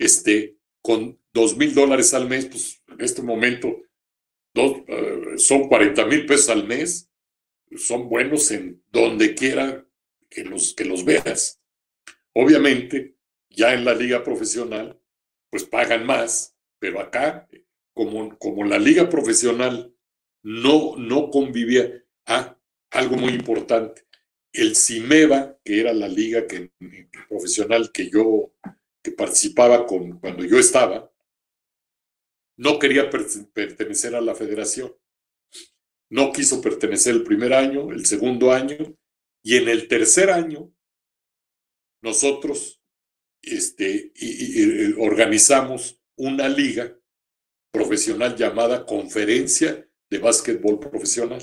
Este, 0.00 0.56
con 0.82 1.20
dos 1.32 1.56
mil 1.56 1.72
dólares 1.72 2.12
al 2.12 2.28
mes, 2.28 2.46
pues 2.46 2.82
en 2.88 3.00
este 3.02 3.22
momento 3.22 3.80
dos, 4.52 4.78
uh, 4.78 5.38
son 5.38 5.68
40 5.68 6.06
mil 6.06 6.26
pesos 6.26 6.48
al 6.48 6.66
mes, 6.66 7.08
son 7.76 8.08
buenos 8.08 8.50
en 8.50 8.82
donde 8.90 9.36
quiera 9.36 9.86
que 10.28 10.42
los, 10.42 10.74
que 10.74 10.84
los 10.84 11.04
veas. 11.04 11.60
Obviamente, 12.32 13.14
ya 13.48 13.74
en 13.74 13.84
la 13.84 13.94
liga 13.94 14.24
profesional, 14.24 14.97
pues 15.50 15.64
pagan 15.64 16.06
más, 16.06 16.56
pero 16.78 17.00
acá, 17.00 17.48
como, 17.94 18.36
como 18.38 18.64
la 18.64 18.78
liga 18.78 19.08
profesional 19.08 19.94
no, 20.42 20.96
no 20.96 21.30
convivía, 21.30 22.04
ah, 22.26 22.56
algo 22.90 23.16
muy 23.16 23.32
importante, 23.32 24.06
el 24.52 24.76
CIMEVA, 24.76 25.58
que 25.64 25.80
era 25.80 25.92
la 25.92 26.08
liga 26.08 26.46
que, 26.46 26.72
profesional 27.28 27.92
que 27.92 28.10
yo 28.10 28.52
que 29.02 29.12
participaba 29.12 29.86
con, 29.86 30.18
cuando 30.18 30.44
yo 30.44 30.58
estaba, 30.58 31.12
no 32.56 32.78
quería 32.78 33.08
pertenecer 33.10 34.16
a 34.16 34.20
la 34.20 34.34
federación. 34.34 34.92
No 36.10 36.32
quiso 36.32 36.60
pertenecer 36.60 37.14
el 37.14 37.22
primer 37.22 37.52
año, 37.52 37.92
el 37.92 38.06
segundo 38.06 38.52
año, 38.52 38.96
y 39.42 39.56
en 39.56 39.68
el 39.68 39.86
tercer 39.86 40.30
año 40.30 40.72
nosotros 42.02 42.77
este, 43.56 44.12
organizamos 44.98 46.00
una 46.16 46.48
liga 46.48 46.96
profesional 47.70 48.36
llamada 48.36 48.84
Conferencia 48.84 49.88
de 50.10 50.18
Básquetbol 50.18 50.80
Profesional, 50.80 51.42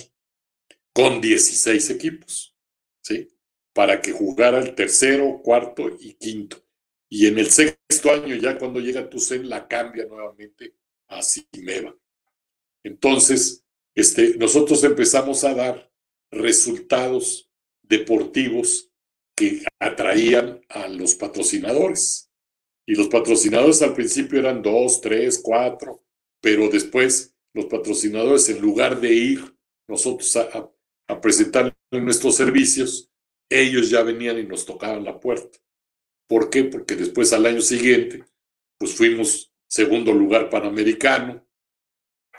con 0.94 1.22
16 1.22 1.90
equipos, 1.90 2.56
¿sí? 3.02 3.28
Para 3.74 4.02
que 4.02 4.12
jugara 4.12 4.60
el 4.60 4.76
tercero, 4.76 5.42
cuarto 5.44 5.90
y 6.00 6.14
quinto. 6.14 6.64
Y 7.10 7.28
en 7.28 7.38
el 7.38 7.52
sexto 7.52 8.12
año, 8.12 8.36
ya 8.36 8.58
cuando 8.58 8.80
llega 8.80 9.10
Tucen, 9.10 9.48
la 9.50 9.68
cambia 9.68 10.06
nuevamente 10.06 10.76
a 11.08 11.22
Cimeva. 11.22 11.96
Entonces, 12.84 13.64
este, 13.94 14.38
nosotros 14.38 14.84
empezamos 14.84 15.44
a 15.44 15.54
dar 15.54 15.92
resultados 16.32 17.50
deportivos 17.82 18.92
que 19.36 19.64
atraían 19.80 20.62
a 20.70 20.88
los 20.88 21.16
patrocinadores. 21.16 22.32
Y 22.88 22.96
los 22.96 23.08
patrocinadores 23.08 23.82
al 23.82 23.94
principio 23.94 24.40
eran 24.40 24.62
dos, 24.62 25.02
tres, 25.02 25.40
cuatro, 25.44 26.04
pero 26.42 26.70
después 26.70 27.36
los 27.54 27.66
patrocinadores, 27.66 28.48
en 28.50 28.62
lugar 28.62 29.02
de 29.02 29.14
ir 29.14 29.56
nosotros 29.88 30.36
a, 30.36 30.72
a, 31.08 31.22
presentar 31.22 31.76
nuestros 31.92 32.36
servicios, 32.36 33.10
ellos 33.50 33.90
ya 33.90 34.04
venían 34.04 34.38
y 34.40 34.44
nos 34.46 34.66
tocaban 34.66 35.04
la 35.04 35.20
puerta. 35.20 35.58
¿Por 36.28 36.50
qué? 36.50 36.64
Porque 36.66 36.96
después 36.96 37.34
al 37.34 37.46
año 37.46 37.62
siguiente, 37.62 38.26
pues 38.78 38.94
fuimos 38.96 39.52
segundo 39.68 40.12
lugar 40.12 40.50
panamericano, 40.50 41.46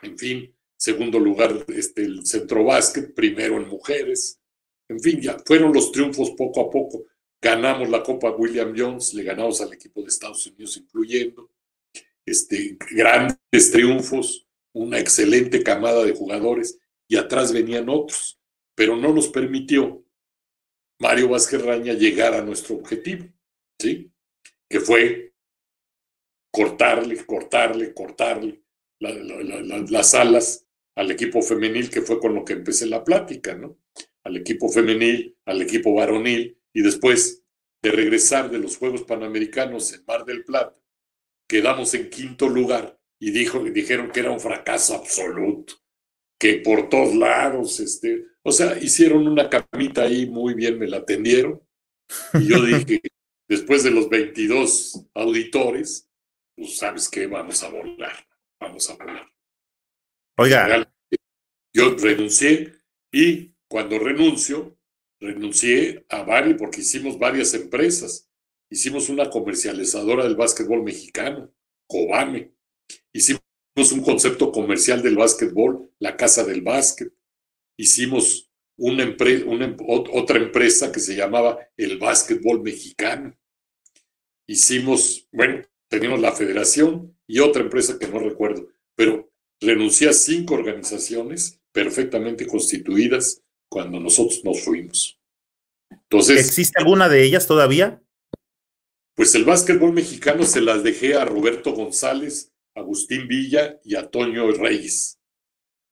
en 0.02 0.18
fin, 0.18 0.56
segundo 0.76 1.18
lugar 1.18 1.64
este, 1.68 2.04
el 2.04 2.26
centro 2.26 2.64
básquet, 2.64 3.14
primero 3.14 3.56
en 3.56 3.68
mujeres, 3.68 4.40
en 4.88 5.00
fin, 5.00 5.20
ya 5.20 5.36
fueron 5.44 5.72
los 5.72 5.90
triunfos 5.92 6.30
poco 6.32 6.60
a 6.60 6.70
poco. 6.70 7.04
Ganamos 7.40 7.88
la 7.88 8.02
Copa 8.02 8.30
William 8.30 8.74
Jones, 8.76 9.14
le 9.14 9.22
ganamos 9.22 9.60
al 9.60 9.72
equipo 9.72 10.00
de 10.02 10.08
Estados 10.08 10.46
Unidos, 10.46 10.76
incluyendo 10.76 11.50
este, 12.24 12.76
grandes 12.90 13.70
triunfos, 13.72 14.46
una 14.72 14.98
excelente 14.98 15.62
camada 15.62 16.04
de 16.04 16.14
jugadores, 16.14 16.78
y 17.08 17.16
atrás 17.16 17.52
venían 17.52 17.88
otros, 17.88 18.38
pero 18.74 18.96
no 18.96 19.12
nos 19.12 19.28
permitió 19.28 20.04
Mario 20.98 21.28
Vázquez 21.28 21.62
Raña 21.62 21.92
llegar 21.92 22.34
a 22.34 22.42
nuestro 22.42 22.76
objetivo, 22.76 23.26
¿sí? 23.78 24.10
Que 24.68 24.80
fue 24.80 25.34
cortarle, 26.50 27.24
cortarle, 27.24 27.92
cortarle 27.92 28.62
las 28.98 30.14
alas 30.14 30.66
al 30.96 31.10
equipo 31.10 31.42
femenil, 31.42 31.90
que 31.90 32.00
fue 32.00 32.18
con 32.18 32.34
lo 32.34 32.44
que 32.44 32.54
empecé 32.54 32.86
la 32.86 33.04
plática, 33.04 33.54
¿no? 33.54 33.78
Al 34.26 34.36
equipo 34.36 34.68
femenil, 34.68 35.36
al 35.44 35.62
equipo 35.62 35.94
varonil, 35.94 36.58
y 36.72 36.82
después 36.82 37.44
de 37.80 37.92
regresar 37.92 38.50
de 38.50 38.58
los 38.58 38.76
Juegos 38.76 39.02
Panamericanos 39.02 39.92
en 39.92 40.04
Mar 40.04 40.24
del 40.24 40.44
Plata, 40.44 40.76
quedamos 41.48 41.94
en 41.94 42.10
quinto 42.10 42.48
lugar 42.48 42.98
y 43.20 43.30
dijo, 43.30 43.62
dijeron 43.62 44.10
que 44.10 44.20
era 44.20 44.32
un 44.32 44.40
fracaso 44.40 44.96
absoluto, 44.96 45.74
que 46.40 46.56
por 46.56 46.88
todos 46.88 47.14
lados, 47.14 47.78
este, 47.78 48.24
o 48.42 48.50
sea, 48.50 48.76
hicieron 48.78 49.28
una 49.28 49.48
camita 49.48 50.02
ahí, 50.02 50.26
muy 50.26 50.54
bien 50.54 50.76
me 50.76 50.88
la 50.88 50.98
atendieron, 50.98 51.62
y 52.34 52.48
yo 52.48 52.60
dije, 52.64 53.00
después 53.48 53.84
de 53.84 53.92
los 53.92 54.08
22 54.08 55.06
auditores, 55.14 56.10
pues 56.56 56.78
sabes 56.78 57.08
que 57.08 57.28
vamos 57.28 57.62
a 57.62 57.68
volar, 57.68 58.26
vamos 58.58 58.90
a 58.90 58.96
volar. 58.96 59.30
Oiga. 60.36 60.92
Yo 61.72 61.94
renuncié 61.94 62.72
y 63.12 63.55
cuando 63.68 63.98
renuncio, 63.98 64.78
renuncié 65.20 66.04
a 66.08 66.22
varios, 66.22 66.56
porque 66.58 66.80
hicimos 66.80 67.18
varias 67.18 67.54
empresas. 67.54 68.28
Hicimos 68.70 69.08
una 69.08 69.30
comercializadora 69.30 70.24
del 70.24 70.36
básquetbol 70.36 70.82
mexicano, 70.82 71.52
Cobame. 71.86 72.52
Hicimos 73.12 73.42
un 73.92 74.02
concepto 74.02 74.50
comercial 74.50 75.02
del 75.02 75.16
básquetbol, 75.16 75.92
la 75.98 76.16
Casa 76.16 76.44
del 76.44 76.62
Básquet. 76.62 77.12
Hicimos 77.78 78.50
una, 78.76 79.16
una 79.46 79.76
otra 80.12 80.38
empresa 80.38 80.92
que 80.92 81.00
se 81.00 81.14
llamaba 81.14 81.58
el 81.76 81.98
Básquetbol 81.98 82.62
Mexicano. 82.62 83.36
Hicimos, 84.46 85.28
bueno, 85.32 85.62
teníamos 85.88 86.20
la 86.20 86.32
federación 86.32 87.16
y 87.26 87.40
otra 87.40 87.62
empresa 87.62 87.98
que 87.98 88.08
no 88.08 88.18
recuerdo, 88.18 88.68
pero 88.94 89.32
renuncié 89.60 90.08
a 90.08 90.12
cinco 90.12 90.54
organizaciones 90.54 91.60
perfectamente 91.72 92.46
constituidas 92.46 93.42
cuando 93.68 94.00
nosotros 94.00 94.42
nos 94.44 94.62
fuimos. 94.62 95.18
Entonces, 95.90 96.46
¿existe 96.46 96.78
alguna 96.78 97.08
de 97.08 97.24
ellas 97.24 97.46
todavía? 97.46 98.02
Pues 99.14 99.34
el 99.34 99.44
básquetbol 99.44 99.92
mexicano 99.92 100.44
se 100.44 100.60
las 100.60 100.82
dejé 100.82 101.14
a 101.14 101.24
Roberto 101.24 101.72
González, 101.72 102.52
Agustín 102.74 103.26
Villa 103.26 103.80
y 103.82 103.96
a 103.96 104.10
Toño 104.10 104.50
Reyes. 104.52 105.18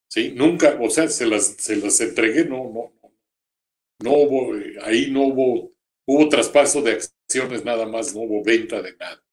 Sí, 0.09 0.33
nunca, 0.33 0.79
o 0.81 0.91
sea, 0.91 1.09
se 1.09 1.27
las, 1.27 1.57
se 1.59 1.77
las 1.77 2.01
entregué, 2.01 2.45
no, 2.45 2.71
no, 2.71 2.93
no 4.01 4.13
hubo, 4.13 4.57
eh, 4.57 4.77
ahí 4.83 5.11
no 5.11 5.23
hubo, 5.23 5.73
hubo 6.07 6.29
traspaso 6.29 6.83
de 6.83 6.93
acciones 6.93 7.65
nada 7.65 7.87
más, 7.87 8.15
no 8.15 8.21
hubo 8.21 8.45
venta 8.45 8.81
de 8.83 8.97
nada. 8.97 9.25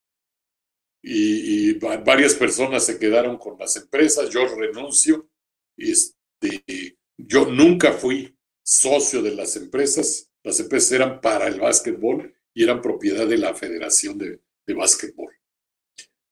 Y, 1.04 1.74
varias 1.74 2.36
personas 2.36 2.86
se 2.86 3.00
quedaron 3.00 3.38
con 3.38 3.58
las 3.60 3.76
empresas, 3.76 4.30
yo 4.30 4.46
renuncio, 4.56 5.30
este, 5.78 6.98
yo 7.28 7.46
nunca 7.46 7.94
fui 7.94 8.38
socio 8.64 9.22
de 9.22 9.36
las 9.36 9.56
empresas, 9.56 10.32
las 10.44 10.60
empresas 10.60 10.92
eran 10.94 11.22
para 11.22 11.48
el 11.48 11.60
básquetbol 11.60 12.34
y 12.54 12.64
eran 12.64 12.82
propiedad 12.82 13.28
de 13.28 13.38
la 13.38 13.54
Federación 13.54 14.18
de, 14.18 14.40
de 14.66 14.74
Básquetbol. 14.74 15.34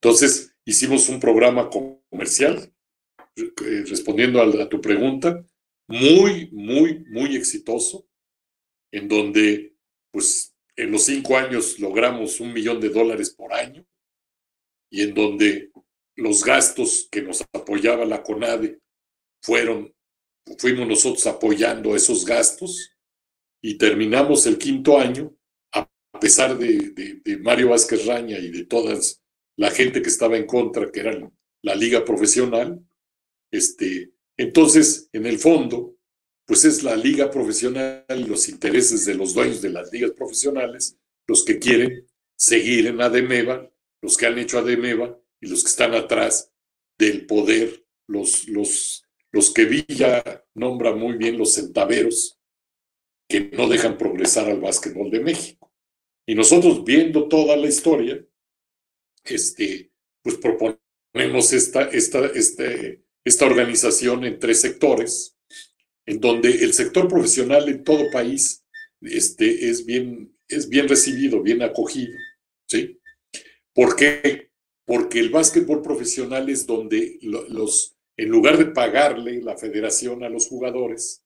Entonces, 0.01 0.55
hicimos 0.65 1.09
un 1.09 1.19
programa 1.19 1.69
comercial, 1.69 2.73
eh, 3.35 3.83
respondiendo 3.87 4.41
a, 4.41 4.69
tu 4.69 4.79
pregunta, 4.79 5.45
muy, 5.87 6.49
muy, 6.51 6.99
muy 7.07 7.35
exitoso, 7.35 8.07
en 8.91 9.07
donde, 9.07 9.75
pues, 10.11 10.55
en 10.75 10.91
los 10.91 11.03
cinco 11.03 11.37
años 11.37 11.79
logramos 11.79 12.39
un 12.39 12.53
millón 12.53 12.79
de 12.79 12.89
dólares 12.89 13.31
por 13.31 13.53
año 13.53 13.85
y 14.89 15.01
en 15.01 15.13
donde 15.13 15.71
los 16.15 16.43
gastos 16.43 17.07
que 17.11 17.21
nos 17.21 17.41
apoyaba 17.53 18.05
la 18.05 18.23
CONADE 18.23 18.79
fueron, 19.41 19.93
fuimos 20.57 20.87
nosotros 20.87 21.25
apoyando 21.27 21.95
esos 21.95 22.25
gastos 22.25 22.91
y 23.61 23.77
terminamos 23.77 24.45
el 24.45 24.57
quinto 24.57 24.97
año, 24.97 25.35
a 25.73 25.87
pesar 26.19 26.57
de, 26.57 27.21
Mario 27.41 27.69
Vázquez 27.69 28.05
Raña 28.05 28.37
y 28.39 28.49
de 28.49 28.65
toda 28.65 28.97
la 29.57 29.71
gente 29.71 30.01
que 30.01 30.09
estaba 30.09 30.37
en 30.37 30.45
contra, 30.45 30.91
que 30.91 30.99
era 31.01 31.31
la 31.61 31.75
liga 31.75 32.03
profesional, 32.03 32.81
este, 33.51 34.13
entonces, 34.37 35.09
en 35.11 35.25
el 35.25 35.37
fondo, 35.39 35.97
pues 36.45 36.65
es 36.65 36.83
la 36.83 36.95
liga 36.95 37.29
profesional 37.29 38.05
y 38.09 38.23
los 38.23 38.49
intereses 38.49 39.05
de 39.05 39.15
los 39.15 39.33
dueños 39.33 39.61
de 39.61 39.69
las 39.69 39.91
ligas 39.91 40.11
profesionales 40.11 40.97
los 41.27 41.45
que 41.45 41.59
quieren 41.59 42.07
seguir 42.35 42.87
en 42.87 43.01
ADEMEVA, 43.01 43.69
los 44.01 44.17
que 44.17 44.25
han 44.25 44.39
hecho 44.39 44.57
ADEMEVA 44.57 45.15
y 45.41 45.47
los 45.47 45.63
que 45.63 45.69
están 45.69 45.93
atrás 45.93 46.51
del 46.97 47.27
poder, 47.27 47.85
los, 48.07 48.47
los, 48.47 49.03
los 49.31 49.53
que 49.53 49.65
Villa 49.65 50.45
nombra 50.55 50.93
muy 50.93 51.17
bien 51.17 51.37
los 51.37 51.55
centaveros, 51.55 52.39
que 53.27 53.51
no 53.51 53.67
dejan 53.67 53.97
progresar 53.97 54.49
al 54.49 54.59
básquetbol 54.59 55.11
de 55.11 55.19
México. 55.19 55.71
Y 56.25 56.35
nosotros 56.35 56.83
viendo 56.83 57.27
toda 57.27 57.55
la 57.55 57.67
historia, 57.67 58.25
este, 59.23 59.91
pues 60.23 60.37
proponemos 60.37 61.53
esta, 61.53 61.83
esta, 61.89 62.25
este, 62.27 63.03
esta 63.23 63.45
organización 63.45 64.25
en 64.25 64.39
tres 64.39 64.61
sectores, 64.61 65.37
en 66.05 66.19
donde 66.19 66.49
el 66.49 66.73
sector 66.73 67.07
profesional 67.07 67.69
en 67.69 67.83
todo 67.83 68.09
país 68.11 68.65
este, 69.01 69.69
es, 69.69 69.85
bien, 69.85 70.35
es 70.47 70.67
bien 70.69 70.87
recibido, 70.87 71.41
bien 71.41 71.61
acogido. 71.61 72.17
¿sí? 72.67 72.99
¿Por 73.73 73.95
qué? 73.95 74.51
Porque 74.85 75.19
el 75.19 75.29
básquetbol 75.29 75.81
profesional 75.81 76.49
es 76.49 76.65
donde 76.65 77.19
los, 77.21 77.95
en 78.19 78.27
lugar 78.27 78.57
de 78.57 78.65
pagarle 78.65 79.41
la 79.41 79.57
federación 79.57 80.25
a 80.25 80.29
los 80.29 80.47
jugadores, 80.47 81.23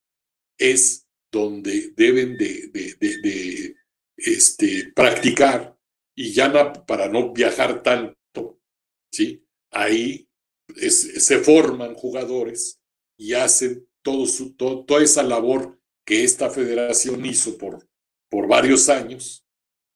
es 0.59 1.07
donde 1.31 1.91
deben 1.95 2.37
de, 2.37 3.75
este, 4.15 4.91
practicar 4.93 5.75
y 6.15 6.33
ya 6.33 6.71
para 6.85 7.09
no 7.09 7.33
viajar 7.33 7.81
tanto, 7.81 8.61
¿sí? 9.11 9.43
Ahí 9.71 10.29
se 10.77 11.39
forman 11.39 11.95
jugadores 11.95 12.79
y 13.17 13.33
hacen 13.33 13.87
toda 14.03 15.01
esa 15.01 15.23
labor 15.23 15.81
que 16.05 16.23
esta 16.23 16.51
federación 16.51 17.25
hizo 17.25 17.57
por, 17.57 17.89
por 18.29 18.47
varios 18.47 18.87
años, 18.89 19.43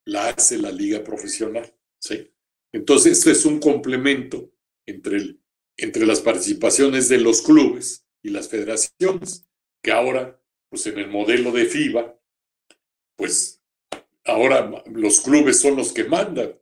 la 0.04 0.30
hace 0.30 0.58
la 0.58 0.72
liga 0.72 1.04
profesional. 1.04 1.72
¿sí? 2.00 2.28
Entonces, 2.72 3.18
esto 3.18 3.30
es 3.30 3.44
un 3.44 3.60
complemento 3.60 4.50
entre, 4.84 5.18
el, 5.18 5.40
entre 5.78 6.04
las 6.04 6.20
participaciones 6.20 7.08
de 7.08 7.18
los 7.18 7.40
clubes 7.40 8.04
y 8.22 8.30
las 8.30 8.48
federaciones, 8.48 9.48
que 9.82 9.92
ahora, 9.92 10.38
pues 10.68 10.86
en 10.86 10.98
el 10.98 11.08
modelo 11.08 11.52
de 11.52 11.64
FIBA, 11.64 12.18
pues 13.16 13.62
ahora 14.24 14.70
los 14.92 15.20
clubes 15.20 15.60
son 15.60 15.76
los 15.76 15.92
que 15.92 16.04
mandan 16.04 16.52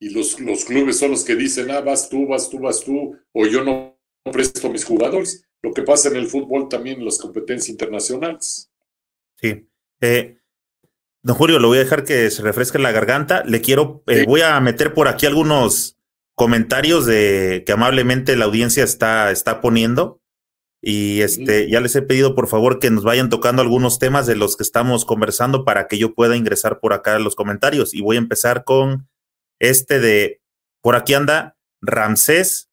y 0.00 0.10
los, 0.10 0.40
los 0.40 0.64
clubes 0.64 0.98
son 0.98 1.12
los 1.12 1.24
que 1.24 1.36
dicen, 1.36 1.70
ah, 1.70 1.80
vas 1.80 2.08
tú, 2.08 2.26
vas 2.26 2.50
tú, 2.50 2.58
vas 2.58 2.80
tú, 2.80 3.16
o 3.32 3.46
yo 3.46 3.62
no 3.62 3.98
presto 4.32 4.66
a 4.66 4.70
mis 4.70 4.84
jugadores. 4.84 5.46
Lo 5.62 5.72
que 5.72 5.82
pasa 5.82 6.08
en 6.08 6.16
el 6.16 6.26
fútbol 6.26 6.68
también 6.68 6.98
en 6.98 7.04
las 7.04 7.18
competencias 7.18 7.68
internacionales. 7.68 8.70
Sí. 9.36 9.66
Eh, 10.00 10.38
don 11.22 11.36
Julio, 11.36 11.58
lo 11.58 11.68
voy 11.68 11.78
a 11.78 11.84
dejar 11.84 12.04
que 12.04 12.30
se 12.30 12.42
refresque 12.42 12.78
la 12.78 12.92
garganta. 12.92 13.44
Le 13.44 13.60
quiero, 13.60 14.02
eh, 14.06 14.24
voy 14.26 14.40
a 14.42 14.58
meter 14.60 14.92
por 14.92 15.08
aquí 15.08 15.26
algunos 15.26 15.93
comentarios 16.34 17.06
de 17.06 17.62
que 17.66 17.72
amablemente 17.72 18.36
la 18.36 18.44
audiencia 18.44 18.84
está, 18.84 19.30
está 19.30 19.60
poniendo. 19.60 20.20
Y 20.86 21.22
este, 21.22 21.70
ya 21.70 21.80
les 21.80 21.96
he 21.96 22.02
pedido 22.02 22.34
por 22.34 22.46
favor 22.46 22.78
que 22.78 22.90
nos 22.90 23.04
vayan 23.04 23.30
tocando 23.30 23.62
algunos 23.62 23.98
temas 23.98 24.26
de 24.26 24.36
los 24.36 24.56
que 24.56 24.62
estamos 24.62 25.06
conversando 25.06 25.64
para 25.64 25.88
que 25.88 25.96
yo 25.96 26.14
pueda 26.14 26.36
ingresar 26.36 26.78
por 26.78 26.92
acá 26.92 27.16
en 27.16 27.24
los 27.24 27.36
comentarios. 27.36 27.94
Y 27.94 28.02
voy 28.02 28.16
a 28.16 28.18
empezar 28.18 28.64
con 28.64 29.08
este 29.58 29.98
de, 29.98 30.42
por 30.82 30.94
aquí 30.94 31.14
anda 31.14 31.56
Ramsés, 31.80 32.70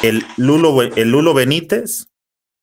el 0.00 0.24
Lulo, 0.36 0.82
el 0.82 1.10
Lulo 1.10 1.34
Benítez. 1.34 2.10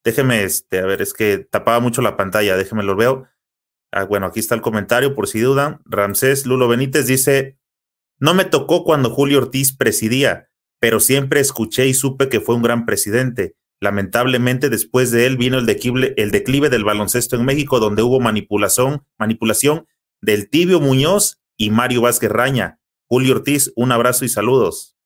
Déjeme, 0.05 0.43
este, 0.43 0.79
a 0.79 0.85
ver, 0.85 1.01
es 1.01 1.13
que 1.13 1.39
tapaba 1.39 1.81
mucho 1.81 2.01
la 2.01 2.15
pantalla, 2.15 2.55
déjeme 2.55 2.83
lo 2.83 2.95
veo. 2.95 3.27
Ah, 3.91 4.03
bueno, 4.03 4.27
aquí 4.27 4.39
está 4.39 4.55
el 4.55 4.61
comentario, 4.61 5.13
por 5.13 5.27
si 5.27 5.41
dudan. 5.41 5.81
Ramsés 5.85 6.45
Lulo 6.45 6.67
Benítez 6.67 7.07
dice, 7.07 7.57
no 8.19 8.33
me 8.33 8.45
tocó 8.45 8.83
cuando 8.83 9.09
Julio 9.09 9.39
Ortiz 9.39 9.75
presidía, 9.75 10.49
pero 10.79 10.99
siempre 10.99 11.39
escuché 11.39 11.87
y 11.87 11.93
supe 11.93 12.29
que 12.29 12.39
fue 12.39 12.55
un 12.55 12.61
gran 12.61 12.85
presidente. 12.85 13.55
Lamentablemente, 13.81 14.69
después 14.69 15.11
de 15.11 15.25
él 15.25 15.37
vino 15.37 15.57
el 15.57 15.65
declive, 15.65 16.13
el 16.17 16.31
declive 16.31 16.69
del 16.69 16.85
baloncesto 16.85 17.35
en 17.35 17.45
México, 17.45 17.79
donde 17.79 18.03
hubo 18.03 18.19
manipulación, 18.19 19.05
manipulación 19.17 19.85
del 20.21 20.49
Tibio 20.49 20.79
Muñoz 20.79 21.41
y 21.57 21.71
Mario 21.71 22.01
Vázquez 22.01 22.31
Raña. 22.31 22.79
Julio 23.07 23.35
Ortiz, 23.35 23.71
un 23.75 23.91
abrazo 23.91 24.25
y 24.25 24.29
saludos. 24.29 24.97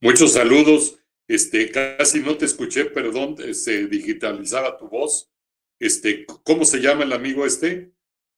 Muchos 0.00 0.32
saludos. 0.32 0.98
Este, 1.28 1.70
casi 1.70 2.20
no 2.20 2.36
te 2.36 2.46
escuché, 2.46 2.86
perdón, 2.86 3.36
se 3.54 3.86
digitalizaba 3.86 4.78
tu 4.78 4.88
voz. 4.88 5.30
Este, 5.78 6.26
¿cómo 6.42 6.64
se 6.64 6.80
llama 6.80 7.04
el 7.04 7.12
amigo 7.12 7.46
este? 7.46 7.92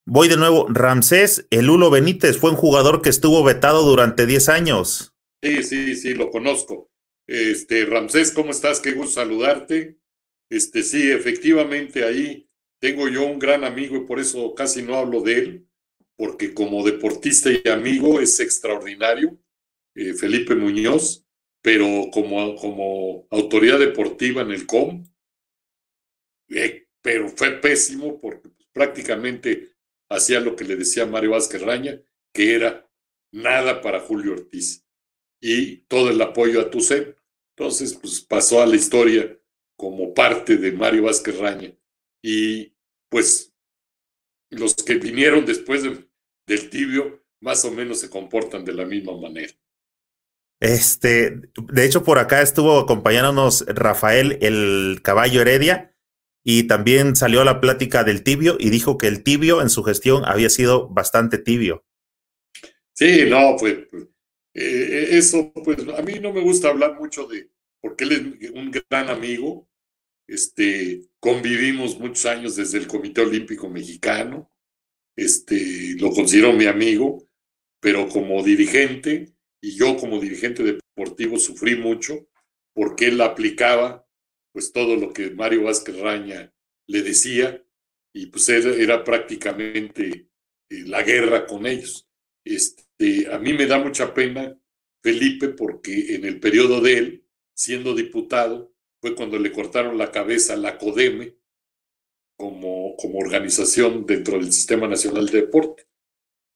Voy 0.05 0.27
de 0.27 0.37
nuevo. 0.37 0.67
Ramsés 0.69 1.47
Elulo 1.49 1.89
Benítez 1.89 2.37
fue 2.37 2.51
un 2.51 2.55
jugador 2.57 3.01
que 3.01 3.09
estuvo 3.09 3.43
vetado 3.43 3.83
durante 3.83 4.25
10 4.25 4.49
años. 4.49 5.13
Sí, 5.41 5.63
sí, 5.63 5.95
sí, 5.95 6.13
lo 6.13 6.29
conozco. 6.29 6.91
Este, 7.27 7.85
Ramsés, 7.85 8.31
¿cómo 8.31 8.51
estás? 8.51 8.79
Qué 8.79 8.91
gusto 8.91 9.21
saludarte. 9.21 9.97
Este, 10.49 10.83
sí, 10.83 11.11
efectivamente, 11.11 12.03
ahí 12.03 12.47
tengo 12.79 13.07
yo 13.07 13.25
un 13.25 13.39
gran 13.39 13.63
amigo 13.63 13.95
y 13.95 14.05
por 14.05 14.19
eso 14.19 14.53
casi 14.55 14.81
no 14.81 14.95
hablo 14.95 15.21
de 15.21 15.37
él 15.37 15.67
porque 16.21 16.53
como 16.53 16.85
deportista 16.85 17.49
y 17.51 17.67
amigo 17.67 18.21
es 18.21 18.39
extraordinario, 18.39 19.39
eh, 19.95 20.13
Felipe 20.13 20.53
Muñoz, 20.53 21.25
pero 21.63 22.11
como, 22.13 22.55
como 22.57 23.25
autoridad 23.31 23.79
deportiva 23.79 24.43
en 24.43 24.51
el 24.51 24.67
COM, 24.67 25.03
eh, 26.49 26.85
pero 27.01 27.27
fue 27.29 27.53
pésimo 27.53 28.21
porque 28.21 28.49
prácticamente 28.71 29.70
hacía 30.11 30.39
lo 30.39 30.55
que 30.55 30.65
le 30.65 30.75
decía 30.75 31.05
Mario 31.05 31.31
Vázquez 31.31 31.61
Raña, 31.61 32.01
que 32.33 32.53
era 32.55 32.89
nada 33.33 33.81
para 33.81 34.01
Julio 34.01 34.33
Ortiz 34.33 34.85
y 35.41 35.77
todo 35.87 36.09
el 36.09 36.21
apoyo 36.21 36.61
a 36.61 36.69
Tucen. 36.69 37.15
Entonces, 37.55 37.93
pues 37.95 38.21
pasó 38.21 38.61
a 38.61 38.65
la 38.65 38.75
historia 38.75 39.37
como 39.77 40.13
parte 40.13 40.57
de 40.57 40.71
Mario 40.71 41.03
Vázquez 41.03 41.37
Raña. 41.37 41.73
Y 42.23 42.75
pues 43.09 43.53
los 44.49 44.75
que 44.75 44.95
vinieron 44.95 45.45
después 45.45 45.83
de, 45.83 46.07
del 46.45 46.69
tibio 46.69 47.23
más 47.39 47.65
o 47.65 47.71
menos 47.71 47.99
se 47.99 48.09
comportan 48.09 48.63
de 48.65 48.73
la 48.73 48.85
misma 48.85 49.17
manera. 49.17 49.53
Este, 50.59 51.41
de 51.55 51.85
hecho, 51.85 52.03
por 52.03 52.19
acá 52.19 52.41
estuvo 52.41 52.79
acompañándonos 52.79 53.65
Rafael 53.67 54.37
el 54.41 55.01
caballo 55.01 55.41
Heredia 55.41 55.95
y 56.43 56.63
también 56.63 57.15
salió 57.15 57.43
la 57.43 57.61
plática 57.61 58.03
del 58.03 58.23
tibio 58.23 58.57
y 58.59 58.69
dijo 58.69 58.97
que 58.97 59.07
el 59.07 59.23
tibio 59.23 59.61
en 59.61 59.69
su 59.69 59.83
gestión 59.83 60.23
había 60.25 60.49
sido 60.49 60.89
bastante 60.89 61.37
tibio. 61.37 61.85
Sí, 62.93 63.25
no, 63.27 63.55
pues 63.59 63.77
eh, 64.53 65.07
eso, 65.11 65.51
pues 65.63 65.77
a 65.97 66.01
mí 66.01 66.19
no 66.19 66.33
me 66.33 66.41
gusta 66.41 66.69
hablar 66.69 66.99
mucho 66.99 67.27
de, 67.27 67.49
porque 67.79 68.03
él 68.03 68.37
es 68.39 68.51
un 68.51 68.71
gran 68.71 69.09
amigo, 69.09 69.67
este, 70.27 71.01
convivimos 71.19 71.99
muchos 71.99 72.25
años 72.25 72.55
desde 72.55 72.77
el 72.77 72.87
Comité 72.87 73.21
Olímpico 73.21 73.69
Mexicano, 73.69 74.51
este, 75.15 75.95
lo 75.99 76.11
considero 76.11 76.53
mi 76.53 76.65
amigo, 76.65 77.27
pero 77.79 78.07
como 78.07 78.43
dirigente, 78.43 79.33
y 79.61 79.75
yo 79.75 79.97
como 79.97 80.19
dirigente 80.19 80.63
deportivo 80.63 81.37
sufrí 81.37 81.75
mucho, 81.75 82.27
porque 82.73 83.07
él 83.07 83.21
aplicaba 83.21 84.00
pues 84.51 84.71
todo 84.71 84.95
lo 84.95 85.13
que 85.13 85.31
Mario 85.31 85.63
Vázquez 85.63 85.99
Raña 85.99 86.53
le 86.87 87.01
decía, 87.01 87.63
y 88.13 88.27
pues 88.27 88.49
era, 88.49 88.75
era 88.75 89.03
prácticamente 89.03 90.29
eh, 90.69 90.83
la 90.85 91.03
guerra 91.03 91.45
con 91.45 91.65
ellos. 91.65 92.07
Este, 92.43 93.31
a 93.31 93.39
mí 93.39 93.53
me 93.53 93.65
da 93.65 93.77
mucha 93.77 94.13
pena 94.13 94.57
Felipe 95.01 95.49
porque 95.49 96.15
en 96.15 96.25
el 96.25 96.39
periodo 96.39 96.81
de 96.81 96.97
él, 96.97 97.25
siendo 97.53 97.95
diputado, 97.95 98.73
fue 98.99 99.15
cuando 99.15 99.39
le 99.39 99.51
cortaron 99.51 99.97
la 99.97 100.11
cabeza 100.11 100.53
a 100.53 100.57
la 100.57 100.77
CODEME 100.77 101.35
como, 102.37 102.95
como 102.97 103.19
organización 103.19 104.05
dentro 104.05 104.37
del 104.37 104.51
Sistema 104.51 104.87
Nacional 104.87 105.27
de 105.27 105.41
Deporte. 105.41 105.87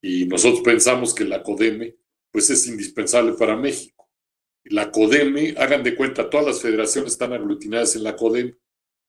Y 0.02 0.26
nosotros 0.26 0.62
pensamos 0.62 1.14
que 1.14 1.26
la 1.26 1.42
CODEME 1.42 1.98
pues 2.32 2.50
es 2.50 2.68
indispensable 2.68 3.34
para 3.34 3.56
México. 3.56 3.95
La 4.66 4.92
CODEME, 4.92 5.56
hagan 5.58 5.84
de 5.84 5.96
cuenta, 5.96 6.30
todas 6.30 6.46
las 6.46 6.62
federaciones 6.62 7.14
están 7.14 7.34
aglutinadas 7.34 7.96
en 7.96 8.04
la 8.04 8.16
CODEME 8.16 8.56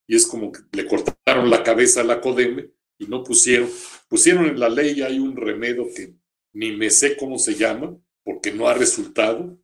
y 0.06 0.16
es 0.16 0.26
como 0.26 0.52
que 0.52 0.60
le 0.72 0.86
cortaron 0.86 1.50
la 1.50 1.62
cabeza 1.62 2.02
a 2.02 2.04
la 2.04 2.20
CODEME 2.20 2.70
y 2.98 3.06
no 3.06 3.24
pusieron, 3.24 3.68
pusieron 4.08 4.46
en 4.46 4.60
la 4.60 4.68
ley, 4.68 5.02
hay 5.02 5.18
un 5.18 5.36
remedio 5.36 5.86
que 5.94 6.14
ni 6.52 6.72
me 6.72 6.90
sé 6.90 7.16
cómo 7.16 7.38
se 7.38 7.54
llama, 7.54 7.98
porque 8.24 8.52
no 8.52 8.68
ha 8.68 8.74
resultado, 8.74 9.58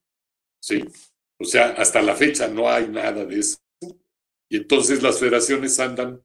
¿sí? 0.60 0.84
O 1.38 1.44
sea, 1.44 1.70
hasta 1.72 2.02
la 2.02 2.14
fecha 2.14 2.48
no 2.48 2.70
hay 2.70 2.88
nada 2.88 3.24
de 3.24 3.40
eso. 3.40 3.58
Y 4.48 4.56
entonces 4.56 5.02
las 5.02 5.18
federaciones 5.18 5.80
andan 5.80 6.22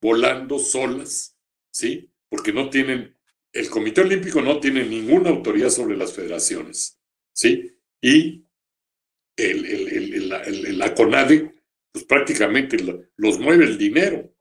volando 0.00 0.58
solas, 0.58 1.36
¿sí? 1.72 2.10
Porque 2.28 2.52
no 2.52 2.70
tienen, 2.70 3.16
el 3.52 3.70
Comité 3.70 4.02
Olímpico 4.02 4.40
no 4.42 4.60
tiene 4.60 4.84
ninguna 4.84 5.30
autoridad 5.30 5.70
sobre 5.70 5.96
las 5.96 6.12
federaciones, 6.12 6.98
¿sí? 7.32 7.76
Y 8.00 8.44
el, 9.40 9.66
el, 9.66 10.78
la 10.78 10.94
CONADE, 10.94 11.54
pues 11.92 12.04
prácticamente 12.04 12.76
los 13.16 13.38
mueve 13.38 13.64
el 13.64 13.78
dinero, 13.78 14.32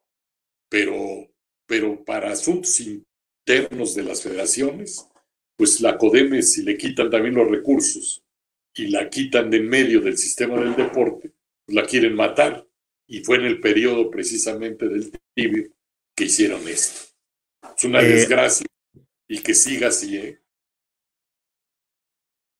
pero, 0.70 1.32
pero 1.66 2.04
para 2.04 2.32
asuntos 2.32 2.80
internos 2.80 3.96
de 3.96 4.04
las 4.04 4.22
federaciones, 4.22 5.08
pues 5.58 5.82
la 5.82 5.98
CODEME, 5.98 6.42
si 6.42 6.64
le 6.64 6.78
quitan 6.78 7.10
también 7.10 7.36
los 7.36 7.50
recursos 7.50 8.24
y 8.76 8.88
la 8.88 9.10
quitan 9.10 9.50
de 9.50 9.58
en 9.58 9.68
medio 9.68 10.00
del 10.00 10.18
sistema 10.18 10.60
del 10.60 10.76
deporte, 10.76 11.34
pues 11.66 11.76
la 11.76 11.86
quieren 11.86 12.16
matar. 12.16 12.66
Y 13.08 13.24
fue 13.24 13.38
en 13.38 13.46
el 13.46 13.60
periodo 13.60 14.10
precisamente 14.12 14.88
del 14.88 15.12
tibio 15.36 15.68
que 16.16 16.26
hicieron 16.26 16.66
esto. 16.68 17.12
Es 17.76 17.84
una 17.84 18.02
eh, 18.02 18.08
desgracia 18.08 18.68
y 19.28 19.40
que 19.40 19.54
siga 19.56 19.88
así, 19.88 20.18
¿eh? 20.18 20.40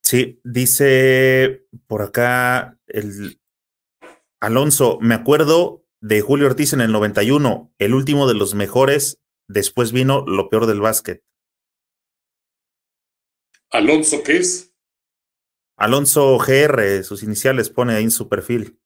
Sí, 0.10 0.42
dice 0.44 1.68
por 1.86 2.02
acá 2.02 2.80
el 2.88 3.40
Alonso, 4.40 4.98
me 5.02 5.14
acuerdo 5.14 5.86
de 6.02 6.22
Julio 6.22 6.48
Ortiz 6.48 6.74
en 6.74 6.82
el 6.82 6.92
91, 6.92 7.72
el 7.78 7.94
último 7.94 8.28
de 8.28 8.34
los 8.34 8.56
mejores, 8.56 9.22
después 9.48 9.92
vino 9.92 10.26
lo 10.26 10.50
peor 10.50 10.66
del 10.66 10.82
básquet. 10.82 11.24
¿Alonso 13.70 14.24
qué 14.24 14.38
es? 14.38 14.74
Alonso 15.78 16.40
GR, 16.40 17.04
sus 17.04 17.22
iniciales 17.22 17.70
pone 17.70 17.94
ahí 17.94 18.06
en 18.06 18.10
su 18.10 18.28
perfil. 18.28 18.82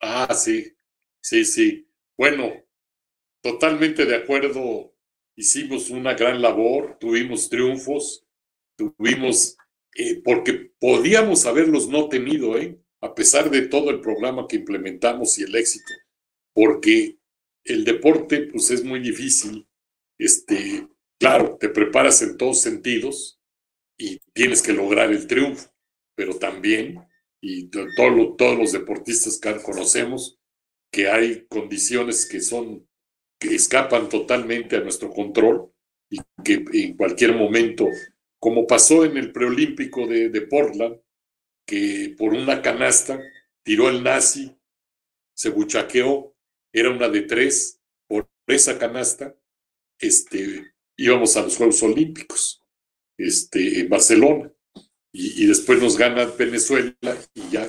Ah, 0.00 0.34
sí, 0.34 0.76
sí, 1.22 1.44
sí. 1.44 1.88
Bueno, 2.18 2.52
totalmente 3.40 4.04
de 4.04 4.16
acuerdo. 4.16 4.96
Hicimos 5.36 5.90
una 5.90 6.14
gran 6.14 6.42
labor, 6.42 6.98
tuvimos 6.98 7.48
triunfos, 7.48 8.26
tuvimos, 8.76 9.56
eh, 9.94 10.20
porque 10.22 10.72
podíamos 10.78 11.46
haberlos 11.46 11.88
no 11.88 12.08
tenido, 12.08 12.58
¿eh? 12.58 12.78
a 13.00 13.14
pesar 13.14 13.50
de 13.50 13.62
todo 13.62 13.90
el 13.90 14.00
programa 14.00 14.46
que 14.46 14.56
implementamos 14.56 15.38
y 15.38 15.44
el 15.44 15.54
éxito, 15.54 15.92
porque 16.54 17.18
el 17.64 17.84
deporte, 17.84 18.42
pues 18.42 18.70
es 18.70 18.84
muy 18.84 19.00
difícil. 19.00 19.66
Este, 20.18 20.86
claro, 21.18 21.56
te 21.58 21.68
preparas 21.68 22.22
en 22.22 22.36
todos 22.36 22.60
sentidos, 22.60 23.40
y 24.00 24.18
tienes 24.32 24.62
que 24.62 24.72
lograr 24.72 25.12
el 25.12 25.26
triunfo, 25.26 25.70
pero 26.16 26.38
también, 26.38 27.06
y 27.42 27.68
todos 27.68 28.58
los 28.58 28.72
deportistas 28.72 29.38
que 29.38 29.60
conocemos, 29.60 30.38
que 30.90 31.08
hay 31.08 31.46
condiciones 31.48 32.26
que 32.26 32.40
son, 32.40 32.88
que 33.38 33.54
escapan 33.54 34.08
totalmente 34.08 34.76
a 34.76 34.80
nuestro 34.80 35.10
control 35.10 35.70
y 36.08 36.18
que 36.42 36.64
en 36.72 36.96
cualquier 36.96 37.34
momento, 37.34 37.86
como 38.40 38.66
pasó 38.66 39.04
en 39.04 39.16
el 39.16 39.32
preolímpico 39.32 40.06
de, 40.06 40.30
de 40.30 40.40
Portland, 40.42 41.00
que 41.66 42.14
por 42.18 42.32
una 42.32 42.62
canasta 42.62 43.20
tiró 43.62 43.88
el 43.88 44.02
nazi, 44.02 44.56
se 45.34 45.50
buchaqueó, 45.50 46.34
era 46.72 46.90
una 46.90 47.08
de 47.08 47.22
tres, 47.22 47.80
por 48.08 48.28
esa 48.46 48.78
canasta, 48.78 49.36
este, 49.98 50.74
íbamos 50.96 51.36
a 51.36 51.42
los 51.42 51.56
Juegos 51.56 51.82
Olímpicos 51.82 52.64
este, 53.16 53.80
en 53.80 53.88
Barcelona. 53.88 54.52
Y, 55.12 55.46
después 55.46 55.80
nos 55.80 55.98
gana 55.98 56.24
Venezuela 56.26 56.94
y 57.34 57.50
ya 57.50 57.68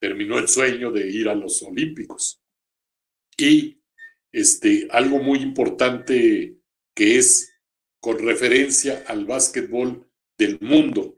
terminó 0.00 0.38
el 0.38 0.48
sueño 0.48 0.90
de 0.90 1.10
ir 1.10 1.28
a 1.28 1.34
los 1.34 1.62
Olímpicos. 1.62 2.42
Y 3.36 3.82
este, 4.32 4.88
algo 4.90 5.18
muy 5.18 5.40
importante 5.40 6.56
que 6.94 7.18
es 7.18 7.49
con 8.00 8.18
referencia 8.18 9.04
al 9.06 9.26
básquetbol 9.26 10.08
del 10.36 10.58
mundo 10.60 11.14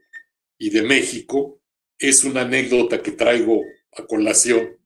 y 0.57 0.69
de 0.69 0.83
México, 0.83 1.61
es 1.97 2.23
una 2.23 2.41
anécdota 2.41 3.01
que 3.01 3.11
traigo 3.11 3.61
a 3.95 4.05
colación 4.05 4.77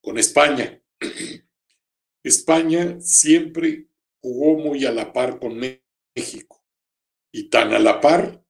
con 0.00 0.18
España. 0.18 0.80
España 2.22 3.00
siempre 3.00 3.88
jugó 4.20 4.58
muy 4.58 4.84
a 4.84 4.92
la 4.92 5.12
par 5.12 5.38
con 5.38 5.58
México 5.58 6.64
y 7.32 7.48
tan 7.48 7.72
a 7.72 7.78
la 7.78 8.00
par 8.00 8.44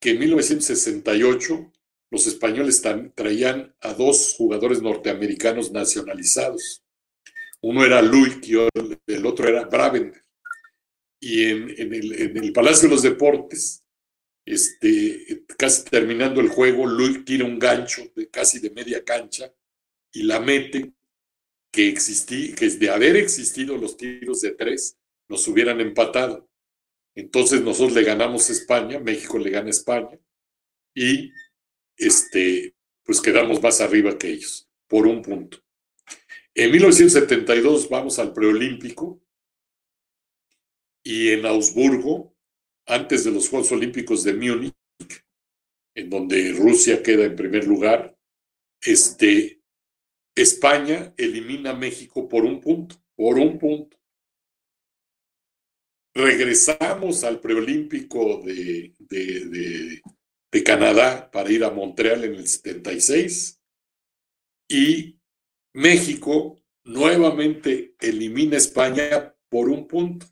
que 0.00 0.10
en 0.10 0.18
1968 0.18 1.72
los 2.10 2.26
españoles 2.26 2.82
traían 3.14 3.74
a 3.80 3.94
dos 3.94 4.34
jugadores 4.36 4.82
norteamericanos 4.82 5.72
nacionalizados. 5.72 6.84
Uno 7.60 7.84
era 7.84 8.02
Luis 8.02 8.38
y 8.42 8.54
el 9.06 9.26
otro 9.26 9.48
era 9.48 9.64
Bravender. 9.64 10.23
Y 11.20 11.44
en, 11.44 11.70
el, 11.70 12.52
Palacio 12.52 12.88
de 12.88 12.94
los 12.94 13.02
Deportes, 13.02 13.82
este, 14.44 15.44
casi 15.56 15.84
terminando 15.84 16.40
el 16.40 16.48
juego, 16.48 16.86
Luis 16.86 17.24
tira 17.24 17.44
un 17.44 17.58
gancho 17.58 18.02
de 18.14 18.28
casi 18.28 18.58
de 18.58 18.70
media 18.70 19.02
cancha 19.04 19.52
y 20.12 20.24
la 20.24 20.40
mete 20.40 20.92
que 21.70 21.88
existí, 21.88 22.54
que 22.54 22.68
de 22.68 22.90
haber 22.90 23.16
existido 23.16 23.76
los 23.76 23.96
tiros 23.96 24.40
de 24.42 24.52
tres, 24.52 24.96
nos 25.28 25.48
hubieran 25.48 25.80
empatado. 25.80 26.48
Entonces 27.14 27.62
nosotros 27.62 27.94
le 27.94 28.04
ganamos 28.04 28.48
a 28.48 28.52
España, 28.52 29.00
México 29.00 29.38
le 29.38 29.50
gana 29.50 29.68
a 29.68 29.70
España 29.70 30.18
y 30.94 31.32
este, 31.96 32.74
pues 33.02 33.20
quedamos 33.20 33.62
más 33.62 33.80
arriba 33.80 34.16
que 34.18 34.28
ellos, 34.28 34.68
por 34.86 35.06
un 35.06 35.22
punto. 35.22 35.58
En 36.54 36.70
1972 36.70 37.88
vamos 37.88 38.18
al 38.18 38.32
preolímpico 38.32 39.20
y 41.04 41.30
en 41.30 41.46
Augsburgo, 41.46 42.34
antes 42.86 43.24
de 43.24 43.30
los 43.30 43.48
Juegos 43.48 43.70
Olímpicos 43.70 44.24
de 44.24 44.34
Múnich, 44.34 44.74
en 45.94 46.10
donde 46.10 46.52
Rusia 46.52 47.02
queda 47.02 47.24
en 47.24 47.36
primer 47.36 47.66
lugar, 47.66 48.18
este, 48.80 49.62
España 50.34 51.14
elimina 51.16 51.70
a 51.70 51.76
México 51.76 52.28
por 52.28 52.44
un 52.44 52.60
punto, 52.60 52.96
por 53.14 53.38
un 53.38 53.58
punto 53.58 53.96
regresamos 56.14 57.24
al 57.24 57.40
preolímpico 57.40 58.40
de, 58.42 58.94
de, 58.98 60.00
Canadá 60.64 61.30
para 61.32 61.50
ir 61.50 61.64
a 61.64 61.70
Montreal 61.70 62.24
en 62.24 62.36
el 62.36 62.46
76 62.46 63.60
y 64.68 65.18
México 65.74 66.62
nuevamente 66.84 67.96
elimina 67.98 68.54
a 68.54 68.58
España 68.58 69.34
por 69.50 69.68
un 69.68 69.88
punto. 69.88 70.26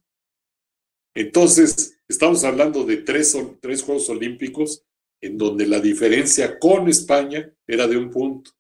Entonces, 1.14 2.00
estamos 2.08 2.44
hablando 2.44 2.84
de 2.84 2.98
tres, 2.98 3.36
tres 3.60 3.82
Juegos 3.82 4.08
Olímpicos 4.08 4.84
en 5.20 5.38
donde 5.38 5.66
la 5.66 5.80
diferencia 5.80 6.58
con 6.58 6.88
España 6.88 7.54
era 7.66 7.86
de 7.86 7.96
un 7.96 8.10
punto. 8.10 8.50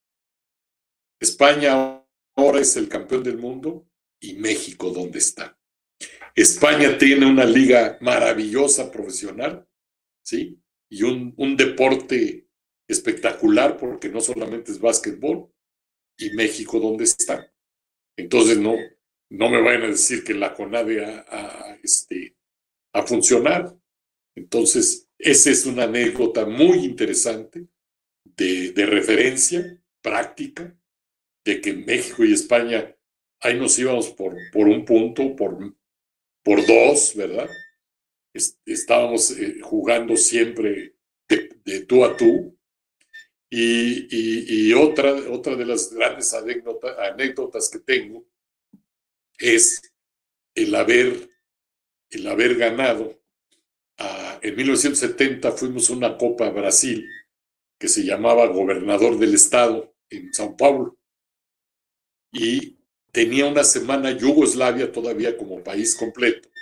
España 1.20 2.04
ahora 2.36 2.60
es 2.60 2.76
el 2.76 2.88
campeón 2.88 3.22
del 3.22 3.38
mundo 3.38 3.88
y 4.20 4.34
México, 4.34 4.90
¿dónde 4.90 5.18
está? 5.18 5.58
España 6.34 6.96
tiene 6.98 7.26
una 7.26 7.44
liga 7.44 7.98
maravillosa 8.00 8.90
profesional, 8.90 9.66
¿sí? 10.24 10.58
Y 10.90 11.02
un, 11.02 11.34
un 11.36 11.56
deporte 11.56 12.48
espectacular 12.88 13.76
porque 13.76 14.08
no 14.08 14.20
solamente 14.20 14.72
es 14.72 14.78
básquetbol, 14.78 15.52
y 16.18 16.30
México 16.30 16.78
dónde 16.78 17.04
está. 17.04 17.52
Entonces 18.16 18.58
no, 18.58 18.76
no 19.30 19.50
me 19.50 19.60
vayan 19.60 19.84
a 19.84 19.88
decir 19.88 20.24
que 20.24 20.34
la 20.34 20.54
CONADE 20.54 21.04
ha, 21.04 21.78
este, 21.82 22.36
ha 22.92 23.06
funcionado. 23.06 23.80
Entonces, 24.34 25.08
esa 25.18 25.50
es 25.50 25.66
una 25.66 25.84
anécdota 25.84 26.46
muy 26.46 26.84
interesante 26.84 27.66
de, 28.24 28.72
de 28.72 28.86
referencia 28.86 29.78
práctica 30.00 30.76
de 31.44 31.60
que 31.60 31.74
México 31.74 32.24
y 32.24 32.32
España 32.32 32.96
ahí 33.40 33.58
nos 33.58 33.78
íbamos 33.78 34.10
por, 34.10 34.36
por 34.52 34.68
un 34.68 34.84
punto, 34.84 35.34
por, 35.36 35.76
por 36.42 36.66
dos, 36.66 37.14
¿verdad? 37.16 37.48
estábamos 38.64 39.30
eh, 39.32 39.60
jugando 39.60 40.16
siempre 40.16 40.94
de, 41.28 41.80
tú 41.80 42.04
a 42.04 42.16
tú. 42.16 42.56
Y, 43.50 44.70
y, 44.70 44.72
otra, 44.72 45.12
otra 45.30 45.54
de 45.56 45.66
las 45.66 45.92
grandes 45.92 46.32
anécdotas 46.32 47.68
que 47.70 47.80
tengo 47.80 48.26
es 49.38 49.82
el 50.54 50.74
haber, 50.74 51.28
el 52.12 52.26
haber 52.28 52.56
ganado. 52.56 53.18
en 54.42 54.56
1970 54.56 55.52
fuimos 55.52 55.90
a 55.90 55.92
una 55.94 56.16
Copa 56.16 56.50
Brasil 56.50 57.06
que 57.78 57.88
se 57.88 58.04
llamaba 58.04 58.46
Gobernador 58.46 59.18
del 59.18 59.34
Estado 59.34 59.94
en 60.10 60.32
Sao 60.32 60.56
Paulo. 60.56 60.96
Y 62.32 62.78
tenía 63.10 63.46
una 63.46 63.64
semana 63.64 64.12
Yugoslavia 64.12 64.90
todavía 64.90 65.36
como 65.36 65.62
país 65.62 65.94
completo 65.94 66.52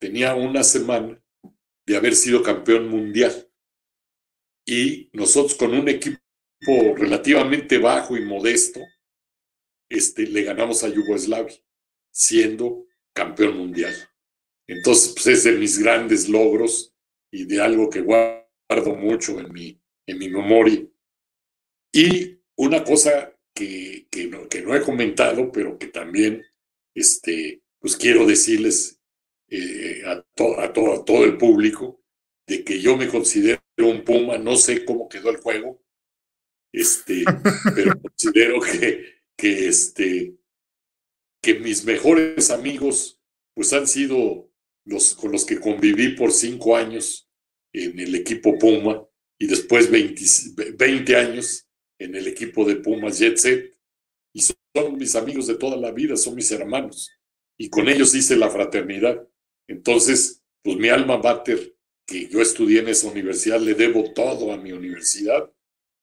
tenía 0.00 0.34
una 0.34 0.64
semana 0.64 1.22
de 1.86 1.96
haber 1.96 2.16
sido 2.16 2.42
campeón 2.42 2.88
mundial. 2.88 3.48
Y 4.66 5.10
nosotros 5.12 5.54
con 5.54 5.74
un 5.74 5.88
equipo 5.88 6.18
relativamente 6.96 7.78
bajo 7.78 8.16
y 8.16 8.24
modesto, 8.24 8.80
este, 9.88 10.26
le 10.26 10.42
ganamos 10.42 10.82
a 10.82 10.88
Yugoslavia, 10.88 11.56
siendo 12.10 12.86
campeón 13.12 13.58
mundial. 13.58 13.94
Entonces, 14.70 15.12
pues 15.14 15.26
es 15.26 15.44
de 15.44 15.52
mis 15.52 15.80
grandes 15.80 16.28
logros 16.28 16.94
y 17.32 17.44
de 17.44 17.60
algo 17.60 17.90
que 17.90 18.02
guardo 18.02 18.94
mucho 18.96 19.40
en 19.40 19.52
mi, 19.52 19.82
en 20.06 20.18
mi 20.18 20.28
memoria. 20.28 20.86
Y 21.92 22.38
una 22.56 22.84
cosa 22.84 23.36
que, 23.52 24.06
que, 24.12 24.28
no, 24.28 24.48
que 24.48 24.62
no 24.62 24.76
he 24.76 24.80
comentado, 24.80 25.50
pero 25.50 25.76
que 25.76 25.88
también 25.88 26.44
este, 26.94 27.64
pues 27.80 27.96
quiero 27.96 28.24
decirles 28.24 29.00
eh, 29.48 30.04
a, 30.06 30.24
a, 30.62 30.72
todo 30.72 31.24
el 31.24 31.36
público 31.36 32.04
de 32.46 32.62
que 32.62 32.80
yo 32.80 32.96
me 32.96 33.08
considero 33.08 33.60
un 33.78 34.04
Puma, 34.04 34.38
no 34.38 34.54
sé 34.54 34.84
cómo 34.84 35.08
quedó 35.08 35.30
el 35.30 35.38
juego, 35.38 35.82
este, 36.72 37.24
pero 37.74 38.00
considero 38.00 38.60
que, 38.60 39.24
que, 39.36 39.66
este, 39.66 40.36
que 41.42 41.58
mis 41.58 41.84
mejores 41.84 42.50
amigos 42.50 43.20
pues 43.52 43.72
han 43.72 43.88
sido 43.88 44.49
los 44.84 45.14
con 45.14 45.32
los 45.32 45.44
que 45.44 45.60
conviví 45.60 46.10
por 46.16 46.32
cinco 46.32 46.76
años 46.76 47.28
en 47.72 47.98
el 47.98 48.14
equipo 48.14 48.58
Puma 48.58 49.06
y 49.38 49.46
después 49.46 49.90
20, 49.90 50.74
20 50.76 51.16
años 51.16 51.66
en 51.98 52.14
el 52.14 52.26
equipo 52.26 52.64
de 52.64 52.76
Pumas 52.76 53.18
Jet 53.18 53.36
Set. 53.36 53.78
Y 54.32 54.42
son 54.42 54.98
mis 54.98 55.16
amigos 55.16 55.46
de 55.46 55.56
toda 55.56 55.76
la 55.76 55.92
vida, 55.92 56.16
son 56.16 56.34
mis 56.34 56.50
hermanos. 56.50 57.10
Y 57.58 57.68
con 57.68 57.88
ellos 57.88 58.14
hice 58.14 58.36
la 58.36 58.50
fraternidad. 58.50 59.26
Entonces, 59.68 60.42
pues 60.62 60.76
mi 60.76 60.88
alma 60.88 61.18
mater, 61.18 61.74
que 62.06 62.28
yo 62.28 62.40
estudié 62.40 62.80
en 62.80 62.88
esa 62.88 63.08
universidad, 63.08 63.60
le 63.60 63.74
debo 63.74 64.12
todo 64.12 64.52
a 64.52 64.56
mi 64.56 64.72
universidad, 64.72 65.50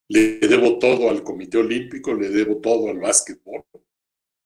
le 0.10 0.40
debo 0.40 0.80
todo 0.80 1.10
al 1.10 1.24
Comité 1.24 1.58
Olímpico, 1.58 2.14
le 2.14 2.30
debo 2.30 2.60
todo 2.60 2.90
al 2.90 3.00
básquetbol, 3.00 3.64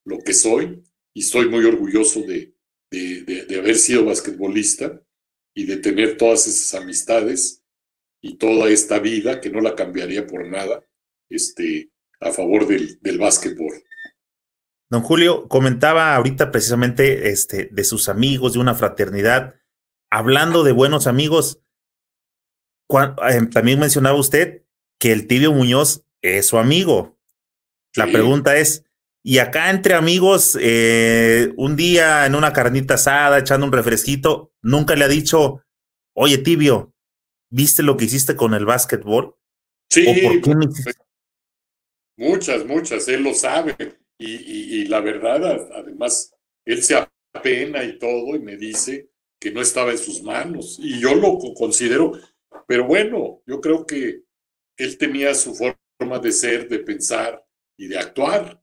lo 0.06 0.20
que 0.20 0.34
soy, 0.34 0.82
y 1.14 1.22
estoy 1.22 1.50
muy 1.50 1.64
orgulloso 1.66 2.22
de, 2.22 2.56
de, 2.92 3.46
de, 3.48 3.60
haber 3.60 3.76
sido 3.76 4.06
basquetbolista 4.06 5.02
y 5.56 5.66
de 5.66 5.78
tener 5.78 6.18
todas 6.18 6.46
esas 6.48 6.82
amistades 6.82 7.64
y 8.22 8.38
toda 8.38 8.70
esta 8.70 9.00
vida 9.00 9.40
que 9.40 9.50
no 9.50 9.62
la 9.62 9.76
cambiaría 9.76 10.28
por 10.28 10.48
nada 10.48 10.86
este, 11.30 11.90
a 12.20 12.32
favor 12.32 12.68
del, 12.68 13.00
del 13.02 13.18
básquetbol. 13.18 13.74
Don 14.90 15.04
Julio 15.04 15.48
comentaba 15.48 16.16
ahorita 16.16 16.52
precisamente 16.52 17.30
este, 17.30 17.70
de 17.72 17.84
sus 17.86 18.10
amigos, 18.10 18.54
de 18.54 18.60
una 18.60 18.76
fraternidad. 18.76 19.56
Hablando 20.10 20.64
de 20.64 20.74
buenos 20.74 21.08
amigos, 21.08 21.62
eh, 22.90 23.48
también 23.54 23.80
mencionaba 23.80 24.20
usted 24.20 24.66
que 25.00 25.14
el 25.14 25.28
tibio 25.28 25.54
Muñoz 25.54 26.04
es 26.22 26.48
su 26.48 26.58
amigo. 26.58 27.18
La 27.96 28.06
pregunta 28.08 28.58
es, 28.58 28.86
¿y 29.24 29.38
acá 29.38 29.70
entre 29.70 29.94
amigos, 29.94 30.58
eh, 30.60 31.54
un 31.58 31.76
día 31.76 32.26
en 32.26 32.36
una 32.36 32.54
carnita 32.54 32.96
asada, 32.96 33.40
echando 33.40 33.66
un 33.66 33.72
refresquito, 33.72 34.54
nunca 34.62 34.96
le 34.96 35.06
ha 35.06 35.08
dicho, 35.08 35.64
oye 36.14 36.38
tibio, 36.38 36.94
¿viste 37.50 37.84
lo 37.84 37.98
que 37.98 38.06
hiciste 38.06 38.36
con 38.36 38.54
el 38.54 38.66
básquetbol? 38.66 39.36
Sí, 39.90 40.06
muchas, 42.18 42.66
muchas, 42.66 43.08
él 43.08 43.24
lo 43.24 43.34
sabe 43.34 43.76
y, 44.18 44.86
la 44.86 45.02
verdad, 45.02 45.70
además, 45.74 46.34
él 46.66 46.84
se 46.84 46.96
apena 47.34 47.84
y 47.84 47.98
todo 47.98 48.36
y 48.36 48.40
me 48.40 48.56
dice 48.56 49.10
que 49.40 49.52
no 49.52 49.62
estaba 49.62 49.92
en 49.92 49.98
sus 49.98 50.22
manos. 50.22 50.78
Y 50.80 51.02
yo 51.02 51.16
lo 51.16 51.40
considero, 51.56 52.14
pero 52.68 52.86
bueno, 52.86 53.42
yo 53.48 53.60
creo 53.60 53.86
que 53.86 54.24
él 54.78 54.98
tenía 54.98 55.34
su 55.34 55.56
forma 55.56 56.20
de 56.20 56.32
ser, 56.32 56.70
de 56.70 56.80
pensar 56.80 57.44
y 57.78 57.88
de 57.88 57.98
actuar. 57.98 58.61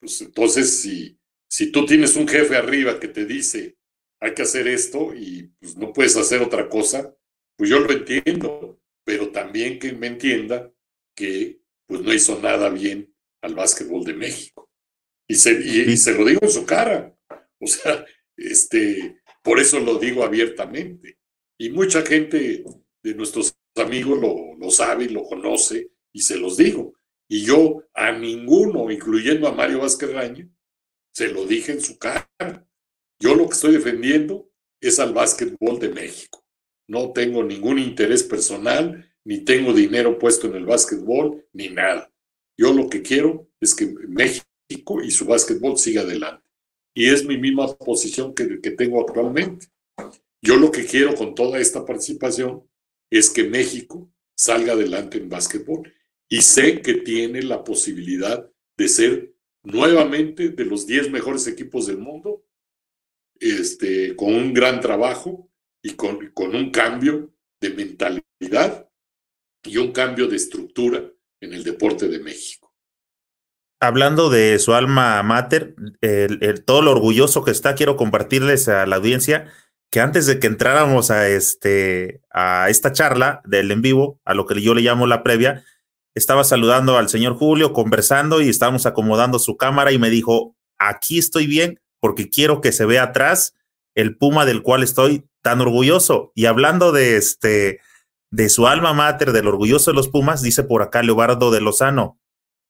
Pues 0.00 0.20
entonces, 0.20 0.80
si, 0.80 1.18
si 1.48 1.72
tú 1.72 1.86
tienes 1.86 2.16
un 2.16 2.28
jefe 2.28 2.56
arriba 2.56 3.00
que 3.00 3.08
te 3.08 3.24
dice, 3.24 3.76
hay 4.20 4.34
que 4.34 4.42
hacer 4.42 4.68
esto 4.68 5.14
y 5.14 5.52
pues 5.60 5.76
no 5.76 5.92
puedes 5.92 6.16
hacer 6.16 6.42
otra 6.42 6.68
cosa, 6.68 7.14
pues 7.56 7.70
yo 7.70 7.80
lo 7.80 7.92
entiendo, 7.92 8.80
pero 9.04 9.30
también 9.30 9.78
que 9.78 9.92
me 9.92 10.06
entienda 10.08 10.72
que 11.16 11.60
pues 11.86 12.02
no 12.02 12.12
hizo 12.12 12.40
nada 12.40 12.68
bien 12.68 13.12
al 13.42 13.54
básquetbol 13.54 14.04
de 14.04 14.14
México. 14.14 14.70
Y 15.26 15.34
se, 15.34 15.52
y, 15.52 15.96
se 15.96 16.14
lo 16.14 16.24
digo 16.24 16.40
en 16.42 16.50
su 16.50 16.64
cara. 16.64 17.14
O 17.60 17.66
sea, 17.66 18.04
este, 18.36 19.20
por 19.42 19.58
eso 19.58 19.80
lo 19.80 19.98
digo 19.98 20.22
abiertamente. 20.22 21.18
Y 21.58 21.70
mucha 21.70 22.02
gente 22.02 22.64
de 23.02 23.14
nuestros 23.14 23.54
amigos 23.74 24.20
lo, 24.20 24.54
lo 24.56 24.70
sabe, 24.70 25.08
lo 25.10 25.24
conoce 25.24 25.90
y 26.12 26.20
se 26.20 26.36
los 26.36 26.56
digo. 26.56 26.94
Y 27.28 27.44
yo 27.44 27.84
a 27.94 28.12
ninguno, 28.12 28.90
incluyendo 28.90 29.46
a 29.46 29.52
Mario 29.52 29.80
Vázquez 29.80 30.12
Raña, 30.12 30.48
se 31.12 31.28
lo 31.28 31.44
dije 31.44 31.72
en 31.72 31.80
su 31.80 31.98
cara. 31.98 32.28
Yo 33.20 33.34
lo 33.34 33.46
que 33.48 33.54
estoy 33.54 33.72
defendiendo 33.72 34.50
es 34.80 34.98
al 34.98 35.12
básquetbol 35.12 35.78
de 35.78 35.90
México. 35.90 36.44
No 36.88 37.12
tengo 37.12 37.44
ningún 37.44 37.78
interés 37.78 38.22
personal, 38.22 39.12
ni 39.24 39.44
tengo 39.44 39.72
dinero 39.72 40.18
puesto 40.18 40.46
en 40.46 40.54
el 40.54 40.64
básquetbol, 40.64 41.46
ni 41.52 41.68
nada. 41.68 42.10
Yo 42.56 42.72
lo 42.72 42.88
que 42.88 43.02
quiero 43.02 43.50
es 43.60 43.74
que 43.74 43.86
México 43.86 45.02
y 45.02 45.10
su 45.10 45.26
básquetbol 45.26 45.76
siga 45.76 46.02
adelante. 46.02 46.48
Y 46.94 47.10
es 47.10 47.24
mi 47.24 47.36
misma 47.36 47.76
posición 47.76 48.34
que, 48.34 48.60
que 48.60 48.70
tengo 48.70 49.00
actualmente. 49.00 49.66
Yo 50.40 50.56
lo 50.56 50.70
que 50.70 50.86
quiero 50.86 51.14
con 51.14 51.34
toda 51.34 51.58
esta 51.58 51.84
participación 51.84 52.68
es 53.10 53.28
que 53.30 53.44
México 53.44 54.10
salga 54.36 54.72
adelante 54.72 55.18
en 55.18 55.28
básquetbol. 55.28 55.92
Y 56.28 56.42
sé 56.42 56.82
que 56.82 56.94
tiene 56.94 57.42
la 57.42 57.64
posibilidad 57.64 58.50
de 58.76 58.88
ser 58.88 59.34
nuevamente 59.62 60.50
de 60.50 60.64
los 60.64 60.86
10 60.86 61.10
mejores 61.10 61.46
equipos 61.46 61.86
del 61.86 61.98
mundo, 61.98 62.44
este, 63.40 64.14
con 64.16 64.34
un 64.34 64.52
gran 64.52 64.80
trabajo 64.80 65.50
y 65.82 65.94
con, 65.94 66.30
con 66.32 66.54
un 66.54 66.70
cambio 66.70 67.32
de 67.60 67.70
mentalidad 67.70 68.88
y 69.64 69.76
un 69.78 69.92
cambio 69.92 70.26
de 70.26 70.36
estructura 70.36 71.10
en 71.40 71.52
el 71.52 71.64
deporte 71.64 72.08
de 72.08 72.18
México. 72.18 72.74
Hablando 73.80 74.28
de 74.28 74.58
su 74.58 74.74
alma 74.74 75.22
mater, 75.22 75.76
el, 76.00 76.64
todo 76.64 76.82
lo 76.82 76.90
orgulloso 76.90 77.44
que 77.44 77.52
está, 77.52 77.74
quiero 77.74 77.96
compartirles 77.96 78.68
a 78.68 78.86
la 78.86 78.96
audiencia 78.96 79.52
que 79.90 80.00
antes 80.00 80.26
de 80.26 80.38
que 80.40 80.48
entráramos 80.48 81.10
a, 81.10 81.28
este, 81.28 82.20
a 82.30 82.68
esta 82.68 82.92
charla 82.92 83.40
del 83.44 83.70
en 83.70 83.80
vivo, 83.80 84.20
a 84.24 84.34
lo 84.34 84.46
que 84.46 84.60
yo 84.60 84.74
le 84.74 84.82
llamo 84.82 85.06
la 85.06 85.22
previa, 85.22 85.64
estaba 86.18 86.44
saludando 86.44 86.98
al 86.98 87.08
señor 87.08 87.34
Julio, 87.34 87.72
conversando 87.72 88.42
y 88.42 88.48
estábamos 88.48 88.86
acomodando 88.86 89.38
su 89.38 89.56
cámara 89.56 89.92
y 89.92 89.98
me 89.98 90.10
dijo, 90.10 90.56
aquí 90.78 91.18
estoy 91.18 91.46
bien 91.46 91.80
porque 92.00 92.28
quiero 92.28 92.60
que 92.60 92.72
se 92.72 92.84
vea 92.84 93.04
atrás 93.04 93.54
el 93.94 94.16
Puma 94.16 94.44
del 94.44 94.62
cual 94.62 94.82
estoy 94.82 95.24
tan 95.42 95.60
orgulloso. 95.60 96.32
Y 96.34 96.46
hablando 96.46 96.92
de 96.92 97.16
este, 97.16 97.80
de 98.30 98.48
su 98.48 98.66
alma 98.66 98.92
mater, 98.92 99.32
del 99.32 99.48
orgulloso 99.48 99.90
de 99.90 99.96
los 99.96 100.08
Pumas, 100.08 100.42
dice 100.42 100.62
por 100.62 100.82
acá 100.82 101.02
Leobardo 101.02 101.50
de 101.50 101.60
Lozano. 101.60 102.20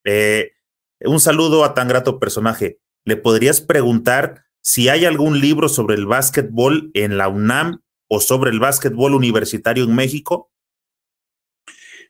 Eh, 0.05 0.53
un 1.01 1.19
saludo 1.19 1.63
a 1.63 1.73
tan 1.73 1.87
grato 1.87 2.19
personaje. 2.19 2.79
¿Le 3.05 3.15
podrías 3.15 3.61
preguntar 3.61 4.45
si 4.61 4.89
hay 4.89 5.05
algún 5.05 5.39
libro 5.39 5.69
sobre 5.69 5.95
el 5.95 6.05
básquetbol 6.05 6.91
en 6.93 7.17
la 7.17 7.27
UNAM 7.27 7.81
o 8.07 8.19
sobre 8.19 8.51
el 8.51 8.59
básquetbol 8.59 9.13
universitario 9.13 9.83
en 9.83 9.95
México? 9.95 10.51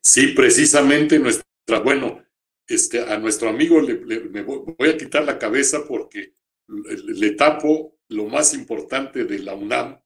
Sí, 0.01 0.27
precisamente 0.27 1.19
nuestra, 1.19 1.79
bueno, 1.83 2.23
este, 2.67 3.01
a 3.01 3.17
nuestro 3.17 3.49
amigo 3.49 3.81
le, 3.81 3.95
me 3.95 4.41
voy 4.43 4.89
a 4.89 4.97
quitar 4.97 5.23
la 5.23 5.37
cabeza 5.37 5.85
porque 5.87 6.35
le, 6.67 7.31
tapo 7.31 7.97
lo 8.09 8.25
más 8.25 8.53
importante 8.53 9.25
de 9.25 9.39
la 9.39 9.55
UNAM. 9.55 9.99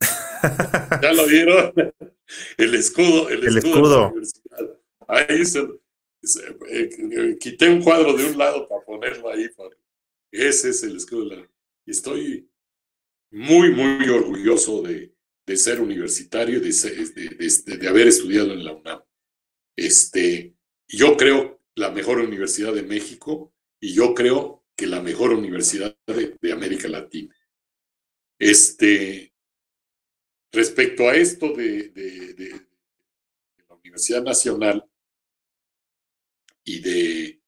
¿Ya 1.02 1.12
lo 1.12 1.26
vieron? 1.26 1.72
El 2.56 2.74
escudo. 2.74 3.28
El, 3.28 3.56
escudo. 3.56 4.12
Ahí 5.08 5.44
se, 5.44 5.60
eh, 5.60 6.90
eh, 6.98 7.36
quité 7.38 7.68
un 7.68 7.82
cuadro 7.82 8.12
de 8.12 8.26
un 8.26 8.36
lado 8.36 8.68
para 8.68 8.84
ponerlo 8.84 9.30
ahí. 9.30 9.48
ese 10.30 10.70
es 10.70 10.82
el 10.82 10.96
escudo. 10.96 11.30
De 11.30 11.36
la, 11.36 11.50
y 11.86 11.90
estoy 11.92 12.50
muy, 13.30 13.72
muy 13.72 14.08
orgulloso 14.08 14.82
de, 14.82 15.15
de 15.46 15.56
ser 15.56 15.80
universitario, 15.80 16.60
de, 16.60 16.70
de, 16.70 17.76
de, 17.78 17.88
haber 17.88 18.08
estudiado 18.08 18.52
en 18.52 18.64
la 18.64 18.72
UNAM. 18.72 19.00
Este, 19.76 20.56
yo 20.88 21.16
creo 21.16 21.62
la 21.76 21.90
mejor 21.90 22.18
universidad 22.18 22.74
de 22.74 22.82
México 22.82 23.54
y 23.80 23.94
yo 23.94 24.14
creo 24.14 24.64
que 24.74 24.86
la 24.86 25.00
mejor 25.00 25.32
universidad 25.32 25.96
de, 26.06 26.52
América 26.52 26.88
Latina. 26.88 27.34
Este, 28.38 29.32
respecto 30.52 31.08
a 31.08 31.14
esto 31.14 31.52
de, 31.54 31.92
la 33.68 33.74
Universidad 33.76 34.22
Nacional 34.22 34.84
y 36.64 36.80
de... 36.80 37.40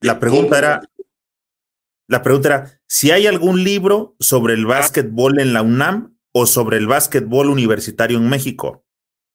La 0.00 0.18
pregunta 0.18 0.58
era, 0.58 0.80
la 2.08 2.22
pregunta 2.22 2.48
era, 2.48 2.82
si 2.86 3.10
hay 3.10 3.26
algún 3.26 3.62
libro 3.62 4.16
sobre 4.18 4.54
el 4.54 4.64
ah. 4.64 4.68
básquetbol 4.68 5.40
en 5.40 5.52
la 5.52 5.62
UNAM 5.62 6.17
o 6.32 6.46
sobre 6.46 6.76
el 6.76 6.86
básquetbol 6.86 7.50
universitario 7.50 8.18
en 8.18 8.28
México. 8.28 8.84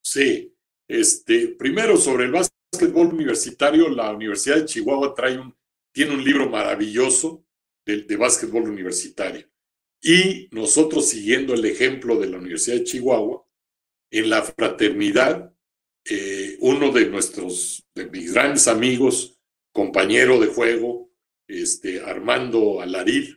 Sí, 0.03 0.55
este, 0.87 1.49
primero 1.49 1.97
sobre 1.97 2.25
el 2.25 2.31
básquetbol 2.31 3.07
universitario, 3.07 3.89
la 3.89 4.11
Universidad 4.11 4.57
de 4.57 4.65
Chihuahua 4.65 5.15
tiene 5.93 6.13
un 6.13 6.23
libro 6.23 6.49
maravilloso 6.49 7.45
de, 7.85 8.03
de 8.03 8.15
básquetbol 8.15 8.69
universitario. 8.69 9.47
Y 10.01 10.49
nosotros, 10.51 11.07
siguiendo 11.07 11.53
el 11.53 11.63
ejemplo 11.65 12.19
de 12.19 12.27
la 12.27 12.37
Universidad 12.37 12.77
de 12.77 12.83
Chihuahua, 12.83 13.45
en 14.11 14.29
la 14.29 14.43
fraternidad, 14.43 15.53
eh, 16.05 16.57
uno 16.59 16.91
de 16.91 17.09
nuestros, 17.09 17.87
de 17.95 18.09
mis 18.09 18.33
grandes 18.33 18.67
amigos, 18.67 19.39
compañero 19.71 20.39
de 20.39 20.47
juego, 20.47 21.09
este, 21.47 22.01
Armando 22.01 22.81
Alarid, 22.81 23.35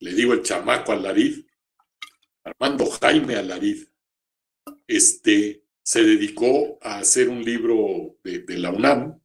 le 0.00 0.12
digo 0.12 0.34
el 0.34 0.42
chamaco 0.42 0.92
Alarid, 0.92 1.43
Armando 2.44 2.84
Jaime 2.86 3.36
Alarid, 3.36 3.86
este, 4.86 5.64
se 5.82 6.02
dedicó 6.02 6.78
a 6.82 6.98
hacer 6.98 7.28
un 7.28 7.42
libro 7.42 8.18
de, 8.22 8.44
la 8.58 8.70
UNAM 8.70 9.18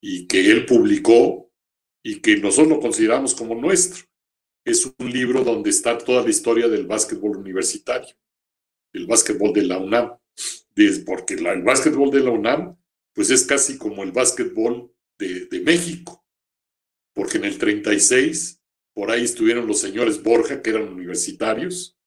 y 0.00 0.26
que 0.26 0.50
él 0.50 0.66
publicó 0.66 1.50
y 2.02 2.20
que 2.20 2.36
nosotros 2.36 2.68
lo 2.68 2.80
consideramos 2.80 3.34
como 3.34 3.54
nuestro. 3.54 4.04
Es 4.64 4.84
un 4.98 5.10
libro 5.10 5.42
donde 5.42 5.70
está 5.70 5.96
toda 5.96 6.22
la 6.22 6.30
historia 6.30 6.68
del 6.68 6.86
básquetbol 6.86 7.38
universitario, 7.38 8.14
el 8.92 9.06
básquetbol 9.06 9.52
de 9.52 9.62
la 9.62 9.78
UNAM, 9.78 10.18
porque 11.04 11.34
el 11.34 11.62
básquetbol 11.62 12.10
de 12.10 12.20
la 12.20 12.30
UNAM 12.30 12.76
pues 13.14 13.30
es 13.30 13.44
casi 13.44 13.76
como 13.76 14.02
el 14.02 14.12
básquetbol 14.12 14.94
de, 15.18 15.46
de 15.46 15.60
México, 15.60 16.24
porque 17.14 17.38
en 17.38 17.44
el 17.44 17.58
36 17.58 18.62
por 18.94 19.10
ahí 19.10 19.24
estuvieron 19.24 19.66
los 19.66 19.80
señores 19.80 20.22
Borja, 20.22 20.62
que 20.62 20.70
eran 20.70 20.88
universitarios, 20.88 21.99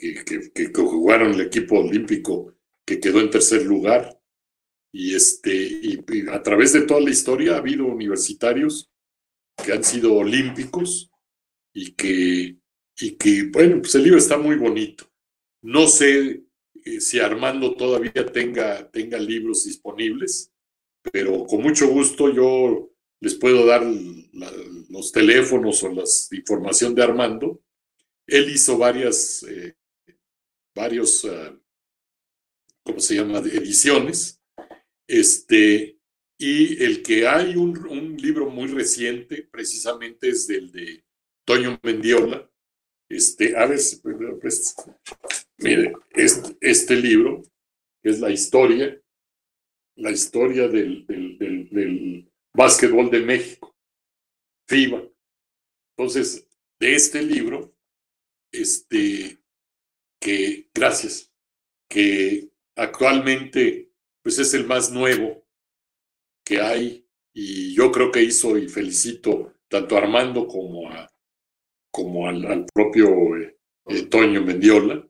que, 0.00 0.50
que, 0.52 0.72
jugaron 0.72 1.34
el 1.34 1.42
equipo 1.42 1.78
olímpico 1.78 2.54
que 2.86 2.98
quedó 2.98 3.20
en 3.20 3.30
tercer 3.30 3.64
lugar. 3.64 4.18
Y, 4.92 5.14
este, 5.14 5.54
y 5.54 6.02
a 6.32 6.42
través 6.42 6.72
de 6.72 6.82
toda 6.82 7.00
la 7.00 7.10
historia 7.10 7.54
ha 7.54 7.58
habido 7.58 7.86
universitarios 7.86 8.90
que 9.62 9.72
han 9.72 9.84
sido 9.84 10.14
olímpicos 10.14 11.10
y 11.72 11.92
que, 11.92 12.56
y 12.98 13.10
que, 13.16 13.44
bueno, 13.52 13.80
pues 13.80 13.94
el 13.94 14.04
libro 14.04 14.18
está 14.18 14.36
muy 14.36 14.56
bonito. 14.56 15.10
No 15.62 15.86
sé 15.86 16.44
eh, 16.84 17.00
si 17.00 17.20
Armando 17.20 17.74
todavía 17.74 18.26
tenga, 18.32 18.90
tenga 18.90 19.18
libros 19.18 19.64
disponibles, 19.64 20.52
pero 21.12 21.44
con 21.46 21.62
mucho 21.62 21.88
gusto 21.88 22.32
yo 22.32 22.90
les 23.20 23.34
puedo 23.34 23.66
dar 23.66 23.82
los 24.88 25.12
teléfonos 25.12 25.82
o 25.82 25.90
la 25.90 26.04
información 26.32 26.94
de 26.94 27.02
Armando. 27.02 27.62
Él 28.26 28.50
hizo 28.50 28.78
varias, 28.78 29.42
eh, 29.42 29.74
varios, 30.74 31.24
uh, 31.24 31.58
¿cómo 32.84 33.00
se 33.00 33.16
llama?, 33.16 33.38
ediciones. 33.38 34.40
Este, 35.06 36.00
y 36.38 36.82
el 36.82 37.02
que 37.02 37.28
hay 37.28 37.56
un, 37.56 38.16
libro 38.16 38.48
muy 38.48 38.68
reciente, 38.68 39.42
precisamente 39.50 40.30
es 40.30 40.46
del 40.46 40.72
de 40.72 41.04
Toño 41.44 41.78
Mendiola. 41.82 42.50
Este, 43.10 43.56
a 43.56 43.66
ver, 43.66 43.78
pues, 44.40 44.74
mire, 45.58 45.92
este, 46.60 46.96
libro, 46.96 47.42
que 48.02 48.10
es 48.10 48.20
la 48.20 48.30
historia, 48.30 48.98
la 49.96 50.12
historia 50.12 50.68
del, 50.68 51.04
del, 51.06 52.30
básquetbol 52.54 53.10
de 53.10 53.20
México, 53.20 53.76
FIBA. 54.68 55.02
Entonces, 55.96 56.48
de 56.78 56.94
este 56.94 57.22
libro, 57.22 57.74
este, 58.50 59.39
que, 60.20 60.68
gracias, 60.74 61.32
que 61.88 62.50
actualmente, 62.76 63.90
pues 64.22 64.38
es 64.38 64.54
el 64.54 64.66
más 64.66 64.92
nuevo 64.92 65.44
que 66.44 66.60
hay 66.60 67.06
y 67.32 67.74
yo 67.74 67.90
creo 67.90 68.10
que 68.12 68.22
hizo 68.22 68.58
y 68.58 68.68
felicito 68.68 69.54
tanto 69.68 69.96
a 69.96 70.00
Armando 70.00 70.46
como, 70.46 70.90
a, 70.90 71.10
como 71.90 72.28
al, 72.28 72.66
propio 72.72 73.36
eh, 73.36 73.58
eh, 73.86 74.02
Toño 74.02 74.42
Mendiola 74.42 75.06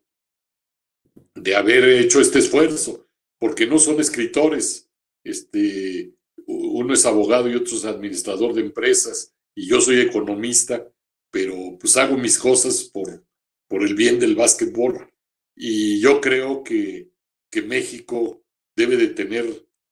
de 1.35 1.57
haber 1.57 1.85
hecho 1.85 2.21
este 2.21 2.41
esfuerzo, 2.41 3.09
porque 3.39 3.67
no 3.67 3.79
son 3.79 4.01
escritores, 4.01 4.91
este, 5.25 6.15
uno 6.47 6.93
es 6.93 7.07
abogado 7.07 7.49
y 7.49 7.55
otro 7.55 7.77
es 7.77 7.85
administrador 7.85 8.53
de 8.53 8.63
empresas 8.63 9.35
y 9.55 9.67
yo 9.67 9.81
soy 9.81 10.01
economista, 10.01 10.87
pero 11.31 11.55
pues 11.79 11.97
hago 11.97 12.17
mis 12.17 12.39
cosas 12.39 12.85
por, 12.85 13.25
por 13.71 13.85
el 13.85 13.95
bien 13.95 14.19
del 14.19 14.35
básquetbol 14.35 15.09
y 15.55 16.01
yo 16.01 16.21
creo 16.21 16.65
que, 16.65 17.13
que 17.49 17.63
México 17.63 18.45
debe 18.77 18.97
de 18.97 19.09
tener 19.09 19.47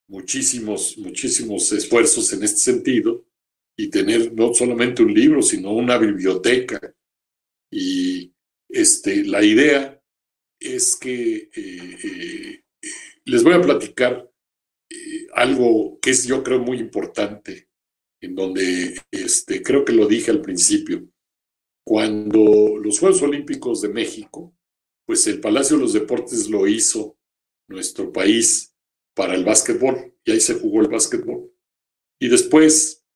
muchísimos, 0.09 0.99
muchísimos 0.99 1.71
esfuerzos 1.71 2.33
en 2.33 2.43
este 2.43 2.59
sentido 2.59 3.25
y 3.77 3.89
tener 3.89 4.33
no 4.35 4.53
solamente 4.53 5.03
un 5.05 5.15
libro, 5.15 5.43
sino 5.43 5.73
una 5.73 5.97
biblioteca. 5.97 6.93
Y 7.71 8.35
este, 8.69 9.25
la 9.25 9.45
idea 9.45 10.03
es 10.59 10.97
que 10.97 11.49
eh, 11.55 11.99
eh, 12.03 12.65
les 13.27 13.45
voy 13.45 13.53
a 13.53 13.63
platicar 13.63 14.29
eh, 14.91 15.27
algo 15.35 16.01
que 16.01 16.11
es 16.11 16.27
yo 16.27 16.43
creo 16.43 16.59
muy 16.59 16.79
importante, 16.79 17.69
en 18.21 18.35
donde 18.35 19.01
este, 19.13 19.63
creo 19.63 19.85
que 19.85 19.93
lo 19.93 20.09
dije 20.09 20.33
al 20.33 20.43
principio. 20.43 21.09
Cuando 21.89 22.77
los 22.77 22.98
Juegos 22.98 23.23
Olímpicos 23.23 23.81
de 23.81 23.89
México, 23.89 24.55
pues 25.06 25.27
el 25.27 25.40
Palacio 25.40 25.78
de 25.78 25.85
los 25.85 25.94
Deportes 25.94 26.51
lo 26.51 26.69
hizo 26.69 27.19
nuestro 27.66 28.12
país 28.12 28.77
para 29.15 29.35
el 29.35 29.43
básquetbol, 29.43 30.15
y 30.23 30.32
ahí 30.32 30.39
se 30.39 30.56
jugó 30.56 30.82
el 30.82 30.89
básquetbol. 30.89 31.51
Y 32.19 32.28
después, 32.28 33.06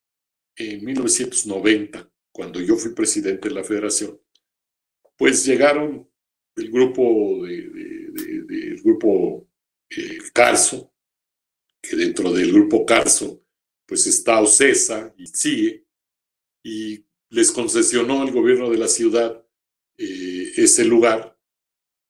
en 0.57 0.87
1990, 0.87 2.11
cuando 2.33 2.63
yo 2.63 2.77
fui 2.77 2.95
presidente 2.95 3.51
de 3.51 3.55
la 3.55 3.63
federación, 3.63 4.19
pues 5.19 5.45
llegaron 5.45 6.11
el 6.57 6.71
grupo 6.71 7.45
de, 7.45 8.81
grupo 8.83 9.51
eh, 9.91 10.17
Carso, 10.33 10.95
que 11.83 11.95
dentro 11.95 12.33
del 12.33 12.51
grupo 12.51 12.87
Carso, 12.87 13.45
pues 13.85 14.07
está 14.07 14.41
Ocesa 14.41 15.13
y 15.19 15.27
sigue, 15.27 15.85
y 16.65 17.05
les 17.33 17.51
concesionó 17.51 18.21
al 18.21 18.31
gobierno 18.31 18.69
de 18.69 18.77
la 18.77 18.89
ciudad 18.89 19.43
eh, 19.97 20.53
ese 20.57 20.85
lugar 20.85 21.39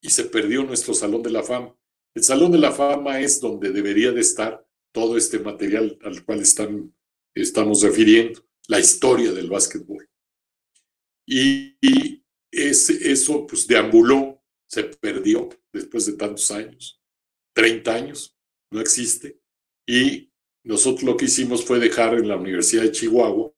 y 0.01 0.09
se 0.09 0.25
perdió 0.25 0.63
nuestro 0.63 0.93
Salón 0.93 1.23
de 1.23 1.31
la 1.31 1.43
Fama. 1.43 1.73
El 2.13 2.23
Salón 2.23 2.51
de 2.51 2.57
la 2.57 2.73
Fama 2.73 3.21
es 3.21 3.39
donde 3.39 3.71
debería 3.71 4.11
de 4.11 4.19
estar 4.19 4.67
todo 4.91 5.15
este 5.15 5.39
material 5.39 5.97
al 6.03 6.25
cual 6.25 6.41
están, 6.41 6.93
estamos 7.33 7.81
refiriendo, 7.81 8.45
la 8.67 8.81
historia 8.81 9.31
del 9.31 9.49
básquetbol. 9.49 10.07
Y, 11.25 12.21
eso 12.51 13.47
pues 13.47 13.65
deambuló, 13.65 14.43
se 14.67 14.83
perdió 14.83 15.49
después 15.71 16.05
de 16.05 16.13
tantos 16.13 16.51
años, 16.51 17.01
30 17.53 17.95
años, 17.95 18.37
no 18.69 18.79
existe. 18.79 19.39
Y 19.87 20.31
nosotros 20.63 21.03
lo 21.03 21.17
que 21.17 21.25
hicimos 21.25 21.65
fue 21.65 21.79
dejar 21.79 22.13
en 22.13 22.27
la 22.27 22.35
Universidad 22.35 22.83
de 22.83 22.91
Chihuahua, 22.91 23.51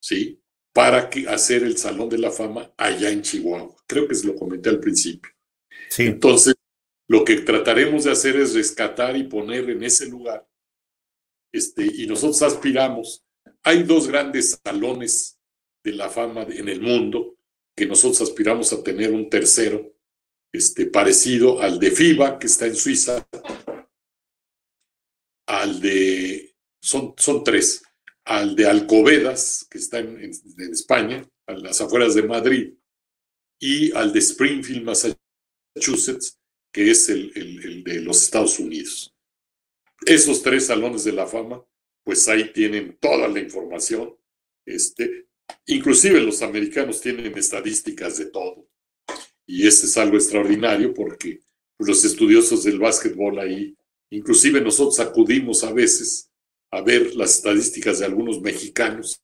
¿sí? 0.00 0.42
Para 0.72 1.10
hacer 1.28 1.62
el 1.62 1.76
Salón 1.76 2.08
de 2.08 2.18
la 2.18 2.30
Fama 2.30 2.72
allá 2.76 3.10
en 3.10 3.22
Chihuahua. 3.22 3.74
Creo 3.86 4.06
que 4.06 4.14
se 4.14 4.26
lo 4.26 4.36
comenté 4.36 4.68
al 4.68 4.80
principio. 4.80 5.30
Sí. 5.88 6.04
Entonces, 6.04 6.54
lo 7.08 7.24
que 7.24 7.40
trataremos 7.40 8.04
de 8.04 8.12
hacer 8.12 8.36
es 8.36 8.54
rescatar 8.54 9.16
y 9.16 9.24
poner 9.24 9.68
en 9.70 9.82
ese 9.82 10.06
lugar 10.06 10.48
este, 11.52 11.86
y 11.86 12.06
nosotros 12.06 12.42
aspiramos. 12.42 13.24
Hay 13.62 13.82
dos 13.82 14.08
grandes 14.08 14.60
salones 14.62 15.38
de 15.84 15.92
la 15.92 16.08
fama 16.08 16.42
en 16.42 16.68
el 16.68 16.80
mundo 16.80 17.36
que 17.76 17.86
nosotros 17.86 18.20
aspiramos 18.20 18.72
a 18.72 18.82
tener 18.82 19.12
un 19.12 19.30
tercero 19.30 19.94
este, 20.52 20.86
parecido 20.86 21.60
al 21.60 21.78
de 21.78 21.90
FIBA, 21.90 22.38
que 22.38 22.46
está 22.46 22.66
en 22.66 22.74
Suiza, 22.74 23.26
al 25.46 25.80
de, 25.80 26.54
son, 26.80 27.14
son 27.16 27.44
tres, 27.44 27.82
al 28.28 28.54
de 28.54 28.66
Alcobedas, 28.66 29.66
que 29.70 29.78
está 29.78 30.00
en, 30.00 30.30
España, 30.70 31.26
a 31.46 31.54
las 31.54 31.80
afueras 31.80 32.14
de 32.14 32.22
Madrid, 32.22 32.74
y 33.58 33.90
al 33.96 34.12
de 34.12 34.18
Springfield, 34.18 34.84
Massachusetts, 34.84 36.38
que 36.70 36.90
es 36.90 37.08
el, 37.08 37.32
el, 37.34 37.82
de 37.82 38.02
los 38.02 38.22
Estados 38.22 38.58
Unidos. 38.58 39.16
Esos 40.04 40.42
tres 40.42 40.66
salones 40.66 41.04
de 41.04 41.12
la 41.12 41.26
fama, 41.26 41.64
pues 42.04 42.28
ahí 42.28 42.52
tienen 42.52 42.98
toda 43.00 43.28
la 43.28 43.40
información. 43.40 44.14
Este, 44.66 45.28
inclusive 45.64 46.20
los 46.20 46.42
americanos 46.42 47.00
tienen 47.00 47.36
estadísticas 47.38 48.18
de 48.18 48.26
todo. 48.26 48.68
Y 49.46 49.66
eso 49.66 49.86
es 49.86 49.96
algo 49.96 50.18
extraordinario 50.18 50.92
porque 50.92 51.40
los 51.78 52.04
estudiosos 52.04 52.64
del 52.64 52.78
básquetbol 52.78 53.38
ahí, 53.38 53.74
inclusive 54.10 54.60
nosotros 54.60 55.00
acudimos 55.00 55.64
a 55.64 55.72
veces 55.72 56.27
a 56.70 56.82
ver 56.82 57.14
las 57.14 57.36
estadísticas 57.36 57.98
de 57.98 58.06
algunos 58.06 58.40
mexicanos 58.40 59.22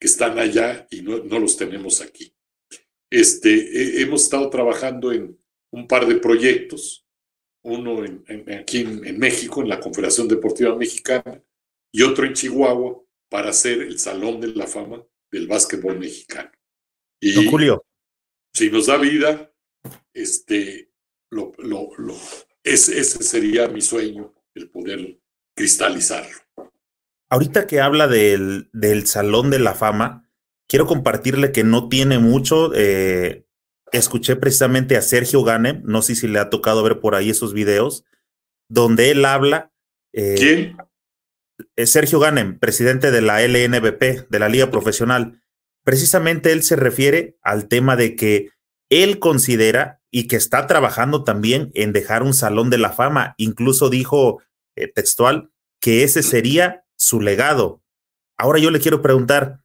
que 0.00 0.06
están 0.06 0.38
allá 0.38 0.86
y 0.90 1.02
no, 1.02 1.18
los 1.18 1.56
tenemos 1.56 2.00
aquí. 2.00 2.34
Este, 3.10 4.00
hemos 4.00 4.24
estado 4.24 4.48
trabajando 4.48 5.12
en 5.12 5.38
un 5.70 5.86
par 5.86 6.06
de 6.06 6.16
proyectos, 6.16 7.06
uno 7.64 8.04
en, 8.04 8.24
aquí 8.52 8.80
en, 8.80 9.18
México, 9.18 9.62
en 9.62 9.68
la 9.68 9.80
Confederación 9.80 10.28
Deportiva 10.28 10.74
Mexicana, 10.74 11.42
y 11.92 12.02
otro 12.02 12.24
en 12.24 12.32
Chihuahua, 12.32 13.02
para 13.30 13.50
hacer 13.50 13.82
el 13.82 13.98
Salón 13.98 14.40
de 14.40 14.48
la 14.48 14.66
Fama 14.66 15.04
del 15.30 15.46
Básquetbol 15.46 15.98
Mexicano. 15.98 16.50
Y, 17.20 17.46
Julio, 17.48 17.84
si 18.52 18.70
nos 18.70 18.86
da 18.86 18.98
vida, 18.98 19.54
este, 20.12 20.90
lo, 21.30 21.52
lo, 21.58 21.92
lo, 21.96 22.16
ese, 22.62 23.02
sería 23.04 23.68
mi 23.68 23.80
sueño, 23.80 24.34
el 24.54 24.68
poder 24.70 25.18
cristalizarlo. 25.56 26.41
Ahorita 27.32 27.66
que 27.66 27.80
habla 27.80 28.08
del, 28.08 28.68
del 28.72 29.06
Salón 29.06 29.50
de 29.50 29.58
la 29.58 29.74
Fama, 29.74 30.28
quiero 30.68 30.86
compartirle 30.86 31.52
que 31.52 31.64
no 31.64 31.88
tiene 31.88 32.18
mucho. 32.18 32.72
Eh, 32.74 33.46
escuché 33.90 34.36
precisamente 34.36 34.96
a 34.96 35.02
Sergio 35.02 35.42
Ganem, 35.42 35.82
no 35.84 36.02
sé 36.02 36.14
si 36.14 36.28
le 36.28 36.38
ha 36.38 36.50
tocado 36.50 36.82
ver 36.82 37.00
por 37.00 37.14
ahí 37.14 37.30
esos 37.30 37.54
videos, 37.54 38.04
donde 38.68 39.10
él 39.10 39.24
habla. 39.24 39.72
Eh, 40.12 40.34
¿Quién? 40.36 40.76
Sergio 41.86 42.18
Ganem, 42.18 42.58
presidente 42.58 43.10
de 43.10 43.22
la 43.22 43.42
LNBP, 43.42 44.28
de 44.28 44.38
la 44.38 44.48
Liga 44.48 44.70
Profesional 44.70 45.42
precisamente 45.84 46.52
él 46.52 46.62
se 46.62 46.76
refiere 46.76 47.36
al 47.42 47.68
tema 47.68 47.96
de 47.96 48.16
que 48.16 48.50
él 48.88 49.18
considera 49.18 50.00
y 50.10 50.26
que 50.26 50.36
está 50.36 50.66
trabajando 50.66 51.24
también 51.24 51.70
en 51.74 51.92
dejar 51.92 52.22
un 52.22 52.34
salón 52.34 52.70
de 52.70 52.78
la 52.78 52.90
fama. 52.92 53.34
Incluso 53.38 53.88
dijo 53.88 54.42
eh, 54.76 54.88
textual 54.88 55.50
que 55.80 56.04
ese 56.04 56.22
sería 56.22 56.81
su 57.02 57.20
legado. 57.20 57.82
Ahora 58.38 58.60
yo 58.60 58.70
le 58.70 58.78
quiero 58.78 59.02
preguntar, 59.02 59.60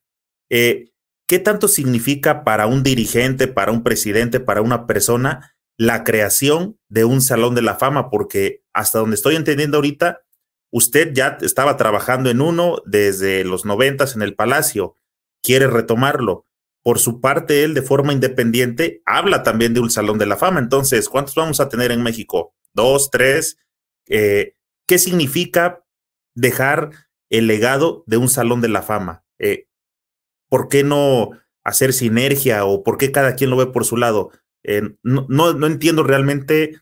eh, 0.50 0.90
¿qué 1.28 1.38
tanto 1.38 1.68
significa 1.68 2.44
para 2.44 2.66
un 2.66 2.82
dirigente, 2.82 3.48
para 3.48 3.72
un 3.72 3.84
presidente, 3.84 4.40
para 4.40 4.64
una 4.64 4.88
persona 4.88 5.56
la 5.78 6.04
creación 6.04 6.80
de 6.90 7.06
un 7.06 7.22
salón 7.22 7.54
de 7.54 7.62
la 7.62 7.76
fama? 7.76 8.10
Porque 8.10 8.64
hasta 8.74 8.98
donde 8.98 9.16
estoy 9.16 9.36
entendiendo 9.36 9.78
ahorita, 9.78 10.22
usted 10.72 11.14
ya 11.14 11.38
estaba 11.42 11.78
trabajando 11.78 12.32
en 12.32 12.42
uno 12.42 12.82
desde 12.86 13.44
los 13.44 13.66
noventas 13.66 14.16
en 14.16 14.24
el 14.24 14.34
Palacio 14.34 14.96
quiere 15.44 15.68
retomarlo. 15.68 16.48
Por 16.82 16.98
su 16.98 17.22
parte, 17.22 17.64
él 17.64 17.76
de 17.76 17.84
forma 17.84 18.14
independiente 18.14 19.04
habla 19.06 19.44
también 19.44 19.76
de 19.76 19.80
un 19.80 19.92
Salón 19.92 20.18
de 20.18 20.26
la 20.26 20.38
Fama. 20.38 20.60
Entonces, 20.60 21.08
¿cuántos 21.08 21.36
vamos 21.36 21.60
a 21.60 21.70
tener 21.70 21.92
en 21.92 22.02
México? 22.02 22.56
¿Dos, 22.74 23.12
tres? 23.12 23.60
Eh, 24.08 24.56
¿Qué 24.88 24.98
significa 24.98 25.84
dejar 26.34 27.07
el 27.30 27.48
legado 27.48 28.04
de 28.08 28.18
un 28.18 28.30
Salón 28.30 28.62
de 28.62 28.70
la 28.70 28.82
Fama? 28.82 29.24
Eh, 29.40 29.68
¿Por 30.50 30.70
qué 30.70 30.84
no 30.84 31.32
hacer 31.64 31.94
sinergia 31.94 32.66
o 32.66 32.84
por 32.84 32.98
qué 32.98 33.12
cada 33.12 33.36
quien 33.36 33.50
lo 33.50 33.58
ve 33.58 33.68
por 33.68 33.86
su 33.86 33.98
lado? 33.98 34.32
Eh, 34.64 34.82
no, 35.04 35.28
no, 35.30 35.68
entiendo 35.68 36.04
realmente 36.04 36.82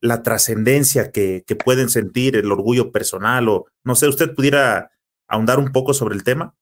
la 0.00 0.22
trascendencia 0.22 1.10
que, 1.10 1.42
que, 1.44 1.56
pueden 1.56 1.88
sentir, 1.88 2.36
el 2.36 2.52
orgullo 2.52 2.92
personal 2.92 3.48
o 3.48 3.66
no 3.82 3.96
sé, 3.96 4.06
¿usted 4.06 4.32
pudiera 4.32 4.92
ahondar 5.26 5.58
un 5.58 5.72
poco 5.72 5.92
sobre 5.92 6.14
el 6.14 6.22
tema? 6.22 6.54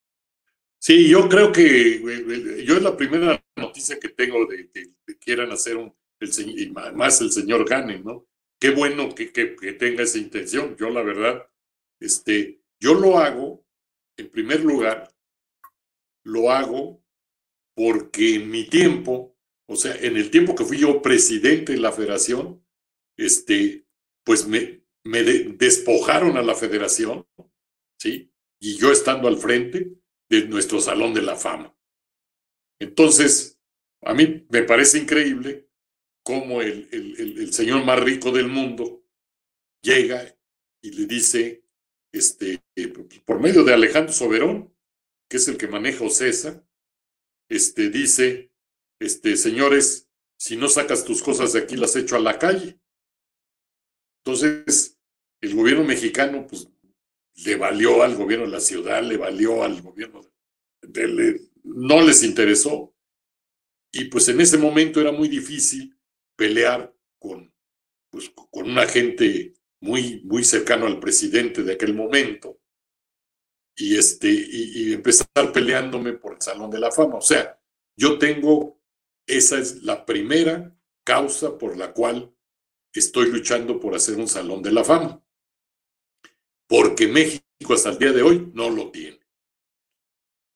Sí, 0.85 1.09
yo 1.09 1.31
creo 1.31 1.51
que 1.51 2.03
yo 2.67 2.77
es 2.77 2.83
la 2.83 2.95
primera 2.95 3.43
noticia 3.57 3.99
que 3.99 4.11
tengo 4.11 4.45
de 4.45 4.69
que, 4.71 4.93
quieran 5.19 5.51
hacer 5.51 5.79
un, 5.79 5.95
el, 6.21 6.31
y 6.61 6.71
más 6.71 7.23
el 7.23 7.33
señor 7.33 7.67
Gane, 7.67 8.01
¿no? 8.01 8.27
Qué 8.61 8.69
bueno 8.69 9.15
que, 9.15 9.33
que, 9.33 9.47
tenga 9.73 10.03
esa 10.03 10.19
intención. 10.19 10.77
Yo 10.77 10.91
la 10.91 11.03
verdad, 11.03 11.49
este, 12.01 12.61
yo 12.81 12.95
lo 12.95 13.19
hago, 13.19 13.65
en 14.17 14.31
primer 14.31 14.61
lugar, 14.61 15.13
lo 16.25 16.51
hago 16.51 17.03
porque 17.75 18.37
en 18.37 18.51
mi 18.51 18.69
tiempo, 18.69 19.37
o 19.67 19.77
sea, 19.77 19.95
en 19.97 20.17
el 20.17 20.31
tiempo 20.31 20.55
que 20.55 20.65
fui 20.65 20.79
yo 20.79 21.03
presidente 21.03 21.73
de 21.73 21.79
la 21.79 21.93
federación, 21.93 22.65
este, 23.17 23.87
pues 24.25 24.47
me, 24.47 24.83
despojaron 25.05 26.37
a 26.37 26.43
la 26.43 26.55
federación, 26.55 27.27
¿sí? 27.99 28.33
Y 28.61 28.77
yo 28.77 28.91
estando 28.91 29.29
al 29.29 29.39
frente, 29.39 29.99
de 30.31 30.49
nuestro 30.49 30.81
Salón 30.81 31.13
de 31.15 31.23
la 31.23 31.37
Fama. 31.37 31.77
Entonces, 32.81 33.61
a 34.03 34.15
mí 34.15 34.47
me 34.49 34.63
parece 34.63 34.99
increíble 34.99 35.69
cómo 36.23 36.63
el, 36.63 37.53
señor 37.53 37.85
más 37.85 38.03
rico 38.03 38.33
del 38.33 38.49
mundo 38.49 39.05
llega 39.83 40.37
y 40.83 40.91
le 40.93 41.07
dice, 41.07 41.64
este, 42.15 42.63
por 43.25 43.41
medio 43.41 43.65
de 43.65 43.75
Alejandro 43.75 44.13
Soberón, 44.13 44.73
que 45.29 45.39
es 45.39 45.49
el 45.49 45.59
que 45.59 45.67
maneja 45.67 46.05
Ocesa, 46.05 46.65
este, 47.49 47.91
dice, 47.91 48.53
este, 49.01 49.37
señores, 49.37 50.09
si 50.37 50.57
no 50.57 50.69
sacas 50.69 51.05
tus 51.05 51.23
cosas 51.23 51.53
de 51.53 51.61
aquí, 51.61 51.77
las 51.77 51.97
echo 51.97 52.15
a 52.15 52.21
la 52.21 52.39
calle. 52.39 52.79
Entonces, 54.25 54.97
el 55.41 55.57
gobierno 55.57 55.83
mexicano, 55.83 56.47
pues, 56.47 56.69
le 57.45 57.57
valió 57.57 58.05
al 58.05 58.15
gobierno 58.15 58.47
de 58.47 58.53
la 58.53 58.61
ciudad, 58.61 59.03
le 59.03 59.17
valió 59.17 59.65
al 59.65 59.83
gobierno, 59.83 60.21
de, 60.83 61.41
no 61.65 62.01
les 62.01 62.23
interesó. 62.23 62.95
Y 63.93 64.05
pues 64.05 64.29
en 64.29 64.41
ese 64.41 64.57
momento 64.57 65.01
era 65.01 65.11
muy 65.11 65.29
difícil 65.29 65.99
pelear 66.37 66.97
con, 67.19 67.53
pues, 68.11 68.31
con 68.31 68.71
una 68.71 68.87
gente 68.87 69.54
muy, 69.85 70.23
muy 70.25 70.45
cercano 70.45 70.87
al 70.87 70.99
presidente 70.99 71.63
de 71.63 71.75
aquel 71.75 71.95
momento 71.95 72.61
y, 73.77 73.97
este, 73.97 74.29
y, 74.31 74.89
y 74.89 74.93
empezar 74.95 75.53
peleándome 75.53 76.15
por 76.15 76.35
el 76.35 76.43
Salón 76.43 76.71
de 76.71 76.81
la 76.81 76.91
Fama. 76.91 77.17
O 77.17 77.23
sea, 77.23 77.61
yo 77.97 78.19
tengo, 78.19 78.81
esa 79.27 79.59
es 79.59 79.83
la 79.83 80.07
primera 80.07 80.75
causa 81.05 81.59
por 81.59 81.77
la 81.77 81.93
cual 81.93 82.35
estoy 82.93 83.31
luchando 83.31 83.79
por 83.79 83.95
hacer 83.95 84.17
un 84.17 84.29
Salón 84.29 84.63
de 84.63 84.73
la 84.73 84.85
Fama 84.85 85.25
porque 86.67 87.07
México 87.07 87.75
hasta 87.75 87.91
el 87.91 87.99
día 87.99 88.13
de 88.13 88.23
hoy 88.23 88.51
no 88.55 88.71
lo 88.71 88.91
tiene. 88.91 89.21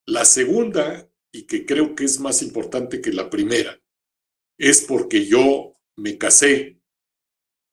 La 0.07 0.25
segunda, 0.25 1.11
y 1.33 1.47
que 1.47 1.67
creo 1.67 1.95
que 1.95 2.05
es 2.05 2.19
más 2.21 2.43
importante 2.43 3.01
que 3.01 3.13
la 3.13 3.29
primera, 3.29 3.81
es 4.59 4.83
porque 4.83 5.27
yo 5.27 5.75
me 5.97 6.19
casé 6.19 6.81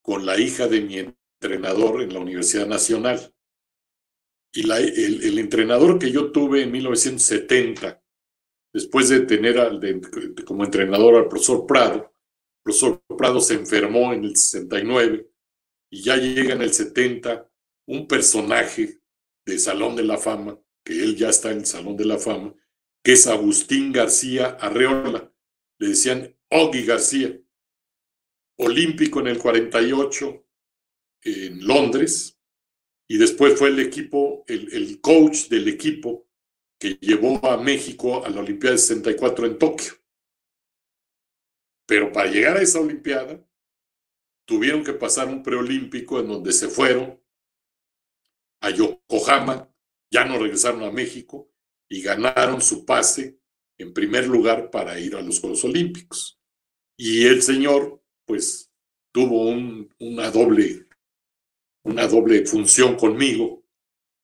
con 0.01 0.25
la 0.25 0.37
hija 0.39 0.67
de 0.67 0.81
mi 0.81 0.97
entrenador 1.45 2.01
en 2.01 2.13
la 2.13 2.19
Universidad 2.19 2.67
Nacional. 2.67 3.33
Y 4.53 4.69
el, 4.71 5.37
entrenador 5.37 5.99
que 5.99 6.11
yo 6.11 6.31
tuve 6.31 6.63
en 6.63 6.71
1970, 6.71 8.01
después 8.73 9.09
de 9.09 9.21
tener 9.21 9.57
como 10.45 10.63
entrenador 10.63 11.15
al 11.15 11.27
profesor 11.27 11.65
Prado, 11.65 11.95
el 11.95 12.63
profesor 12.63 13.03
Prado 13.17 13.41
se 13.41 13.55
enfermó 13.55 14.13
en 14.13 14.23
el 14.23 14.35
69 14.35 15.29
y 15.91 16.03
ya 16.03 16.15
llega 16.15 16.53
en 16.53 16.61
el 16.61 16.73
70 16.73 17.49
un 17.87 18.07
personaje 18.07 19.01
de 19.45 19.59
Salón 19.59 19.95
de 19.95 20.03
la 20.03 20.17
Fama, 20.17 20.57
que 20.83 21.03
él 21.03 21.15
ya 21.15 21.29
está 21.29 21.51
en 21.51 21.59
el 21.59 21.65
Salón 21.65 21.97
de 21.97 22.05
la 22.05 22.17
Fama, 22.17 22.55
que 23.03 23.13
es 23.13 23.27
Agustín 23.27 23.91
García 23.91 24.57
Arreola. 24.59 25.31
Le 25.79 25.89
decían 25.89 26.33
Oggy 26.49 26.85
García, 26.85 27.37
olímpico 28.57 29.19
en 29.19 29.27
el 29.27 29.37
48 29.37 30.44
en 31.25 31.65
Londres, 31.65 32.39
y 33.07 33.17
después 33.17 33.59
fue 33.59 33.69
el 33.69 33.79
equipo, 33.79 34.45
el, 34.47 34.73
el 34.73 35.01
coach 35.01 35.47
del 35.49 35.67
equipo 35.67 36.27
que 36.79 36.97
llevó 37.01 37.45
a 37.45 37.57
México 37.57 38.25
a 38.25 38.29
la 38.29 38.39
Olimpiada 38.39 38.77
64 38.77 39.45
en 39.47 39.57
Tokio. 39.59 39.93
Pero 41.85 42.11
para 42.11 42.29
llegar 42.29 42.57
a 42.57 42.61
esa 42.61 42.79
Olimpiada, 42.79 43.45
tuvieron 44.45 44.83
que 44.83 44.93
pasar 44.93 45.27
un 45.27 45.43
preolímpico 45.43 46.19
en 46.19 46.27
donde 46.27 46.51
se 46.51 46.67
fueron 46.67 47.19
a 48.61 48.69
Yokohama, 48.69 49.69
ya 50.11 50.25
no 50.25 50.37
regresaron 50.39 50.83
a 50.83 50.91
México 50.91 51.51
y 51.89 52.01
ganaron 52.01 52.61
su 52.61 52.85
pase 52.85 53.39
en 53.77 53.93
primer 53.93 54.27
lugar 54.27 54.71
para 54.71 54.99
ir 54.99 55.15
a 55.15 55.21
los 55.21 55.39
Juegos 55.39 55.63
Olímpicos. 55.65 56.39
Y 56.97 57.25
el 57.25 57.41
señor, 57.41 58.01
pues, 58.25 58.71
tuvo 59.11 59.49
una 59.99 60.31
doble, 60.31 60.84
una 61.85 62.07
doble 62.07 62.45
función 62.45 62.95
conmigo 62.95 63.63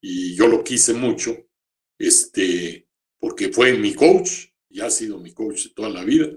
y 0.01 0.35
yo 0.35 0.47
lo 0.47 0.63
quise 0.63 0.93
mucho, 0.93 1.37
este, 1.99 2.87
porque 3.19 3.49
fue 3.49 3.77
mi 3.77 3.93
coach, 3.93 4.47
y 4.69 4.81
ha 4.81 4.89
sido 4.89 5.19
mi 5.19 5.31
coach 5.31 5.67
toda 5.75 5.89
la 5.89 6.03
vida, 6.03 6.35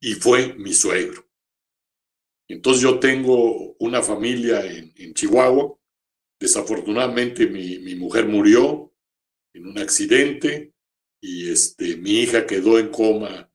y 0.00 0.14
fue 0.14 0.54
mi 0.54 0.72
suegro. 0.72 1.28
Entonces 2.48 2.82
yo 2.82 2.98
tengo 2.98 3.76
una 3.78 4.02
familia 4.02 4.64
en, 4.64 5.12
Chihuahua. 5.12 5.78
Desafortunadamente 6.40 7.46
mi, 7.46 7.78
mi, 7.80 7.94
mujer 7.94 8.26
murió 8.26 8.94
en 9.52 9.66
un 9.66 9.78
accidente 9.78 10.72
y 11.20 11.50
este, 11.50 11.96
mi 11.96 12.20
hija 12.20 12.46
quedó 12.46 12.78
en 12.78 12.90
coma 12.90 13.52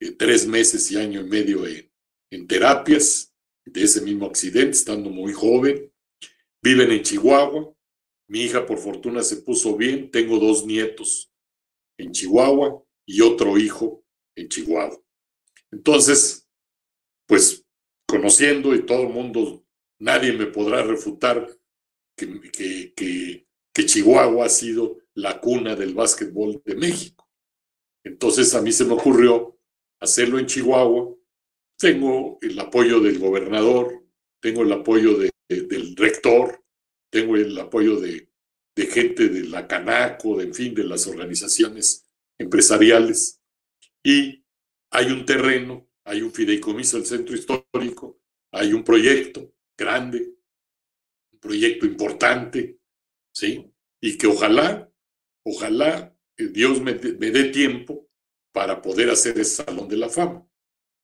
eh, 0.00 0.10
tres 0.12 0.46
meses 0.46 0.90
y 0.90 0.98
año 0.98 1.20
y 1.20 1.24
medio 1.24 1.66
en, 1.66 1.90
en 2.30 2.46
terapias 2.46 3.32
de 3.64 3.84
ese 3.84 4.02
mismo 4.02 4.26
accidente, 4.26 4.72
estando 4.72 5.08
muy 5.08 5.32
joven. 5.32 5.89
Viven 6.62 6.92
en 6.92 7.02
Chihuahua. 7.02 7.74
Mi 8.28 8.42
hija 8.42 8.66
por 8.66 8.78
fortuna 8.78 9.22
se 9.22 9.38
puso 9.38 9.76
bien. 9.76 10.10
Tengo 10.10 10.38
dos 10.38 10.64
nietos 10.64 11.32
en 11.98 12.12
Chihuahua 12.12 12.82
y 13.06 13.20
otro 13.22 13.58
hijo 13.58 14.04
en 14.36 14.48
Chihuahua. 14.48 15.00
Entonces, 15.72 16.48
pues 17.26 17.64
conociendo 18.06 18.74
y 18.74 18.84
todo 18.84 19.02
el 19.02 19.10
mundo, 19.10 19.64
nadie 19.98 20.32
me 20.32 20.46
podrá 20.46 20.82
refutar 20.82 21.48
que, 22.16 22.40
que, 22.50 22.92
que, 22.94 23.46
Chihuahua 23.86 24.44
ha 24.44 24.48
sido 24.50 24.98
la 25.14 25.40
cuna 25.40 25.74
del 25.74 25.94
básquetbol 25.94 26.60
de 26.66 26.74
México. 26.74 27.26
Entonces 28.04 28.54
a 28.54 28.60
mí 28.60 28.72
se 28.72 28.84
me 28.84 28.92
ocurrió 28.92 29.58
hacerlo 30.00 30.38
en 30.38 30.44
Chihuahua. 30.44 31.16
Tengo 31.78 32.38
el 32.42 32.58
apoyo 32.58 33.00
del 33.00 33.18
gobernador, 33.18 34.04
tengo 34.42 34.62
el 34.62 34.72
apoyo 34.72 35.16
del 35.56 35.96
rector, 35.96 36.64
tengo 37.10 37.36
el 37.36 37.58
apoyo 37.58 38.00
de, 38.00 38.30
de 38.76 38.86
gente 38.86 39.28
de 39.28 39.44
la 39.44 39.66
Canaco, 39.66 40.38
de, 40.38 40.44
en 40.44 40.54
fin, 40.54 40.74
de 40.74 40.84
las 40.84 41.06
organizaciones 41.06 42.06
empresariales. 42.38 43.40
Y 44.02 44.44
hay 44.90 45.06
un 45.12 45.24
terreno 45.24 45.90
hay 46.10 46.22
un 46.22 46.32
fideicomiso 46.32 46.96
del 46.96 47.06
centro 47.06 47.36
histórico, 47.36 48.20
hay 48.52 48.72
un 48.72 48.82
proyecto 48.82 49.54
grande, 49.78 50.34
un 51.32 51.38
proyecto 51.38 51.86
importante, 51.86 52.80
¿sí? 53.32 53.72
Y 54.00 54.18
que 54.18 54.26
ojalá, 54.26 54.92
ojalá 55.44 56.16
eh, 56.36 56.48
Dios 56.48 56.80
me, 56.80 56.94
dé 56.94 57.44
tiempo 57.50 58.08
para 58.52 58.82
poder 58.82 59.10
hacer 59.10 59.38
ese 59.38 59.62
Salón 59.64 59.88
de 59.88 59.96
la 59.98 60.08
Fama. 60.08 60.44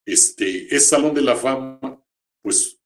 Este, 0.05 0.65
ese 0.65 0.87
Salón 0.87 1.13
de 1.13 1.21
la 1.21 1.35
Fama, 1.35 2.03
pues, 2.41 2.76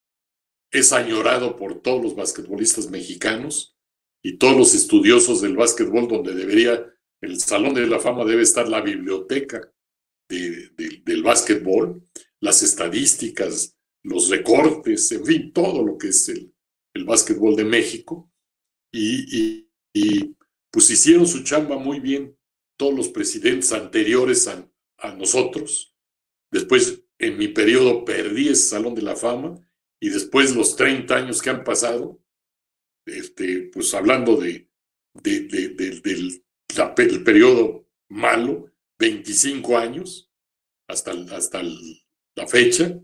es 0.71 0.93
añorado 0.93 1.57
por 1.57 1.81
todos 1.81 2.01
los 2.01 2.15
basquetbolistas 2.15 2.89
mexicanos 2.89 3.77
y 4.23 4.37
todos 4.37 4.57
los 4.57 4.73
estudiosos 4.73 5.41
del 5.41 5.57
básquetbol, 5.57 6.07
donde 6.07 6.33
debería, 6.33 6.85
el 7.21 7.39
Salón 7.39 7.73
de 7.73 7.85
la 7.87 7.99
Fama 7.99 8.23
debe 8.23 8.43
estar 8.43 8.67
la 8.67 8.81
biblioteca 8.81 9.71
del 10.29 11.23
básquetbol, 11.23 12.07
las 12.39 12.63
estadísticas, 12.63 13.75
los 14.03 14.29
recortes, 14.29 15.11
en 15.11 15.25
fin, 15.25 15.53
todo 15.53 15.85
lo 15.85 15.97
que 15.97 16.07
es 16.07 16.29
el, 16.29 16.53
el 16.93 17.03
básquetbol 17.03 17.55
de 17.55 17.65
México. 17.65 18.31
Y, 18.93 19.67
y, 19.93 20.35
pues 20.71 20.89
hicieron 20.89 21.27
su 21.27 21.43
chamba 21.43 21.77
muy 21.77 21.99
bien 21.99 22.37
todos 22.77 22.93
los 22.93 23.09
presidentes 23.09 23.73
anteriores 23.73 24.47
a, 24.47 24.69
a 24.99 25.13
nosotros. 25.13 25.93
Después, 26.49 27.03
en 27.19 27.37
mi 27.37 27.49
periodo, 27.49 28.05
perdí 28.05 28.47
ese 28.47 28.69
Salón 28.69 28.95
de 28.95 29.01
la 29.01 29.17
Fama 29.17 29.59
y 30.01 30.09
después 30.09 30.55
los 30.55 30.75
30 30.75 31.15
años 31.15 31.41
que 31.41 31.51
han 31.51 31.63
pasado, 31.63 32.19
este, 33.05 33.69
pues 33.71 33.93
hablando 33.93 34.35
de, 34.35 34.67
de, 35.13 35.41
de, 35.41 35.69
del, 36.01 36.43
del 36.95 37.23
periodo 37.23 37.87
malo, 38.09 38.71
25 38.99 39.77
años 39.77 40.31
hasta, 40.87 41.11
hasta 41.35 41.61
la 41.63 42.47
fecha, 42.47 42.99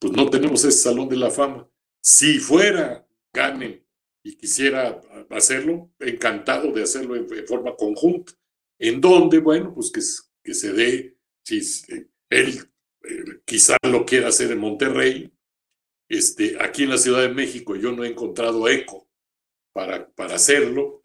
pues 0.00 0.12
no 0.12 0.28
tenemos 0.28 0.64
ese 0.64 0.78
salón 0.78 1.08
de 1.08 1.16
la 1.16 1.30
fama. 1.30 1.68
Si 2.02 2.38
fuera 2.40 3.06
Gane 3.32 3.86
y 4.24 4.36
quisiera 4.36 5.00
hacerlo, 5.30 5.92
encantado 6.00 6.72
de 6.72 6.82
hacerlo 6.82 7.14
en, 7.14 7.46
forma 7.46 7.76
conjunta. 7.76 8.32
En 8.80 9.00
donde, 9.00 9.38
bueno, 9.38 9.72
pues 9.72 9.92
que, 9.92 10.00
que 10.42 10.54
se 10.54 10.72
dé, 10.72 11.16
si 11.44 11.60
él 12.30 12.68
eh, 13.04 13.24
quizá 13.44 13.76
lo 13.84 14.04
quiera 14.04 14.28
hacer 14.28 14.50
en 14.50 14.58
Monterrey, 14.58 15.32
este, 16.12 16.58
aquí 16.60 16.82
en 16.82 16.90
la 16.90 16.98
Ciudad 16.98 17.22
de 17.22 17.32
México 17.32 17.74
yo 17.74 17.90
no 17.90 18.04
he 18.04 18.08
encontrado 18.08 18.68
eco 18.68 19.08
para, 19.72 20.10
para 20.10 20.34
hacerlo. 20.34 21.00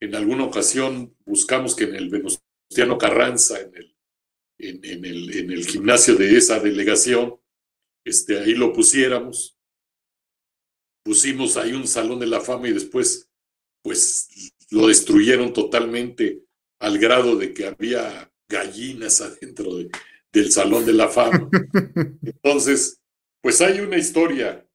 En 0.00 0.14
alguna 0.14 0.44
ocasión 0.44 1.16
buscamos 1.24 1.74
que 1.74 1.82
en 1.84 1.96
el 1.96 2.08
Venustiano 2.08 2.96
Carranza, 2.96 3.60
en 3.60 3.74
el, 3.74 3.96
en, 4.58 5.04
el, 5.04 5.36
en 5.36 5.50
el 5.50 5.66
gimnasio 5.66 6.14
de 6.14 6.36
esa 6.36 6.60
delegación, 6.60 7.40
este, 8.04 8.38
ahí 8.38 8.54
lo 8.54 8.72
pusiéramos. 8.72 9.58
Pusimos 11.04 11.56
ahí 11.56 11.72
un 11.72 11.88
salón 11.88 12.20
de 12.20 12.28
la 12.28 12.40
fama 12.40 12.68
y 12.68 12.72
después, 12.72 13.28
pues, 13.82 14.54
lo 14.70 14.86
destruyeron 14.86 15.52
totalmente 15.52 16.44
al 16.78 16.98
grado 16.98 17.34
de 17.34 17.52
que 17.52 17.66
había 17.66 18.32
gallinas 18.48 19.20
adentro 19.22 19.72
del 20.32 20.52
salón 20.52 20.86
de 20.86 20.92
la 20.92 21.08
fama. 21.08 21.50
Entonces, 22.22 23.01
pues 23.42 23.60
hay 23.60 23.80
una 23.80 23.98
historia 23.98 24.66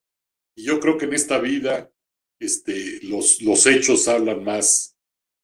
y 0.55 0.65
yo 0.65 0.79
creo 0.79 0.97
que 0.97 1.05
en 1.05 1.13
esta 1.13 1.39
vida 1.39 1.91
este, 2.39 2.99
los, 3.03 3.41
los 3.41 3.65
hechos 3.65 4.07
hablan 4.07 4.43
más 4.43 4.97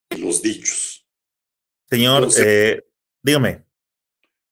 que 0.09 0.17
los 0.17 0.41
dichos. 0.41 1.07
Señor, 1.89 2.27
eh, 2.39 2.83
dígame. 3.23 3.65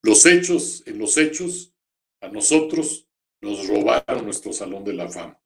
Los 0.04 0.26
hechos, 0.26 0.84
en 0.88 0.98
los 0.98 1.18
hechos, 1.18 1.76
a 2.22 2.30
nosotros 2.30 3.08
nos 3.42 3.68
robaron 3.68 4.26
nuestro 4.26 4.54
Salón 4.54 4.84
de 4.84 4.94
la 4.94 5.10
Fama. 5.10 5.40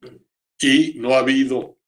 Y 0.60 0.94
no 0.96 1.16
ha 1.16 1.20
habido, 1.20 1.80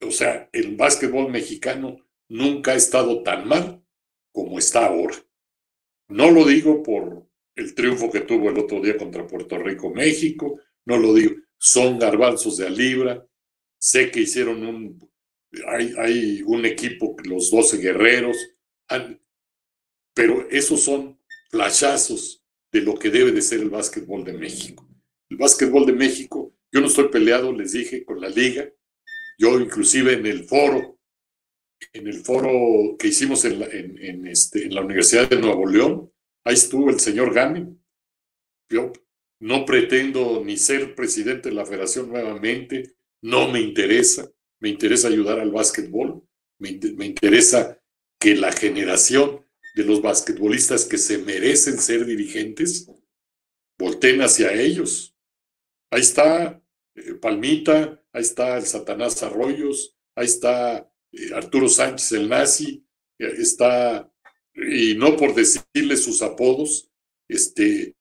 o 0.00 0.10
sea, 0.10 0.48
el 0.52 0.76
básquetbol 0.76 1.30
mexicano 1.30 2.04
nunca 2.28 2.72
ha 2.72 2.76
estado 2.76 3.22
tan 3.22 3.48
mal 3.48 3.84
como 4.32 4.58
está 4.58 4.86
ahora. 4.86 5.16
No 6.08 6.30
lo 6.30 6.44
digo 6.44 6.82
por 6.82 7.26
el 7.56 7.74
triunfo 7.74 8.10
que 8.10 8.20
tuvo 8.20 8.50
el 8.50 8.58
otro 8.58 8.80
día 8.80 8.96
contra 8.96 9.26
Puerto 9.26 9.58
Rico, 9.58 9.90
México, 9.90 10.60
no 10.86 10.98
lo 10.98 11.14
digo, 11.14 11.34
son 11.58 11.98
garbanzos 11.98 12.56
de 12.58 12.66
a 12.66 12.70
libra. 12.70 13.26
Sé 13.78 14.10
que 14.10 14.20
hicieron 14.20 14.66
un, 14.66 15.10
hay, 15.68 15.94
hay 15.98 16.42
un 16.42 16.64
equipo, 16.64 17.16
los 17.24 17.50
12 17.50 17.78
guerreros, 17.78 18.36
pero 20.14 20.48
esos 20.50 20.82
son 20.82 21.18
flashazos 21.50 22.42
de 22.72 22.80
lo 22.80 22.94
que 22.94 23.10
debe 23.10 23.32
de 23.32 23.42
ser 23.42 23.60
el 23.60 23.70
básquetbol 23.70 24.24
de 24.24 24.32
México. 24.32 24.88
El 25.28 25.36
básquetbol 25.36 25.86
de 25.86 25.92
México, 25.92 26.54
yo 26.72 26.80
no 26.80 26.86
estoy 26.86 27.08
peleado, 27.08 27.52
les 27.52 27.72
dije, 27.72 28.04
con 28.04 28.20
la 28.20 28.28
liga. 28.28 28.68
Yo 29.38 29.58
inclusive 29.60 30.14
en 30.14 30.26
el 30.26 30.44
foro, 30.44 30.98
en 31.92 32.06
el 32.06 32.24
foro 32.24 32.96
que 32.98 33.08
hicimos 33.08 33.44
en 33.44 33.60
la, 33.60 33.66
en, 33.66 34.26
este, 34.26 34.64
en 34.64 34.74
la 34.74 34.82
Universidad 34.82 35.28
de 35.28 35.40
Nuevo 35.40 35.66
León, 35.66 36.12
ahí 36.44 36.54
estuvo 36.54 36.90
el 36.90 37.00
señor 37.00 37.32
Gami. 37.32 37.76
Yo 38.68 38.92
no 39.44 39.66
pretendo 39.66 40.42
ni 40.42 40.56
ser 40.56 40.94
presidente 40.94 41.50
de 41.50 41.54
la 41.54 41.66
federación 41.66 42.08
nuevamente, 42.08 42.96
no 43.20 43.46
me 43.46 43.60
interesa, 43.60 44.32
me 44.58 44.70
interesa 44.70 45.08
ayudar 45.08 45.38
al 45.38 45.50
básquetbol, 45.50 46.26
me, 46.58 46.70
interesa 46.70 47.78
que 48.18 48.36
la 48.36 48.52
generación 48.52 49.46
de 49.74 49.84
los 49.84 50.00
basquetbolistas 50.00 50.86
que 50.86 50.96
se 50.96 51.18
merecen 51.18 51.76
ser 51.76 52.06
dirigentes, 52.06 52.90
volteen 53.78 54.22
hacia 54.22 54.50
ellos. 54.50 55.14
Ahí 55.90 56.00
está 56.00 56.62
eh, 56.94 57.12
Palmita, 57.20 58.02
ahí 58.14 58.22
está 58.22 58.56
el 58.56 58.64
Satanás 58.64 59.22
Arroyos, 59.22 59.94
ahí 60.14 60.24
está 60.24 60.90
eh, 61.12 61.34
Arturo 61.34 61.68
Sánchez 61.68 62.12
el 62.12 62.30
nazi, 62.30 62.86
eh, 63.18 63.34
está, 63.36 64.10
y 64.54 64.94
no 64.94 65.18
por 65.18 65.34
decirle 65.34 65.98
sus 65.98 66.22
apodos, 66.22 66.90
este, 67.28 67.94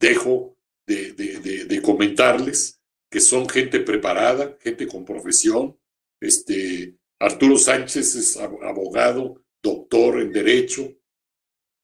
dejo 0.00 0.56
de, 0.86 1.12
de, 1.12 1.82
comentarles 1.82 2.80
que 3.10 3.20
son 3.20 3.48
gente 3.48 3.80
preparada, 3.80 4.56
gente 4.60 4.86
con 4.86 5.04
profesión. 5.04 5.78
Este, 6.20 6.96
Arturo 7.18 7.56
Sánchez 7.56 8.14
es 8.16 8.36
abogado, 8.36 9.44
doctor 9.62 10.20
en 10.20 10.32
Derecho. 10.32 10.92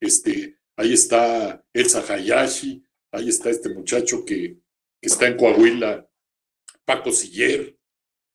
Este, 0.01 0.59
ahí 0.77 0.93
está 0.93 1.65
Elsa 1.73 2.01
Hayashi, 2.01 2.85
ahí 3.13 3.29
está 3.29 3.51
este 3.51 3.69
muchacho 3.69 4.25
que, 4.25 4.59
que 5.01 5.09
está 5.09 5.29
en 5.29 5.37
Coahuila, 5.37 6.09
Paco 6.85 7.13
Siller, 7.13 7.79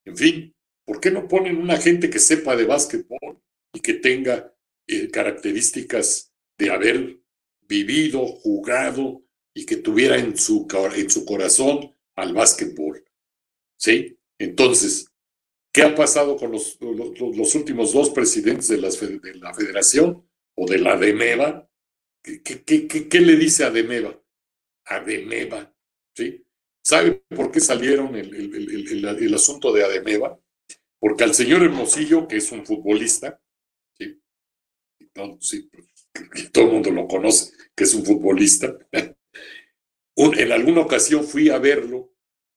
en 0.05 0.17
fin, 0.17 0.55
¿Por 0.85 0.99
qué 0.99 1.11
no 1.11 1.27
ponen 1.27 1.57
una 1.57 1.77
gente 1.77 2.09
que 2.09 2.19
sepa 2.19 2.55
de 2.55 2.65
básquetbol 2.65 3.41
y 3.73 3.79
que 3.79 3.93
tenga 3.93 4.53
eh, 4.87 5.09
características 5.09 6.33
de 6.57 6.69
haber 6.69 7.19
vivido, 7.61 8.25
jugado 8.27 9.23
y 9.53 9.65
que 9.65 9.77
tuviera 9.77 10.17
en 10.17 10.37
su, 10.37 10.67
en 10.95 11.09
su 11.09 11.25
corazón 11.25 11.95
al 12.15 12.33
básquetbol? 12.33 13.03
¿Sí? 13.77 14.17
Entonces, 14.37 15.07
¿qué 15.73 15.83
ha 15.83 15.95
pasado 15.95 16.37
con 16.37 16.51
los, 16.51 16.77
los, 16.81 17.55
últimos 17.55 17.93
dos 17.93 18.09
presidentes 18.09 18.67
de, 18.67 18.77
de, 18.77 19.35
la 19.35 19.53
federación 19.53 20.27
o 20.55 20.67
de 20.67 20.79
la 20.79 20.97
DEMEVA? 20.97 21.69
¿Qué, 22.23 23.19
le 23.19 23.35
dice 23.35 23.63
a 23.63 23.71
DEMEVA? 23.71 24.21
A 24.85 24.99
DEMEVA, 24.99 25.75
¿sí? 26.15 26.45
¿Sabe 26.83 27.23
por 27.29 27.51
qué 27.51 27.59
salieron 27.59 28.15
el, 28.15 28.33
el, 28.33 29.05
el, 29.05 29.33
asunto 29.33 29.71
de 29.71 29.83
Ademeva? 29.83 30.39
Porque 30.99 31.23
al 31.23 31.33
señor 31.33 31.63
Hermosillo, 31.63 32.27
que 32.27 32.37
es 32.37 32.51
un 32.51 32.65
futbolista, 32.65 33.39
¿sí? 33.97 34.19
todo 35.13 36.65
el 36.65 36.71
mundo 36.71 36.91
lo 36.91 37.07
conoce, 37.07 37.53
que 37.75 37.83
es 37.83 37.93
un 37.93 38.05
futbolista, 38.05 38.75
en 40.15 40.51
alguna 40.51 40.81
ocasión 40.81 41.25
fui 41.25 41.49
a 41.49 41.57
verlo 41.57 42.13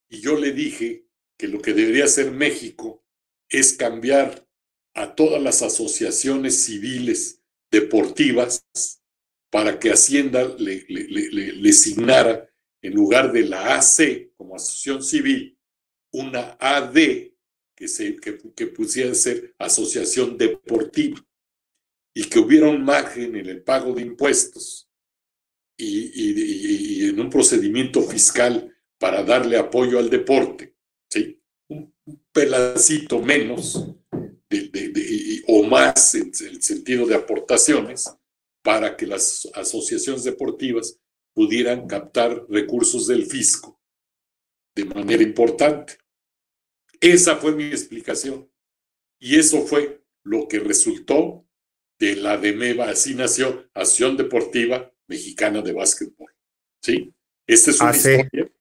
y 0.09 0.21
yo 0.21 0.37
le 0.39 0.53
dije 0.53 1.07
que 1.37 1.49
lo 1.49 1.61
que 1.61 1.73
debería 1.73 2.05
hacer 2.05 2.31
México 2.31 3.05
es 3.49 3.75
cambiar 3.75 4.47
a 4.95 5.15
todas 5.15 5.43
las 5.43 5.63
asociaciones 5.63 6.65
civiles 6.65 7.43
deportivas 7.71 8.65
para 9.51 9.79
que 9.79 9.91
Hacienda 9.91 10.45
le, 10.59 10.85
le, 10.89 11.73
signara 11.73 12.49
en 12.83 12.95
lugar 12.95 13.33
de 13.33 13.45
la 13.45 13.77
AC 13.77 14.33
como 14.37 14.57
asociación 14.57 15.03
civil, 15.03 15.59
una 16.13 16.57
AD 16.61 16.95
que, 17.77 17.89
se, 17.89 18.17
que, 18.17 18.67
pusiera 18.69 19.15
ser 19.15 19.55
asociación 19.59 20.37
deportiva 20.39 21.25
y 22.15 22.25
que 22.25 22.39
hubiera 22.39 22.69
un 22.69 22.85
margen 22.85 23.37
en 23.37 23.47
el 23.47 23.63
pago 23.63 23.93
de 23.95 24.03
impuestos 24.03 24.84
y, 25.77 27.09
en 27.09 27.21
un 27.21 27.31
procedimiento 27.31 28.03
fiscal 28.03 28.75
para 28.99 29.23
darle 29.23 29.57
apoyo 29.57 29.99
al 29.99 30.11
deporte, 30.11 30.77
¿sí? 31.11 31.41
un, 31.69 31.93
pedacito 32.33 33.21
menos 33.21 33.95
o 35.47 35.63
más 35.65 36.15
en 36.15 36.33
el 36.49 36.63
sentido 36.63 37.07
de 37.07 37.15
aportaciones 37.15 38.13
para 38.63 38.97
que 38.97 39.07
las 39.07 39.49
asociaciones 39.55 40.25
deportivas 40.25 40.99
pudieran 41.35 41.87
captar 41.87 42.47
recursos 42.49 43.07
del 43.07 43.27
fisco 43.27 43.81
de 44.75 44.85
manera 44.85 45.23
importante. 45.23 45.99
Esa 47.01 47.37
fue 47.37 47.55
mi 47.55 47.65
explicación. 47.65 48.51
Y 49.21 49.37
eso 49.39 49.67
fue 49.67 50.03
lo 50.25 50.49
que 50.49 50.59
resultó 50.59 51.47
de 51.99 52.17
la 52.17 52.37
DEMEVA, 52.37 52.91
así 52.91 53.15
nació 53.15 53.71
Acción 53.75 54.17
Deportiva 54.17 54.94
Mexicana 55.09 55.63
de 55.63 55.73
Básquetbol. 55.73 56.33
¿Sí? 56.83 57.13
Esta 57.47 57.71
es 57.71 57.81
una 57.81 57.91
ah, 57.91 57.97
historia 57.97 58.53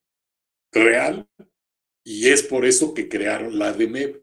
real 0.72 1.30
y 2.03 2.30
es 2.30 2.44
por 2.44 2.65
eso 2.65 2.94
que 2.94 3.07
crearon 3.07 3.57
la 3.57 3.74
DEMEVA. 3.74 4.20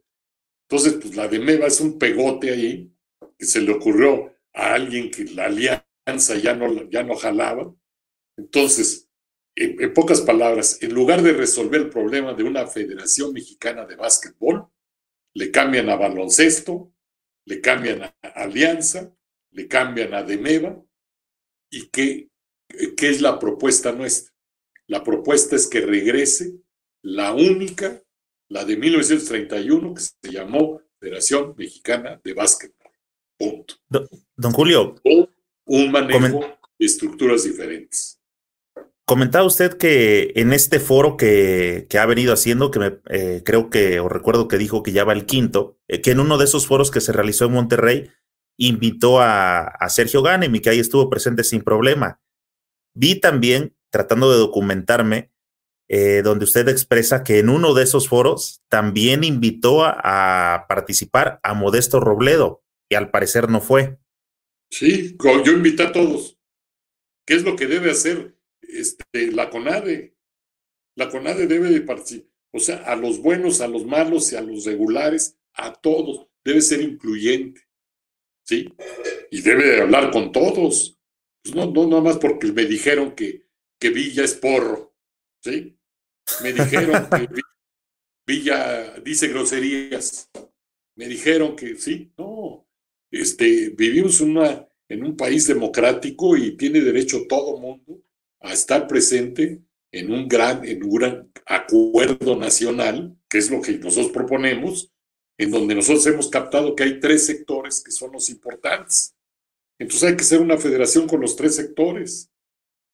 Entonces, 0.69 0.99
pues 1.01 1.17
la 1.17 1.29
DEMEVA 1.29 1.67
es 1.67 1.81
un 1.81 1.99
pegote 1.99 2.51
ahí 2.51 2.93
que 3.39 3.47
se 3.47 3.61
le 3.61 3.73
ocurrió 3.73 4.35
a 4.55 4.75
alguien 4.75 5.11
que 5.11 5.25
la 5.25 5.47
alianza 5.47 6.37
ya 6.37 6.55
no, 6.55 6.89
ya 6.91 7.03
no 7.03 7.15
jalaba 7.17 7.75
entonces, 8.41 9.11
en, 9.55 9.93
pocas 9.93 10.23
palabras, 10.23 10.83
en 10.83 10.95
lugar 10.95 11.23
de 11.23 11.35
resolver 11.35 11.83
el 11.83 11.91
problema 11.91 12.33
de 12.33 12.43
una 12.43 12.67
Federación 12.67 13.35
Mexicana 13.35 13.85
de 13.85 13.97
Básquetbol, 13.97 14.67
le 15.35 15.51
cambian 15.51 15.91
a 15.91 15.97
baloncesto, 15.97 16.95
le 17.45 17.61
cambian 17.61 18.03
a 18.03 18.15
Alianza, 18.35 19.15
le 19.51 19.69
cambian 19.69 20.15
a 20.15 20.23
Demeva. 20.23 20.83
¿Y 21.71 21.89
qué, 21.89 22.29
qué 22.97 23.09
es 23.09 23.21
la 23.21 23.39
propuesta 23.39 23.93
nuestra? 23.93 24.35
La 24.87 25.05
propuesta 25.05 25.55
es 25.55 25.69
que 25.69 25.81
regrese 25.81 26.57
la 27.03 27.33
única, 27.33 28.03
la 28.49 28.65
de 28.65 28.77
1931, 28.77 29.95
que 29.95 30.01
se 30.01 30.33
llamó 30.33 30.81
Federación 30.99 31.55
Mexicana 31.57 32.21
de 32.23 32.35
Básquetbol. 32.35 32.91
Punto. 33.39 33.75
Don, 34.37 34.53
Julio. 34.53 34.97
un 35.65 35.93
manejo 35.93 36.41
de 36.79 36.87
estructuras 36.87 37.45
diferentes. 37.45 38.21
Comentaba 39.07 39.47
usted 39.47 39.77
que 39.77 40.33
en 40.37 40.53
este 40.53 40.79
foro 40.79 41.17
que, 41.17 41.87
ha 41.99 42.07
venido 42.07 42.33
haciendo, 42.33 42.71
que 42.71 42.79
me, 42.79 42.99
eh, 43.11 43.43
creo 43.45 43.71
que, 43.71 43.99
o 43.99 44.09
recuerdo 44.09 44.47
que 44.47 44.59
dijo 44.59 44.83
que 44.83 44.93
ya 44.93 45.05
va 45.05 45.13
el 45.13 45.27
quinto, 45.27 45.79
eh, 45.89 46.01
que 46.01 46.11
en 46.11 46.21
uno 46.21 46.37
de 46.37 46.45
esos 46.45 46.67
foros 46.67 46.91
que 46.91 47.01
se 47.01 47.13
realizó 47.13 47.47
en 47.47 47.53
Monterrey, 47.53 48.11
invitó 48.61 49.21
a, 49.21 49.77
Sergio 49.89 50.23
Ganem 50.23 50.55
y 50.55 50.61
que 50.61 50.71
ahí 50.71 50.79
estuvo 50.79 51.11
presente 51.11 51.43
sin 51.43 51.63
problema. 51.63 52.21
Vi 52.95 53.19
también, 53.19 53.75
tratando 53.91 54.31
de 54.31 54.39
documentarme, 54.39 55.33
eh, 55.89 56.23
donde 56.23 56.45
usted 56.45 56.69
expresa 56.69 57.25
que 57.25 57.41
en 57.41 57.49
uno 57.49 57.75
de 57.75 57.83
esos 57.83 58.09
foros 58.09 58.63
también 58.69 59.25
invitó 59.25 59.85
a, 59.85 60.67
participar 60.69 61.41
a 61.43 61.55
Modesto 61.55 61.99
Robledo, 61.99 62.63
y 62.89 62.95
al 62.95 63.11
parecer 63.11 63.49
no 63.49 63.61
fue. 63.61 63.99
Sí, 64.71 65.17
yo 65.45 65.53
invité 65.53 65.85
a 65.85 65.93
todos. 65.93 66.39
¿Qué 67.27 67.35
es 67.35 67.45
lo 67.45 67.57
que 67.57 67.67
debe 67.67 67.91
hacer 67.91 68.37
este, 68.73 69.33
la 69.33 69.51
CONADE. 69.51 70.17
La 70.97 71.09
CONADE 71.09 71.47
debe 71.47 71.71
de 71.71 71.81
participar, 71.81 72.31
o 72.53 72.59
sea, 72.59 72.77
a 72.85 72.97
los 72.97 73.21
buenos, 73.21 73.61
a 73.61 73.69
los 73.69 73.85
malos 73.85 74.33
y 74.33 74.37
a 74.37 74.43
los 74.43 74.65
regulares, 74.65 75.37
a 75.55 75.73
todos, 75.73 76.27
debe 76.45 76.61
ser 76.61 76.81
incluyente, 76.81 77.63
¿sí? 78.51 78.75
Y 79.31 79.43
debe 79.43 79.65
de 79.65 79.83
hablar 79.83 80.11
con 80.11 80.33
todos. 80.33 80.99
Pues 81.43 81.55
no, 81.55 81.71
no, 81.71 81.87
nada 81.87 82.03
más 82.03 82.19
porque 82.19 82.49
me 82.49 82.65
dijeron 82.65 83.15
que, 83.15 83.47
que 83.79 83.91
Villa 83.91 84.25
es 84.25 84.35
porro, 84.35 84.95
¿sí? 85.41 85.79
Me 86.43 86.53
dijeron 86.53 87.09
que 87.11 87.29
Villa 88.27 88.99
dice 89.05 89.29
groserías. 89.29 90.29
Me 90.97 91.07
dijeron 91.07 91.55
que 91.55 91.77
sí, 91.77 92.13
no. 92.19 92.67
Este, 93.11 93.71
vivimos 93.71 94.21
en 94.21 95.05
un 95.05 95.17
país 95.17 95.47
democrático 95.47 96.37
y 96.37 96.57
tiene 96.57 96.81
derecho 96.81 97.27
todo 97.29 97.59
mundo 97.59 98.03
a 98.41 98.53
estar 98.53 98.87
presente 98.89 99.63
en 99.93 100.13
un 100.13 100.29
gran, 100.29 100.65
en 100.65 100.83
un 100.83 100.95
gran 100.95 101.33
acuerdo 101.47 102.37
nacional, 102.37 103.17
que 103.29 103.39
es 103.39 103.51
lo 103.51 103.61
que 103.61 103.79
nosotros 103.79 104.13
proponemos, 104.13 104.93
en 105.41 105.51
donde 105.51 105.75
nosotros 105.75 106.07
hemos 106.07 106.29
captado 106.29 106.77
que 106.77 106.83
hay 106.83 107.01
tres 107.01 107.25
sectores 107.25 107.83
que 107.83 107.91
son 107.91 108.13
los 108.13 108.29
importantes. 108.29 109.17
Entonces 109.79 110.11
hay 110.11 110.15
que 110.15 110.23
ser 110.23 110.43
una 110.43 110.59
federación 110.59 111.09
con 111.09 111.23
los 111.23 111.35
tres 111.35 111.57
sectores. 111.57 112.31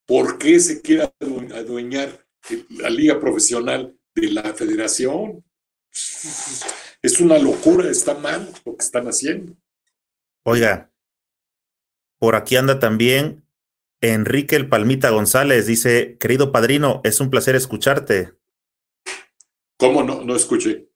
¿Por 0.06 0.38
qué 0.38 0.60
se 0.60 0.80
quiere 0.80 1.12
adueñar 1.20 2.24
la 2.68 2.88
liga 2.88 3.18
profesional 3.18 3.98
de 4.14 4.30
la 4.30 4.54
federación? 4.54 5.44
Es 7.02 7.20
una 7.20 7.36
locura, 7.36 7.90
está 7.90 8.14
mal 8.14 8.48
lo 8.64 8.76
que 8.76 8.84
están 8.84 9.08
haciendo. 9.08 9.56
Oiga, 10.44 10.92
por 12.20 12.36
aquí 12.36 12.54
anda 12.54 12.78
también 12.78 13.44
Enrique 14.00 14.54
el 14.54 14.68
Palmita 14.68 15.10
González 15.10 15.66
dice, 15.66 16.16
querido 16.20 16.52
padrino, 16.52 17.00
es 17.02 17.18
un 17.18 17.28
placer 17.28 17.56
escucharte. 17.56 18.34
¿Cómo 19.78 20.04
no? 20.04 20.22
No 20.22 20.36
escuché. 20.36 20.86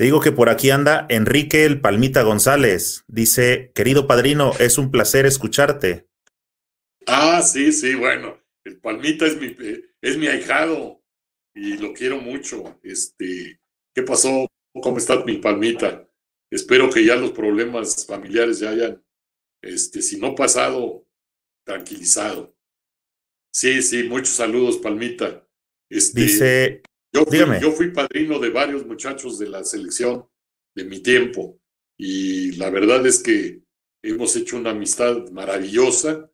Te 0.00 0.04
digo 0.04 0.22
que 0.22 0.32
por 0.32 0.48
aquí 0.48 0.70
anda 0.70 1.04
Enrique 1.10 1.66
el 1.66 1.82
Palmita 1.82 2.22
González. 2.22 3.04
Dice, 3.06 3.70
querido 3.74 4.06
padrino, 4.06 4.52
es 4.58 4.78
un 4.78 4.90
placer 4.90 5.26
escucharte. 5.26 6.08
Ah, 7.06 7.42
sí, 7.42 7.70
sí, 7.70 7.96
bueno. 7.96 8.42
El 8.64 8.80
Palmita 8.80 9.26
es 9.26 9.38
mi, 9.38 9.54
es 10.00 10.16
mi 10.16 10.26
ahijado 10.26 11.04
y 11.54 11.76
lo 11.76 11.92
quiero 11.92 12.18
mucho. 12.18 12.80
Este, 12.82 13.60
¿qué 13.94 14.02
pasó? 14.02 14.46
¿Cómo 14.72 14.96
está 14.96 15.22
mi 15.22 15.36
Palmita? 15.36 16.08
Espero 16.50 16.88
que 16.88 17.04
ya 17.04 17.16
los 17.16 17.32
problemas 17.32 18.06
familiares 18.06 18.60
ya 18.60 18.70
hayan, 18.70 19.04
este, 19.60 20.00
si 20.00 20.18
no 20.18 20.34
pasado, 20.34 21.06
tranquilizado. 21.62 22.56
Sí, 23.52 23.82
sí, 23.82 24.04
muchos 24.04 24.30
saludos, 24.30 24.78
Palmita. 24.78 25.46
Este, 25.90 26.22
Dice, 26.22 26.82
yo 27.12 27.24
fui, 27.24 27.38
yo 27.60 27.72
fui 27.72 27.90
padrino 27.90 28.38
de 28.38 28.50
varios 28.50 28.86
muchachos 28.86 29.38
de 29.38 29.48
la 29.48 29.64
selección 29.64 30.26
de 30.74 30.84
mi 30.84 31.00
tiempo 31.00 31.60
y 31.96 32.52
la 32.52 32.70
verdad 32.70 33.06
es 33.06 33.22
que 33.22 33.62
hemos 34.02 34.34
hecho 34.36 34.56
una 34.56 34.70
amistad 34.70 35.28
maravillosa 35.30 36.30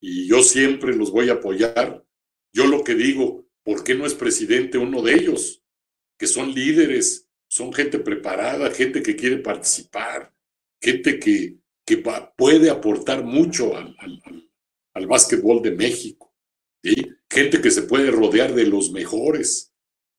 y 0.00 0.26
yo 0.26 0.42
siempre 0.42 0.94
los 0.94 1.10
voy 1.10 1.28
a 1.28 1.34
apoyar. 1.34 2.04
Yo 2.52 2.66
lo 2.66 2.82
que 2.82 2.94
digo, 2.94 3.46
¿por 3.62 3.84
qué 3.84 3.94
no 3.94 4.06
es 4.06 4.14
presidente 4.14 4.78
uno 4.78 5.02
de 5.02 5.14
ellos? 5.14 5.62
Que 6.18 6.26
son 6.26 6.52
líderes, 6.54 7.28
son 7.48 7.72
gente 7.72 7.98
preparada, 7.98 8.70
gente 8.70 9.02
que 9.02 9.16
quiere 9.16 9.38
participar, 9.38 10.34
gente 10.80 11.18
que, 11.18 11.58
que 11.84 12.02
puede 12.36 12.70
aportar 12.70 13.24
mucho 13.24 13.76
al, 13.76 13.94
al 14.94 15.06
básquetbol 15.06 15.62
de 15.62 15.72
México. 15.72 16.34
¿sí? 16.82 16.94
Gente 17.28 17.60
que 17.60 17.70
se 17.70 17.82
puede 17.82 18.10
rodear 18.10 18.54
de 18.54 18.66
los 18.66 18.90
mejores. 18.92 19.69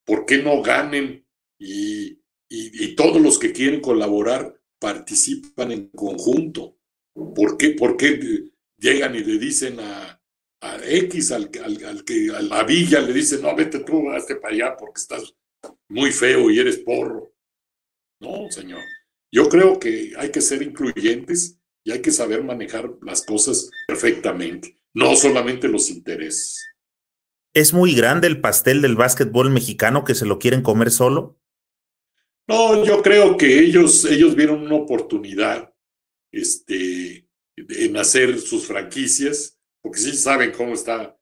¿Por 0.06 0.26
qué 0.26 0.40
no 0.40 0.61
ganen 0.61 1.26
y, 1.60 2.22
y, 2.49 2.95
todos 2.95 3.22
los 3.22 3.40
que 3.40 3.53
quieren 3.53 3.80
colaborar 3.80 4.60
participan 4.80 5.72
en 5.72 5.90
conjunto. 5.90 6.78
¿Por 7.14 7.57
qué, 7.57 7.69
¿Por 7.72 7.95
qué 7.95 8.49
llegan 8.78 9.15
y 9.15 9.19
le 9.19 9.38
dicen 9.38 9.80
a, 9.80 10.18
X, 10.84 11.32
al, 11.32 11.49
al, 11.64 12.03
que 12.03 12.30
a 12.30 12.41
la 12.41 12.64
villa, 12.64 12.99
le 13.02 13.14
dicen, 13.14 13.41
no, 13.41 13.56
vete 13.56 13.80
tú, 13.80 14.10
hazte 14.11 14.36
para 14.36 14.53
allá 14.53 14.78
porque 14.78 15.02
estás 15.02 15.36
muy 15.88 16.11
feo 16.11 16.52
y 16.52 16.60
eres 16.60 16.80
porro? 16.80 17.34
No, 18.19 18.49
señor. 18.52 18.82
Yo 19.32 19.48
creo 19.48 19.80
que 19.80 20.14
hay 20.18 20.32
que 20.32 20.41
ser 20.41 20.61
incluyentes 20.61 21.57
y 21.84 21.91
hay 21.91 22.02
que 22.02 22.11
saber 22.11 22.44
manejar 22.44 22.91
las 23.02 23.26
cosas 23.26 23.69
perfectamente, 23.88 24.80
no 24.94 25.15
solamente 25.15 25.68
los 25.68 25.90
intereses. 25.90 26.64
¿Es 27.53 27.73
muy 27.73 27.94
grande 27.94 28.28
el 28.28 28.40
pastel 28.40 28.82
del 28.82 28.95
básquetbol 28.95 29.49
mexicano 29.49 30.06
que 30.06 30.15
se 30.15 30.26
lo 30.26 30.40
quieren 30.40 30.61
comer 30.61 30.90
solo? 30.90 31.38
No, 32.48 32.84
yo 32.86 33.02
creo 33.02 33.38
que 33.38 33.60
ellos, 33.60 34.06
ellos 34.06 34.36
vieron 34.36 34.61
una 34.61 34.76
oportunidad 34.76 35.73
este, 36.32 37.28
en 37.57 37.98
hacer 37.98 38.40
sus 38.40 38.65
franquicias, 38.65 39.60
porque 39.82 39.99
sí 39.99 40.14
saben 40.14 40.52
cómo 40.52 40.73
está 40.73 41.18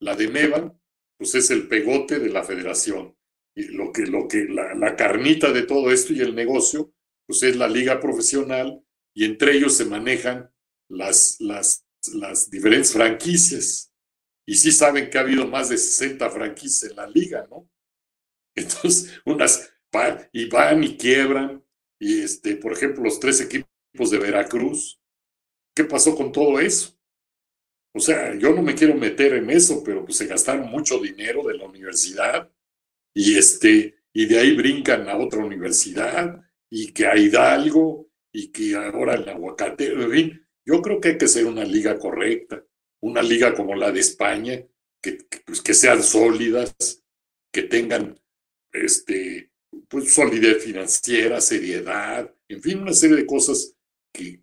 la 0.00 0.14
de 0.14 0.28
Nevan, 0.28 0.80
pues 1.18 1.34
es 1.34 1.50
el 1.50 1.68
pegote 1.68 2.18
de 2.18 2.30
la 2.30 2.44
federación. 2.44 3.16
Y 3.56 3.64
lo 3.68 3.92
que, 3.92 4.06
lo 4.06 4.28
que, 4.28 4.44
la, 4.44 4.74
la 4.74 4.96
carnita 4.96 5.52
de 5.52 5.62
todo 5.62 5.90
esto 5.90 6.12
y 6.12 6.20
el 6.20 6.34
negocio, 6.34 6.92
pues 7.26 7.42
es 7.42 7.56
la 7.56 7.68
liga 7.68 8.00
profesional 8.00 8.82
y 9.14 9.24
entre 9.24 9.56
ellos 9.56 9.76
se 9.76 9.84
manejan 9.84 10.50
las, 10.88 11.36
las, 11.40 11.86
las 12.12 12.50
diferentes 12.50 12.92
franquicias. 12.92 13.92
Y 14.46 14.56
sí 14.56 14.72
saben 14.72 15.10
que 15.10 15.18
ha 15.18 15.22
habido 15.22 15.46
más 15.46 15.68
de 15.68 15.78
60 15.78 16.28
franquicias 16.30 16.90
en 16.90 16.96
la 16.96 17.06
liga, 17.06 17.46
¿no? 17.50 17.68
Entonces, 18.54 19.20
unas 19.24 19.74
y 20.32 20.48
van 20.48 20.82
y 20.82 20.96
quiebran. 20.96 21.64
Y 21.98 22.22
este, 22.22 22.56
por 22.56 22.72
ejemplo, 22.72 23.04
los 23.04 23.20
tres 23.20 23.40
equipos 23.40 24.10
de 24.10 24.18
Veracruz, 24.18 25.00
¿qué 25.74 25.84
pasó 25.84 26.14
con 26.16 26.32
todo 26.32 26.58
eso? 26.58 26.98
O 27.94 28.00
sea, 28.00 28.36
yo 28.36 28.52
no 28.52 28.62
me 28.62 28.74
quiero 28.74 28.94
meter 28.94 29.34
en 29.34 29.50
eso, 29.50 29.82
pero 29.84 30.04
pues 30.04 30.16
se 30.16 30.26
gastaron 30.26 30.68
mucho 30.68 30.98
dinero 30.98 31.44
de 31.44 31.54
la 31.54 31.66
universidad 31.66 32.50
y 33.14 33.38
este, 33.38 34.02
y 34.12 34.26
de 34.26 34.40
ahí 34.40 34.56
brincan 34.56 35.08
a 35.08 35.16
otra 35.16 35.44
universidad 35.44 36.42
y 36.68 36.92
que 36.92 37.06
a 37.06 37.16
Hidalgo 37.16 38.10
y 38.32 38.50
que 38.50 38.74
ahora 38.74 39.14
el 39.14 39.28
aguacate, 39.28 39.92
en 39.92 40.10
fin, 40.10 40.46
yo 40.66 40.82
creo 40.82 41.00
que 41.00 41.10
hay 41.10 41.18
que 41.18 41.28
ser 41.28 41.46
una 41.46 41.64
liga 41.64 41.96
correcta, 42.00 42.64
una 43.04 43.22
liga 43.22 43.54
como 43.54 43.74
la 43.74 43.92
de 43.92 44.00
España, 44.00 44.64
que, 45.02 45.18
que, 45.18 45.40
pues, 45.44 45.60
que 45.60 45.74
sean 45.74 46.02
sólidas, 46.02 46.74
que 47.52 47.62
tengan 47.62 48.18
este, 48.72 49.52
pues, 49.88 50.14
solidez 50.14 50.64
financiera, 50.64 51.40
seriedad, 51.40 52.34
en 52.48 52.62
fin, 52.62 52.78
una 52.78 52.94
serie 52.94 53.16
de 53.16 53.26
cosas 53.26 53.74
que, 54.12 54.40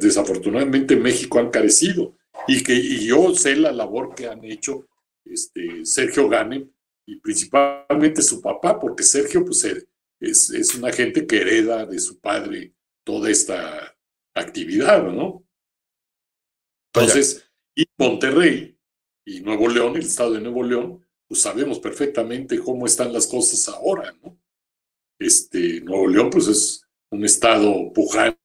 desafortunadamente 0.00 0.94
en 0.94 1.02
México 1.02 1.38
han 1.38 1.50
carecido 1.50 2.16
y 2.48 2.62
que 2.64 2.74
y 2.74 3.06
yo 3.06 3.32
sé 3.34 3.54
la 3.54 3.70
labor 3.70 4.14
que 4.16 4.26
han 4.26 4.44
hecho 4.44 4.88
este, 5.24 5.86
Sergio 5.86 6.28
Gane 6.28 6.68
y 7.06 7.20
principalmente 7.20 8.20
su 8.22 8.42
papá, 8.42 8.80
porque 8.80 9.04
Sergio 9.04 9.44
pues, 9.44 9.64
es, 10.20 10.50
es 10.50 10.74
una 10.74 10.92
gente 10.92 11.26
que 11.26 11.40
hereda 11.40 11.86
de 11.86 12.00
su 12.00 12.18
padre 12.20 12.74
toda 13.04 13.30
esta 13.30 13.96
actividad, 14.34 15.04
¿no? 15.04 15.46
Entonces, 16.94 17.51
y 17.74 17.84
Monterrey 17.98 18.78
y 19.24 19.40
Nuevo 19.40 19.68
León, 19.68 19.96
el 19.96 20.02
estado 20.02 20.32
de 20.32 20.40
Nuevo 20.40 20.62
León, 20.62 21.06
pues 21.28 21.42
sabemos 21.42 21.78
perfectamente 21.78 22.58
cómo 22.58 22.86
están 22.86 23.12
las 23.12 23.26
cosas 23.26 23.68
ahora, 23.68 24.14
¿no? 24.22 24.38
Este, 25.18 25.80
Nuevo 25.80 26.08
León, 26.08 26.30
pues 26.30 26.48
es 26.48 26.84
un 27.10 27.24
estado 27.24 27.92
pujante, 27.92 28.38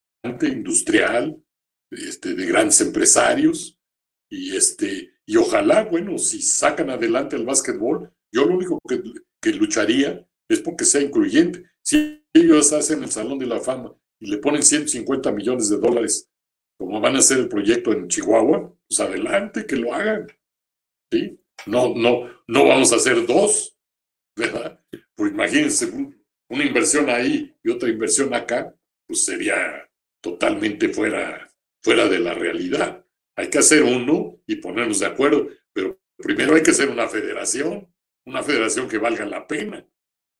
industrial, 0.44 1.42
este, 1.92 2.36
de 2.36 2.46
grandes 2.46 2.80
empresarios, 2.82 3.80
y 4.30 4.56
este, 4.56 5.12
y 5.26 5.38
ojalá, 5.38 5.86
bueno, 5.86 6.18
si 6.18 6.42
sacan 6.42 6.90
adelante 6.90 7.36
el 7.36 7.46
básquetbol, 7.46 8.12
yo 8.32 8.46
lo 8.46 8.56
único 8.56 8.80
que, 8.88 9.02
que 9.42 9.54
lucharía 9.54 10.28
es 10.50 10.60
porque 10.60 10.86
sea 10.86 11.02
incluyente. 11.02 11.66
Si 11.82 12.26
ellos 12.34 12.72
hacen 12.74 13.04
el 13.04 13.12
Salón 13.12 13.40
de 13.40 13.46
la 13.46 13.60
Fama 13.60 13.96
y 14.20 14.30
le 14.30 14.38
ponen 14.38 14.64
150 14.64 15.32
millones 15.32 15.70
de 15.70 15.78
dólares, 15.78 16.30
como 16.78 17.00
van 17.00 17.16
a 17.16 17.20
hacer 17.20 17.40
el 17.40 17.48
proyecto 17.48 17.92
en 17.94 18.08
Chihuahua, 18.08 18.77
pues 18.90 19.00
adelante, 19.00 19.66
que 19.66 19.76
lo 19.76 19.94
hagan. 19.94 20.28
¿Sí? 21.12 21.40
No, 21.66 21.94
no, 21.96 22.30
no 22.48 22.68
vamos 22.68 22.94
a 22.94 22.98
hacer 22.98 23.26
dos, 23.26 23.78
¿verdad? 24.36 24.84
Pues 25.16 25.32
imagínense 25.32 25.92
una 26.50 26.64
inversión 26.64 27.10
ahí 27.10 27.56
y 27.64 27.70
otra 27.70 27.90
inversión 27.90 28.34
acá, 28.34 28.74
pues 29.08 29.26
sería 29.26 29.90
totalmente 30.22 30.90
fuera, 30.90 31.52
fuera 31.84 32.08
de 32.08 32.20
la 32.20 32.34
realidad. 32.34 33.06
Hay 33.36 33.50
que 33.50 33.60
hacer 33.60 33.84
uno 33.84 34.42
y 34.48 34.58
ponernos 34.58 35.00
de 35.00 35.06
acuerdo, 35.06 35.50
pero 35.74 36.00
primero 36.18 36.56
hay 36.56 36.64
que 36.64 36.72
hacer 36.72 36.90
una 36.90 37.08
federación, 37.08 37.94
una 38.26 38.44
federación 38.44 38.88
que 38.88 38.98
valga 38.98 39.26
la 39.26 39.48
pena. 39.48 39.88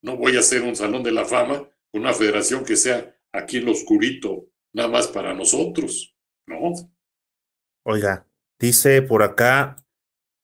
No 0.04 0.18
voy 0.18 0.36
a 0.36 0.40
hacer 0.40 0.62
un 0.64 0.76
salón 0.76 1.04
de 1.04 1.12
la 1.12 1.26
fama 1.26 1.70
con 1.92 2.02
una 2.02 2.14
federación 2.14 2.66
que 2.66 2.76
sea 2.76 3.16
aquí 3.34 3.58
en 3.58 3.66
lo 3.66 3.72
oscurito, 3.72 4.50
nada 4.74 4.90
más 4.90 5.08
para 5.08 5.34
nosotros, 5.34 6.16
¿no? 6.48 6.74
Oiga, 7.86 8.27
dice 8.60 9.02
por 9.02 9.24
acá 9.24 9.76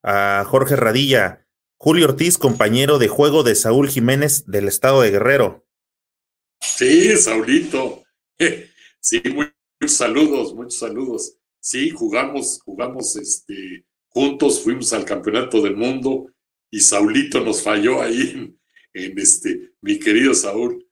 a 0.03 0.43
Jorge 0.47 0.75
Radilla, 0.75 1.47
Julio 1.77 2.05
Ortiz, 2.05 2.37
compañero 2.37 2.97
de 2.99 3.07
juego 3.07 3.43
de 3.43 3.55
Saúl 3.55 3.89
Jiménez 3.89 4.45
del 4.45 4.67
estado 4.67 5.01
de 5.01 5.11
Guerrero. 5.11 5.65
Sí, 6.61 7.15
Saulito. 7.17 8.03
Sí, 8.99 9.21
muchos 9.25 9.97
saludos, 9.97 10.55
muchos 10.55 10.79
saludos. 10.79 11.37
Sí, 11.59 11.89
jugamos, 11.89 12.61
jugamos 12.63 13.15
este, 13.17 13.85
juntos, 14.07 14.63
fuimos 14.63 14.93
al 14.93 15.03
campeonato 15.03 15.61
del 15.61 15.75
mundo 15.75 16.31
y 16.71 16.79
Saulito 16.79 17.41
nos 17.41 17.61
falló 17.61 18.01
ahí 18.01 18.57
en 18.93 19.19
este, 19.19 19.73
mi 19.81 19.99
querido 19.99 20.33
Saúl, 20.33 20.87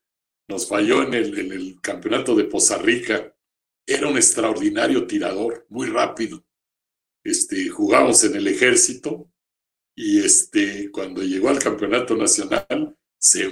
nos 0.47 0.67
falló 0.67 1.03
en 1.03 1.13
el, 1.13 1.39
en 1.39 1.51
el 1.53 1.81
campeonato 1.81 2.35
de 2.35 2.43
Poza 2.43 2.77
Rica. 2.77 3.33
Era 3.85 4.07
un 4.07 4.17
extraordinario 4.17 5.07
tirador, 5.07 5.65
muy 5.69 5.87
rápido. 5.87 6.45
Este, 7.23 7.69
jugamos 7.69 8.23
en 8.23 8.35
el 8.35 8.47
ejército 8.47 9.31
y 9.95 10.19
este, 10.19 10.89
cuando 10.91 11.21
llegó 11.21 11.49
al 11.49 11.59
campeonato 11.59 12.15
nacional 12.15 12.97
se, 13.19 13.49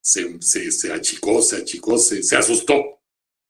se, 0.00 0.70
se, 0.70 0.92
achicó, 0.92 1.42
se 1.42 1.56
achicó, 1.56 1.98
se, 1.98 2.22
se, 2.22 2.36
asustó, 2.36 3.02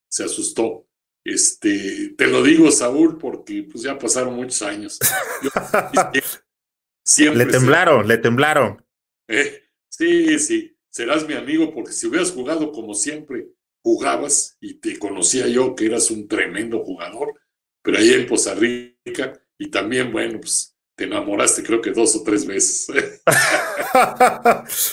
se 0.09 0.25
asustó. 0.25 0.89
Este, 1.25 2.15
te 2.17 2.27
lo 2.27 2.43
digo, 2.43 2.71
Saúl, 2.71 3.19
porque 3.19 3.63
pues 3.71 3.85
ya 3.85 3.99
pasaron 3.99 4.35
muchos 4.35 4.63
años. 4.63 4.99
siempre, 7.05 7.45
le 7.45 7.53
temblaron, 7.53 8.09
le 8.09 8.19
temblaron. 8.19 8.85
Eh, 9.29 9.63
sí, 9.89 10.39
sí 10.39 10.77
serás 10.91 11.27
mi 11.27 11.35
amigo 11.35 11.73
porque 11.73 11.93
si 11.93 12.07
hubieras 12.07 12.33
jugado 12.33 12.73
como 12.73 12.95
siempre 12.95 13.49
jugabas 13.83 14.59
y 14.61 14.75
te 14.75 14.99
conocía 14.99 15.47
yo 15.47 15.75
que 15.75 15.87
eras 15.87 16.11
un 16.11 16.29
tremendo 16.29 16.85
jugador, 16.85 17.41
pero 17.83 17.99
ahí 17.99 18.13
en 18.13 18.27
Poza 18.27 18.55
Rica 18.55 19.41
y 19.61 19.71
también, 19.71 20.11
bueno, 20.11 20.41
pues 20.41 20.75
te 20.97 21.05
enamoraste 21.05 21.63
creo 21.63 21.83
que 21.83 21.93
dos 21.93 22.17
o 22.17 22.25
tres 22.25 22.47
veces. 22.47 22.89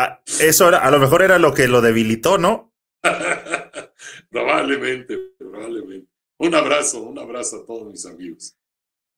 Ah, 0.00 0.22
eso 0.40 0.68
a 0.68 0.90
lo 0.92 1.00
mejor 1.00 1.22
era 1.22 1.40
lo 1.40 1.52
que 1.52 1.66
lo 1.66 1.80
debilitó, 1.80 2.38
¿no? 2.38 2.72
probablemente, 4.30 5.18
probablemente. 5.36 6.08
Un 6.38 6.54
abrazo, 6.54 7.02
un 7.02 7.18
abrazo 7.18 7.56
a 7.56 7.66
todos 7.66 7.90
mis 7.90 8.06
amigos. 8.06 8.56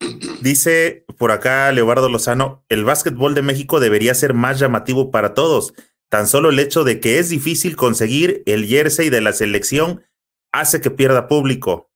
Dice 0.41 1.05
por 1.19 1.33
acá 1.33 1.71
Leobardo 1.71 2.09
Lozano, 2.09 2.65
el 2.71 2.85
básquetbol 2.85 3.35
de 3.35 3.43
México 3.43 3.79
debería 3.79 4.15
ser 4.15 4.33
más 4.33 4.59
llamativo 4.59 5.11
para 5.11 5.35
todos. 5.35 5.75
Tan 6.09 6.27
solo 6.27 6.49
el 6.49 6.59
hecho 6.59 6.83
de 6.83 6.99
que 6.99 7.19
es 7.19 7.29
difícil 7.29 7.77
conseguir 7.77 8.43
el 8.47 8.67
jersey 8.67 9.11
de 9.11 9.21
la 9.21 9.35
selección 9.35 10.03
hace 10.51 10.81
que 10.81 10.91
pierda 10.91 11.29
público. 11.29 11.91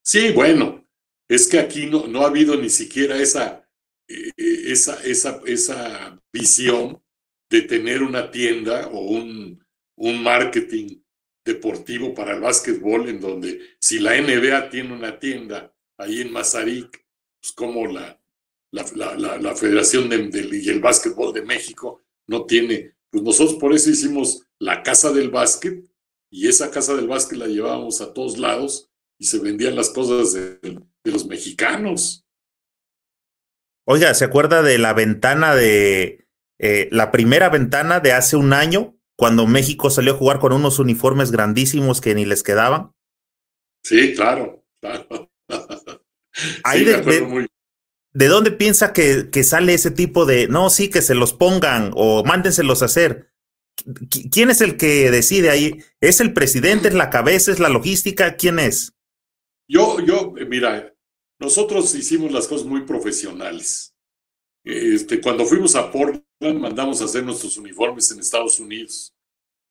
Sí, 0.00 0.32
bueno, 0.32 0.85
es 1.28 1.48
que 1.48 1.58
aquí 1.58 1.86
no, 1.86 2.06
no 2.06 2.22
ha 2.22 2.28
habido 2.28 2.56
ni 2.56 2.70
siquiera 2.70 3.20
esa, 3.20 3.68
eh, 4.08 4.32
esa, 4.36 5.02
esa, 5.04 5.40
esa 5.46 6.22
visión 6.32 7.02
de 7.50 7.62
tener 7.62 8.02
una 8.02 8.30
tienda 8.30 8.88
o 8.88 9.00
un, 9.00 9.64
un 9.96 10.22
marketing 10.22 11.00
deportivo 11.44 12.12
para 12.12 12.34
el 12.34 12.40
básquetbol 12.40 13.08
en 13.08 13.20
donde 13.20 13.60
si 13.80 14.00
la 14.00 14.20
NBA 14.20 14.68
tiene 14.68 14.92
una 14.92 15.18
tienda 15.18 15.72
ahí 15.96 16.20
en 16.20 16.32
Mazarik, 16.32 17.04
pues 17.40 17.52
como 17.52 17.86
la, 17.86 18.20
la, 18.72 19.16
la, 19.16 19.38
la 19.38 19.56
Federación 19.56 20.08
de, 20.08 20.28
de, 20.28 20.58
y 20.58 20.68
el 20.68 20.80
Básquetbol 20.80 21.32
de 21.32 21.42
México 21.42 22.02
no 22.26 22.44
tiene, 22.44 22.96
pues 23.10 23.22
nosotros 23.22 23.58
por 23.58 23.72
eso 23.72 23.90
hicimos 23.90 24.42
la 24.58 24.82
casa 24.82 25.12
del 25.12 25.30
básquet 25.30 25.84
y 26.30 26.48
esa 26.48 26.70
casa 26.70 26.94
del 26.94 27.06
básquet 27.06 27.38
la 27.38 27.46
llevábamos 27.46 28.00
a 28.00 28.12
todos 28.12 28.38
lados 28.38 28.90
y 29.18 29.26
se 29.26 29.38
vendían 29.38 29.76
las 29.76 29.90
cosas 29.90 30.36
de, 31.06 31.12
los 31.12 31.26
mexicanos. 31.26 32.26
Oiga, 33.86 34.12
¿se 34.14 34.24
acuerda 34.24 34.62
de 34.62 34.78
la 34.78 34.92
ventana 34.92 35.54
de, 35.54 36.26
eh, 36.58 36.88
la 36.90 37.12
primera 37.12 37.48
ventana 37.48 38.00
de 38.00 38.12
hace 38.12 38.36
un 38.36 38.52
año 38.52 38.98
cuando 39.16 39.46
México 39.46 39.90
salió 39.90 40.14
a 40.14 40.16
jugar 40.16 40.38
con 40.38 40.52
unos 40.52 40.78
uniformes 40.78 41.30
grandísimos 41.30 42.00
que 42.00 42.14
ni 42.14 42.24
les 42.24 42.42
quedaban? 42.42 42.92
Sí, 43.84 44.14
claro, 44.14 44.64
claro. 44.80 45.30
Ahí 46.64 46.84
de, 46.84 47.48
de, 48.12 48.26
dónde 48.26 48.50
piensa 48.50 48.92
que, 48.92 49.30
que, 49.30 49.44
sale 49.44 49.74
ese 49.74 49.90
tipo 49.90 50.26
de, 50.26 50.48
no, 50.48 50.68
sí, 50.68 50.90
que 50.90 51.00
se 51.00 51.14
los 51.14 51.32
pongan 51.32 51.92
o 51.94 52.24
mándenselos 52.24 52.82
a 52.82 52.86
hacer? 52.86 53.32
¿Quién 54.32 54.50
es 54.50 54.60
el 54.60 54.76
que 54.76 55.10
decide 55.10 55.50
ahí? 55.50 55.82
¿Es 56.00 56.20
el 56.20 56.32
presidente, 56.32 56.88
es 56.88 56.94
la 56.94 57.10
cabeza, 57.10 57.52
es 57.52 57.60
la 57.60 57.68
logística? 57.68 58.36
¿Quién 58.36 58.58
es? 58.58 58.94
Yo, 59.68 60.00
yo, 60.00 60.32
mira, 60.48 60.94
nosotros 61.38 61.94
hicimos 61.94 62.32
las 62.32 62.48
cosas 62.48 62.66
muy 62.66 62.82
profesionales. 62.82 63.94
Este, 64.64 65.20
cuando 65.20 65.44
fuimos 65.44 65.76
a 65.76 65.90
Portland, 65.90 66.58
mandamos 66.58 67.00
a 67.00 67.04
hacer 67.04 67.24
nuestros 67.24 67.56
uniformes 67.56 68.10
en 68.10 68.20
Estados 68.20 68.58
Unidos 68.58 69.14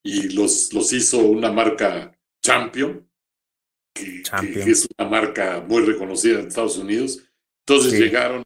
y 0.04 0.30
los, 0.30 0.72
los 0.72 0.94
hizo 0.94 1.20
una 1.20 1.52
marca 1.52 2.18
Champion, 2.42 3.10
que, 3.94 4.22
es 4.68 4.88
una 4.98 5.10
marca 5.10 5.66
muy 5.68 5.84
reconocida 5.84 6.40
en 6.40 6.48
Estados 6.48 6.78
Unidos. 6.78 7.24
Entonces 7.66 8.00
llegaron, 8.00 8.44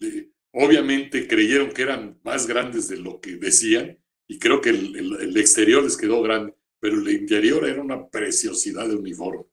eh, 0.00 0.30
obviamente 0.52 1.26
creyeron 1.26 1.72
que 1.72 1.82
eran 1.82 2.20
más 2.22 2.46
grandes 2.46 2.88
de 2.88 2.98
lo 2.98 3.20
que 3.20 3.36
decían 3.36 3.98
y 4.28 4.38
creo 4.38 4.60
que 4.60 4.70
el, 4.70 4.96
el, 4.96 5.36
exterior 5.36 5.82
les 5.82 5.96
quedó 5.96 6.20
grande, 6.20 6.54
pero 6.78 6.96
el 6.96 7.08
interior 7.08 7.64
era 7.64 7.80
una 7.80 8.08
preciosidad 8.08 8.88
de 8.88 8.96
uniforme. 8.96 9.44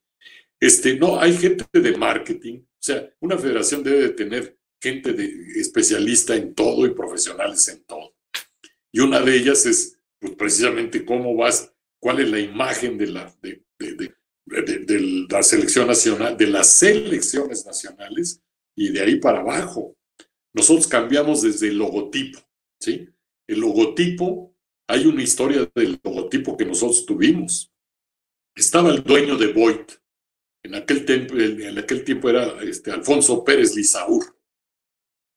Este, 0.59 0.97
no, 0.97 1.19
hay 1.19 1.37
gente 1.37 1.65
de 1.71 1.97
marketing, 1.97 2.63
sea, 2.85 3.09
una 3.21 3.37
federación 3.37 3.81
debe 3.81 4.01
de 4.01 4.09
tener 4.09 4.57
gente 4.81 5.13
de, 5.13 5.25
especialista 5.55 6.35
en 6.35 6.53
todo 6.53 6.85
y 6.85 6.93
profesionales 6.93 7.67
en 7.69 7.83
todo. 7.85 8.13
Y 8.91 8.99
una 8.99 9.21
de 9.21 9.37
ellas 9.37 9.65
es 9.65 9.97
pues, 10.19 10.35
precisamente 10.35 11.05
cómo 11.05 11.35
vas, 11.35 11.73
cuál 12.01 12.19
es 12.19 12.29
la 12.29 12.39
imagen 12.39 12.97
de 12.97 13.07
la, 13.07 13.33
de, 13.41 13.63
de, 13.79 14.13
de, 14.45 15.27
la 15.29 15.41
selección 15.41 15.87
nacional, 15.87 16.35
de 16.35 16.47
las 16.47 16.71
selecciones 16.71 17.65
nacionales 17.65 18.41
y 18.75 18.89
de 18.89 19.01
ahí 19.01 19.15
para 19.15 19.39
abajo. 19.39 19.95
Nosotros 20.53 20.85
cambiamos 20.85 21.41
desde 21.41 21.69
el 21.69 21.77
logotipo, 21.77 22.39
¿sí? 22.79 23.07
El 23.47 23.61
logotipo, 23.61 24.53
hay 24.87 25.05
una 25.05 25.23
historia 25.23 25.69
del 25.73 25.99
logotipo 26.03 26.57
que 26.57 26.65
nosotros 26.65 27.05
tuvimos. 27.05 27.71
Estaba 28.55 28.91
el 28.91 29.01
dueño 29.03 29.37
de 29.37 29.53
Voigt, 29.53 29.93
en 30.63 30.75
aquel, 30.75 31.05
en 31.61 31.77
aquel 31.77 32.03
tiempo 32.03 32.29
era 32.29 32.61
este, 32.63 32.91
Alfonso 32.91 33.43
Pérez 33.43 33.75
Lizaur, 33.75 34.23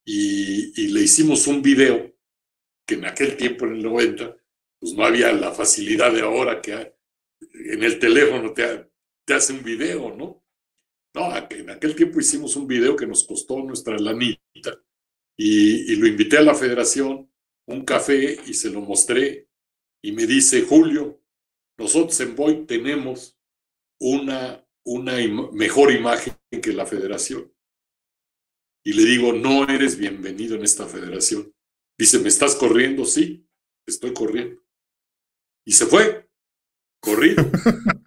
y, 0.08 0.88
le 0.88 1.02
hicimos 1.02 1.46
un 1.48 1.60
video 1.60 2.14
que 2.86 2.94
en 2.94 3.06
aquel 3.06 3.36
tiempo, 3.36 3.66
en 3.66 3.74
el 3.74 3.82
90, 3.82 4.36
pues 4.78 4.94
no 4.94 5.04
había 5.04 5.32
la 5.32 5.52
facilidad 5.52 6.12
de 6.12 6.20
ahora 6.20 6.62
que 6.62 6.94
en 7.52 7.82
el 7.82 7.98
teléfono 7.98 8.52
te, 8.52 8.88
te 9.24 9.34
hace 9.34 9.52
un 9.52 9.64
video, 9.64 10.14
¿no? 10.14 10.44
No, 11.12 11.36
en 11.50 11.70
aquel 11.70 11.96
tiempo 11.96 12.20
hicimos 12.20 12.54
un 12.56 12.66
video 12.66 12.94
que 12.94 13.06
nos 13.06 13.24
costó 13.24 13.62
nuestra 13.62 13.98
lanita 13.98 14.40
y, 15.36 15.92
y 15.92 15.96
lo 15.96 16.06
invité 16.06 16.38
a 16.38 16.42
la 16.42 16.54
federación, 16.54 17.30
un 17.66 17.84
café 17.84 18.38
y 18.46 18.54
se 18.54 18.70
lo 18.70 18.82
mostré 18.82 19.48
y 20.02 20.12
me 20.12 20.26
dice, 20.26 20.62
Julio, 20.62 21.20
nosotros 21.78 22.20
en 22.20 22.36
Boy 22.36 22.66
tenemos 22.66 23.36
una, 23.98 24.65
una 24.86 25.14
mejor 25.52 25.92
imagen 25.92 26.34
que 26.62 26.72
la 26.72 26.86
federación 26.86 27.52
y 28.86 28.92
le 28.92 29.04
digo, 29.04 29.32
no 29.32 29.64
eres 29.68 29.98
bienvenido 29.98 30.54
en 30.54 30.62
esta 30.62 30.86
federación. 30.86 31.52
Dice, 31.98 32.20
¿me 32.20 32.28
estás 32.28 32.54
corriendo? 32.54 33.04
Sí, 33.04 33.44
estoy 33.84 34.14
corriendo. 34.14 34.62
Y 35.66 35.72
se 35.72 35.86
fue, 35.86 36.30
corrido. 37.02 37.50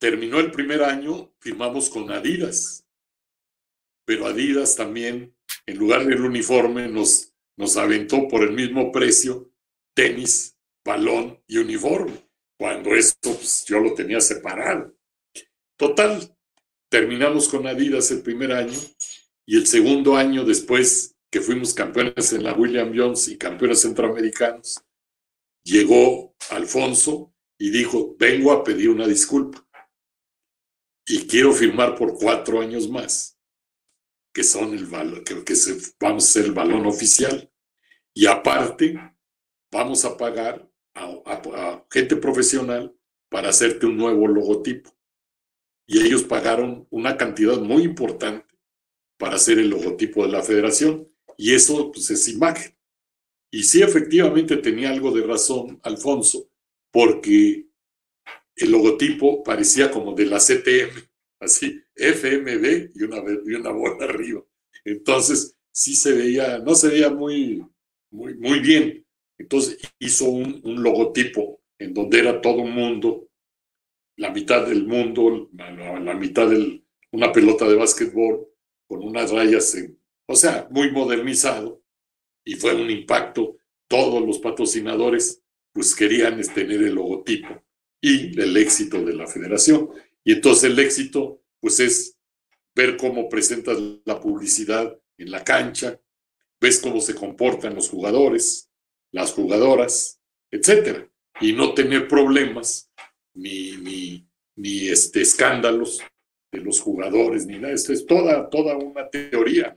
Terminó 0.00 0.40
el 0.40 0.50
primer 0.52 0.82
año, 0.82 1.34
firmamos 1.38 1.90
con 1.90 2.10
Adidas, 2.10 2.88
pero 4.06 4.24
Adidas 4.24 4.74
también, 4.74 5.36
en 5.66 5.76
lugar 5.76 6.06
del 6.06 6.22
uniforme, 6.22 6.88
nos, 6.88 7.34
nos 7.58 7.76
aventó 7.76 8.26
por 8.26 8.42
el 8.42 8.52
mismo 8.52 8.90
precio 8.90 9.52
tenis, 9.94 10.56
balón 10.82 11.44
y 11.46 11.58
uniforme, 11.58 12.26
cuando 12.60 12.94
esto 12.94 13.32
pues, 13.32 13.64
yo 13.66 13.80
lo 13.80 13.94
tenía 13.94 14.20
separado. 14.20 14.94
Total, 15.78 16.36
terminamos 16.90 17.48
con 17.48 17.66
Adidas 17.66 18.10
el 18.10 18.20
primer 18.20 18.52
año 18.52 18.78
y 19.46 19.56
el 19.56 19.66
segundo 19.66 20.14
año 20.14 20.44
después 20.44 21.16
que 21.30 21.40
fuimos 21.40 21.72
campeones 21.72 22.34
en 22.34 22.44
la 22.44 22.52
William 22.52 22.92
Jones 22.94 23.28
y 23.28 23.38
campeones 23.38 23.80
centroamericanos, 23.80 24.78
llegó 25.64 26.36
Alfonso 26.50 27.34
y 27.58 27.70
dijo, 27.70 28.14
vengo 28.18 28.52
a 28.52 28.62
pedir 28.62 28.90
una 28.90 29.06
disculpa 29.06 29.66
y 31.06 31.26
quiero 31.26 31.54
firmar 31.54 31.96
por 31.96 32.12
cuatro 32.18 32.60
años 32.60 32.90
más, 32.90 33.38
que 34.34 34.44
son 34.44 34.74
el 34.74 34.84
balón, 34.84 35.24
que, 35.24 35.42
que 35.44 35.54
vamos 35.98 36.28
a 36.28 36.32
ser 36.32 36.44
el 36.44 36.52
balón 36.52 36.84
oficial. 36.84 37.50
Y 38.12 38.26
aparte, 38.26 39.00
vamos 39.72 40.04
a 40.04 40.14
pagar 40.14 40.69
a 40.94 41.84
gente 41.90 42.16
profesional 42.16 42.94
para 43.28 43.50
hacerte 43.50 43.86
un 43.86 43.96
nuevo 43.96 44.26
logotipo 44.26 44.90
y 45.90 46.06
ellos 46.06 46.22
pagaron 46.22 46.86
una 46.90 47.16
cantidad 47.16 47.58
muy 47.58 47.82
importante 47.82 48.46
para 49.18 49.34
hacer 49.34 49.58
el 49.58 49.70
logotipo 49.70 50.24
de 50.24 50.30
la 50.30 50.40
federación 50.40 51.12
y 51.36 51.52
eso 51.52 51.90
pues, 51.90 52.10
es 52.10 52.28
imagen. 52.28 52.76
Y 53.50 53.64
sí, 53.64 53.82
efectivamente 53.82 54.56
tenía 54.58 54.90
algo 54.90 55.10
de 55.10 55.26
razón 55.26 55.80
Alfonso, 55.82 56.48
porque 56.92 57.66
el 58.54 58.70
logotipo 58.70 59.42
parecía 59.42 59.90
como 59.90 60.14
de 60.14 60.26
la 60.26 60.38
CTM, 60.38 61.08
así, 61.40 61.82
FMB 61.96 62.92
y 62.94 63.02
una, 63.02 63.24
y 63.44 63.54
una 63.54 63.70
bola 63.72 64.04
arriba. 64.08 64.44
Entonces, 64.84 65.56
sí 65.72 65.96
se 65.96 66.12
veía, 66.12 66.58
no 66.58 66.76
se 66.76 66.88
veía 66.88 67.10
muy, 67.10 67.66
muy, 68.12 68.34
muy 68.34 68.60
bien. 68.60 69.04
Entonces 69.40 69.78
hizo 69.98 70.26
un, 70.26 70.60
logotipo 70.82 71.62
en 71.78 71.94
donde 71.94 72.18
era 72.18 72.42
todo 72.42 72.60
un 72.60 72.72
mundo 72.72 73.26
la 74.16 74.30
mitad 74.30 74.66
del 74.66 74.86
mundo, 74.86 75.48
la, 75.54 76.14
mitad 76.14 76.46
de 76.50 76.84
una 77.12 77.32
pelota 77.32 77.66
de 77.66 77.74
básquetbol 77.74 78.46
con 78.86 79.02
unas 79.02 79.30
rayas, 79.30 79.74
o 80.26 80.36
sea, 80.36 80.68
muy 80.70 80.92
modernizado 80.92 81.82
y 82.44 82.56
fue 82.56 82.74
un 82.74 82.90
impacto. 82.90 83.56
Todos 83.88 84.22
los 84.24 84.38
patrocinadores 84.40 85.42
pues 85.72 85.94
querían 85.94 86.38
tener 86.52 86.82
el 86.82 86.96
logotipo 86.96 87.64
y 87.98 88.38
el 88.38 88.54
éxito 88.58 89.02
de 89.02 89.14
la 89.14 89.26
federación. 89.26 89.88
Y 90.22 90.32
entonces 90.32 90.64
el 90.64 90.78
éxito 90.78 91.42
pues 91.60 91.80
es 91.80 92.18
ver 92.74 92.98
cómo 92.98 93.30
presentas 93.30 93.78
la 94.04 94.20
publicidad 94.20 95.00
en 95.16 95.30
la 95.30 95.42
cancha, 95.42 95.98
ves 96.60 96.78
cómo 96.78 97.00
se 97.00 97.14
comportan 97.14 97.74
los 97.74 97.88
jugadores, 97.88 98.69
las 99.12 99.32
jugadoras, 99.32 100.20
etcétera, 100.50 101.08
y 101.40 101.52
no 101.52 101.74
tener 101.74 102.08
problemas 102.08 102.90
ni, 103.34 103.76
ni, 103.78 104.26
ni 104.56 104.88
este, 104.88 105.22
escándalos 105.22 106.00
de 106.52 106.60
los 106.60 106.80
jugadores, 106.80 107.46
ni 107.46 107.58
nada. 107.58 107.74
Esto 107.74 107.92
es 107.92 108.06
toda, 108.06 108.48
toda 108.50 108.76
una 108.76 109.08
teoría 109.08 109.76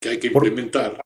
que 0.00 0.10
hay 0.10 0.18
que 0.18 0.28
implementar 0.28 1.00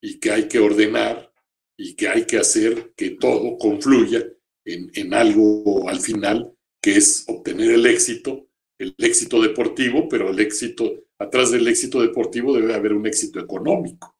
y 0.00 0.18
que 0.18 0.30
hay 0.30 0.48
que 0.48 0.58
ordenar 0.58 1.32
y 1.78 1.94
que 1.94 2.08
hay 2.08 2.26
que 2.26 2.38
hacer 2.38 2.92
que 2.96 3.10
todo 3.10 3.56
confluya 3.58 4.24
en, 4.64 4.90
en 4.94 5.14
algo 5.14 5.88
al 5.88 6.00
final 6.00 6.54
que 6.82 6.96
es 6.96 7.24
obtener 7.28 7.70
el 7.70 7.86
éxito, 7.86 8.48
el 8.78 8.94
éxito 8.98 9.40
deportivo, 9.40 10.08
pero 10.08 10.30
el 10.30 10.40
éxito, 10.40 11.04
atrás 11.18 11.52
del 11.52 11.68
éxito 11.68 12.02
deportivo 12.02 12.52
debe 12.52 12.74
haber 12.74 12.92
un 12.92 13.06
éxito 13.06 13.38
económico. 13.38 14.16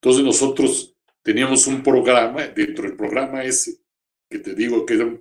Entonces 0.00 0.24
nosotros 0.24 0.91
teníamos 1.22 1.66
un 1.66 1.82
programa, 1.82 2.48
dentro 2.48 2.84
del 2.84 2.96
programa 2.96 3.44
ese, 3.44 3.80
que 4.30 4.38
te 4.38 4.54
digo 4.54 4.86
que 4.86 4.94
era 4.94 5.04
un 5.04 5.20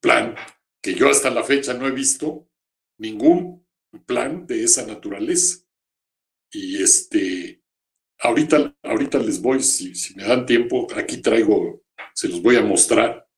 plan, 0.00 0.34
que 0.82 0.94
yo 0.94 1.08
hasta 1.08 1.30
la 1.30 1.44
fecha 1.44 1.74
no 1.74 1.86
he 1.86 1.90
visto 1.90 2.48
ningún 2.98 3.66
plan 4.06 4.46
de 4.46 4.64
esa 4.64 4.86
naturaleza. 4.86 5.64
Y 6.52 6.82
este, 6.82 7.62
ahorita, 8.18 8.76
ahorita 8.82 9.18
les 9.18 9.40
voy, 9.40 9.62
si, 9.62 9.94
si 9.94 10.14
me 10.14 10.24
dan 10.24 10.46
tiempo, 10.46 10.86
aquí 10.96 11.18
traigo, 11.18 11.82
se 12.14 12.28
los 12.28 12.42
voy 12.42 12.56
a 12.56 12.62
mostrar 12.62 13.28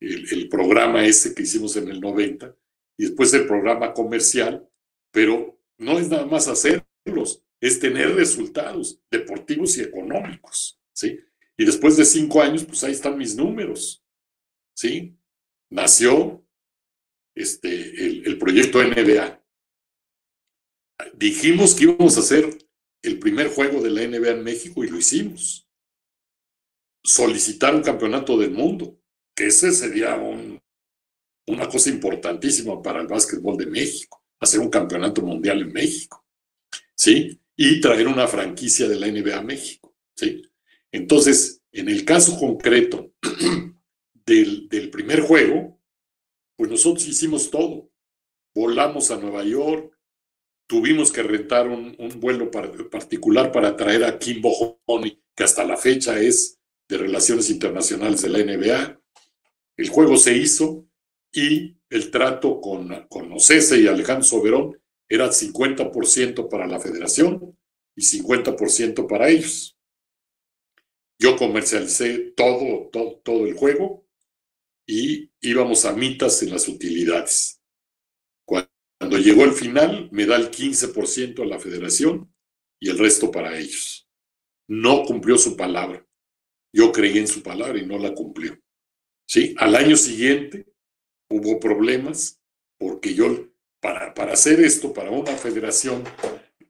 el, 0.00 0.26
el, 0.32 0.48
programa 0.48 1.04
ese 1.04 1.34
que 1.34 1.42
hicimos 1.42 1.76
en 1.76 1.88
el 1.88 2.00
90 2.00 2.54
y 2.98 3.04
después 3.04 3.32
el 3.34 3.46
programa 3.46 3.92
comercial, 3.92 4.68
pero 5.12 5.60
no 5.78 5.98
es 5.98 6.08
nada 6.08 6.26
más 6.26 6.48
hacerlos, 6.48 7.42
es 7.60 7.80
tener 7.80 8.14
resultados 8.14 9.00
deportivos 9.10 9.76
y 9.76 9.82
económicos, 9.82 10.80
¿sí? 10.96 11.20
Y 11.58 11.64
después 11.64 11.96
de 11.96 12.04
cinco 12.04 12.42
años, 12.42 12.64
pues 12.64 12.82
ahí 12.84 12.92
están 12.92 13.16
mis 13.16 13.36
números. 13.36 14.02
¿sí? 14.74 15.16
Nació 15.70 16.46
este, 17.34 18.26
el, 18.26 18.38
proyecto 18.38 18.82
NBA. 18.82 19.42
Dijimos 21.14 21.74
que 21.74 21.84
íbamos 21.84 22.16
a 22.16 22.20
hacer 22.20 22.56
el 23.02 23.18
primer 23.18 23.48
juego 23.48 23.82
de 23.82 23.90
la 23.90 24.06
NBA 24.06 24.30
en 24.30 24.44
México 24.44 24.84
y 24.84 24.88
lo 24.88 24.98
hicimos. 24.98 25.68
solicitar 27.02 27.74
un 27.74 27.82
campeonato 27.82 28.36
del 28.36 28.50
mundo, 28.50 29.00
que 29.34 29.46
ese 29.46 29.70
sería 29.70 30.16
un, 30.16 30.60
una 31.46 31.68
cosa 31.68 31.88
importantísima 31.90 32.82
para 32.82 33.00
el 33.00 33.06
básquetbol 33.06 33.56
de 33.56 33.66
México, 33.66 34.24
hacer 34.40 34.58
un 34.58 34.70
campeonato 34.70 35.22
mundial 35.22 35.60
en 35.60 35.72
México, 35.72 36.26
¿sí? 36.96 37.40
Y 37.54 37.80
traer 37.80 38.08
una 38.08 38.26
franquicia 38.26 38.88
de 38.88 38.96
la 38.96 39.06
NBA 39.06 39.38
a 39.38 39.42
México, 39.42 39.94
¿sí? 40.16 40.42
Entonces, 40.92 41.62
en 41.72 41.88
el 41.88 42.04
caso 42.04 42.38
concreto 42.38 43.12
del, 44.26 44.68
del 44.68 44.90
primer 44.90 45.20
juego, 45.20 45.80
pues 46.56 46.70
nosotros 46.70 47.06
hicimos 47.06 47.50
todo. 47.50 47.90
Volamos 48.54 49.10
a 49.10 49.18
Nueva 49.18 49.44
York, 49.44 49.96
tuvimos 50.66 51.12
que 51.12 51.22
rentar 51.22 51.68
un, 51.68 51.96
vuelo 52.18 52.50
particular 52.50 53.52
para 53.52 53.76
traer 53.76 54.04
a 54.04 54.18
Kimbo 54.18 54.80
Honey, 54.86 55.22
que 55.34 55.44
hasta 55.44 55.64
la 55.64 55.76
fecha 55.76 56.18
es 56.18 56.58
de 56.88 56.98
Relaciones 56.98 57.50
Internacionales 57.50 58.22
de 58.22 58.28
la 58.28 58.38
NBA. 58.38 59.00
El 59.76 59.88
juego 59.90 60.16
se 60.16 60.36
hizo 60.36 60.88
y 61.32 61.76
el 61.90 62.10
trato 62.10 62.60
con, 62.60 63.06
con 63.08 63.32
Ocese 63.32 63.80
y 63.80 63.86
Alejandro 63.86 64.24
Soberón 64.24 64.80
era 65.08 65.28
50% 65.28 66.48
para 66.48 66.66
la 66.66 66.80
federación 66.80 67.56
y 67.94 68.02
50% 68.02 69.06
para 69.06 69.28
ellos. 69.28 69.75
Yo 71.18 71.36
comercialicé 71.36 72.32
todo, 72.36 72.88
todo, 72.92 73.20
todo 73.24 73.46
el 73.46 73.54
juego 73.54 74.06
y 74.86 75.30
íbamos 75.40 75.84
a 75.84 75.92
mitas 75.92 76.42
en 76.42 76.50
las 76.50 76.68
utilidades. 76.68 77.60
Cuando 78.44 79.18
llegó 79.18 79.44
el 79.44 79.52
final, 79.52 80.08
me 80.12 80.26
da 80.26 80.36
el 80.36 80.50
15% 80.50 81.42
a 81.42 81.46
la 81.46 81.58
federación 81.58 82.32
y 82.80 82.90
el 82.90 82.98
resto 82.98 83.30
para 83.30 83.58
ellos. 83.58 84.08
No 84.68 85.04
cumplió 85.04 85.38
su 85.38 85.56
palabra. 85.56 86.06
Yo 86.72 86.92
creí 86.92 87.18
en 87.18 87.28
su 87.28 87.42
palabra 87.42 87.78
y 87.78 87.86
no 87.86 87.98
la 87.98 88.14
cumplió. 88.14 88.58
¿Sí? 89.26 89.54
Al 89.58 89.74
año 89.74 89.96
siguiente 89.96 90.66
hubo 91.30 91.58
problemas 91.58 92.40
porque 92.78 93.14
yo, 93.14 93.48
para, 93.80 94.14
para 94.14 94.34
hacer 94.34 94.60
esto, 94.60 94.92
para 94.92 95.10
una 95.10 95.32
federación 95.36 96.04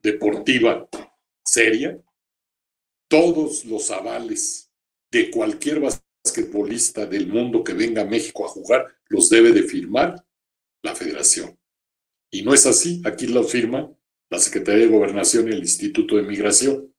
deportiva 0.01 0.87
seria, 1.43 2.01
todos 3.07 3.65
los 3.65 3.89
avales 3.91 4.71
de 5.11 5.31
cualquier 5.31 5.79
basquetbolista 5.79 7.05
del 7.05 7.27
mundo 7.27 7.63
que 7.63 7.73
venga 7.73 8.01
a 8.01 8.05
México 8.05 8.45
a 8.45 8.49
jugar 8.49 8.87
los 9.07 9.29
debe 9.29 9.51
de 9.51 9.63
firmar 9.63 10.25
la 10.83 10.95
federación. 10.95 11.57
Y 12.29 12.43
no 12.43 12.53
es 12.53 12.65
así, 12.65 13.01
aquí 13.05 13.27
lo 13.27 13.43
firma 13.43 13.89
la 14.29 14.39
Secretaría 14.39 14.85
de 14.85 14.91
Gobernación 14.91 15.47
y 15.47 15.53
el 15.53 15.59
Instituto 15.59 16.17
de 16.17 16.23
Migración, 16.23 16.93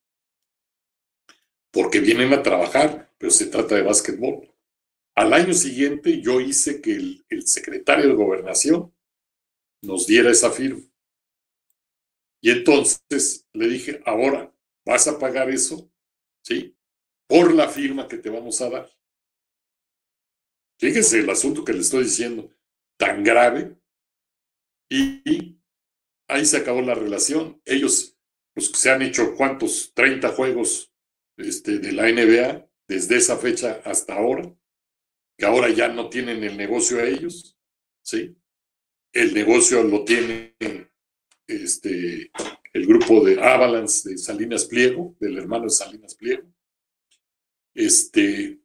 porque 1.70 2.00
vienen 2.00 2.32
a 2.32 2.42
trabajar, 2.42 3.12
pero 3.18 3.30
se 3.30 3.46
trata 3.46 3.74
de 3.74 3.82
básquetbol. 3.82 4.50
Al 5.14 5.34
año 5.34 5.52
siguiente 5.52 6.22
yo 6.22 6.40
hice 6.40 6.80
que 6.80 6.92
el 6.92 7.46
secretario 7.46 8.08
de 8.08 8.14
Gobernación 8.14 8.94
nos 9.82 10.06
diera 10.06 10.30
esa 10.30 10.50
firma. 10.50 10.82
Y 12.40 12.50
entonces 12.50 13.46
le 13.52 13.68
dije, 13.68 14.00
ahora, 14.06 14.52
¿vas 14.86 15.08
a 15.08 15.18
pagar 15.18 15.50
eso? 15.50 15.90
¿Sí? 16.48 16.74
Por 17.28 17.52
la 17.52 17.68
firma 17.68 18.08
que 18.08 18.16
te 18.16 18.30
vamos 18.30 18.62
a 18.62 18.70
dar. 18.70 18.90
Fíjese 20.80 21.20
el 21.20 21.28
asunto 21.28 21.62
que 21.62 21.74
le 21.74 21.80
estoy 21.80 22.04
diciendo, 22.04 22.50
tan 22.98 23.22
grave 23.22 23.76
y 24.90 25.60
ahí 26.26 26.46
se 26.46 26.56
acabó 26.56 26.80
la 26.80 26.94
relación. 26.94 27.60
Ellos 27.66 28.16
pues, 28.54 28.68
se 28.68 28.90
han 28.90 29.02
hecho 29.02 29.34
cuántos, 29.36 29.92
30 29.92 30.30
juegos 30.30 30.90
este, 31.36 31.80
de 31.80 31.92
la 31.92 32.10
NBA 32.10 32.66
desde 32.88 33.16
esa 33.16 33.36
fecha 33.36 33.82
hasta 33.84 34.14
ahora, 34.14 34.50
que 35.36 35.44
ahora 35.44 35.68
ya 35.68 35.88
no 35.88 36.08
tienen 36.08 36.42
el 36.44 36.56
negocio 36.56 36.98
a 36.98 37.04
ellos, 37.04 37.58
¿sí? 38.02 38.34
El 39.12 39.34
negocio 39.34 39.82
lo 39.82 40.02
tiene 40.02 40.56
este, 41.46 42.30
el 42.78 42.86
grupo 42.86 43.24
de 43.24 43.40
Avalanche 43.40 44.10
de 44.10 44.18
Salinas 44.18 44.64
Pliego, 44.64 45.16
del 45.20 45.38
hermano 45.38 45.64
de 45.64 45.70
Salinas 45.70 46.14
Pliego. 46.14 46.48
Este, 47.74 48.60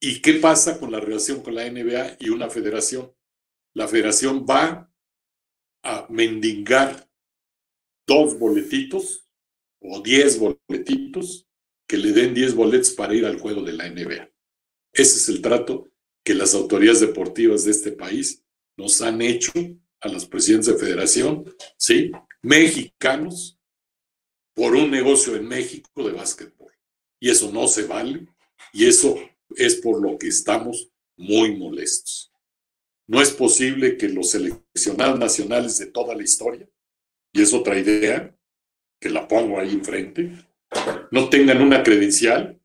¿Y 0.00 0.20
qué 0.20 0.34
pasa 0.34 0.78
con 0.78 0.92
la 0.92 1.00
relación 1.00 1.42
con 1.42 1.54
la 1.54 1.68
NBA 1.68 2.18
y 2.20 2.30
una 2.30 2.48
federación? 2.48 3.12
la 3.78 3.86
federación 3.86 4.44
va 4.44 4.92
a 5.84 6.06
mendigar 6.10 7.08
dos 8.06 8.36
boletitos 8.36 9.28
o 9.80 10.00
diez 10.02 10.36
boletitos 10.36 11.46
que 11.88 11.96
le 11.96 12.10
den 12.10 12.34
diez 12.34 12.54
boletos 12.54 12.90
para 12.90 13.14
ir 13.14 13.24
al 13.24 13.38
juego 13.38 13.62
de 13.62 13.74
la 13.74 13.88
NBA. 13.88 14.30
Ese 14.92 15.16
es 15.18 15.28
el 15.28 15.40
trato 15.40 15.88
que 16.24 16.34
las 16.34 16.54
autoridades 16.54 17.00
deportivas 17.00 17.64
de 17.64 17.70
este 17.70 17.92
país 17.92 18.44
nos 18.76 19.00
han 19.00 19.22
hecho 19.22 19.52
a 20.00 20.08
los 20.08 20.26
presidentes 20.26 20.72
de 20.72 20.78
federación, 20.78 21.44
¿sí? 21.76 22.10
Mexicanos, 22.42 23.58
por 24.54 24.74
un 24.74 24.90
negocio 24.90 25.36
en 25.36 25.46
México 25.46 25.88
de 26.02 26.12
básquetbol. 26.12 26.72
Y 27.20 27.30
eso 27.30 27.50
no 27.52 27.68
se 27.68 27.84
vale, 27.84 28.26
y 28.72 28.86
eso 28.86 29.16
es 29.56 29.76
por 29.76 30.00
lo 30.00 30.18
que 30.18 30.28
estamos 30.28 30.90
muy 31.16 31.56
molestos. 31.56 32.32
No 33.06 33.22
es 33.22 33.30
posible 33.30 33.96
que 33.96 34.08
los 34.08 34.30
seleccionados 34.30 35.18
nacionales 35.18 35.78
de 35.78 35.86
toda 35.86 36.14
la 36.14 36.22
historia, 36.22 36.68
y 37.32 37.42
es 37.42 37.52
otra 37.52 37.78
idea, 37.78 38.36
que 39.00 39.10
la 39.10 39.26
pongo 39.26 39.58
ahí 39.58 39.70
enfrente, 39.70 40.32
no 41.10 41.28
tengan 41.28 41.62
una 41.62 41.82
credencial, 41.82 42.60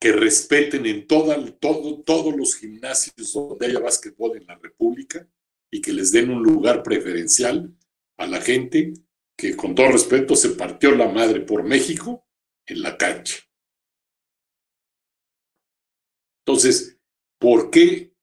que 0.00 0.12
respeten 0.12 0.84
en 0.84 1.06
toda, 1.06 1.42
todo, 1.58 2.02
todos 2.02 2.36
los 2.36 2.56
gimnasios 2.56 3.32
donde 3.32 3.66
haya 3.66 3.78
básquetbol 3.78 4.36
en 4.36 4.46
la 4.46 4.56
República 4.56 5.26
y 5.74 5.80
que 5.80 5.92
les 5.92 6.12
den 6.12 6.30
un 6.30 6.42
lugar 6.42 6.82
preferencial 6.82 7.74
a 8.18 8.26
la 8.26 8.40
gente 8.40 8.92
que 9.36 9.56
con 9.56 9.74
todo 9.74 9.88
respeto 9.88 10.36
se 10.36 10.50
partió 10.50 10.92
la 10.92 11.08
madre 11.08 11.40
por 11.40 11.64
México 11.64 12.26
en 12.66 12.82
la 12.82 12.96
cancha. 12.96 13.38
Entonces, 16.46 16.98
¿por 17.38 17.70
qué 17.70 18.14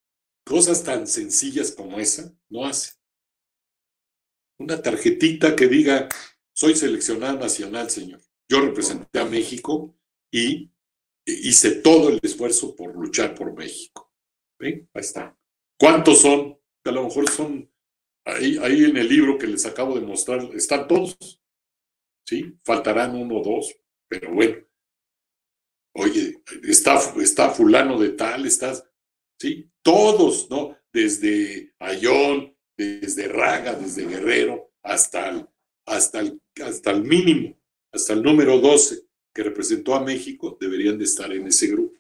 Cosas 0.45 0.83
tan 0.83 1.07
sencillas 1.07 1.71
como 1.71 1.99
esa 1.99 2.35
no 2.49 2.65
hace. 2.65 2.93
Una 4.59 4.81
tarjetita 4.81 5.55
que 5.55 5.67
diga, 5.67 6.09
soy 6.53 6.75
seleccionada 6.75 7.33
nacional, 7.33 7.89
señor. 7.89 8.21
Yo 8.49 8.61
representé 8.61 9.19
a 9.19 9.25
México 9.25 9.95
y 10.31 10.71
hice 11.25 11.71
todo 11.75 12.09
el 12.09 12.19
esfuerzo 12.21 12.75
por 12.75 12.95
luchar 12.95 13.35
por 13.35 13.53
México. 13.53 14.11
¿Ven? 14.59 14.89
Ahí 14.93 15.01
está. 15.01 15.37
¿Cuántos 15.79 16.21
son? 16.21 16.59
A 16.83 16.91
lo 16.91 17.03
mejor 17.03 17.29
son, 17.29 17.71
ahí, 18.25 18.57
ahí 18.61 18.85
en 18.85 18.97
el 18.97 19.07
libro 19.07 19.37
que 19.37 19.47
les 19.47 19.65
acabo 19.65 19.99
de 19.99 20.05
mostrar, 20.05 20.41
están 20.55 20.87
todos. 20.87 21.17
¿Sí? 22.25 22.57
Faltarán 22.63 23.15
uno 23.15 23.39
o 23.39 23.43
dos, 23.43 23.75
pero 24.07 24.33
bueno. 24.33 24.57
Oye, 25.93 26.41
está, 26.63 26.97
está 27.21 27.49
fulano 27.49 27.99
de 27.99 28.09
tal, 28.09 28.45
estás, 28.45 28.87
¿sí? 29.37 29.69
Todos, 29.83 30.49
¿no? 30.49 30.77
Desde 30.93 31.73
Ayón, 31.79 32.55
desde 32.77 33.27
Raga, 33.27 33.73
desde 33.73 34.05
Guerrero, 34.05 34.71
hasta 34.83 35.29
el, 35.29 35.47
hasta 35.85 36.23
hasta 36.63 36.91
el 36.91 37.03
mínimo, 37.03 37.59
hasta 37.91 38.13
el 38.13 38.23
número 38.23 38.59
12 38.59 39.01
que 39.33 39.43
representó 39.43 39.95
a 39.95 40.03
México, 40.03 40.57
deberían 40.59 40.97
de 40.97 41.05
estar 41.05 41.31
en 41.31 41.47
ese 41.47 41.67
grupo. 41.67 41.97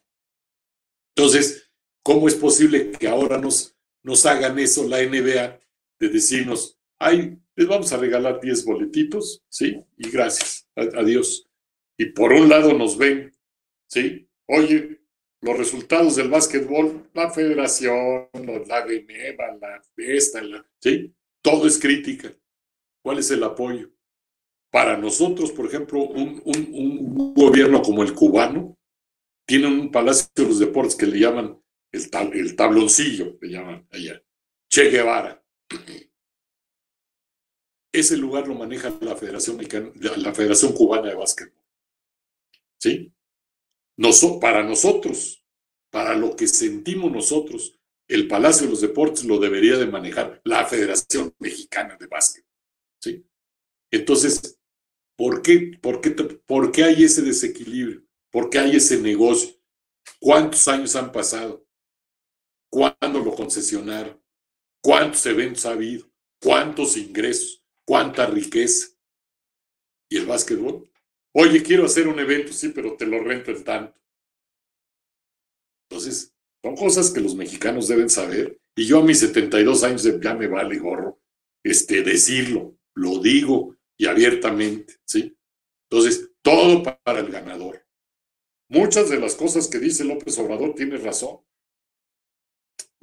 Entonces, 1.15 1.69
¿cómo 2.03 2.27
es 2.27 2.35
posible 2.35 2.91
que 2.91 3.07
ahora 3.07 3.37
nos, 3.37 3.77
nos 4.03 4.25
hagan 4.25 4.57
eso 4.59 4.87
la 4.87 5.01
NBA 5.01 5.59
de 5.99 6.09
decirnos, 6.09 6.79
ay, 6.99 7.37
les 7.55 7.67
vamos 7.67 7.91
a 7.93 7.97
regalar 7.97 8.39
10 8.41 8.65
boletitos, 8.65 9.43
¿sí? 9.49 9.83
Y 9.97 10.09
gracias, 10.09 10.67
adiós. 10.75 11.47
Y 11.97 12.07
por 12.07 12.33
un 12.33 12.49
lado 12.49 12.73
nos 12.73 12.97
ven, 12.97 13.31
¿sí? 13.87 14.27
Oye, 14.47 15.01
los 15.41 15.57
resultados 15.57 16.15
del 16.15 16.29
básquetbol, 16.29 17.09
la 17.13 17.29
federación, 17.31 18.29
la 18.67 18.83
Geneva, 18.87 19.57
la 19.59 19.81
esta, 19.97 20.41
la, 20.41 20.65
¿sí? 20.79 21.13
Todo 21.41 21.67
es 21.67 21.79
crítica. 21.79 22.35
¿Cuál 23.03 23.19
es 23.19 23.31
el 23.31 23.43
apoyo? 23.43 23.91
Para 24.71 24.97
nosotros, 24.97 25.51
por 25.51 25.65
ejemplo, 25.65 26.03
un, 26.03 26.41
un, 26.45 27.33
gobierno 27.33 27.81
como 27.81 28.03
el 28.03 28.13
cubano 28.13 28.77
tiene 29.45 29.67
un 29.67 29.91
palacio 29.91 30.29
de 30.35 30.45
los 30.45 30.59
deportes 30.59 30.95
que 30.95 31.07
le 31.07 31.19
llaman 31.19 31.60
el, 31.91 32.09
el 32.33 32.55
tabloncillo, 32.55 33.37
le 33.41 33.49
llaman 33.49 33.87
allá, 33.91 34.21
Che 34.69 34.89
Guevara. 34.89 35.43
Ese 37.93 38.15
lugar 38.15 38.47
lo 38.47 38.55
maneja 38.55 38.97
la 39.01 39.15
Federación, 39.15 39.57
la 39.99 40.33
Federación 40.33 40.73
Cubana 40.73 41.09
de 41.09 41.15
Básquetbol. 41.15 41.61
¿Sí? 42.79 43.13
para 44.39 44.63
nosotros, 44.63 45.45
para 45.91 46.15
lo 46.15 46.35
que 46.35 46.47
sentimos 46.47 47.11
nosotros, 47.11 47.77
el 48.07 48.27
Palacio 48.27 48.65
de 48.65 48.71
los 48.71 48.81
Deportes 48.81 49.25
lo 49.25 49.37
debería 49.39 49.77
de 49.77 49.85
manejar 49.85 50.41
la 50.45 50.65
Federación 50.65 51.35
Mexicana 51.37 51.97
de 51.97 52.07
Básquet. 52.07 52.45
¿sí? 52.99 53.25
Entonces, 53.91 54.57
¿por 55.17 55.41
qué, 55.41 55.77
por, 55.81 56.01
qué, 56.01 56.11
¿por 56.11 56.71
qué 56.71 56.85
hay 56.85 57.03
ese 57.03 57.21
desequilibrio? 57.21 58.03
porque 58.31 58.57
hay 58.57 58.77
ese 58.77 58.99
negocio. 58.99 59.55
¿Cuántos 60.19 60.67
años 60.67 60.95
han 60.95 61.11
pasado? 61.11 61.65
¿Cuándo 62.71 63.19
lo 63.19 63.35
concesionaron? 63.35 64.19
¿Cuántos 64.81 65.25
eventos 65.25 65.65
ha 65.65 65.71
habido? 65.71 66.09
¿Cuántos 66.41 66.97
ingresos? 66.97 67.63
¿Cuánta 67.85 68.25
riqueza? 68.25 68.87
¿Y 70.09 70.17
el 70.17 70.25
básquetbol? 70.25 70.89
Oye, 71.33 71.61
quiero 71.61 71.85
hacer 71.85 72.07
un 72.07 72.19
evento, 72.19 72.53
sí, 72.53 72.69
pero 72.69 72.95
te 72.95 73.05
lo 73.05 73.19
rento 73.19 73.51
en 73.51 73.63
tanto. 73.63 74.01
Entonces, 75.89 76.33
son 76.63 76.75
cosas 76.75 77.11
que 77.11 77.21
los 77.21 77.35
mexicanos 77.35 77.87
deben 77.87 78.09
saber. 78.09 78.59
Y 78.75 78.85
yo 78.85 78.99
a 78.99 79.03
mis 79.03 79.19
72 79.19 79.83
años 79.83 80.07
ya 80.21 80.33
me 80.33 80.47
vale 80.47 80.79
gorro 80.79 81.21
este, 81.63 82.01
decirlo, 82.01 82.77
lo 82.95 83.19
digo 83.19 83.75
y 83.97 84.07
abiertamente, 84.07 84.95
¿sí? 85.05 85.37
Entonces, 85.89 86.31
todo 86.41 86.83
para 87.03 87.19
el 87.19 87.29
ganador. 87.29 87.85
Muchas 88.69 89.09
de 89.09 89.19
las 89.19 89.35
cosas 89.35 89.67
que 89.67 89.79
dice 89.79 90.05
López 90.05 90.37
Obrador 90.39 90.73
tiene 90.73 90.97
razón. 90.97 91.41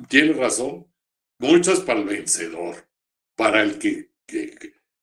Tiene 0.06 0.32
razón. 0.32 0.86
Muchas 1.40 1.80
para 1.80 2.00
el 2.00 2.06
vencedor, 2.06 2.88
para 3.36 3.62
el 3.62 3.78
que, 3.78 4.10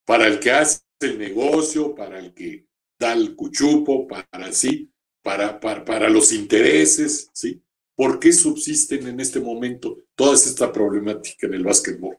para 0.05 0.27
el 0.27 0.39
que 0.39 0.51
hace 0.51 0.81
el 0.99 1.17
negocio, 1.17 1.95
para 1.95 2.19
el 2.19 2.33
que 2.33 2.67
da 2.99 3.13
el 3.13 3.35
cuchupo, 3.35 4.07
para 4.07 4.51
sí, 4.51 4.91
para, 5.23 5.59
para, 5.59 5.83
para 5.83 6.09
los 6.09 6.31
intereses, 6.33 7.29
¿sí? 7.33 7.61
¿Por 7.95 8.19
qué 8.19 8.33
subsisten 8.33 9.07
en 9.07 9.19
este 9.21 9.39
momento 9.39 10.03
toda 10.15 10.35
esta 10.35 10.71
problemática 10.71 11.47
en 11.47 11.53
el 11.53 11.63
básquetbol? 11.63 12.17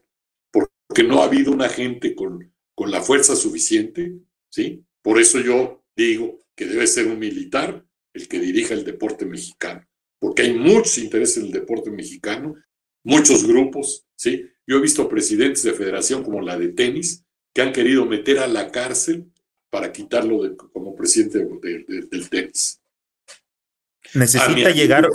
Porque 0.51 1.03
no 1.03 1.21
ha 1.21 1.25
habido 1.25 1.51
una 1.51 1.69
gente 1.69 2.15
con, 2.15 2.51
con 2.75 2.89
la 2.89 3.01
fuerza 3.01 3.35
suficiente, 3.35 4.19
¿sí? 4.49 4.83
Por 5.03 5.19
eso 5.19 5.39
yo 5.39 5.83
digo 5.95 6.39
que 6.55 6.65
debe 6.65 6.87
ser 6.87 7.07
un 7.07 7.19
militar 7.19 7.85
el 8.13 8.27
que 8.27 8.39
dirija 8.39 8.73
el 8.73 8.83
deporte 8.83 9.25
mexicano, 9.25 9.87
porque 10.19 10.41
hay 10.41 10.53
muchos 10.55 10.97
intereses 10.97 11.37
en 11.37 11.45
el 11.45 11.51
deporte 11.51 11.91
mexicano, 11.91 12.55
muchos 13.07 13.47
grupos, 13.47 14.05
¿sí? 14.15 14.49
Yo 14.67 14.77
he 14.77 14.81
visto 14.81 15.07
presidentes 15.07 15.63
de 15.63 15.73
federación 15.73 16.23
como 16.23 16.41
la 16.41 16.57
de 16.57 16.69
tenis 16.69 17.23
que 17.53 17.61
han 17.61 17.71
querido 17.71 18.05
meter 18.05 18.39
a 18.39 18.47
la 18.47 18.69
cárcel 18.69 19.31
para 19.69 19.91
quitarlo 19.91 20.43
de, 20.43 20.57
como 20.57 20.95
presidente 20.95 21.39
del 21.39 22.29
tenis. 22.29 22.81
Necesita 24.13 24.71
llegar 24.71 25.07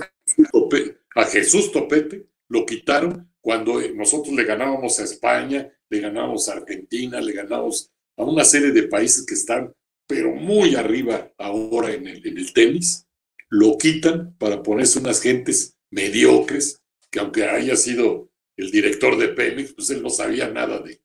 a 1.14 1.24
Jesús 1.26 1.70
Topete 1.70 2.26
lo 2.48 2.66
quitaron 2.66 3.30
cuando 3.40 3.80
nosotros 3.94 4.34
le 4.34 4.44
ganábamos 4.44 4.98
a 4.98 5.04
España, 5.04 5.70
le 5.88 6.00
ganábamos 6.00 6.48
a 6.48 6.54
Argentina, 6.54 7.20
le 7.20 7.32
ganábamos 7.32 7.90
a 8.16 8.24
una 8.24 8.44
serie 8.44 8.72
de 8.72 8.84
países 8.84 9.24
que 9.26 9.34
están 9.34 9.72
pero 10.06 10.34
muy 10.34 10.74
arriba 10.74 11.32
ahora 11.38 11.92
en 11.92 12.06
el, 12.06 12.26
en 12.26 12.36
el 12.36 12.52
tenis, 12.52 13.06
lo 13.48 13.78
quitan 13.78 14.34
para 14.36 14.62
ponerse 14.62 14.98
unas 14.98 15.22
gentes 15.22 15.78
mediocres, 15.90 16.81
que 17.12 17.20
aunque 17.20 17.44
haya 17.44 17.76
sido 17.76 18.32
el 18.56 18.70
director 18.70 19.16
de 19.18 19.28
Pemex, 19.28 19.74
pues 19.74 19.90
él 19.90 20.02
no 20.02 20.10
sabía 20.10 20.48
nada 20.48 20.80
de, 20.80 21.00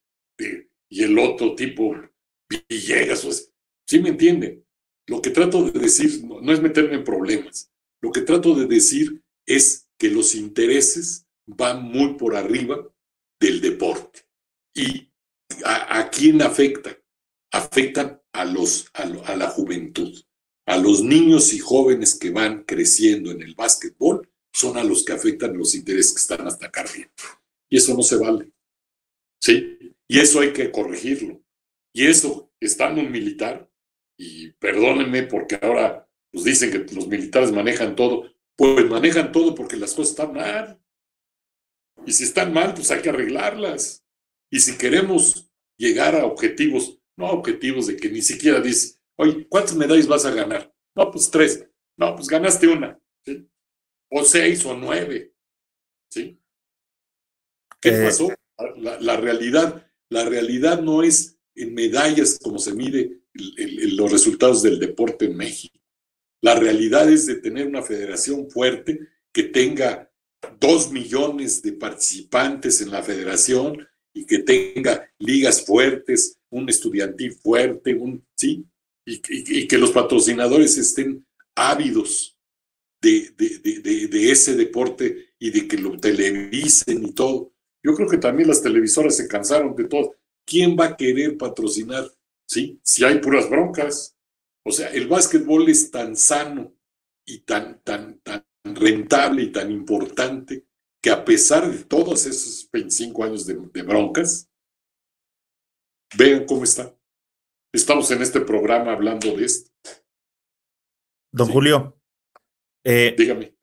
y 0.90 1.04
el 1.04 1.20
otro 1.20 1.54
tipo, 1.54 1.96
Villegas, 2.50 3.26
pues, 3.26 3.54
¿sí 3.86 4.00
me 4.00 4.10
entienden? 4.10 4.66
Lo 5.06 5.22
que 5.22 5.32
trato 5.32 5.70
de 5.70 5.78
decir 5.78 6.24
no 6.24 6.52
es 6.52 6.62
meterme 6.62 6.96
en 6.96 7.04
problemas, 7.04 7.72
lo 8.02 8.12
que 8.12 8.22
trato 8.22 8.56
de 8.56 8.68
decir 8.68 9.22
es 9.46 9.90
que 10.00 10.10
los 10.10 10.34
intereses 10.34 11.28
van 11.46 11.84
muy 11.84 12.14
por 12.14 12.36
arriba 12.36 12.88
del 13.40 13.62
deporte. 13.62 14.22
¿Y 14.74 15.12
a, 15.66 16.10
quién 16.10 16.42
afecta? 16.42 16.98
Afectan 17.52 18.22
a, 18.34 18.46
los, 18.46 18.90
a, 18.94 19.36
la 19.36 19.50
juventud. 19.50 20.14
A 20.68 20.78
los 20.78 21.02
niños 21.02 21.54
y 21.54 21.60
jóvenes 21.60 22.16
que 22.16 22.30
van 22.30 22.64
creciendo 22.64 23.32
en 23.32 23.42
el 23.42 23.56
básquetbol 23.56 24.30
son 24.54 24.78
a 24.78 24.84
los 24.84 25.04
que 25.06 25.14
afectan 25.14 25.58
los 25.58 25.76
intereses 25.76 26.14
que 26.14 26.22
están 26.22 26.48
hasta 26.48 26.68
acá 26.68 26.82
arriba. 26.82 27.10
Y 27.70 27.78
eso 27.78 27.94
no 27.94 28.04
se 28.04 28.18
vale. 28.18 28.52
¿Sí? 29.42 29.78
Y 30.08 30.20
eso 30.20 30.40
hay 30.40 30.54
que 30.54 30.72
corregirlo. 30.72 31.44
Y 31.94 32.08
eso, 32.08 32.52
estando 32.60 33.02
un 33.02 33.12
militar, 33.12 33.70
y 34.18 34.52
perdónenme 34.54 35.24
porque 35.24 35.60
ahora 35.62 36.08
pues 36.32 36.44
dicen 36.44 36.72
que 36.72 36.94
los 36.94 37.08
militares 37.08 37.52
manejan 37.52 37.96
todo, 37.96 38.32
pues 38.56 38.90
manejan 38.90 39.32
todo 39.32 39.56
porque 39.56 39.78
las 39.78 39.94
cosas 39.94 40.12
están 40.12 40.34
mal. 40.34 40.82
Y 42.06 42.14
si 42.14 42.24
están 42.24 42.54
mal, 42.54 42.74
pues 42.74 42.92
hay 42.92 43.02
que 43.02 43.10
arreglarlas. 43.10 44.04
Y 44.52 44.60
si 44.60 44.78
queremos 44.78 45.52
llegar 45.78 46.16
a 46.16 46.26
objetivos, 46.26 47.00
no 47.18 47.30
objetivos 47.30 47.88
de 47.88 47.98
que 47.98 48.10
ni 48.10 48.22
siquiera 48.22 48.60
dices, 48.62 49.00
oye, 49.18 49.48
¿cuántas 49.50 49.76
medallas 49.76 50.08
vas 50.08 50.26
a 50.26 50.32
ganar? 50.34 50.74
No, 50.96 51.12
pues 51.12 51.30
tres. 51.30 51.68
No, 51.98 52.16
pues 52.16 52.28
ganaste 52.28 52.68
una. 52.68 53.00
O 54.10 54.24
seis 54.24 54.66
o 54.66 54.76
nueve. 54.76 55.34
¿Sí? 56.10 56.40
¿Qué 57.82 57.90
eh, 57.90 58.06
pasó? 58.06 58.30
La, 58.78 59.18
realidad, 59.18 59.88
la 60.10 60.26
realidad 60.26 60.82
no 60.82 61.04
es 61.04 61.38
en 61.56 61.74
medallas 61.74 62.40
como 62.42 62.60
se 62.60 62.74
mide 62.74 63.22
los 63.34 64.12
resultados 64.12 64.64
del 64.64 64.80
deporte 64.80 65.26
en 65.26 65.38
México. 65.38 65.78
La 66.42 66.56
realidad 66.56 67.10
es 67.10 67.26
de 67.26 67.36
tener 67.36 67.68
una 67.68 67.82
federación 67.82 68.50
fuerte 68.50 69.00
que 69.32 69.44
tenga 69.44 70.12
dos 70.60 70.92
millones 70.92 71.62
de 71.62 71.74
participantes 71.74 72.82
en 72.82 72.92
la 72.92 73.04
federación 73.04 73.88
y 74.14 74.26
que 74.26 74.40
tenga 74.40 75.10
ligas 75.20 75.66
fuertes, 75.66 76.40
un 76.50 76.70
estudiantil 76.70 77.34
fuerte, 77.34 77.94
un, 77.94 78.26
¿sí? 78.36 78.66
Y, 79.06 79.68
que 79.68 79.78
los 79.78 79.92
patrocinadores 79.92 80.78
estén 80.78 81.26
ávidos 81.56 82.37
de, 83.02 83.34
de, 83.38 84.08
de, 84.08 84.32
ese 84.32 84.56
deporte 84.56 85.34
y 85.40 85.52
de 85.52 85.68
que 85.68 85.78
lo 85.78 85.98
televisen 85.98 87.06
y 87.06 87.14
todo. 87.14 87.54
Yo 87.84 87.94
creo 87.96 88.10
que 88.10 88.18
también 88.18 88.50
las 88.50 88.62
televisoras 88.62 89.16
se 89.16 89.28
cansaron 89.28 89.76
de 89.76 89.86
todo. 89.86 90.16
¿Quién 90.46 90.76
va 90.80 90.86
a 90.86 90.98
querer 90.98 91.38
patrocinar? 91.38 92.12
¿Sí? 92.48 92.80
Si 92.84 93.04
hay 93.04 93.20
puras 93.20 93.50
broncas. 93.50 94.16
O 94.66 94.72
sea, 94.72 94.90
el 94.90 95.08
básquetbol 95.08 95.70
es 95.70 95.92
tan 95.92 96.16
sano 96.16 96.74
y 97.26 97.40
tan, 97.40 97.82
tan, 97.84 98.20
tan 98.20 98.46
rentable 98.64 99.44
y 99.44 99.52
tan 99.52 99.72
importante 99.72 100.66
que 101.02 101.10
a 101.10 101.24
pesar 101.24 101.70
de 101.70 101.84
todos 101.84 102.26
esos 102.26 102.70
25 102.72 103.24
años 103.24 103.46
de, 103.46 103.82
broncas, 103.84 104.50
vean 106.18 106.46
cómo 106.46 106.64
está. 106.64 106.96
Estamos 107.74 108.10
en 108.12 108.22
este 108.22 108.42
programa 108.42 108.94
hablando 108.94 109.36
de 109.36 109.46
esto. 109.46 109.72
Don 111.32 111.50
Julio, 111.50 111.97
eh, 112.90 113.16
dígame. 113.18 113.54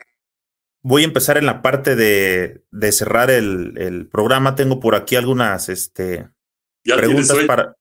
Voy 0.82 1.02
a 1.02 1.06
empezar 1.06 1.38
en 1.38 1.46
la 1.46 1.62
parte 1.62 1.96
de, 1.96 2.62
de 2.70 2.92
cerrar 2.92 3.30
el, 3.30 3.72
el, 3.78 4.06
programa. 4.06 4.54
Tengo 4.54 4.80
por 4.80 4.94
aquí 4.94 5.16
algunas 5.16 5.70
este, 5.70 6.28
preguntas 6.82 7.38
para, 7.46 7.74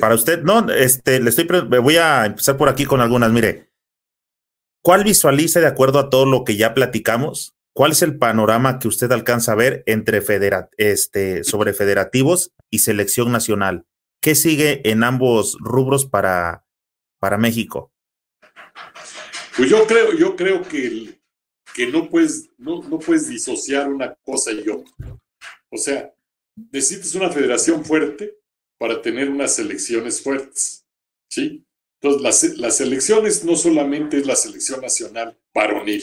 para 0.00 0.14
usted, 0.14 0.42
no, 0.42 0.70
este, 0.70 1.20
le 1.20 1.30
estoy, 1.30 1.46
voy 1.46 1.96
a 1.96 2.26
empezar 2.26 2.56
por 2.56 2.68
aquí 2.68 2.84
con 2.84 3.00
algunas. 3.00 3.32
Mire, 3.32 3.72
¿cuál 4.82 5.02
visualiza 5.02 5.58
de 5.58 5.66
acuerdo 5.66 5.98
a 5.98 6.10
todo 6.10 6.26
lo 6.26 6.44
que 6.44 6.56
ya 6.56 6.74
platicamos? 6.74 7.56
¿Cuál 7.74 7.92
es 7.92 8.02
el 8.02 8.18
panorama 8.18 8.78
que 8.78 8.86
usted 8.86 9.10
alcanza 9.10 9.52
a 9.52 9.56
ver 9.56 9.82
entre 9.86 10.20
federa, 10.20 10.68
este, 10.76 11.42
sobre 11.42 11.72
federativos 11.72 12.52
y 12.70 12.80
selección 12.80 13.32
nacional? 13.32 13.86
¿Qué 14.20 14.36
sigue 14.36 14.88
en 14.88 15.02
ambos 15.02 15.56
rubros 15.58 16.06
para, 16.06 16.66
para 17.18 17.38
México? 17.38 17.91
Pues 19.56 19.68
yo 19.68 19.86
creo, 19.86 20.12
yo 20.12 20.34
creo 20.34 20.62
que, 20.62 21.20
que 21.74 21.86
no, 21.86 22.08
puedes, 22.08 22.48
no, 22.58 22.82
no 22.82 22.98
puedes 22.98 23.28
disociar 23.28 23.92
una 23.92 24.14
cosa 24.14 24.52
y 24.52 24.68
otra. 24.68 24.94
O 25.70 25.76
sea, 25.76 26.14
necesitas 26.70 27.14
una 27.14 27.30
federación 27.30 27.84
fuerte 27.84 28.36
para 28.78 29.00
tener 29.00 29.28
unas 29.28 29.58
elecciones 29.58 30.20
fuertes. 30.20 30.86
¿sí? 31.28 31.64
Entonces, 32.00 32.58
las, 32.58 32.80
elecciones 32.80 33.44
no 33.44 33.56
solamente 33.56 34.18
es 34.18 34.26
la 34.26 34.36
selección 34.36 34.80
nacional 34.80 35.38
varonil. 35.54 36.02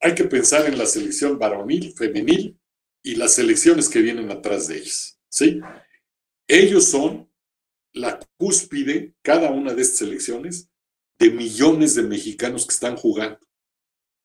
Hay 0.00 0.14
que 0.14 0.24
pensar 0.24 0.66
en 0.66 0.78
la 0.78 0.86
selección 0.86 1.38
varonil, 1.38 1.92
femenil 1.92 2.58
y 3.02 3.16
las 3.16 3.38
elecciones 3.38 3.88
que 3.88 4.00
vienen 4.00 4.30
atrás 4.30 4.68
de 4.68 4.76
ellos. 4.76 5.18
¿sí? 5.28 5.60
Ellos 6.46 6.88
son 6.88 7.28
la 7.92 8.20
cúspide, 8.36 9.14
cada 9.22 9.50
una 9.50 9.72
de 9.74 9.82
estas 9.82 10.02
elecciones, 10.02 10.68
de 11.18 11.30
millones 11.30 11.94
de 11.94 12.02
mexicanos 12.02 12.66
que 12.66 12.74
están 12.74 12.96
jugando, 12.96 13.40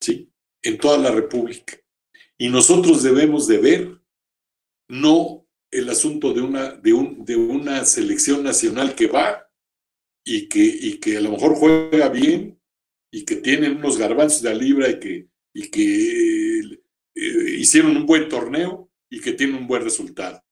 ¿sí? 0.02 0.32
En 0.62 0.78
toda 0.78 0.98
la 0.98 1.12
República. 1.12 1.78
Y 2.38 2.50
nosotros 2.50 3.04
debemos 3.04 3.48
de 3.48 3.58
ver, 3.58 4.02
no 4.88 5.48
el 5.72 5.90
asunto 5.90 6.34
de 6.34 6.42
una, 6.42 6.72
de, 6.72 6.94
un, 6.94 7.26
de 7.26 7.36
una 7.36 7.86
selección 7.86 8.44
nacional 8.44 8.96
que 8.96 9.08
va 9.08 9.48
y 10.26 10.48
que, 10.48 10.64
y 10.64 11.00
que 11.00 11.18
a 11.18 11.22
lo 11.22 11.32
mejor 11.32 11.56
juega 11.56 12.10
bien 12.10 12.60
y 13.12 13.26
que 13.26 13.36
tienen 13.38 13.78
unos 13.78 13.98
garbanzos 13.98 14.42
de 14.42 14.50
a 14.50 14.54
libra 14.54 14.90
y 14.90 15.00
que, 15.00 15.30
y 15.54 15.70
que 15.70 16.60
eh, 17.16 17.56
hicieron 17.58 17.96
un 17.98 18.06
buen 18.06 18.30
torneo 18.30 18.92
y 19.10 19.22
que 19.22 19.34
tienen 19.34 19.58
un 19.58 19.68
buen 19.68 19.84
resultado. 19.84 20.44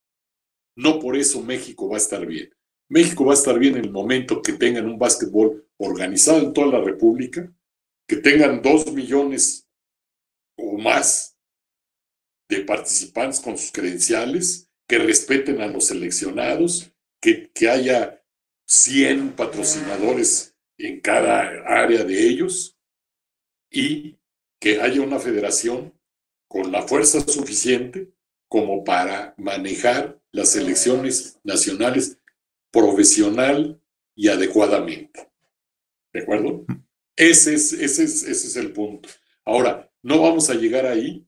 No 0.76 1.00
por 1.00 1.16
eso 1.16 1.42
México 1.42 1.90
va 1.90 1.96
a 1.96 2.00
estar 2.00 2.26
bien. 2.26 2.50
México 2.90 3.26
va 3.26 3.34
a 3.34 3.36
estar 3.36 3.58
bien 3.60 3.76
en 3.76 3.86
el 3.86 3.92
momento 3.92 4.42
que 4.42 4.54
tengan 4.54 4.86
un 4.86 4.98
básquetbol 4.98 5.68
organizado 5.78 6.40
en 6.40 6.54
toda 6.54 6.68
la 6.68 6.82
República, 6.82 7.52
que 8.08 8.18
tengan 8.18 8.62
dos 8.62 8.92
millones 8.94 9.68
o 10.58 10.78
más 10.78 11.38
de 12.50 12.62
participantes 12.62 13.40
con 13.42 13.58
sus 13.58 13.72
credenciales, 13.72 14.70
que 14.88 15.00
respeten 15.00 15.62
a 15.62 15.68
los 15.68 15.88
seleccionados, 15.88 16.92
que, 17.22 17.52
que 17.54 17.70
haya 17.70 18.24
100 18.68 19.34
patrocinadores 19.34 20.56
en 20.78 21.02
cada 21.02 21.42
área 21.66 22.04
de 22.04 22.28
ellos 22.28 22.78
y 23.70 24.18
que 24.60 24.82
haya 24.82 25.02
una 25.02 25.20
federación 25.20 25.94
con 26.48 26.72
la 26.72 26.84
fuerza 26.84 27.20
suficiente 27.22 28.10
como 28.50 28.84
para 28.84 29.34
manejar 29.38 30.22
las 30.32 30.56
elecciones 30.56 31.38
nacionales 31.44 32.18
profesional 32.72 33.82
y 34.16 34.28
adecuadamente. 34.28 35.32
¿De 36.14 36.22
acuerdo? 36.22 36.66
Ese 37.16 37.54
es, 37.54 37.74
ese, 37.74 38.04
es, 38.04 38.24
ese 38.24 38.48
es 38.48 38.56
el 38.56 38.74
punto. 38.74 39.10
Ahora, 39.46 39.92
no 40.02 40.22
vamos 40.22 40.50
a 40.50 40.56
llegar 40.56 40.86
ahí 40.86 41.28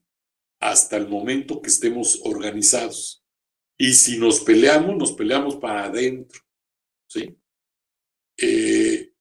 hasta 0.59 0.97
el 0.97 1.07
momento 1.07 1.61
que 1.61 1.69
estemos 1.69 2.21
organizados. 2.23 3.23
Y 3.77 3.93
si 3.93 4.17
nos 4.17 4.41
peleamos, 4.41 4.97
nos 4.97 5.13
peleamos 5.13 5.55
para 5.55 5.85
adentro. 5.85 6.41
¿sí? 7.07 7.37
Eh, 8.37 9.13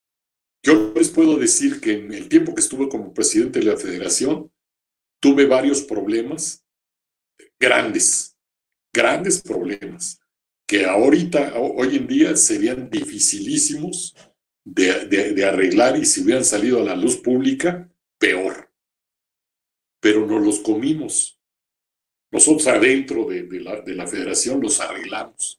yo 0.63 0.93
les 0.95 1.09
puedo 1.11 1.37
decir 1.37 1.81
que 1.81 1.93
en 1.93 2.13
el 2.13 2.29
tiempo 2.29 2.55
que 2.55 2.61
estuve 2.61 2.89
como 2.89 3.15
presidente 3.15 3.61
de 3.61 3.67
la 3.67 3.77
federación, 3.77 4.53
tuve 5.21 5.47
varios 5.47 5.83
problemas 5.83 6.65
grandes, 7.59 8.37
grandes 8.93 9.41
problemas, 9.43 10.21
que 10.69 10.85
ahorita, 10.85 11.55
hoy 11.59 11.97
en 11.97 12.07
día, 12.07 12.37
serían 12.37 12.91
dificilísimos 12.91 14.15
de, 14.67 15.43
arreglar 15.47 15.97
y 15.97 16.05
si 16.05 16.21
hubieran 16.21 16.45
salido 16.45 16.83
a 16.83 16.85
la 16.85 16.95
luz 16.95 17.17
pública, 17.17 17.91
peor. 18.19 18.71
Pero 19.99 20.27
nos 20.27 20.45
los 20.45 20.59
comimos. 20.61 21.41
Nosotros 22.31 22.67
adentro 22.67 23.25
de, 23.25 23.49
la, 23.61 23.81
de 23.81 23.95
la 23.95 24.07
federación 24.07 24.61
los 24.61 24.79
arreglamos. 24.79 25.59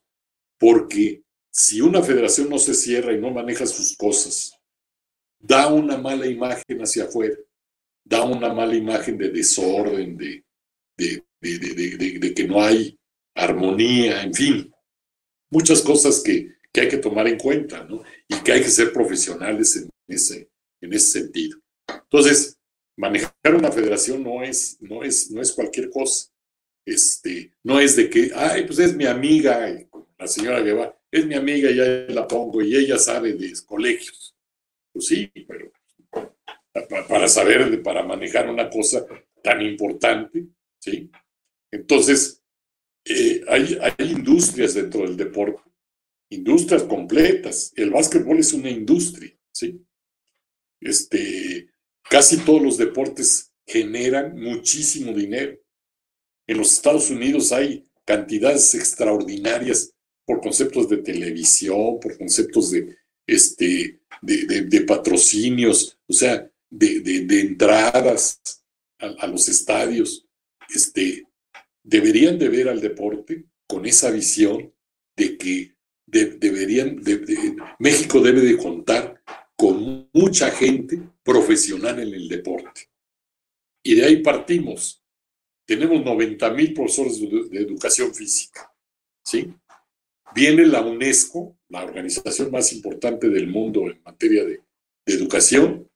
Porque 0.60 1.24
si 1.52 1.82
una 1.82 2.04
federación 2.04 2.48
no 2.48 2.60
se 2.60 2.76
cierra 2.76 3.12
y 3.12 3.20
no 3.20 3.32
maneja 3.32 3.66
sus 3.66 3.98
cosas, 3.98 4.60
da 5.40 5.74
una 5.74 5.98
mala 5.98 6.28
imagen 6.28 6.80
hacia 6.82 7.06
afuera, 7.06 7.36
da 8.04 8.24
una 8.24 8.54
mala 8.54 8.76
imagen 8.76 9.18
de 9.18 9.30
desorden, 9.30 10.16
de, 10.16 10.44
de, 10.96 12.34
que 12.36 12.48
no 12.48 12.62
hay 12.62 12.96
armonía, 13.34 14.22
en 14.22 14.34
fin, 14.36 14.72
muchas 15.50 15.82
cosas 15.82 16.22
que, 16.22 16.56
que, 16.72 16.82
hay 16.82 16.88
que 16.88 16.98
tomar 16.98 17.28
en 17.28 17.38
cuenta, 17.38 17.84
¿no? 17.84 18.04
Y 18.28 18.36
que 18.44 18.52
hay 18.52 18.62
que 18.62 18.70
ser 18.70 18.94
profesionales 18.94 19.76
en 19.76 19.90
ese, 20.08 20.50
en 20.82 20.94
ese 20.94 21.20
sentido. 21.22 21.60
Entonces, 21.88 22.58
manejar 22.98 23.56
una 23.56 23.72
federación 23.72 24.24
no 24.24 24.44
es, 24.44 24.78
no 24.82 25.04
es, 25.04 25.32
no 25.32 25.42
es 25.42 25.52
cualquier 25.52 25.90
cosa. 25.90 26.30
Este, 26.86 27.54
no 27.64 27.80
es 27.80 27.96
de 27.96 28.10
que, 28.10 28.32
ay, 28.36 28.66
pues 28.66 28.80
es 28.80 28.96
mi 28.96 29.06
amiga, 29.06 29.70
la 30.18 30.28
señora 30.28 30.62
Guevara, 30.62 31.00
es 31.12 31.26
mi 31.26 31.36
amiga, 31.36 31.72
ya 31.72 32.14
la 32.14 32.28
pongo 32.28 32.62
y 32.62 32.76
ella 32.76 32.98
sabe 32.98 33.34
de 33.34 33.54
colegios. 33.66 34.36
Pues 34.92 35.08
sí, 35.08 35.32
pero 35.48 35.72
para 37.08 37.28
saber, 37.28 37.82
para 37.84 38.04
manejar 38.04 38.50
una 38.50 38.70
cosa 38.70 39.06
tan 39.44 39.62
importante, 39.62 40.48
¿sí? 40.80 41.10
Entonces, 41.72 42.42
hay, 43.48 43.78
hay 43.82 44.12
industrias 44.12 44.74
dentro 44.74 45.02
del 45.02 45.18
deporte, 45.18 45.62
industrias 46.30 46.84
completas. 46.84 47.72
El 47.76 47.90
básquetbol 47.92 48.40
es 48.40 48.54
una 48.54 48.70
industria, 48.70 49.36
¿sí? 49.52 49.82
Este, 50.82 51.70
casi 52.10 52.38
todos 52.38 52.62
los 52.62 52.78
deportes 52.78 53.52
generan 53.66 54.40
muchísimo 54.40 55.14
dinero. 55.14 55.58
En 56.48 56.58
los 56.58 56.74
Estados 56.74 57.10
Unidos 57.10 57.52
hay 57.52 57.86
cantidades 58.06 58.74
extraordinarias 58.74 59.94
por 60.26 60.42
conceptos 60.42 60.90
de 60.90 60.98
televisión, 60.98 62.00
por 62.00 62.18
conceptos 62.18 62.72
de, 62.72 62.98
este, 63.28 64.00
de, 64.22 64.82
patrocinios, 64.82 65.98
o 66.08 66.14
sea, 66.14 66.50
de, 66.70 67.28
entradas 67.42 68.42
a, 68.98 69.28
los 69.28 69.48
estadios. 69.48 70.26
Este, 70.74 71.26
deberían 71.90 72.38
de 72.38 72.50
ver 72.50 72.70
al 72.70 72.80
deporte 72.80 73.46
con 73.68 73.86
esa 73.86 74.12
visión 74.12 74.72
de 75.16 75.38
que 75.38 75.76
México 77.80 78.22
debe 78.22 78.42
de 78.42 78.58
contar 78.58 79.22
con 79.56 80.08
mucha 80.14 80.52
gente 80.52 81.02
profesional 81.24 82.00
en 82.00 82.14
el 82.14 82.30
deporte. 82.30 82.90
Y 83.84 83.96
de 83.96 84.06
ahí 84.06 84.18
partimos. 84.22 85.04
Tenemos 85.66 86.04
90 86.04 86.50
mil 86.52 86.74
profesores 86.74 87.20
de, 87.20 87.60
educación 87.60 88.14
física. 88.14 88.72
¿sí? 89.24 89.54
Viene 90.34 90.66
la 90.66 90.82
UNESCO, 90.82 91.58
la 91.70 91.84
organización 91.84 92.52
más 92.52 92.72
importante 92.72 93.30
del 93.30 93.48
mundo 93.48 93.90
en 93.90 94.02
materia 94.04 94.46
de, 94.46 94.62
educación, 95.06 95.90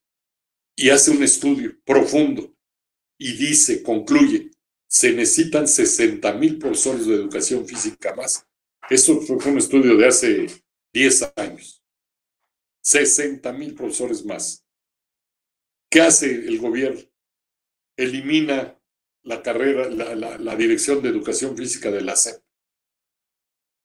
y 0.75 0.89
hace 0.89 1.11
un 1.11 1.22
estudio 1.22 1.77
profundo 1.85 2.51
y 3.19 3.33
dice, 3.33 3.83
concluye, 3.83 4.49
se 4.93 5.11
necesitan 5.11 5.67
60 5.67 6.33
mil 6.33 6.59
profesores 6.59 7.07
de 7.07 7.15
educación 7.15 7.67
física 7.67 8.13
más. 8.15 8.45
Eso 8.89 9.19
fue, 9.22 9.38
un 9.51 9.57
estudio 9.57 9.97
de 9.97 10.07
hace 10.07 10.47
10 10.93 11.33
años. 11.35 11.83
60 12.83 13.51
mil 13.53 13.73
profesores 13.73 14.23
más. 14.23 14.63
¿Qué 15.89 16.01
hace 16.01 16.31
el 16.31 16.59
gobierno? 16.59 17.01
Elimina 17.97 18.80
la 19.23 19.41
carrera, 19.41 19.89
la, 19.89 20.38
la 20.38 20.55
dirección 20.55 21.01
de 21.01 21.09
educación 21.09 21.57
física 21.57 21.89
de 21.89 22.01
la 22.01 22.15
SEP 22.15 22.43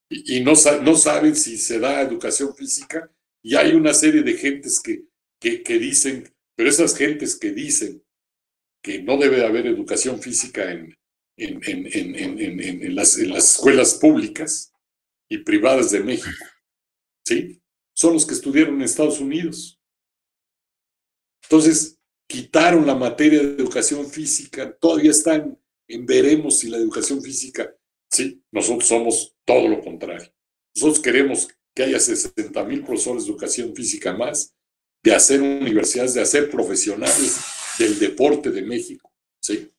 y, 0.09 0.41
no, 0.41 0.53
no, 0.81 0.95
saben 0.95 1.35
si 1.35 1.57
se 1.57 1.79
da 1.79 2.01
educación 2.01 2.55
física 2.55 3.11
y 3.43 3.55
hay 3.55 3.73
una 3.73 3.93
serie 3.93 4.23
de 4.23 4.33
gentes 4.33 4.79
que, 4.79 5.05
que, 5.39 5.79
dicen, 5.79 6.33
pero 6.55 6.69
esas 6.69 6.97
gentes 6.97 7.35
que 7.37 7.51
dicen 7.51 8.03
que 8.81 9.03
no 9.03 9.17
debe 9.17 9.45
haber 9.45 9.67
educación 9.67 10.19
física 10.19 10.71
en, 10.71 10.97
en, 11.41 11.59
en, 11.65 12.83
en, 12.83 12.95
las, 12.95 13.17
en 13.17 13.29
las 13.29 13.55
escuelas 13.55 13.95
públicas 13.95 14.73
y 15.29 15.39
privadas 15.39 15.91
de 15.91 16.01
México, 16.01 16.45
¿sí? 17.25 17.61
Son 17.93 18.13
los 18.13 18.25
que 18.25 18.33
estudiaron 18.33 18.75
en 18.75 18.83
Estados 18.83 19.19
Unidos. 19.19 19.79
Entonces, 21.43 21.99
quitaron 22.27 22.85
la 22.85 22.95
materia 22.95 23.39
de 23.39 23.55
educación 23.55 24.09
física, 24.09 24.75
todavía 24.77 25.11
están 25.11 25.59
en 25.87 26.05
veremos 26.05 26.59
si 26.59 26.69
la 26.69 26.77
educación 26.77 27.21
física 27.21 27.75
Sí, 28.11 28.43
nosotros 28.51 28.87
somos 28.87 29.35
todo 29.45 29.67
lo 29.67 29.81
contrario. 29.81 30.33
Nosotros 30.75 30.99
queremos 30.99 31.47
que 31.75 31.83
haya 31.83 31.99
60 31.99 32.63
mil 32.65 32.83
profesores 32.83 33.25
de 33.25 33.31
educación 33.31 33.75
física 33.75 34.13
más, 34.13 34.55
de 35.03 35.13
hacer 35.13 35.41
universidades, 35.41 36.15
de 36.15 36.21
hacer 36.21 36.49
profesionales 36.49 37.39
del 37.77 37.99
deporte 37.99 38.49
de 38.51 38.63
México, 38.63 39.13
¿sí? 39.41 39.71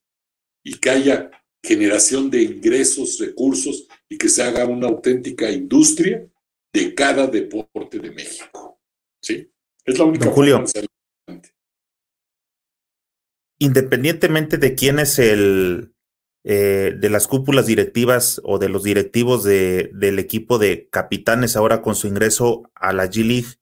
Y 0.64 0.78
que 0.78 0.90
haya 0.90 1.30
generación 1.62 2.30
de 2.30 2.42
ingresos, 2.42 3.18
recursos 3.18 3.86
y 4.08 4.16
que 4.18 4.28
se 4.28 4.42
haga 4.42 4.66
una 4.66 4.88
auténtica 4.88 5.50
industria 5.50 6.26
de 6.72 6.94
cada 6.94 7.26
deporte 7.26 7.98
de 7.98 8.10
México, 8.10 8.80
¿sí? 9.20 9.52
Es 9.84 9.98
la 9.98 10.04
única 10.04 10.30
Julio, 10.30 10.64
independientemente 13.58 14.56
de 14.56 14.74
quién 14.74 14.98
es 14.98 15.18
el, 15.18 15.94
eh, 16.42 16.94
de 16.98 17.10
las 17.10 17.28
cúpulas 17.28 17.66
directivas 17.66 18.40
o 18.44 18.58
de 18.58 18.70
los 18.70 18.82
directivos 18.82 19.44
de, 19.44 19.90
del 19.92 20.18
equipo 20.18 20.58
de 20.58 20.88
capitanes 20.90 21.56
ahora 21.56 21.82
con 21.82 21.94
su 21.94 22.06
ingreso 22.06 22.62
a 22.74 22.94
la 22.94 23.06
G-League, 23.06 23.58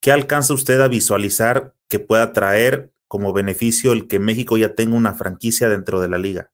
¿qué 0.00 0.12
alcanza 0.12 0.52
usted 0.52 0.80
a 0.80 0.88
visualizar 0.88 1.74
que 1.88 1.98
pueda 1.98 2.32
traer 2.32 2.92
como 3.08 3.32
beneficio 3.32 3.92
el 3.92 4.08
que 4.08 4.18
México 4.18 4.58
ya 4.58 4.74
tenga 4.74 4.96
una 4.96 5.14
franquicia 5.14 5.70
dentro 5.70 6.00
de 6.02 6.08
la 6.08 6.18
liga? 6.18 6.52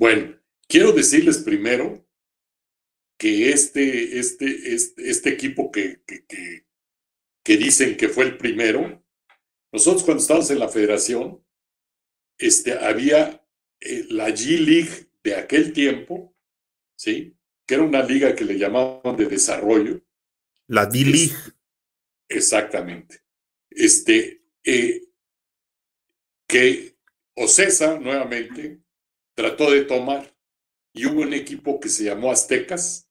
Bueno, 0.00 0.34
quiero 0.66 0.92
decirles 0.92 1.36
primero 1.36 2.08
que 3.18 3.50
este, 3.50 4.18
este, 4.18 4.72
este, 4.72 5.10
este 5.10 5.28
equipo 5.28 5.70
que, 5.70 6.00
que, 6.06 6.24
que, 6.24 6.66
que 7.44 7.56
dicen 7.58 7.98
que 7.98 8.08
fue 8.08 8.24
el 8.24 8.38
primero, 8.38 9.04
nosotros 9.70 10.02
cuando 10.02 10.22
estábamos 10.22 10.50
en 10.50 10.58
la 10.58 10.70
federación, 10.70 11.44
este, 12.38 12.72
había 12.78 13.46
eh, 13.78 14.06
la 14.08 14.30
G-League 14.30 15.10
de 15.22 15.34
aquel 15.34 15.74
tiempo, 15.74 16.34
¿sí? 16.96 17.36
Que 17.66 17.74
era 17.74 17.82
una 17.82 18.02
liga 18.02 18.34
que 18.34 18.46
le 18.46 18.56
llamaban 18.56 19.18
de 19.18 19.26
desarrollo. 19.26 20.00
La 20.66 20.86
D-League. 20.86 21.36
Exactamente. 22.26 23.22
Este, 23.68 24.46
eh, 24.64 25.02
que 26.46 26.96
Ocesa 27.34 27.98
nuevamente 27.98 28.80
trató 29.40 29.70
de 29.70 29.84
tomar 29.84 30.36
y 30.92 31.06
hubo 31.06 31.22
un 31.22 31.32
equipo 31.32 31.80
que 31.80 31.88
se 31.88 32.04
llamó 32.04 32.30
Aztecas 32.30 33.08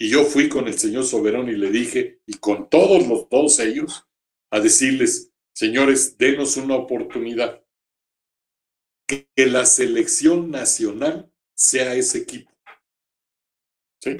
Y 0.00 0.10
yo 0.10 0.24
fui 0.24 0.48
con 0.48 0.66
el 0.66 0.76
señor 0.76 1.04
Soberón 1.04 1.48
y 1.48 1.52
le 1.52 1.70
dije, 1.70 2.20
y 2.26 2.38
con 2.38 2.68
todos 2.68 3.06
los, 3.06 3.28
todos 3.28 3.60
ellos, 3.60 4.08
a 4.50 4.58
decirles, 4.58 5.32
señores, 5.54 6.18
denos 6.18 6.56
una 6.56 6.74
oportunidad. 6.74 7.64
Que, 9.06 9.28
que 9.36 9.46
la 9.46 9.64
selección 9.64 10.50
nacional 10.50 11.32
sea 11.54 11.94
ese 11.94 12.18
equipo. 12.18 12.50
¿Sí? 14.02 14.16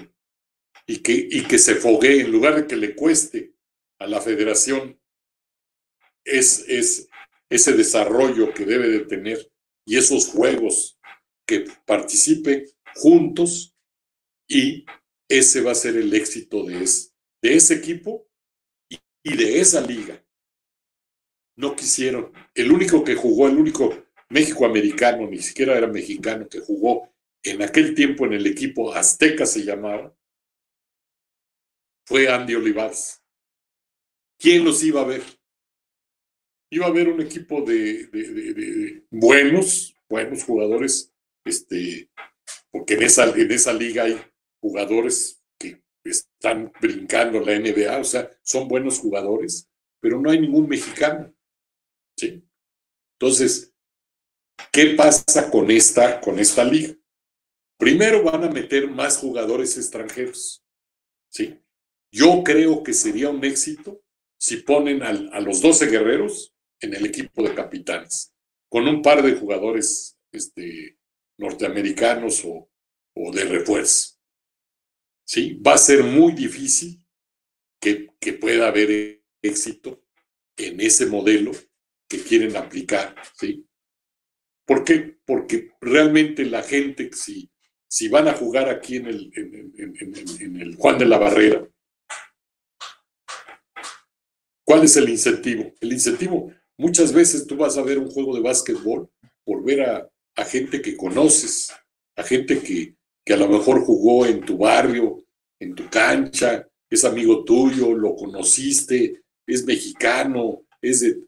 Y 0.86 0.98
que, 0.98 1.12
y 1.12 1.42
que 1.48 1.58
se 1.58 1.74
foguee, 1.74 2.20
en 2.20 2.30
lugar 2.30 2.54
de 2.54 2.66
que 2.68 2.76
le 2.76 2.94
cueste 2.94 3.56
a 3.98 4.06
la 4.06 4.20
federación 4.20 5.00
es, 6.24 6.64
es 6.68 7.08
ese 7.48 7.72
desarrollo 7.72 8.54
que 8.54 8.64
debe 8.64 8.88
de 8.88 9.00
tener 9.00 9.50
y 9.84 9.96
esos 9.96 10.28
juegos 10.28 10.99
que 11.50 11.66
participe 11.84 12.66
juntos 12.94 13.74
y 14.46 14.86
ese 15.28 15.60
va 15.62 15.72
a 15.72 15.74
ser 15.74 15.96
el 15.96 16.14
éxito 16.14 16.62
de, 16.62 16.88
de 17.42 17.54
ese 17.56 17.74
equipo 17.74 18.28
y, 18.88 19.36
de 19.36 19.60
esa 19.60 19.80
liga. 19.80 20.24
No 21.56 21.74
quisieron. 21.74 22.32
El 22.54 22.70
único 22.70 23.02
que 23.02 23.16
jugó, 23.16 23.48
el 23.48 23.56
único 23.58 24.06
México 24.28 24.64
americano, 24.64 25.28
ni 25.28 25.38
siquiera 25.38 25.76
era 25.76 25.88
mexicano, 25.88 26.48
que 26.48 26.60
jugó 26.60 27.12
en 27.42 27.62
aquel 27.62 27.96
tiempo 27.96 28.26
en 28.26 28.34
el 28.34 28.46
equipo 28.46 28.94
Azteca 28.94 29.44
se 29.44 29.64
llamaba, 29.64 30.16
fue 32.06 32.28
Andy 32.28 32.54
Olivares. 32.54 33.24
¿Quién 34.38 34.64
los 34.64 34.84
iba 34.84 35.00
a 35.00 35.06
ver? 35.06 35.22
Iba 36.70 36.86
a 36.86 36.90
haber 36.90 37.08
un 37.08 37.20
equipo 37.20 37.62
de, 37.62 39.04
buenos, 39.10 39.96
buenos 40.08 40.44
jugadores, 40.44 41.09
este, 41.44 42.10
porque 42.70 42.94
en 42.94 43.02
esa, 43.02 43.24
en 43.30 43.50
esa 43.50 43.72
liga 43.72 44.04
hay 44.04 44.20
jugadores 44.60 45.42
que 45.58 45.82
están 46.04 46.72
brincando 46.80 47.40
la 47.40 47.58
NBA, 47.58 47.98
o 47.98 48.04
sea, 48.04 48.30
son 48.42 48.68
buenos 48.68 48.98
jugadores, 48.98 49.68
pero 50.00 50.20
no 50.20 50.30
hay 50.30 50.40
ningún 50.40 50.68
mexicano. 50.68 51.34
¿sí? 52.16 52.42
Entonces, 53.18 53.72
¿qué 54.72 54.94
pasa 54.96 55.50
con 55.50 55.70
esta, 55.70 56.20
con 56.20 56.38
esta 56.38 56.64
liga? 56.64 56.94
Primero 57.78 58.22
van 58.22 58.44
a 58.44 58.50
meter 58.50 58.90
más 58.90 59.18
jugadores 59.18 59.76
extranjeros. 59.76 60.64
¿sí? 61.30 61.58
Yo 62.12 62.42
creo 62.44 62.82
que 62.82 62.92
sería 62.92 63.30
un 63.30 63.44
éxito 63.44 64.02
si 64.38 64.58
ponen 64.58 65.02
a 65.02 65.40
los 65.40 65.60
12 65.60 65.86
guerreros 65.86 66.54
en 66.80 66.94
el 66.94 67.04
equipo 67.04 67.42
de 67.42 67.54
capitanes, 67.54 68.34
con 68.70 68.88
un 68.88 69.02
par 69.02 69.22
de 69.22 69.34
jugadores 69.34 70.16
este, 70.32 70.98
norteamericanos 71.40 72.44
o, 72.44 72.68
de 73.32 73.44
refuerzo. 73.44 74.16
¿Sí? 75.26 75.54
Va 75.54 75.74
a 75.74 75.78
ser 75.78 76.02
muy 76.02 76.32
difícil 76.32 77.04
que, 77.80 78.08
que 78.18 78.32
pueda 78.32 78.68
haber 78.68 79.22
éxito 79.42 80.02
en 80.56 80.80
ese 80.80 81.06
modelo 81.06 81.52
que 82.08 82.22
quieren 82.22 82.56
aplicar. 82.56 83.14
¿sí? 83.38 83.66
¿Por 84.66 84.84
qué? 84.84 85.18
Porque 85.24 85.72
realmente 85.80 86.44
la 86.44 86.62
gente, 86.62 87.10
si, 87.12 87.50
si 87.88 88.08
van 88.08 88.28
a 88.28 88.34
jugar 88.34 88.68
aquí 88.68 88.96
en 88.96 89.06
el, 89.06 89.32
en 89.34 90.60
el 90.60 90.76
Juan 90.76 90.98
de 90.98 91.06
la 91.06 91.18
Barrera, 91.18 91.68
¿Cuál 94.70 94.84
es 94.84 94.96
el 94.96 95.08
incentivo? 95.08 95.72
El 95.80 95.92
incentivo, 95.92 96.52
muchas 96.78 97.12
veces 97.12 97.44
tú 97.44 97.56
vas 97.56 97.76
a 97.76 97.82
ver 97.82 97.98
un 97.98 98.08
juego 98.08 98.36
de 98.36 98.40
básquetbol 98.40 99.10
por 99.44 99.64
ver 99.64 99.80
a, 99.80 100.09
gente 100.44 100.80
que 100.80 100.96
conoces, 100.96 101.72
a 102.16 102.22
gente 102.22 102.60
que, 102.60 102.96
que 103.24 103.32
a 103.32 103.36
lo 103.36 103.48
mejor 103.48 103.80
jugó 103.82 104.26
en 104.26 104.40
tu 104.40 104.58
barrio, 104.58 105.24
en 105.58 105.74
tu 105.74 105.88
cancha, 105.88 106.66
es 106.88 107.04
amigo 107.04 107.44
tuyo, 107.44 107.94
lo 107.94 108.16
conociste, 108.16 109.22
es 109.46 109.64
mexicano, 109.64 110.62
es 110.80 111.00
de, 111.00 111.20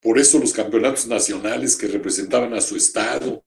por 0.00 0.18
eso 0.18 0.38
los 0.38 0.52
campeonatos 0.52 1.06
nacionales 1.06 1.76
que 1.76 1.86
representaban 1.86 2.54
a 2.54 2.60
su 2.60 2.76
estado, 2.76 3.44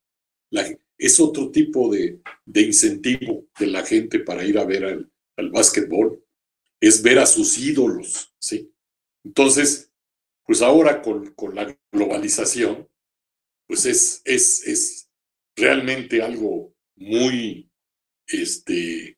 es 0.97 1.19
otro 1.19 1.51
tipo 1.51 1.91
de, 1.91 2.19
de, 2.45 2.61
incentivo 2.61 3.47
de 3.59 3.67
la 3.67 3.83
gente 3.83 4.19
para 4.19 4.45
ir 4.45 4.57
a 4.57 4.63
ver 4.63 4.85
al, 4.85 5.11
al 5.37 5.49
básquetbol, 5.49 6.23
es 6.79 7.01
ver 7.01 7.19
a 7.19 7.25
sus 7.25 7.57
ídolos, 7.57 8.33
¿sí? 8.39 8.71
Entonces, 9.23 9.91
pues 10.45 10.61
ahora 10.61 11.01
con, 11.01 11.33
la 11.53 11.77
globalización, 11.91 12.87
pues 13.67 13.85
es, 13.85 14.21
es, 14.25 14.65
es 14.67 15.09
realmente 15.55 16.21
algo 16.21 16.73
muy, 16.95 17.69
este, 18.27 19.17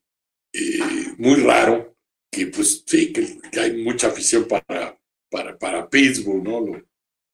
eh, 0.54 0.80
muy 1.18 1.36
raro, 1.36 1.96
que 2.32 2.48
pues 2.48 2.84
sí, 2.86 3.12
que, 3.14 3.40
hay 3.60 3.84
mucha 3.84 4.08
afición 4.08 4.48
para, 4.48 5.00
para, 5.30 5.58
para 5.58 5.90
Pittsburgh, 5.90 6.44
¿no? 6.44 6.84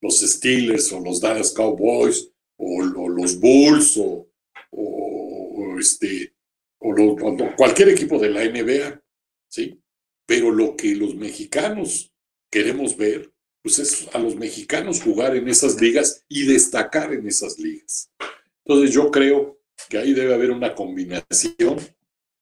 Los, 0.01 0.19
Steelers 0.19 0.91
o 0.91 0.99
los 0.99 1.21
Dallas 1.21 1.53
Cowboys 1.53 2.29
o, 2.57 2.83
los 2.83 3.39
Bulls 3.39 3.97
o, 3.97 4.29
o, 4.71 5.79
este, 5.79 6.33
o, 6.79 7.15
cualquier 7.55 7.89
equipo 7.89 8.19
de 8.19 8.29
la 8.29 8.43
NBA, 8.43 9.01
¿sí? 9.49 9.79
Pero 10.25 10.51
lo 10.51 10.75
que 10.75 10.95
los 10.95 11.15
mexicanos 11.15 12.11
queremos 12.51 12.97
ver, 12.97 13.33
pues 13.63 13.79
es 13.79 14.13
a 14.13 14.19
los 14.19 14.35
mexicanos 14.35 15.01
jugar 15.01 15.35
en 15.35 15.47
esas 15.47 15.79
ligas 15.81 16.25
y 16.27 16.45
destacar 16.45 17.13
en 17.13 17.25
esas 17.25 17.57
ligas. 17.57 18.11
Entonces 18.65 18.93
yo 18.93 19.09
creo 19.09 19.57
que 19.89 19.97
ahí 19.97 20.13
debe 20.13 20.33
haber 20.33 20.51
una 20.51 20.75
combinación 20.75 21.79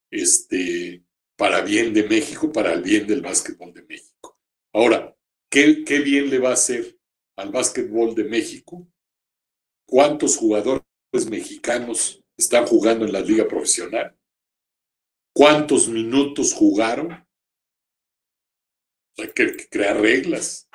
este, 0.09 1.03
para 1.37 1.61
bien 1.61 1.93
de 1.93 2.07
México, 2.07 2.51
para 2.51 2.73
el 2.73 2.81
bien 2.81 3.05
del 3.05 3.21
básquetbol 3.21 3.71
de 3.71 3.83
México. 3.83 4.39
Ahora, 4.73 5.15
¿qué, 5.49 5.83
qué 5.85 5.99
bien 5.99 6.29
le 6.29 6.39
va 6.39 6.49
a 6.49 6.53
hacer 6.53 6.97
al 7.37 7.51
básquetbol 7.51 8.15
de 8.15 8.23
México? 8.23 8.87
¿Cuántos 9.85 10.37
jugadores 10.37 10.83
mexicanos 11.29 12.23
están 12.35 12.65
jugando 12.65 13.05
en 13.05 13.13
la 13.13 13.21
liga 13.21 13.47
profesional? 13.47 14.17
¿Cuántos 15.33 15.87
minutos 15.87 16.53
jugaron? 16.53 17.25
hay 19.17 19.31
que 19.33 19.69
crear 19.69 19.99
reglas, 19.99 20.67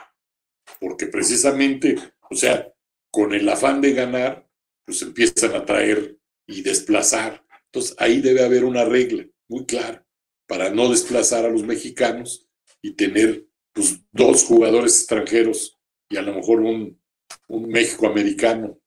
porque 0.81 1.07
precisamente, 1.07 1.97
o 2.31 2.35
sea, 2.35 2.73
con 3.11 3.33
el 3.33 3.49
afán 3.49 3.81
de 3.81 3.93
ganar, 3.93 4.49
pues 4.85 5.03
empiezan 5.03 5.55
a 5.55 5.65
traer 5.65 6.19
y 6.47 6.63
desplazar. 6.63 7.45
Entonces 7.67 7.97
ahí 7.99 8.21
debe 8.21 8.45
haber 8.45 8.65
una 8.65 8.85
regla 8.85 9.27
muy 9.49 9.67
clara 9.67 10.07
para 10.47 10.71
no 10.71 10.89
desplazar 10.89 11.45
a 11.45 11.51
los 11.51 11.65
mexicanos 11.65 12.49
y 12.83 12.93
tener 12.93 13.47
pues, 13.73 14.01
dos 14.13 14.45
jugadores 14.45 14.99
extranjeros 15.01 15.79
y 16.09 16.17
a 16.17 16.23
lo 16.23 16.35
mejor 16.35 16.61
un, 16.61 17.01
un 17.49 17.69
México 17.69 18.07
americano 18.07 18.81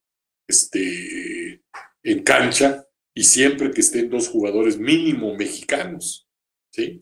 este, 0.47 1.63
en 2.03 2.23
cancha 2.23 2.85
y 3.13 3.23
siempre 3.23 3.71
que 3.71 3.81
estén 3.81 4.09
dos 4.09 4.29
jugadores 4.29 4.77
mínimo 4.77 5.35
mexicanos, 5.35 6.27
¿sí? 6.71 6.99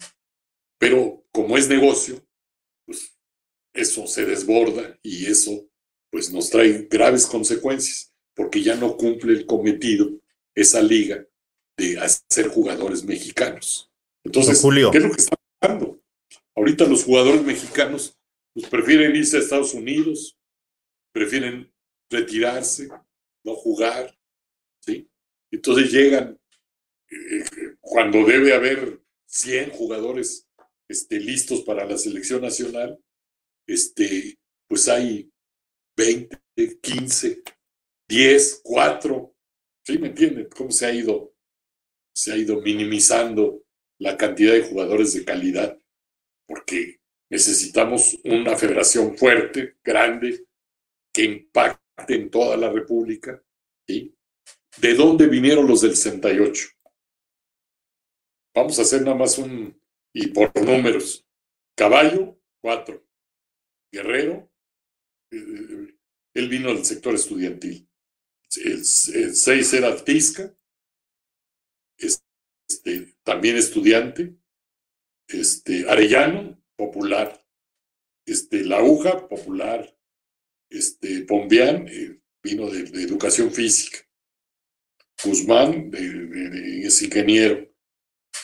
Pero 0.80 1.26
como 1.32 1.58
es 1.58 1.70
negocio, 1.70 2.26
pues 2.86 3.17
eso 3.78 4.08
se 4.08 4.26
desborda 4.26 5.00
y 5.04 5.28
eso 5.28 5.70
pues 6.10 6.32
nos 6.32 6.50
trae 6.50 6.88
graves 6.90 7.26
consecuencias 7.26 8.12
porque 8.36 8.62
ya 8.64 8.76
no 8.76 8.98
cumple 8.98 9.34
el 9.34 9.46
cometido 9.46 10.20
esa 10.56 10.82
liga 10.82 11.26
de 11.78 12.00
hacer 12.00 12.48
jugadores 12.48 13.04
mexicanos. 13.04 13.92
Entonces, 14.24 14.62
¿qué 14.62 14.98
es 14.98 15.04
lo 15.04 15.12
que 15.12 15.22
está 15.22 15.36
pasando? 15.60 16.02
Ahorita 16.56 16.86
los 16.86 17.04
jugadores 17.04 17.44
mexicanos 17.44 18.18
pues, 18.54 18.68
prefieren 18.68 19.16
irse 19.16 19.38
a 19.38 19.42
Estados 19.42 19.74
Unidos, 19.74 20.38
prefieren 21.12 21.72
retirarse, 22.10 22.90
no 23.44 23.56
jugar, 23.56 24.18
¿sí? 24.80 25.08
Entonces 25.52 25.92
llegan 25.92 26.40
eh, 27.12 27.44
cuando 27.80 28.26
debe 28.26 28.54
haber 28.54 29.00
100 29.28 29.72
jugadores 29.72 30.48
este, 30.88 31.20
listos 31.20 31.62
para 31.62 31.86
la 31.86 31.98
selección 31.98 32.42
nacional, 32.42 33.00
este, 33.68 34.40
pues 34.68 34.88
hay 34.88 35.30
20, 35.98 36.40
15, 36.82 37.44
10, 38.08 38.62
4. 38.64 39.36
¿Sí 39.86 39.98
me 39.98 40.08
entienden? 40.08 40.50
¿Cómo 40.56 40.72
se 40.72 40.86
ha 40.86 40.94
ido? 40.94 41.34
Se 42.16 42.32
ha 42.32 42.38
ido 42.38 42.62
minimizando 42.62 43.64
la 44.00 44.18
cantidad 44.18 44.54
de 44.54 44.64
jugadores 44.64 45.14
de 45.14 45.26
calidad, 45.26 45.80
porque 46.48 47.00
necesitamos 47.30 48.18
una 48.24 48.56
federación 48.56 49.18
fuerte, 49.18 49.78
grande, 49.84 50.46
que 51.14 51.24
impacte 51.24 52.16
en 52.16 52.30
toda 52.30 52.58
la 52.58 52.72
República. 52.72 53.44
¿sí? 53.88 54.16
¿De 54.80 54.94
dónde 54.94 55.28
vinieron 55.28 55.68
los 55.68 55.82
del 55.82 55.96
68? 55.96 56.70
Vamos 58.56 58.78
a 58.80 58.82
hacer 58.84 59.02
nada 59.02 59.16
más 59.16 59.38
un, 59.38 59.80
y 60.14 60.28
por 60.28 60.52
números. 60.64 61.26
Caballo, 61.76 62.40
cuatro. 62.62 63.07
Guerrero, 63.91 64.51
eh, 65.32 65.95
él 66.33 66.49
vino 66.49 66.74
del 66.74 66.85
sector 66.85 67.16
estudiantil. 67.16 67.90
El, 68.64 68.85
seis 68.85 69.74
era 69.74 70.03
Tisca, 70.03 70.56
este, 71.98 73.16
también 73.24 73.57
estudiante. 73.57 74.35
este, 75.27 75.90
Arellano, 75.90 76.64
popular, 76.77 77.45
este, 78.25 78.64
La 78.64 78.77
Aguja, 78.77 79.27
popular, 79.27 79.98
este, 80.69 81.22
Pombián, 81.24 81.88
eh, 81.90 82.22
vino 82.41 82.69
de, 82.69 82.82
educación 83.03 83.51
física, 83.51 83.99
Guzmán 85.22 85.91
es 85.93 87.01
ingeniero, 87.01 87.67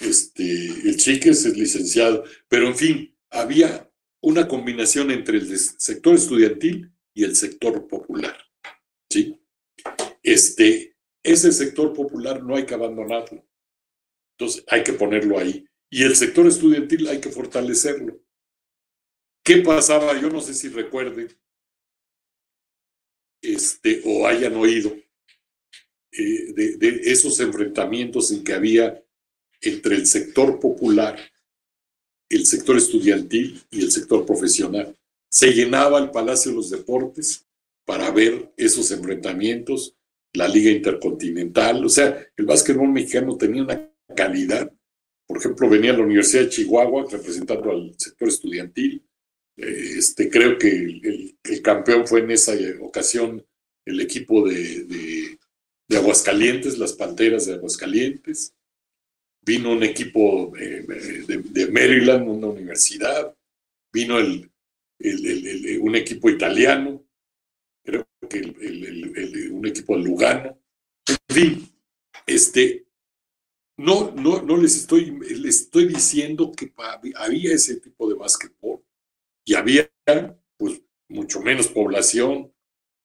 este, 0.01 0.43
el 0.43 0.97
Chiques 0.97 1.45
es 1.45 1.55
licenciado, 1.55 2.25
pero 2.49 2.67
en 2.67 2.75
fin, 2.75 3.17
había 3.30 3.92
una 4.24 4.48
combinación 4.48 5.11
entre 5.11 5.38
el 5.38 5.58
sector 5.58 6.16
estudiantil 6.16 6.92
y 7.14 7.24
el 7.26 7.35
sector 7.35 7.88
popular. 7.88 8.35
¿sí? 9.10 9.40
Este, 10.24 10.95
ese 11.22 11.52
sector 11.52 11.93
popular 11.93 12.42
no 12.42 12.56
hay 12.56 12.66
que 12.66 12.74
abandonarlo. 12.74 13.45
Entonces 14.38 14.64
hay 14.68 14.84
que 14.84 14.93
ponerlo 14.93 15.38
ahí. 15.38 15.68
Y 15.90 16.03
el 16.03 16.16
sector 16.16 16.48
estudiantil 16.48 17.08
hay 17.08 17.19
que 17.19 17.30
fortalecerlo. 17.30 18.19
¿Qué 19.43 19.58
pasaba? 19.58 20.19
Yo 20.19 20.30
no 20.30 20.40
sé 20.40 20.53
si 20.53 20.69
recuerden 20.69 21.27
este, 23.42 24.02
o 24.06 24.26
hayan 24.26 24.56
oído 24.56 24.95
eh, 26.14 26.53
de, 26.53 27.02
esos 27.11 27.42
enfrentamientos 27.42 28.32
en 28.32 28.42
que 28.43 28.53
había 28.53 29.03
entre 29.60 29.95
el 29.95 30.08
sector 30.08 30.61
popular, 30.61 31.19
el 32.36 32.45
sector 32.45 32.78
estudiantil 32.78 33.62
y 33.72 33.84
el 33.84 33.92
sector 33.92 34.26
profesional. 34.26 34.95
Se 35.30 35.52
llenaba 35.52 36.00
el 36.00 36.12
Palacio 36.12 36.52
de 36.52 36.58
los 36.58 36.70
Deportes 36.70 37.45
para 37.86 38.12
ver 38.12 38.52
esos 38.58 38.92
enfrentamientos, 38.92 39.95
la 40.34 40.48
Liga 40.48 40.72
Intercontinental, 40.72 41.86
o 41.86 41.90
sea, 41.90 42.28
el 42.36 42.45
básquetbol 42.45 42.90
mexicano 42.90 43.38
tenía 43.38 43.64
una 43.64 43.92
calidad. 44.16 44.72
Por 45.28 45.38
ejemplo, 45.38 45.70
venía 45.70 45.94
la 45.94 46.03
Universidad 46.03 46.44
de 46.44 46.50
Chihuahua 46.50 47.06
representando 47.10 47.72
al 47.72 47.94
sector 47.98 48.28
estudiantil. 48.28 49.03
Eh, 49.58 49.95
este, 49.98 50.30
creo 50.30 50.58
que 50.58 50.70
el, 50.70 51.62
campeón 51.62 52.08
fue 52.08 52.22
en 52.22 52.32
esa 52.32 52.53
ocasión 52.82 53.45
el 53.86 54.02
equipo 54.02 54.48
de, 54.48 54.86
de, 54.86 55.38
Aguascalientes, 55.95 56.80
las 56.80 56.94
Panteras 56.94 57.45
de 57.45 57.53
Aguascalientes. 57.53 58.56
Vino 59.45 59.72
un 59.72 59.83
equipo 59.83 60.53
de, 60.55 61.69
Maryland, 61.72 62.27
una 62.27 62.47
universidad. 62.47 63.35
Vino 63.91 64.17
el, 64.19 64.49
un 65.81 65.95
equipo 65.95 66.30
italiano 66.30 67.05
creo 67.83 68.07
que 68.30 69.49
un 69.51 69.67
equipo 69.67 69.97
Lugano. 69.97 70.57
En 71.07 71.35
fin, 71.35 71.69
este, 72.25 72.88
no, 73.77 74.11
no, 74.11 74.41
no 74.41 74.57
les 74.57 74.75
estoy, 74.75 75.11
les 75.19 75.61
estoy 75.61 75.88
diciendo 75.88 76.51
que 76.51 76.73
había 77.15 77.53
ese 77.53 77.77
tipo 77.77 78.07
de 78.09 78.15
básquetbol 78.15 78.83
y 79.45 79.55
había 79.55 79.91
pues 80.57 80.81
mucho 81.09 81.41
menos 81.41 81.67
población, 81.67 82.53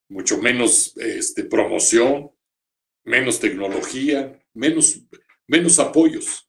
mucho 0.09 0.39
menos 0.41 0.97
este, 0.97 1.45
promoción, 1.45 2.31
menos 3.05 3.41
tecnología, 3.41 4.41
menos, 4.55 5.03
menos 5.49 5.79
apoyos 5.79 6.49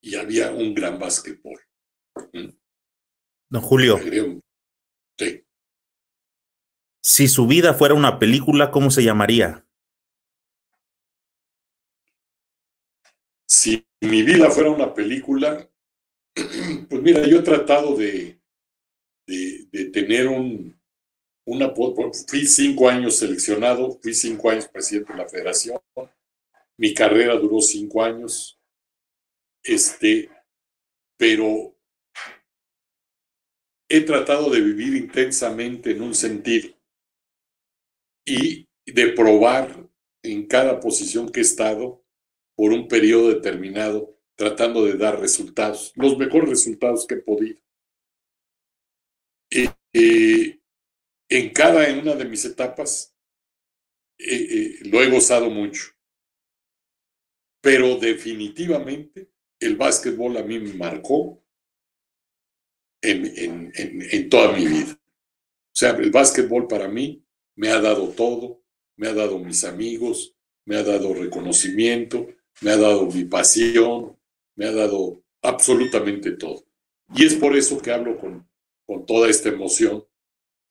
y 0.00 0.14
había 0.14 0.52
un 0.52 0.74
gran 0.74 0.98
básquetbol. 0.98 1.58
¿Mm? 2.32 2.50
Don 3.50 3.62
Julio. 3.62 3.98
Sí. 5.18 5.44
Si 7.02 7.28
su 7.28 7.46
vida 7.46 7.74
fuera 7.74 7.94
una 7.94 8.18
película, 8.18 8.70
¿cómo 8.70 8.90
se 8.90 9.02
llamaría? 9.02 9.66
Si 13.46 13.86
mi 14.00 14.22
vida 14.22 14.50
fuera 14.50 14.70
una 14.70 14.92
película, 14.92 15.70
pues 16.34 17.02
mira, 17.02 17.26
yo 17.26 17.38
he 17.38 17.42
tratado 17.42 17.96
de, 17.96 18.40
de, 19.26 19.90
tener 19.92 20.28
un, 20.28 20.78
una... 21.46 21.72
Fui 22.26 22.46
cinco 22.46 22.88
años 22.88 23.16
seleccionado, 23.16 23.98
fui 24.02 24.14
cinco 24.14 24.50
años 24.50 24.68
presidente 24.68 25.12
de 25.12 25.18
la 25.18 25.28
federación, 25.28 25.78
mi 26.76 26.94
carrera 26.94 27.36
duró 27.36 27.60
cinco 27.60 28.02
años, 28.02 28.60
este, 29.62 30.30
pero 31.16 31.76
he 33.88 34.00
tratado 34.00 34.50
de 34.50 34.60
vivir 34.60 34.96
intensamente 34.96 35.92
en 35.92 36.02
un 36.02 36.14
sentido 36.14 36.74
y 38.26 38.68
de 38.86 39.08
probar 39.12 39.88
en 40.22 40.46
cada 40.46 40.80
posición 40.80 41.30
que 41.30 41.40
he 41.40 41.42
estado 41.42 42.04
por 42.56 42.72
un 42.72 42.88
periodo 42.88 43.28
determinado, 43.28 44.18
tratando 44.36 44.84
de 44.84 44.96
dar 44.96 45.20
resultados, 45.20 45.92
los 45.96 46.16
mejores 46.18 46.48
resultados 46.48 47.06
que 47.06 47.14
he 47.14 47.18
podido. 47.18 47.60
Eh, 49.50 49.68
eh, 49.92 50.60
en 51.28 51.52
cada 51.52 51.92
una 51.96 52.14
de 52.14 52.24
mis 52.24 52.44
etapas 52.44 53.14
eh, 54.18 54.78
lo 54.84 55.02
he 55.02 55.10
gozado 55.10 55.50
mucho, 55.50 55.93
pero 57.64 57.96
definitivamente 57.96 59.30
el 59.58 59.76
básquetbol 59.76 60.36
a 60.36 60.42
mí 60.42 60.58
me 60.58 60.74
marcó 60.74 61.42
en, 63.00 63.72
en 63.74 64.28
toda 64.28 64.52
mi 64.52 64.66
vida. 64.66 64.92
O 64.92 65.76
sea, 65.76 65.92
el 65.92 66.10
básquetbol 66.10 66.68
para 66.68 66.88
mí 66.88 67.24
me 67.56 67.70
ha 67.70 67.80
dado 67.80 68.10
todo, 68.10 68.62
me 68.96 69.08
ha 69.08 69.14
dado 69.14 69.38
mis 69.38 69.64
amigos, 69.64 70.36
me 70.66 70.76
ha 70.76 70.82
dado 70.82 71.14
reconocimiento, 71.14 72.28
me 72.60 72.72
ha 72.72 72.76
dado 72.76 73.06
mi 73.06 73.24
pasión, 73.24 74.18
me 74.56 74.66
ha 74.66 74.72
dado 74.72 75.24
absolutamente 75.40 76.32
todo. 76.32 76.66
Y 77.14 77.24
es 77.24 77.34
por 77.34 77.56
eso 77.56 77.80
que 77.80 77.92
hablo 77.92 78.18
con, 78.18 78.46
con 78.86 79.06
toda 79.06 79.30
esta 79.30 79.48
emoción 79.48 80.04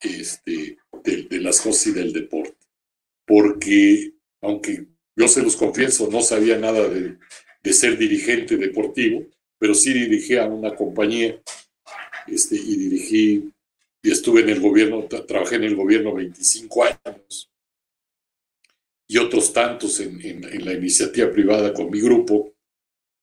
este, 0.00 0.78
de, 1.02 1.40
las 1.40 1.60
cosas 1.60 1.88
y 1.88 1.92
del 1.92 2.12
deporte. 2.12 2.56
Porque, 3.26 4.14
aunque 4.40 4.93
yo 5.16 5.28
se 5.28 5.42
los 5.42 5.56
confieso, 5.56 6.08
no 6.10 6.22
sabía 6.22 6.58
nada 6.58 6.88
de, 6.88 7.18
de 7.62 7.72
ser 7.72 7.96
dirigente 7.96 8.56
deportivo, 8.56 9.26
pero 9.58 9.74
sí 9.74 9.92
dirigí 9.92 10.36
a 10.36 10.46
una 10.46 10.74
compañía 10.74 11.40
este, 12.26 12.56
y 12.56 12.76
dirigí 12.76 13.50
y 14.02 14.10
estuve 14.10 14.42
en 14.42 14.50
el 14.50 14.60
gobierno, 14.60 15.04
trabajé 15.06 15.56
en 15.56 15.64
el 15.64 15.76
gobierno 15.76 16.14
25 16.14 16.84
años 16.84 17.50
y 19.08 19.16
otros 19.16 19.50
tantos 19.52 19.98
en, 20.00 20.42
la 20.64 20.74
iniciativa 20.74 21.30
privada 21.30 21.72
con 21.72 21.90
mi 21.90 22.02
grupo 22.02 22.54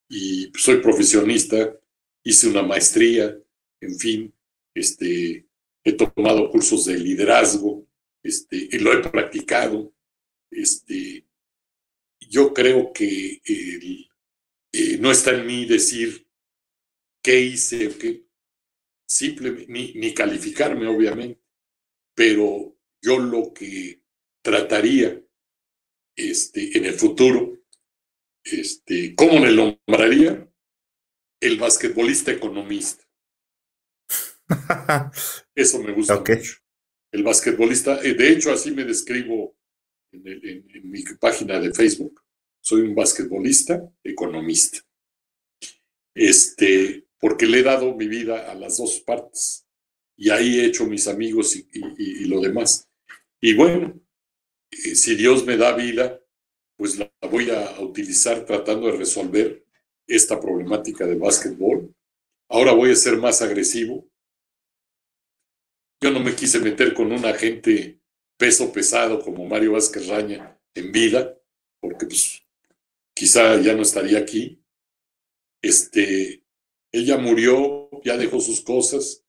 y 0.09 0.51
soy 0.57 0.77
profesionista, 0.77 1.77
hice 2.23 2.47
una 2.47 2.63
maestría, 2.63 3.37
en 3.79 3.99
fin, 3.99 4.33
este, 4.73 5.45
he 5.83 5.93
tomado 5.93 6.49
cursos 6.49 6.85
de 6.85 6.97
liderazgo 6.97 7.85
este, 8.23 8.67
y 8.71 8.79
lo 8.79 8.91
he 8.91 9.07
practicado. 9.07 9.93
Este, 10.49 11.25
yo 12.29 12.53
creo 12.53 12.93
que 12.93 13.41
eh, 13.43 14.97
no 14.99 15.11
está 15.11 15.31
en 15.31 15.45
mí 15.45 15.65
decir 15.65 16.27
qué 17.23 17.41
hice, 17.41 17.97
qué, 17.97 18.25
simple, 19.11 19.65
ni, 19.67 20.13
calificarme, 20.13 20.87
obviamente, 20.87 21.41
pero 22.15 22.77
yo 23.01 23.19
lo 23.19 23.53
que 23.53 24.01
trataría 24.41 25.21
este, 26.15 26.77
en 26.77 26.85
el 26.85 26.93
futuro, 26.93 27.61
este, 28.43 29.13
¿cómo 29.15 29.39
me 29.39 29.51
nombraría? 29.51 30.47
El 31.41 31.57
basquetbolista 31.57 32.31
economista. 32.31 33.03
Eso 35.55 35.81
me 35.81 35.91
gusta 35.91 36.19
mucho. 36.19 36.57
El 37.11 37.23
basquetbolista, 37.23 38.01
eh, 38.03 38.13
de 38.13 38.29
hecho, 38.29 38.53
así 38.53 38.71
me 38.71 38.85
describo 38.85 39.57
en, 40.11 40.65
en 40.73 40.89
mi 40.89 41.03
página 41.19 41.59
de 41.59 41.73
Facebook. 41.73 42.21
Soy 42.59 42.81
un 42.81 42.95
basquetbolista 42.95 43.91
economista. 44.03 44.79
Este, 46.13 47.07
porque 47.19 47.45
le 47.45 47.59
he 47.59 47.63
dado 47.63 47.95
mi 47.95 48.07
vida 48.07 48.51
a 48.51 48.55
las 48.55 48.77
dos 48.77 48.99
partes 48.99 49.65
y 50.17 50.29
ahí 50.29 50.59
he 50.59 50.65
hecho 50.65 50.85
mis 50.85 51.07
amigos 51.07 51.55
y, 51.55 52.25
lo 52.25 52.41
demás. 52.41 52.89
Y 53.39 53.53
bueno, 53.53 53.99
eh, 54.71 54.95
si 54.95 55.15
Dios 55.15 55.45
me 55.45 55.57
da 55.57 55.75
vida, 55.75 56.19
pues 56.75 56.97
la 56.97 57.11
voy 57.29 57.49
a 57.49 57.79
utilizar 57.79 58.45
tratando 58.45 58.87
de 58.87 58.97
resolver 58.97 59.65
esta 60.07 60.39
problemática 60.39 61.05
de 61.05 61.15
básquetbol. 61.15 61.93
Ahora 62.49 62.73
voy 62.73 62.91
a 62.91 62.95
ser 62.95 63.17
más 63.17 63.41
agresivo. 63.41 64.07
Yo 66.01 66.11
no 66.11 66.19
me 66.19 66.35
quise 66.35 66.59
meter 66.59 66.93
con 66.93 67.11
un 67.11 67.23
agente 67.25 68.00
peso 68.41 68.73
pesado 68.73 69.21
como 69.21 69.45
Mario 69.45 69.73
Vázquez 69.73 70.07
Raña 70.07 70.59
en 70.73 70.91
vida, 70.91 71.37
porque 71.79 72.07
pues 72.07 72.41
quizá 73.13 73.61
ya 73.61 73.75
no 73.75 73.83
estaría 73.83 74.17
aquí. 74.17 74.59
Este, 75.61 76.43
ella 76.91 77.19
murió, 77.19 77.87
ya 78.03 78.17
dejó 78.17 78.39
sus 78.39 78.61
cosas. 78.61 79.23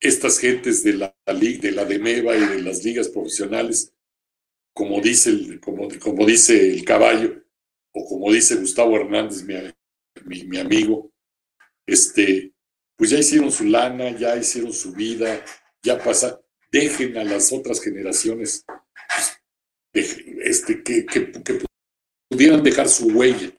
Estas 0.00 0.38
gentes 0.38 0.84
de 0.84 0.92
la, 0.92 1.16
de 1.24 1.72
la 1.72 1.86
DEMEVA 1.86 2.36
y 2.36 2.46
de 2.56 2.62
las 2.62 2.84
ligas 2.84 3.08
profesionales, 3.08 3.94
como 4.74 5.00
dice 5.00 5.30
el, 5.30 5.58
como, 5.58 5.88
como 5.98 6.26
dice 6.26 6.74
el 6.74 6.84
caballo, 6.84 7.42
o 7.92 8.04
como 8.04 8.30
dice 8.30 8.56
Gustavo 8.56 8.96
Hernández, 8.96 9.44
mi, 9.44 10.44
mi, 10.44 10.58
amigo, 10.58 11.10
este, 11.86 12.52
pues 12.96 13.08
ya 13.08 13.18
hicieron 13.18 13.50
su 13.50 13.64
lana, 13.64 14.10
ya 14.10 14.36
hicieron 14.36 14.74
su 14.74 14.92
vida, 14.92 15.42
ya 15.82 15.96
pasa, 16.04 16.42
dejen 16.70 17.16
a 17.16 17.24
las 17.24 17.52
otras 17.52 17.80
generaciones 17.82 18.64
pues, 19.92 20.18
este, 20.42 20.82
que, 20.82 21.06
pudieran 22.28 22.62
dejar 22.62 22.88
su 22.88 23.08
huella 23.08 23.50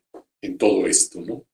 en 0.42 0.58
todo 0.58 0.86
esto, 0.88 1.22
¿no? 1.22 1.48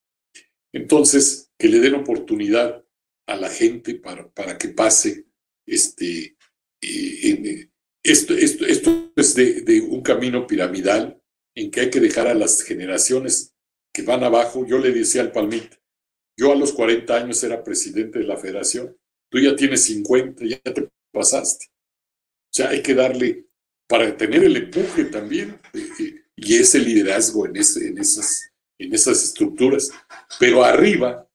Entonces, 0.74 1.52
que 1.58 1.70
le 1.70 1.80
den 1.80 1.96
oportunidad 1.96 2.84
a 3.28 3.36
la 3.36 3.50
gente 3.50 3.96
para, 3.96 4.30
para 4.30 4.58
que 4.58 4.70
pase 4.70 5.28
este, 5.66 6.36
eh, 6.82 7.70
esto, 8.04 8.34
esto, 8.34 8.66
esto 8.66 9.14
es 9.16 9.36
de, 9.36 9.62
de, 9.62 9.80
un 9.82 10.02
camino 10.02 10.46
piramidal 10.46 11.22
en 11.56 11.72
que 11.72 11.82
hay 11.82 11.90
que 11.90 12.02
dejar 12.02 12.28
a 12.28 12.34
las 12.34 12.64
generaciones 12.64 13.56
que 13.94 14.02
van 14.02 14.24
abajo. 14.24 14.66
Yo 14.66 14.80
le 14.80 14.92
decía 14.92 15.22
al 15.22 15.32
Palmit, 15.32 15.76
yo 16.38 16.52
a 16.52 16.56
los 16.56 16.74
40 16.74 17.16
años 17.16 17.44
era 17.44 17.64
presidente 17.64 18.20
de 18.20 18.26
la 18.26 18.38
federación, 18.38 18.98
tú 19.32 19.40
ya 19.40 19.56
tienes 19.56 19.84
50, 19.84 20.46
ya 20.46 20.60
te 20.60 20.90
pasaste. 21.14 21.68
O 21.68 22.54
sea, 22.56 22.70
hay 22.70 22.82
que 22.82 22.94
darle, 22.94 23.48
para 23.88 24.16
tener 24.18 24.44
el 24.44 24.58
empuje 24.58 25.06
también, 25.06 25.60
eh, 25.74 26.24
y 26.36 26.56
ese 26.56 26.80
liderazgo 26.80 27.46
en, 27.46 27.56
ese, 27.56 27.88
en, 27.88 27.98
esas, 28.00 28.52
en 28.78 28.94
esas 28.94 29.24
estructuras. 29.24 29.92
Pero 30.40 30.64
arriba, 30.64 31.30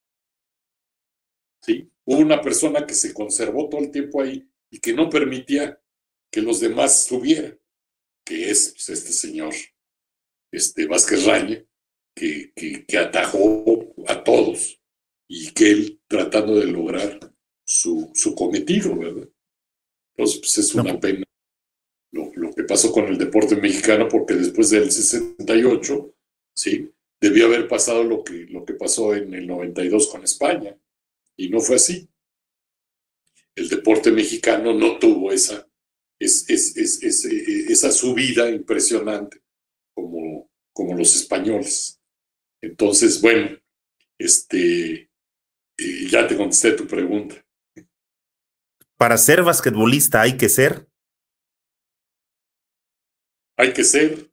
¿sí? 1.65 1.91
Hubo 2.05 2.19
una 2.19 2.41
persona 2.41 2.87
que 2.87 2.95
se 2.95 3.15
conservó 3.15 3.69
todo 3.69 3.81
el 3.81 3.91
tiempo 3.91 4.21
ahí 4.21 4.47
y 4.71 4.81
que 4.81 4.93
no 4.93 5.09
permitía 5.09 5.81
que 6.31 6.43
los 6.43 6.61
demás 6.61 7.05
subieran, 7.05 7.59
que 8.25 8.51
es 8.51 8.73
pues, 8.73 8.89
este 8.91 9.13
señor, 9.13 9.55
este 10.53 10.87
Vázquez 10.87 11.25
Raña, 11.25 11.65
que, 12.15 12.53
que, 12.55 12.99
atajó 12.99 13.95
a 14.09 14.25
todos 14.25 14.81
y 15.29 15.53
que 15.53 15.71
él 15.71 16.01
tratando 16.09 16.57
de 16.57 16.67
lograr 16.67 17.33
su, 17.65 18.11
su 18.15 18.35
cometido, 18.35 18.97
¿verdad? 18.97 19.29
Entonces, 20.19 20.41
pues 20.41 20.59
es 20.59 20.75
una 20.75 20.99
pena 20.99 21.25
lo, 22.11 22.33
lo, 22.35 22.53
que 22.53 22.65
pasó 22.65 22.91
con 22.91 23.07
el 23.07 23.17
deporte 23.17 23.55
mexicano, 23.55 24.09
porque 24.09 24.35
después 24.35 24.71
del 24.71 24.91
68, 24.91 26.15
¿sí? 26.57 26.93
Debió 27.21 27.47
haber 27.47 27.69
pasado 27.69 28.03
lo 28.03 28.25
que, 28.25 28.47
lo 28.47 28.65
que 28.65 28.75
pasó 28.75 29.15
en 29.15 29.33
el 29.33 29.47
92 29.47 30.09
con 30.09 30.25
España, 30.25 30.77
y 31.37 31.51
no 31.51 31.61
fue 31.61 31.77
así. 31.77 32.09
El 33.55 33.69
deporte 33.69 34.11
mexicano 34.11 34.75
no 34.75 34.99
tuvo 34.99 35.31
esa, 35.31 35.69
es, 36.19 36.51
es, 36.51 36.77
es, 36.77 37.25
esa 37.25 37.93
subida 37.93 38.51
impresionante 38.51 39.41
como, 39.95 40.51
como 40.73 40.95
los 40.95 41.15
españoles. 41.15 42.01
Entonces, 42.61 43.21
bueno, 43.21 43.57
este, 44.19 44.95
eh, 45.79 46.09
ya 46.11 46.27
te 46.27 46.37
contesté 46.37 46.73
tu 46.73 46.89
pregunta. 46.89 47.45
Para 48.99 49.17
ser 49.17 49.45
basquetbolista 49.45 50.23
hay 50.23 50.37
que 50.37 50.49
ser. 50.49 50.91
Hay 53.57 53.73
que 53.73 53.85
ser. 53.85 54.33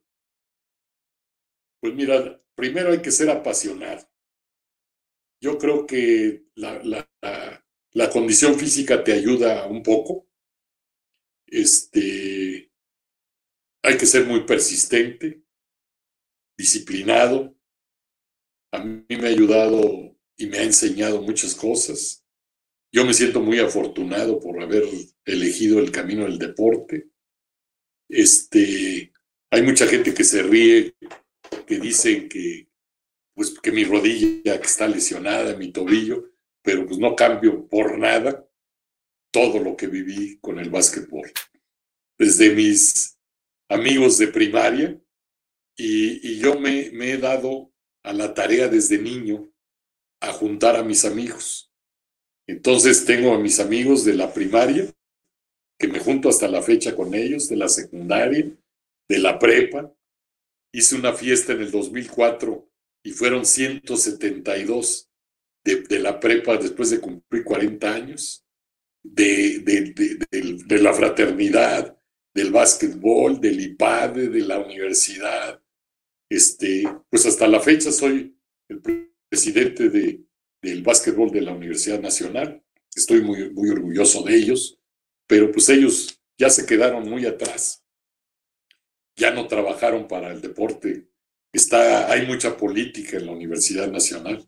Pues 1.80 1.94
mira, 1.94 2.42
primero 2.56 2.90
hay 2.90 3.00
que 3.00 3.12
ser 3.12 3.30
apasionado. 3.30 4.08
Yo 5.40 5.56
creo 5.58 5.86
que 5.86 6.46
la, 6.56 6.82
la, 6.82 8.10
condición 8.10 8.58
física 8.58 9.04
te 9.04 9.12
ayuda 9.12 9.68
un 9.68 9.84
poco. 9.84 10.28
Este, 11.46 12.72
hay 13.84 13.96
que 13.96 14.06
ser 14.06 14.26
muy 14.26 14.44
persistente, 14.44 15.44
disciplinado. 16.58 17.56
A 18.72 18.82
mí 18.82 19.04
me 19.10 19.28
ha 19.28 19.30
ayudado 19.30 20.18
y 20.36 20.46
me 20.46 20.58
ha 20.58 20.62
enseñado 20.64 21.22
muchas 21.22 21.54
cosas. 21.54 22.25
Yo 22.96 23.04
me 23.04 23.12
siento 23.12 23.42
muy 23.42 23.58
afortunado 23.58 24.40
por 24.40 24.62
haber 24.62 24.84
elegido 25.26 25.80
el 25.80 25.92
camino 25.92 26.24
del 26.24 26.38
deporte. 26.38 27.10
Este, 28.08 29.12
hay 29.50 29.62
mucha 29.62 29.86
gente 29.86 30.14
que 30.14 30.24
se 30.24 30.42
ríe, 30.42 30.96
que 31.66 31.78
dicen 31.78 32.26
que, 32.26 32.70
pues, 33.34 33.50
que 33.60 33.70
mi 33.70 33.84
rodilla 33.84 34.58
que 34.58 34.66
está 34.66 34.88
lesionada, 34.88 35.58
mi 35.58 35.72
tobillo, 35.72 36.30
pero 36.62 36.86
pues 36.86 36.98
no 36.98 37.14
cambio 37.14 37.68
por 37.68 37.98
nada 37.98 38.48
todo 39.30 39.58
lo 39.58 39.76
que 39.76 39.88
viví 39.88 40.38
con 40.38 40.58
el 40.58 40.70
básquetbol. 40.70 41.30
Desde 42.18 42.54
mis 42.54 43.18
amigos 43.68 44.16
de 44.16 44.28
primaria, 44.28 44.98
y, 45.76 46.38
yo 46.38 46.58
me 46.58 46.88
he 46.88 47.18
dado 47.18 47.74
a 48.02 48.14
la 48.14 48.32
tarea 48.32 48.68
desde 48.68 48.96
niño 48.96 49.52
a 50.22 50.32
juntar 50.32 50.76
a 50.76 50.82
mis 50.82 51.04
amigos. 51.04 51.70
Entonces 52.48 53.04
tengo 53.04 53.34
a 53.34 53.38
mis 53.38 53.58
amigos 53.58 54.04
de 54.04 54.14
la 54.14 54.32
primaria, 54.32 54.86
que 55.78 55.88
me 55.88 55.98
junto 55.98 56.28
hasta 56.28 56.48
la 56.48 56.62
fecha 56.62 56.94
con 56.94 57.14
ellos, 57.14 57.48
de 57.48 57.56
la 57.56 57.68
secundaria, 57.68 58.50
de 59.08 59.18
la 59.18 59.38
prepa. 59.38 59.92
Hice 60.72 60.96
una 60.96 61.12
fiesta 61.12 61.52
en 61.52 61.62
el 61.62 61.70
2004 61.70 62.68
y 63.04 63.10
fueron 63.10 63.44
172 63.44 65.10
de, 65.64 65.76
de 65.82 65.98
la 65.98 66.20
prepa 66.20 66.56
después 66.56 66.90
de 66.90 67.00
cumplir 67.00 67.44
40 67.44 67.92
años, 67.92 68.44
de, 69.02 69.60
de, 69.60 70.58
de 70.66 70.78
la 70.78 70.92
fraternidad, 70.92 71.96
del 72.34 72.52
básquetbol, 72.52 73.40
del 73.40 73.60
IPADE, 73.60 74.28
de 74.28 74.40
la 74.40 74.58
universidad. 74.58 75.62
Este, 76.30 76.84
pues 77.08 77.24
hasta 77.26 77.46
la 77.46 77.60
fecha 77.60 77.92
soy 77.92 78.36
el 78.68 78.82
presidente 79.30 79.88
de, 79.88 80.25
del 80.66 80.82
básquetbol 80.82 81.30
de 81.30 81.42
la 81.42 81.52
Universidad 81.52 82.00
Nacional. 82.00 82.60
Estoy 82.94 83.22
muy, 83.22 83.50
muy 83.50 83.70
orgulloso 83.70 84.24
de 84.24 84.34
ellos, 84.34 84.80
pero 85.28 85.52
pues 85.52 85.68
ellos 85.68 86.20
ya 86.36 86.50
se 86.50 86.66
quedaron 86.66 87.08
muy 87.08 87.24
atrás. 87.24 87.84
Ya 89.16 89.30
no 89.30 89.46
trabajaron 89.46 90.08
para 90.08 90.32
el 90.32 90.40
deporte. 90.40 91.08
Está, 91.52 92.10
hay 92.10 92.26
mucha 92.26 92.56
política 92.56 93.16
en 93.16 93.26
la 93.26 93.32
Universidad 93.32 93.88
Nacional 93.88 94.44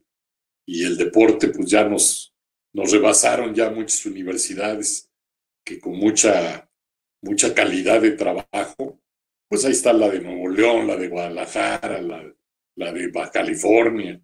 y 0.67 0.85
el 0.85 0.97
deporte 0.97 1.49
pues 1.49 1.71
ya 1.71 1.85
nos, 1.85 2.35
nos 2.75 2.91
rebasaron 2.91 3.55
ya 3.55 3.71
muchas 3.71 4.05
universidades 4.05 5.11
que 5.65 5.79
con 5.79 5.97
mucha, 5.97 6.69
mucha 7.23 7.55
calidad 7.55 8.03
de 8.03 8.11
trabajo, 8.13 9.01
pues 9.49 9.65
ahí 9.65 9.73
está 9.73 9.93
la 9.93 10.09
de 10.11 10.21
Nuevo 10.21 10.49
León, 10.49 10.89
la 10.89 10.97
de 10.97 11.09
Guadalajara, 11.09 12.03
la, 12.03 12.35
la 12.75 12.93
de 12.93 13.09
Baja 13.09 13.31
California, 13.31 14.21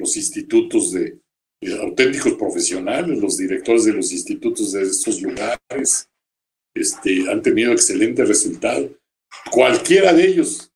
los 0.00 0.16
institutos 0.16 0.92
de, 0.92 1.20
auténticos 1.78 2.32
profesionales, 2.34 3.18
los 3.18 3.36
directores 3.36 3.84
de 3.84 3.92
los 3.92 4.10
institutos 4.12 4.72
de 4.72 4.82
estos 4.82 5.20
lugares, 5.20 6.08
este, 6.74 7.30
han 7.30 7.42
tenido 7.42 7.72
excelente 7.72 8.24
resultado. 8.24 8.90
Cualquiera 9.50 10.14
de 10.14 10.26
ellos, 10.26 10.72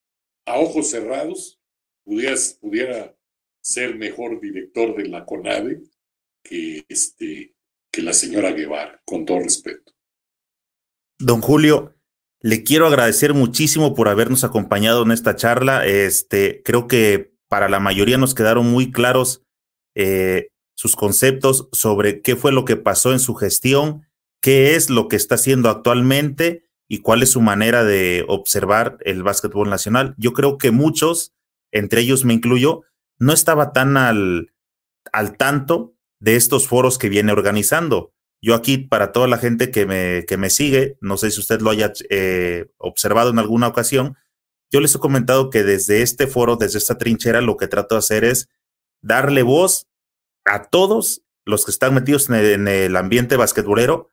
a 0.46 0.58
ojos 0.58 0.90
cerrados, 0.90 1.58
pudiera, 2.04 2.36
pudiera 2.60 3.16
ser 3.62 3.96
mejor 3.96 4.40
director 4.40 4.94
de 4.94 5.08
la 5.08 5.24
CONADE 5.24 5.82
que, 6.44 6.84
este, 6.88 7.54
que 7.90 8.02
la 8.02 8.12
señora 8.12 8.52
Guevara, 8.52 9.00
con 9.06 9.24
todo 9.24 9.40
respeto. 9.40 9.94
Don 11.18 11.40
Julio, 11.40 11.94
le 12.40 12.62
quiero 12.62 12.86
agradecer 12.86 13.32
muchísimo 13.32 13.94
por 13.94 14.08
habernos 14.08 14.44
acompañado 14.44 15.02
en 15.02 15.12
esta 15.12 15.34
charla. 15.34 15.86
Este, 15.86 16.62
creo 16.62 16.88
que 16.88 17.33
para 17.48 17.68
la 17.68 17.80
mayoría 17.80 18.18
nos 18.18 18.34
quedaron 18.34 18.70
muy 18.70 18.90
claros 18.90 19.42
eh, 19.94 20.48
sus 20.74 20.96
conceptos 20.96 21.68
sobre 21.72 22.20
qué 22.20 22.36
fue 22.36 22.52
lo 22.52 22.64
que 22.64 22.76
pasó 22.76 23.12
en 23.12 23.20
su 23.20 23.34
gestión, 23.34 24.06
qué 24.40 24.74
es 24.74 24.90
lo 24.90 25.08
que 25.08 25.16
está 25.16 25.36
haciendo 25.36 25.70
actualmente 25.70 26.64
y 26.88 26.98
cuál 26.98 27.22
es 27.22 27.30
su 27.30 27.40
manera 27.40 27.84
de 27.84 28.24
observar 28.28 28.98
el 29.00 29.22
básquetbol 29.22 29.70
nacional. 29.70 30.14
Yo 30.18 30.32
creo 30.32 30.58
que 30.58 30.70
muchos, 30.70 31.32
entre 31.72 32.00
ellos 32.02 32.24
me 32.24 32.34
incluyo, 32.34 32.82
no 33.18 33.32
estaba 33.32 33.72
tan 33.72 33.96
al, 33.96 34.52
al 35.12 35.36
tanto 35.36 35.94
de 36.20 36.36
estos 36.36 36.68
foros 36.68 36.98
que 36.98 37.08
viene 37.08 37.32
organizando. 37.32 38.12
Yo 38.42 38.54
aquí, 38.54 38.78
para 38.78 39.12
toda 39.12 39.26
la 39.28 39.38
gente 39.38 39.70
que 39.70 39.86
me, 39.86 40.24
que 40.26 40.36
me 40.36 40.50
sigue, 40.50 40.98
no 41.00 41.16
sé 41.16 41.30
si 41.30 41.40
usted 41.40 41.60
lo 41.60 41.70
haya 41.70 41.92
eh, 42.10 42.66
observado 42.76 43.30
en 43.30 43.38
alguna 43.38 43.68
ocasión, 43.68 44.16
yo 44.70 44.80
les 44.80 44.94
he 44.94 44.98
comentado 44.98 45.50
que 45.50 45.62
desde 45.62 46.02
este 46.02 46.26
foro, 46.26 46.56
desde 46.56 46.78
esta 46.78 46.98
trinchera, 46.98 47.40
lo 47.40 47.56
que 47.56 47.68
trato 47.68 47.94
de 47.94 48.00
hacer 48.00 48.24
es 48.24 48.48
darle 49.02 49.42
voz 49.42 49.86
a 50.44 50.64
todos 50.64 51.22
los 51.44 51.64
que 51.64 51.70
están 51.70 51.94
metidos 51.94 52.28
en 52.30 52.68
el, 52.68 52.96
ambiente 52.96 53.36
basquetbolero 53.36 54.08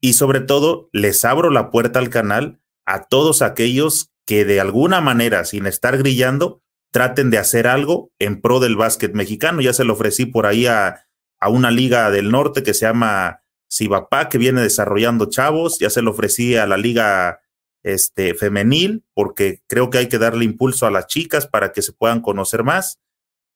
y 0.00 0.14
sobre 0.14 0.40
todo 0.40 0.88
les 0.92 1.24
abro 1.24 1.50
la 1.50 1.70
puerta 1.70 1.98
al 1.98 2.10
canal 2.10 2.60
a 2.84 3.08
todos 3.08 3.42
aquellos 3.42 4.10
que 4.26 4.44
de 4.44 4.60
alguna 4.60 5.00
manera, 5.00 5.44
sin 5.44 5.66
estar 5.66 5.96
grillando, 5.96 6.62
traten 6.90 7.30
de 7.30 7.38
hacer 7.38 7.66
algo 7.66 8.12
en 8.18 8.40
pro 8.40 8.60
del 8.60 8.76
básquet 8.76 9.14
mexicano. 9.14 9.60
Ya 9.60 9.72
se 9.72 9.84
lo 9.84 9.94
ofrecí 9.94 10.26
por 10.26 10.46
ahí 10.46 10.66
a, 10.66 11.06
a 11.40 11.48
una 11.48 11.70
liga 11.70 12.10
del 12.10 12.30
norte 12.30 12.62
que 12.62 12.74
se 12.74 12.86
llama 12.86 13.40
Cibapá, 13.70 14.28
que 14.28 14.38
viene 14.38 14.60
desarrollando 14.60 15.30
chavos. 15.30 15.78
Ya 15.78 15.90
se 15.90 16.02
lo 16.02 16.10
ofrecí 16.10 16.56
a 16.56 16.66
la 16.66 16.76
liga 16.76 17.40
este, 17.84 18.34
femenil, 18.34 19.04
porque 19.14 19.62
creo 19.68 19.90
que 19.90 19.98
hay 19.98 20.08
que 20.08 20.18
darle 20.18 20.44
impulso 20.44 20.86
a 20.86 20.90
las 20.90 21.06
chicas 21.06 21.46
para 21.46 21.70
que 21.72 21.82
se 21.82 21.92
puedan 21.92 22.20
conocer 22.20 22.64
más. 22.64 22.98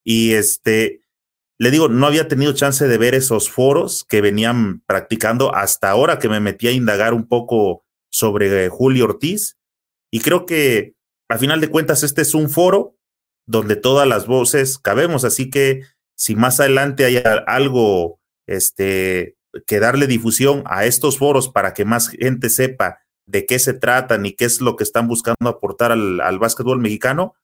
Y 0.04 0.34
este, 0.34 1.00
le 1.58 1.70
digo, 1.70 1.88
no 1.88 2.06
había 2.06 2.28
tenido 2.28 2.52
chance 2.52 2.86
de 2.86 2.98
ver 2.98 3.14
esos 3.14 3.50
foros 3.50 4.04
que 4.04 4.20
venían 4.20 4.80
practicando 4.86 5.54
hasta 5.54 5.90
ahora 5.90 6.18
que 6.18 6.28
me 6.28 6.40
metí 6.40 6.68
a 6.68 6.72
indagar 6.72 7.14
un 7.14 7.26
poco 7.26 7.84
sobre 8.10 8.68
Julio 8.68 9.06
Ortiz. 9.06 9.58
Y 10.12 10.20
creo 10.20 10.46
que 10.46 10.94
a 11.28 11.38
final 11.38 11.60
de 11.60 11.68
cuentas 11.68 12.02
este 12.02 12.22
es 12.22 12.34
un 12.34 12.48
foro 12.48 12.96
donde 13.46 13.76
todas 13.76 14.06
las 14.06 14.26
voces 14.26 14.78
cabemos, 14.78 15.24
así 15.24 15.50
que 15.50 15.82
si 16.14 16.36
más 16.36 16.60
adelante 16.60 17.04
hay 17.04 17.22
algo 17.46 18.20
este, 18.46 19.36
que 19.66 19.80
darle 19.80 20.06
difusión 20.06 20.64
a 20.66 20.84
estos 20.84 21.18
foros 21.18 21.48
para 21.48 21.72
que 21.72 21.84
más 21.84 22.08
gente 22.08 22.50
sepa 22.50 23.00
de 23.28 23.44
qué 23.44 23.58
se 23.58 23.74
tratan 23.74 24.24
y 24.24 24.32
qué 24.32 24.46
es 24.46 24.60
lo 24.60 24.74
que 24.74 24.84
están 24.84 25.06
buscando 25.06 25.50
aportar 25.50 25.92
al, 25.92 26.20
al 26.20 26.38
básquetbol 26.38 26.80
mexicano, 26.80 27.34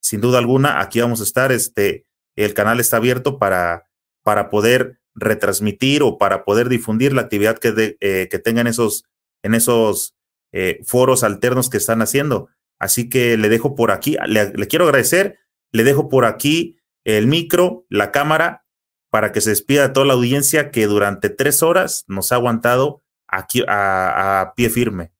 sin 0.00 0.20
duda 0.20 0.38
alguna, 0.38 0.80
aquí 0.80 1.00
vamos 1.00 1.20
a 1.20 1.24
estar. 1.24 1.50
Este, 1.50 2.06
el 2.36 2.54
canal 2.54 2.78
está 2.78 2.98
abierto 2.98 3.38
para, 3.38 3.88
para 4.22 4.48
poder 4.50 5.00
retransmitir 5.14 6.02
o 6.04 6.16
para 6.16 6.44
poder 6.44 6.68
difundir 6.68 7.12
la 7.12 7.22
actividad 7.22 7.58
que, 7.58 7.96
eh, 8.00 8.28
que 8.30 8.38
tengan 8.38 8.68
esos, 8.68 9.04
en 9.42 9.54
esos 9.54 10.14
eh, 10.52 10.80
foros 10.84 11.24
alternos 11.24 11.68
que 11.68 11.76
están 11.76 12.02
haciendo. 12.02 12.48
Así 12.78 13.08
que 13.08 13.36
le 13.36 13.48
dejo 13.48 13.74
por 13.74 13.90
aquí, 13.90 14.16
le, 14.26 14.52
quiero 14.68 14.84
agradecer, 14.84 15.38
le 15.72 15.82
dejo 15.82 16.08
por 16.08 16.24
aquí 16.24 16.78
el 17.04 17.26
micro, 17.26 17.84
la 17.88 18.12
cámara, 18.12 18.64
para 19.10 19.32
que 19.32 19.40
se 19.40 19.50
despida 19.50 19.88
de 19.88 19.92
toda 19.92 20.06
la 20.06 20.14
audiencia 20.14 20.70
que 20.70 20.86
durante 20.86 21.30
tres 21.30 21.64
horas 21.64 22.04
nos 22.06 22.30
ha 22.30 22.36
aguantado 22.36 23.02
aquí 23.26 23.62
a 23.66 24.52
pie 24.56 24.70
firme. 24.70 25.12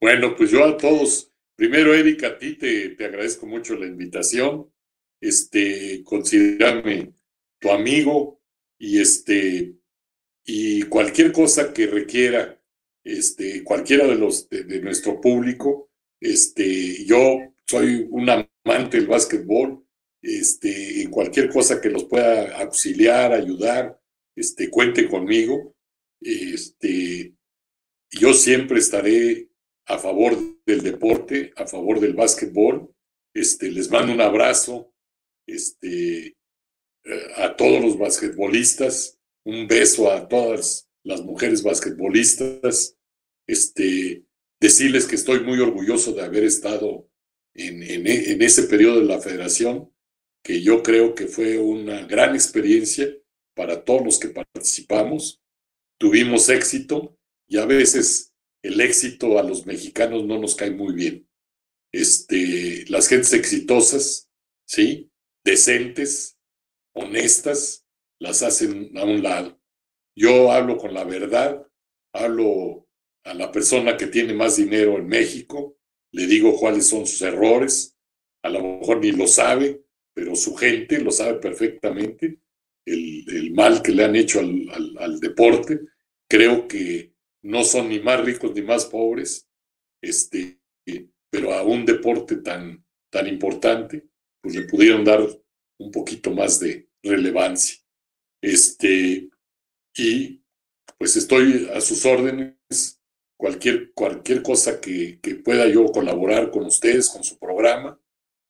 Bueno, 0.00 0.36
pues 0.36 0.50
yo 0.50 0.64
a 0.64 0.76
todos, 0.76 1.32
primero 1.56 1.92
Erika, 1.92 2.28
a 2.28 2.38
ti 2.38 2.54
te, 2.54 2.90
te 2.90 3.04
agradezco 3.04 3.46
mucho 3.46 3.74
la 3.76 3.86
invitación. 3.86 4.70
Este, 5.20 6.04
considerarme 6.04 7.12
tu 7.58 7.70
amigo 7.72 8.40
y 8.78 9.00
este, 9.00 9.74
y 10.44 10.82
cualquier 10.84 11.32
cosa 11.32 11.72
que 11.72 11.88
requiera, 11.88 12.58
este, 13.02 13.64
cualquiera 13.64 14.06
de 14.06 14.14
los 14.14 14.48
de, 14.48 14.80
nuestro 14.80 15.20
público, 15.20 15.90
este, 16.20 17.04
yo 17.04 17.54
soy 17.66 18.06
un 18.10 18.30
amante 18.30 18.98
del 18.98 19.08
básquetbol, 19.08 19.84
este, 20.22 21.08
cualquier 21.10 21.50
cosa 21.50 21.80
que 21.80 21.90
los 21.90 22.04
pueda 22.04 22.56
auxiliar, 22.60 23.32
ayudar, 23.32 24.00
este, 24.36 24.70
cuente 24.70 25.08
conmigo, 25.08 25.74
este, 26.20 27.34
yo 28.10 28.32
siempre 28.32 28.78
estaré 28.78 29.47
a 29.88 29.98
favor 29.98 30.36
del 30.66 30.82
deporte, 30.82 31.52
a 31.56 31.66
favor 31.66 31.98
del 31.98 32.12
básquetbol, 32.12 32.94
este, 33.34 33.70
les 33.70 33.90
mando 33.90 34.12
un 34.12 34.20
abrazo, 34.20 34.92
este, 35.46 36.36
eh, 37.04 37.32
a 37.36 37.56
todos 37.56 37.82
los 37.82 37.98
basquetbolistas, 37.98 39.18
un 39.44 39.66
beso 39.66 40.12
a 40.12 40.28
todas 40.28 40.90
las 41.04 41.22
mujeres 41.22 41.62
basquetbolistas, 41.62 42.96
este, 43.46 44.24
decirles 44.60 45.06
que 45.06 45.16
estoy 45.16 45.40
muy 45.40 45.58
orgulloso 45.58 46.12
de 46.12 46.22
haber 46.22 46.44
estado 46.44 47.08
en, 47.54 47.82
en, 47.82 48.42
ese 48.42 48.64
periodo 48.64 49.00
de 49.00 49.06
la 49.06 49.20
federación, 49.20 49.90
que 50.44 50.60
yo 50.62 50.82
creo 50.82 51.14
que 51.14 51.26
fue 51.26 51.58
una 51.58 52.06
gran 52.06 52.34
experiencia 52.34 53.08
para 53.54 53.84
todos 53.84 54.04
los 54.04 54.18
que 54.18 54.28
participamos. 54.28 55.40
Tuvimos 55.98 56.48
éxito 56.50 57.18
y 57.48 57.56
a 57.56 57.64
veces 57.64 58.34
el 58.62 58.80
éxito 58.80 59.38
a 59.38 59.42
los 59.42 59.66
mexicanos 59.66 60.24
no 60.24 60.38
nos 60.38 60.54
cae 60.54 60.70
muy 60.70 60.94
bien. 60.94 61.28
Este, 61.92 62.84
las 62.88 63.08
gentes 63.08 63.32
exitosas, 63.32 64.28
¿sí? 64.66 65.10
decentes, 65.44 66.38
honestas, 66.94 67.86
las 68.18 68.42
hacen 68.42 68.96
a 68.96 69.04
un 69.04 69.22
lado. 69.22 69.60
Yo 70.14 70.50
hablo 70.50 70.76
con 70.76 70.92
la 70.92 71.04
verdad, 71.04 71.66
hablo 72.12 72.86
a 73.24 73.34
la 73.34 73.52
persona 73.52 73.96
que 73.96 74.08
tiene 74.08 74.34
más 74.34 74.56
dinero 74.56 74.98
en 74.98 75.06
México, 75.06 75.76
le 76.12 76.26
digo 76.26 76.58
cuáles 76.58 76.88
son 76.88 77.06
sus 77.06 77.22
errores, 77.22 77.96
a 78.42 78.48
lo 78.48 78.78
mejor 78.78 79.00
ni 79.00 79.12
lo 79.12 79.26
sabe, 79.26 79.82
pero 80.14 80.34
su 80.34 80.54
gente 80.56 80.98
lo 81.00 81.10
sabe 81.10 81.34
perfectamente, 81.34 82.40
el, 82.84 83.52
mal 83.52 83.82
que 83.82 83.92
le 83.92 84.04
han 84.04 84.16
hecho 84.16 84.40
al, 84.40 84.96
al, 84.98 85.20
deporte. 85.20 85.80
Creo 86.28 86.66
que 86.66 87.12
no 87.42 87.64
son 87.64 87.88
ni 87.88 88.00
más 88.00 88.24
ricos 88.24 88.54
ni 88.54 88.62
más 88.62 88.86
pobres, 88.86 89.48
este, 90.02 90.60
pero 91.30 91.52
a 91.52 91.62
un 91.62 91.84
deporte 91.84 92.36
tan, 92.36 92.84
tan 93.10 93.26
importante, 93.26 94.06
pues 94.40 94.54
le 94.54 94.62
pudieron 94.62 95.04
dar 95.04 95.20
un 95.78 95.90
poquito 95.90 96.30
más 96.30 96.60
de 96.60 96.88
relevancia. 97.02 97.78
Este, 98.42 99.28
y 99.96 100.42
pues 100.98 101.16
estoy 101.16 101.68
a 101.74 101.80
sus 101.80 102.04
órdenes. 102.04 102.54
Cualquier, 103.36 103.92
cualquier 103.92 104.42
cosa 104.42 104.80
que, 104.80 105.20
que 105.20 105.36
pueda 105.36 105.68
yo 105.68 105.86
colaborar 105.92 106.50
con 106.50 106.66
ustedes, 106.66 107.08
con 107.08 107.22
su 107.22 107.38
programa, 107.38 108.00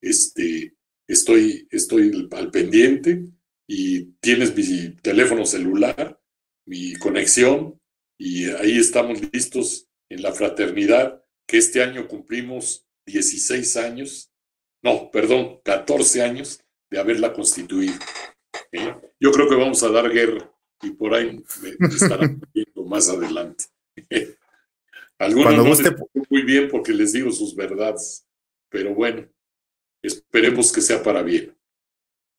este, 0.00 0.78
estoy, 1.06 1.68
estoy 1.70 2.28
al 2.30 2.50
pendiente 2.50 3.24
y 3.68 4.12
tienes 4.20 4.56
mi 4.56 4.96
teléfono 5.02 5.44
celular, 5.44 6.18
mi 6.66 6.94
conexión 6.94 7.77
y 8.18 8.50
ahí 8.50 8.78
estamos 8.78 9.20
listos 9.32 9.88
en 10.10 10.22
la 10.22 10.32
fraternidad 10.32 11.22
que 11.46 11.58
este 11.58 11.82
año 11.82 12.08
cumplimos 12.08 12.86
16 13.06 13.76
años 13.76 14.28
no, 14.82 15.10
perdón, 15.10 15.60
14 15.64 16.22
años 16.22 16.60
de 16.90 16.98
haberla 16.98 17.32
constituido. 17.32 17.94
¿eh? 18.72 18.94
Yo 19.20 19.32
creo 19.32 19.48
que 19.48 19.56
vamos 19.56 19.82
a 19.82 19.90
dar 19.90 20.10
guerra 20.10 20.50
y 20.82 20.90
por 20.90 21.14
ahí 21.14 21.42
me 21.62 21.88
estarán 21.88 22.40
viendo 22.54 22.84
más 22.86 23.08
adelante. 23.08 23.64
Algunos 25.18 25.54
no 25.56 25.64
guste... 25.64 25.96
muy 26.30 26.42
bien 26.42 26.68
porque 26.70 26.92
les 26.92 27.12
digo 27.12 27.32
sus 27.32 27.56
verdades, 27.56 28.24
pero 28.68 28.94
bueno, 28.94 29.28
esperemos 30.00 30.72
que 30.72 30.80
sea 30.80 31.02
para 31.02 31.22
bien. 31.22 31.56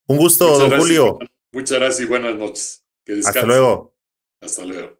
Un 0.08 0.18
gusto, 0.18 0.58
don 0.58 0.80
Julio. 0.80 1.20
Muchas 1.52 1.78
gracias 1.78 2.02
y 2.02 2.10
buenas 2.10 2.36
noches. 2.36 2.86
Hasta 3.26 3.46
luego. 3.46 3.94
Hasta 4.42 4.64
luego. 4.64 4.99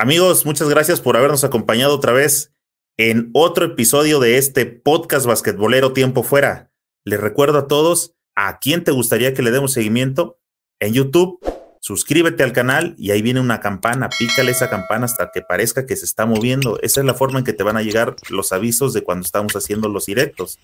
Amigos, 0.00 0.46
muchas 0.46 0.68
gracias 0.68 1.00
por 1.00 1.16
habernos 1.16 1.42
acompañado 1.42 1.92
otra 1.92 2.12
vez 2.12 2.52
en 2.96 3.30
otro 3.32 3.64
episodio 3.64 4.20
de 4.20 4.38
este 4.38 4.64
podcast 4.64 5.26
basquetbolero 5.26 5.92
Tiempo 5.92 6.22
Fuera. 6.22 6.70
Les 7.04 7.18
recuerdo 7.18 7.58
a 7.58 7.66
todos 7.66 8.14
a 8.36 8.60
quién 8.60 8.84
te 8.84 8.92
gustaría 8.92 9.34
que 9.34 9.42
le 9.42 9.50
demos 9.50 9.72
seguimiento 9.72 10.38
en 10.78 10.92
YouTube. 10.92 11.40
Suscríbete 11.80 12.44
al 12.44 12.52
canal 12.52 12.94
y 12.96 13.10
ahí 13.10 13.22
viene 13.22 13.40
una 13.40 13.58
campana. 13.58 14.08
Pícale 14.08 14.52
esa 14.52 14.70
campana 14.70 15.06
hasta 15.06 15.32
que 15.34 15.42
parezca 15.42 15.84
que 15.84 15.96
se 15.96 16.04
está 16.04 16.26
moviendo. 16.26 16.78
Esa 16.80 17.00
es 17.00 17.06
la 17.06 17.14
forma 17.14 17.40
en 17.40 17.44
que 17.44 17.52
te 17.52 17.64
van 17.64 17.76
a 17.76 17.82
llegar 17.82 18.14
los 18.30 18.52
avisos 18.52 18.92
de 18.92 19.02
cuando 19.02 19.24
estamos 19.24 19.56
haciendo 19.56 19.88
los 19.88 20.06
directos. 20.06 20.60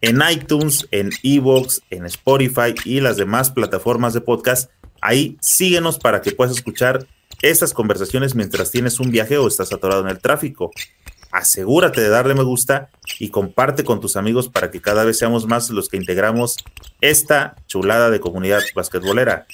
En 0.00 0.22
iTunes, 0.32 0.88
en 0.92 1.10
Evox, 1.22 1.82
en 1.90 2.06
Spotify 2.06 2.74
y 2.86 3.00
las 3.00 3.18
demás 3.18 3.50
plataformas 3.50 4.14
de 4.14 4.22
podcast, 4.22 4.70
ahí 5.02 5.36
síguenos 5.42 5.98
para 5.98 6.22
que 6.22 6.32
puedas 6.32 6.56
escuchar 6.56 7.06
estas 7.42 7.72
conversaciones 7.72 8.34
mientras 8.34 8.70
tienes 8.70 9.00
un 9.00 9.10
viaje 9.10 9.38
o 9.38 9.48
estás 9.48 9.72
atorado 9.72 10.02
en 10.02 10.08
el 10.08 10.20
tráfico 10.20 10.70
asegúrate 11.36 12.00
de 12.00 12.08
darle 12.08 12.34
me 12.34 12.42
gusta 12.42 12.88
y 13.18 13.28
comparte 13.28 13.84
con 13.84 14.00
tus 14.00 14.16
amigos 14.16 14.48
para 14.48 14.70
que 14.70 14.80
cada 14.80 15.04
vez 15.04 15.18
seamos 15.18 15.46
más 15.46 15.68
los 15.70 15.90
que 15.90 15.98
integramos 15.98 16.56
esta 17.02 17.56
chulada 17.66 18.08
de 18.10 18.20
comunidad 18.20 18.62
basquetbolera. 18.74 19.46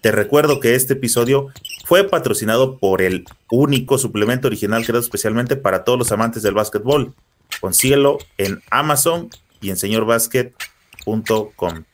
Te 0.00 0.12
recuerdo 0.12 0.60
que 0.60 0.76
este 0.76 0.92
episodio 0.92 1.48
fue 1.84 2.04
patrocinado 2.04 2.78
por 2.78 3.02
el 3.02 3.24
único 3.50 3.98
suplemento 3.98 4.46
original 4.46 4.84
creado 4.84 5.00
especialmente 5.00 5.56
para 5.56 5.82
todos 5.82 5.98
los 5.98 6.12
amantes 6.12 6.44
del 6.44 6.54
básquetbol. 6.54 7.12
Consíguelo 7.60 8.18
en 8.38 8.62
Amazon 8.70 9.28
y 9.60 9.70
en 9.70 9.76
señorbasket.com. 9.76 11.84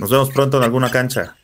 Nos 0.00 0.10
vemos 0.10 0.30
pronto 0.30 0.56
en 0.56 0.64
alguna 0.64 0.90
cancha. 0.90 1.35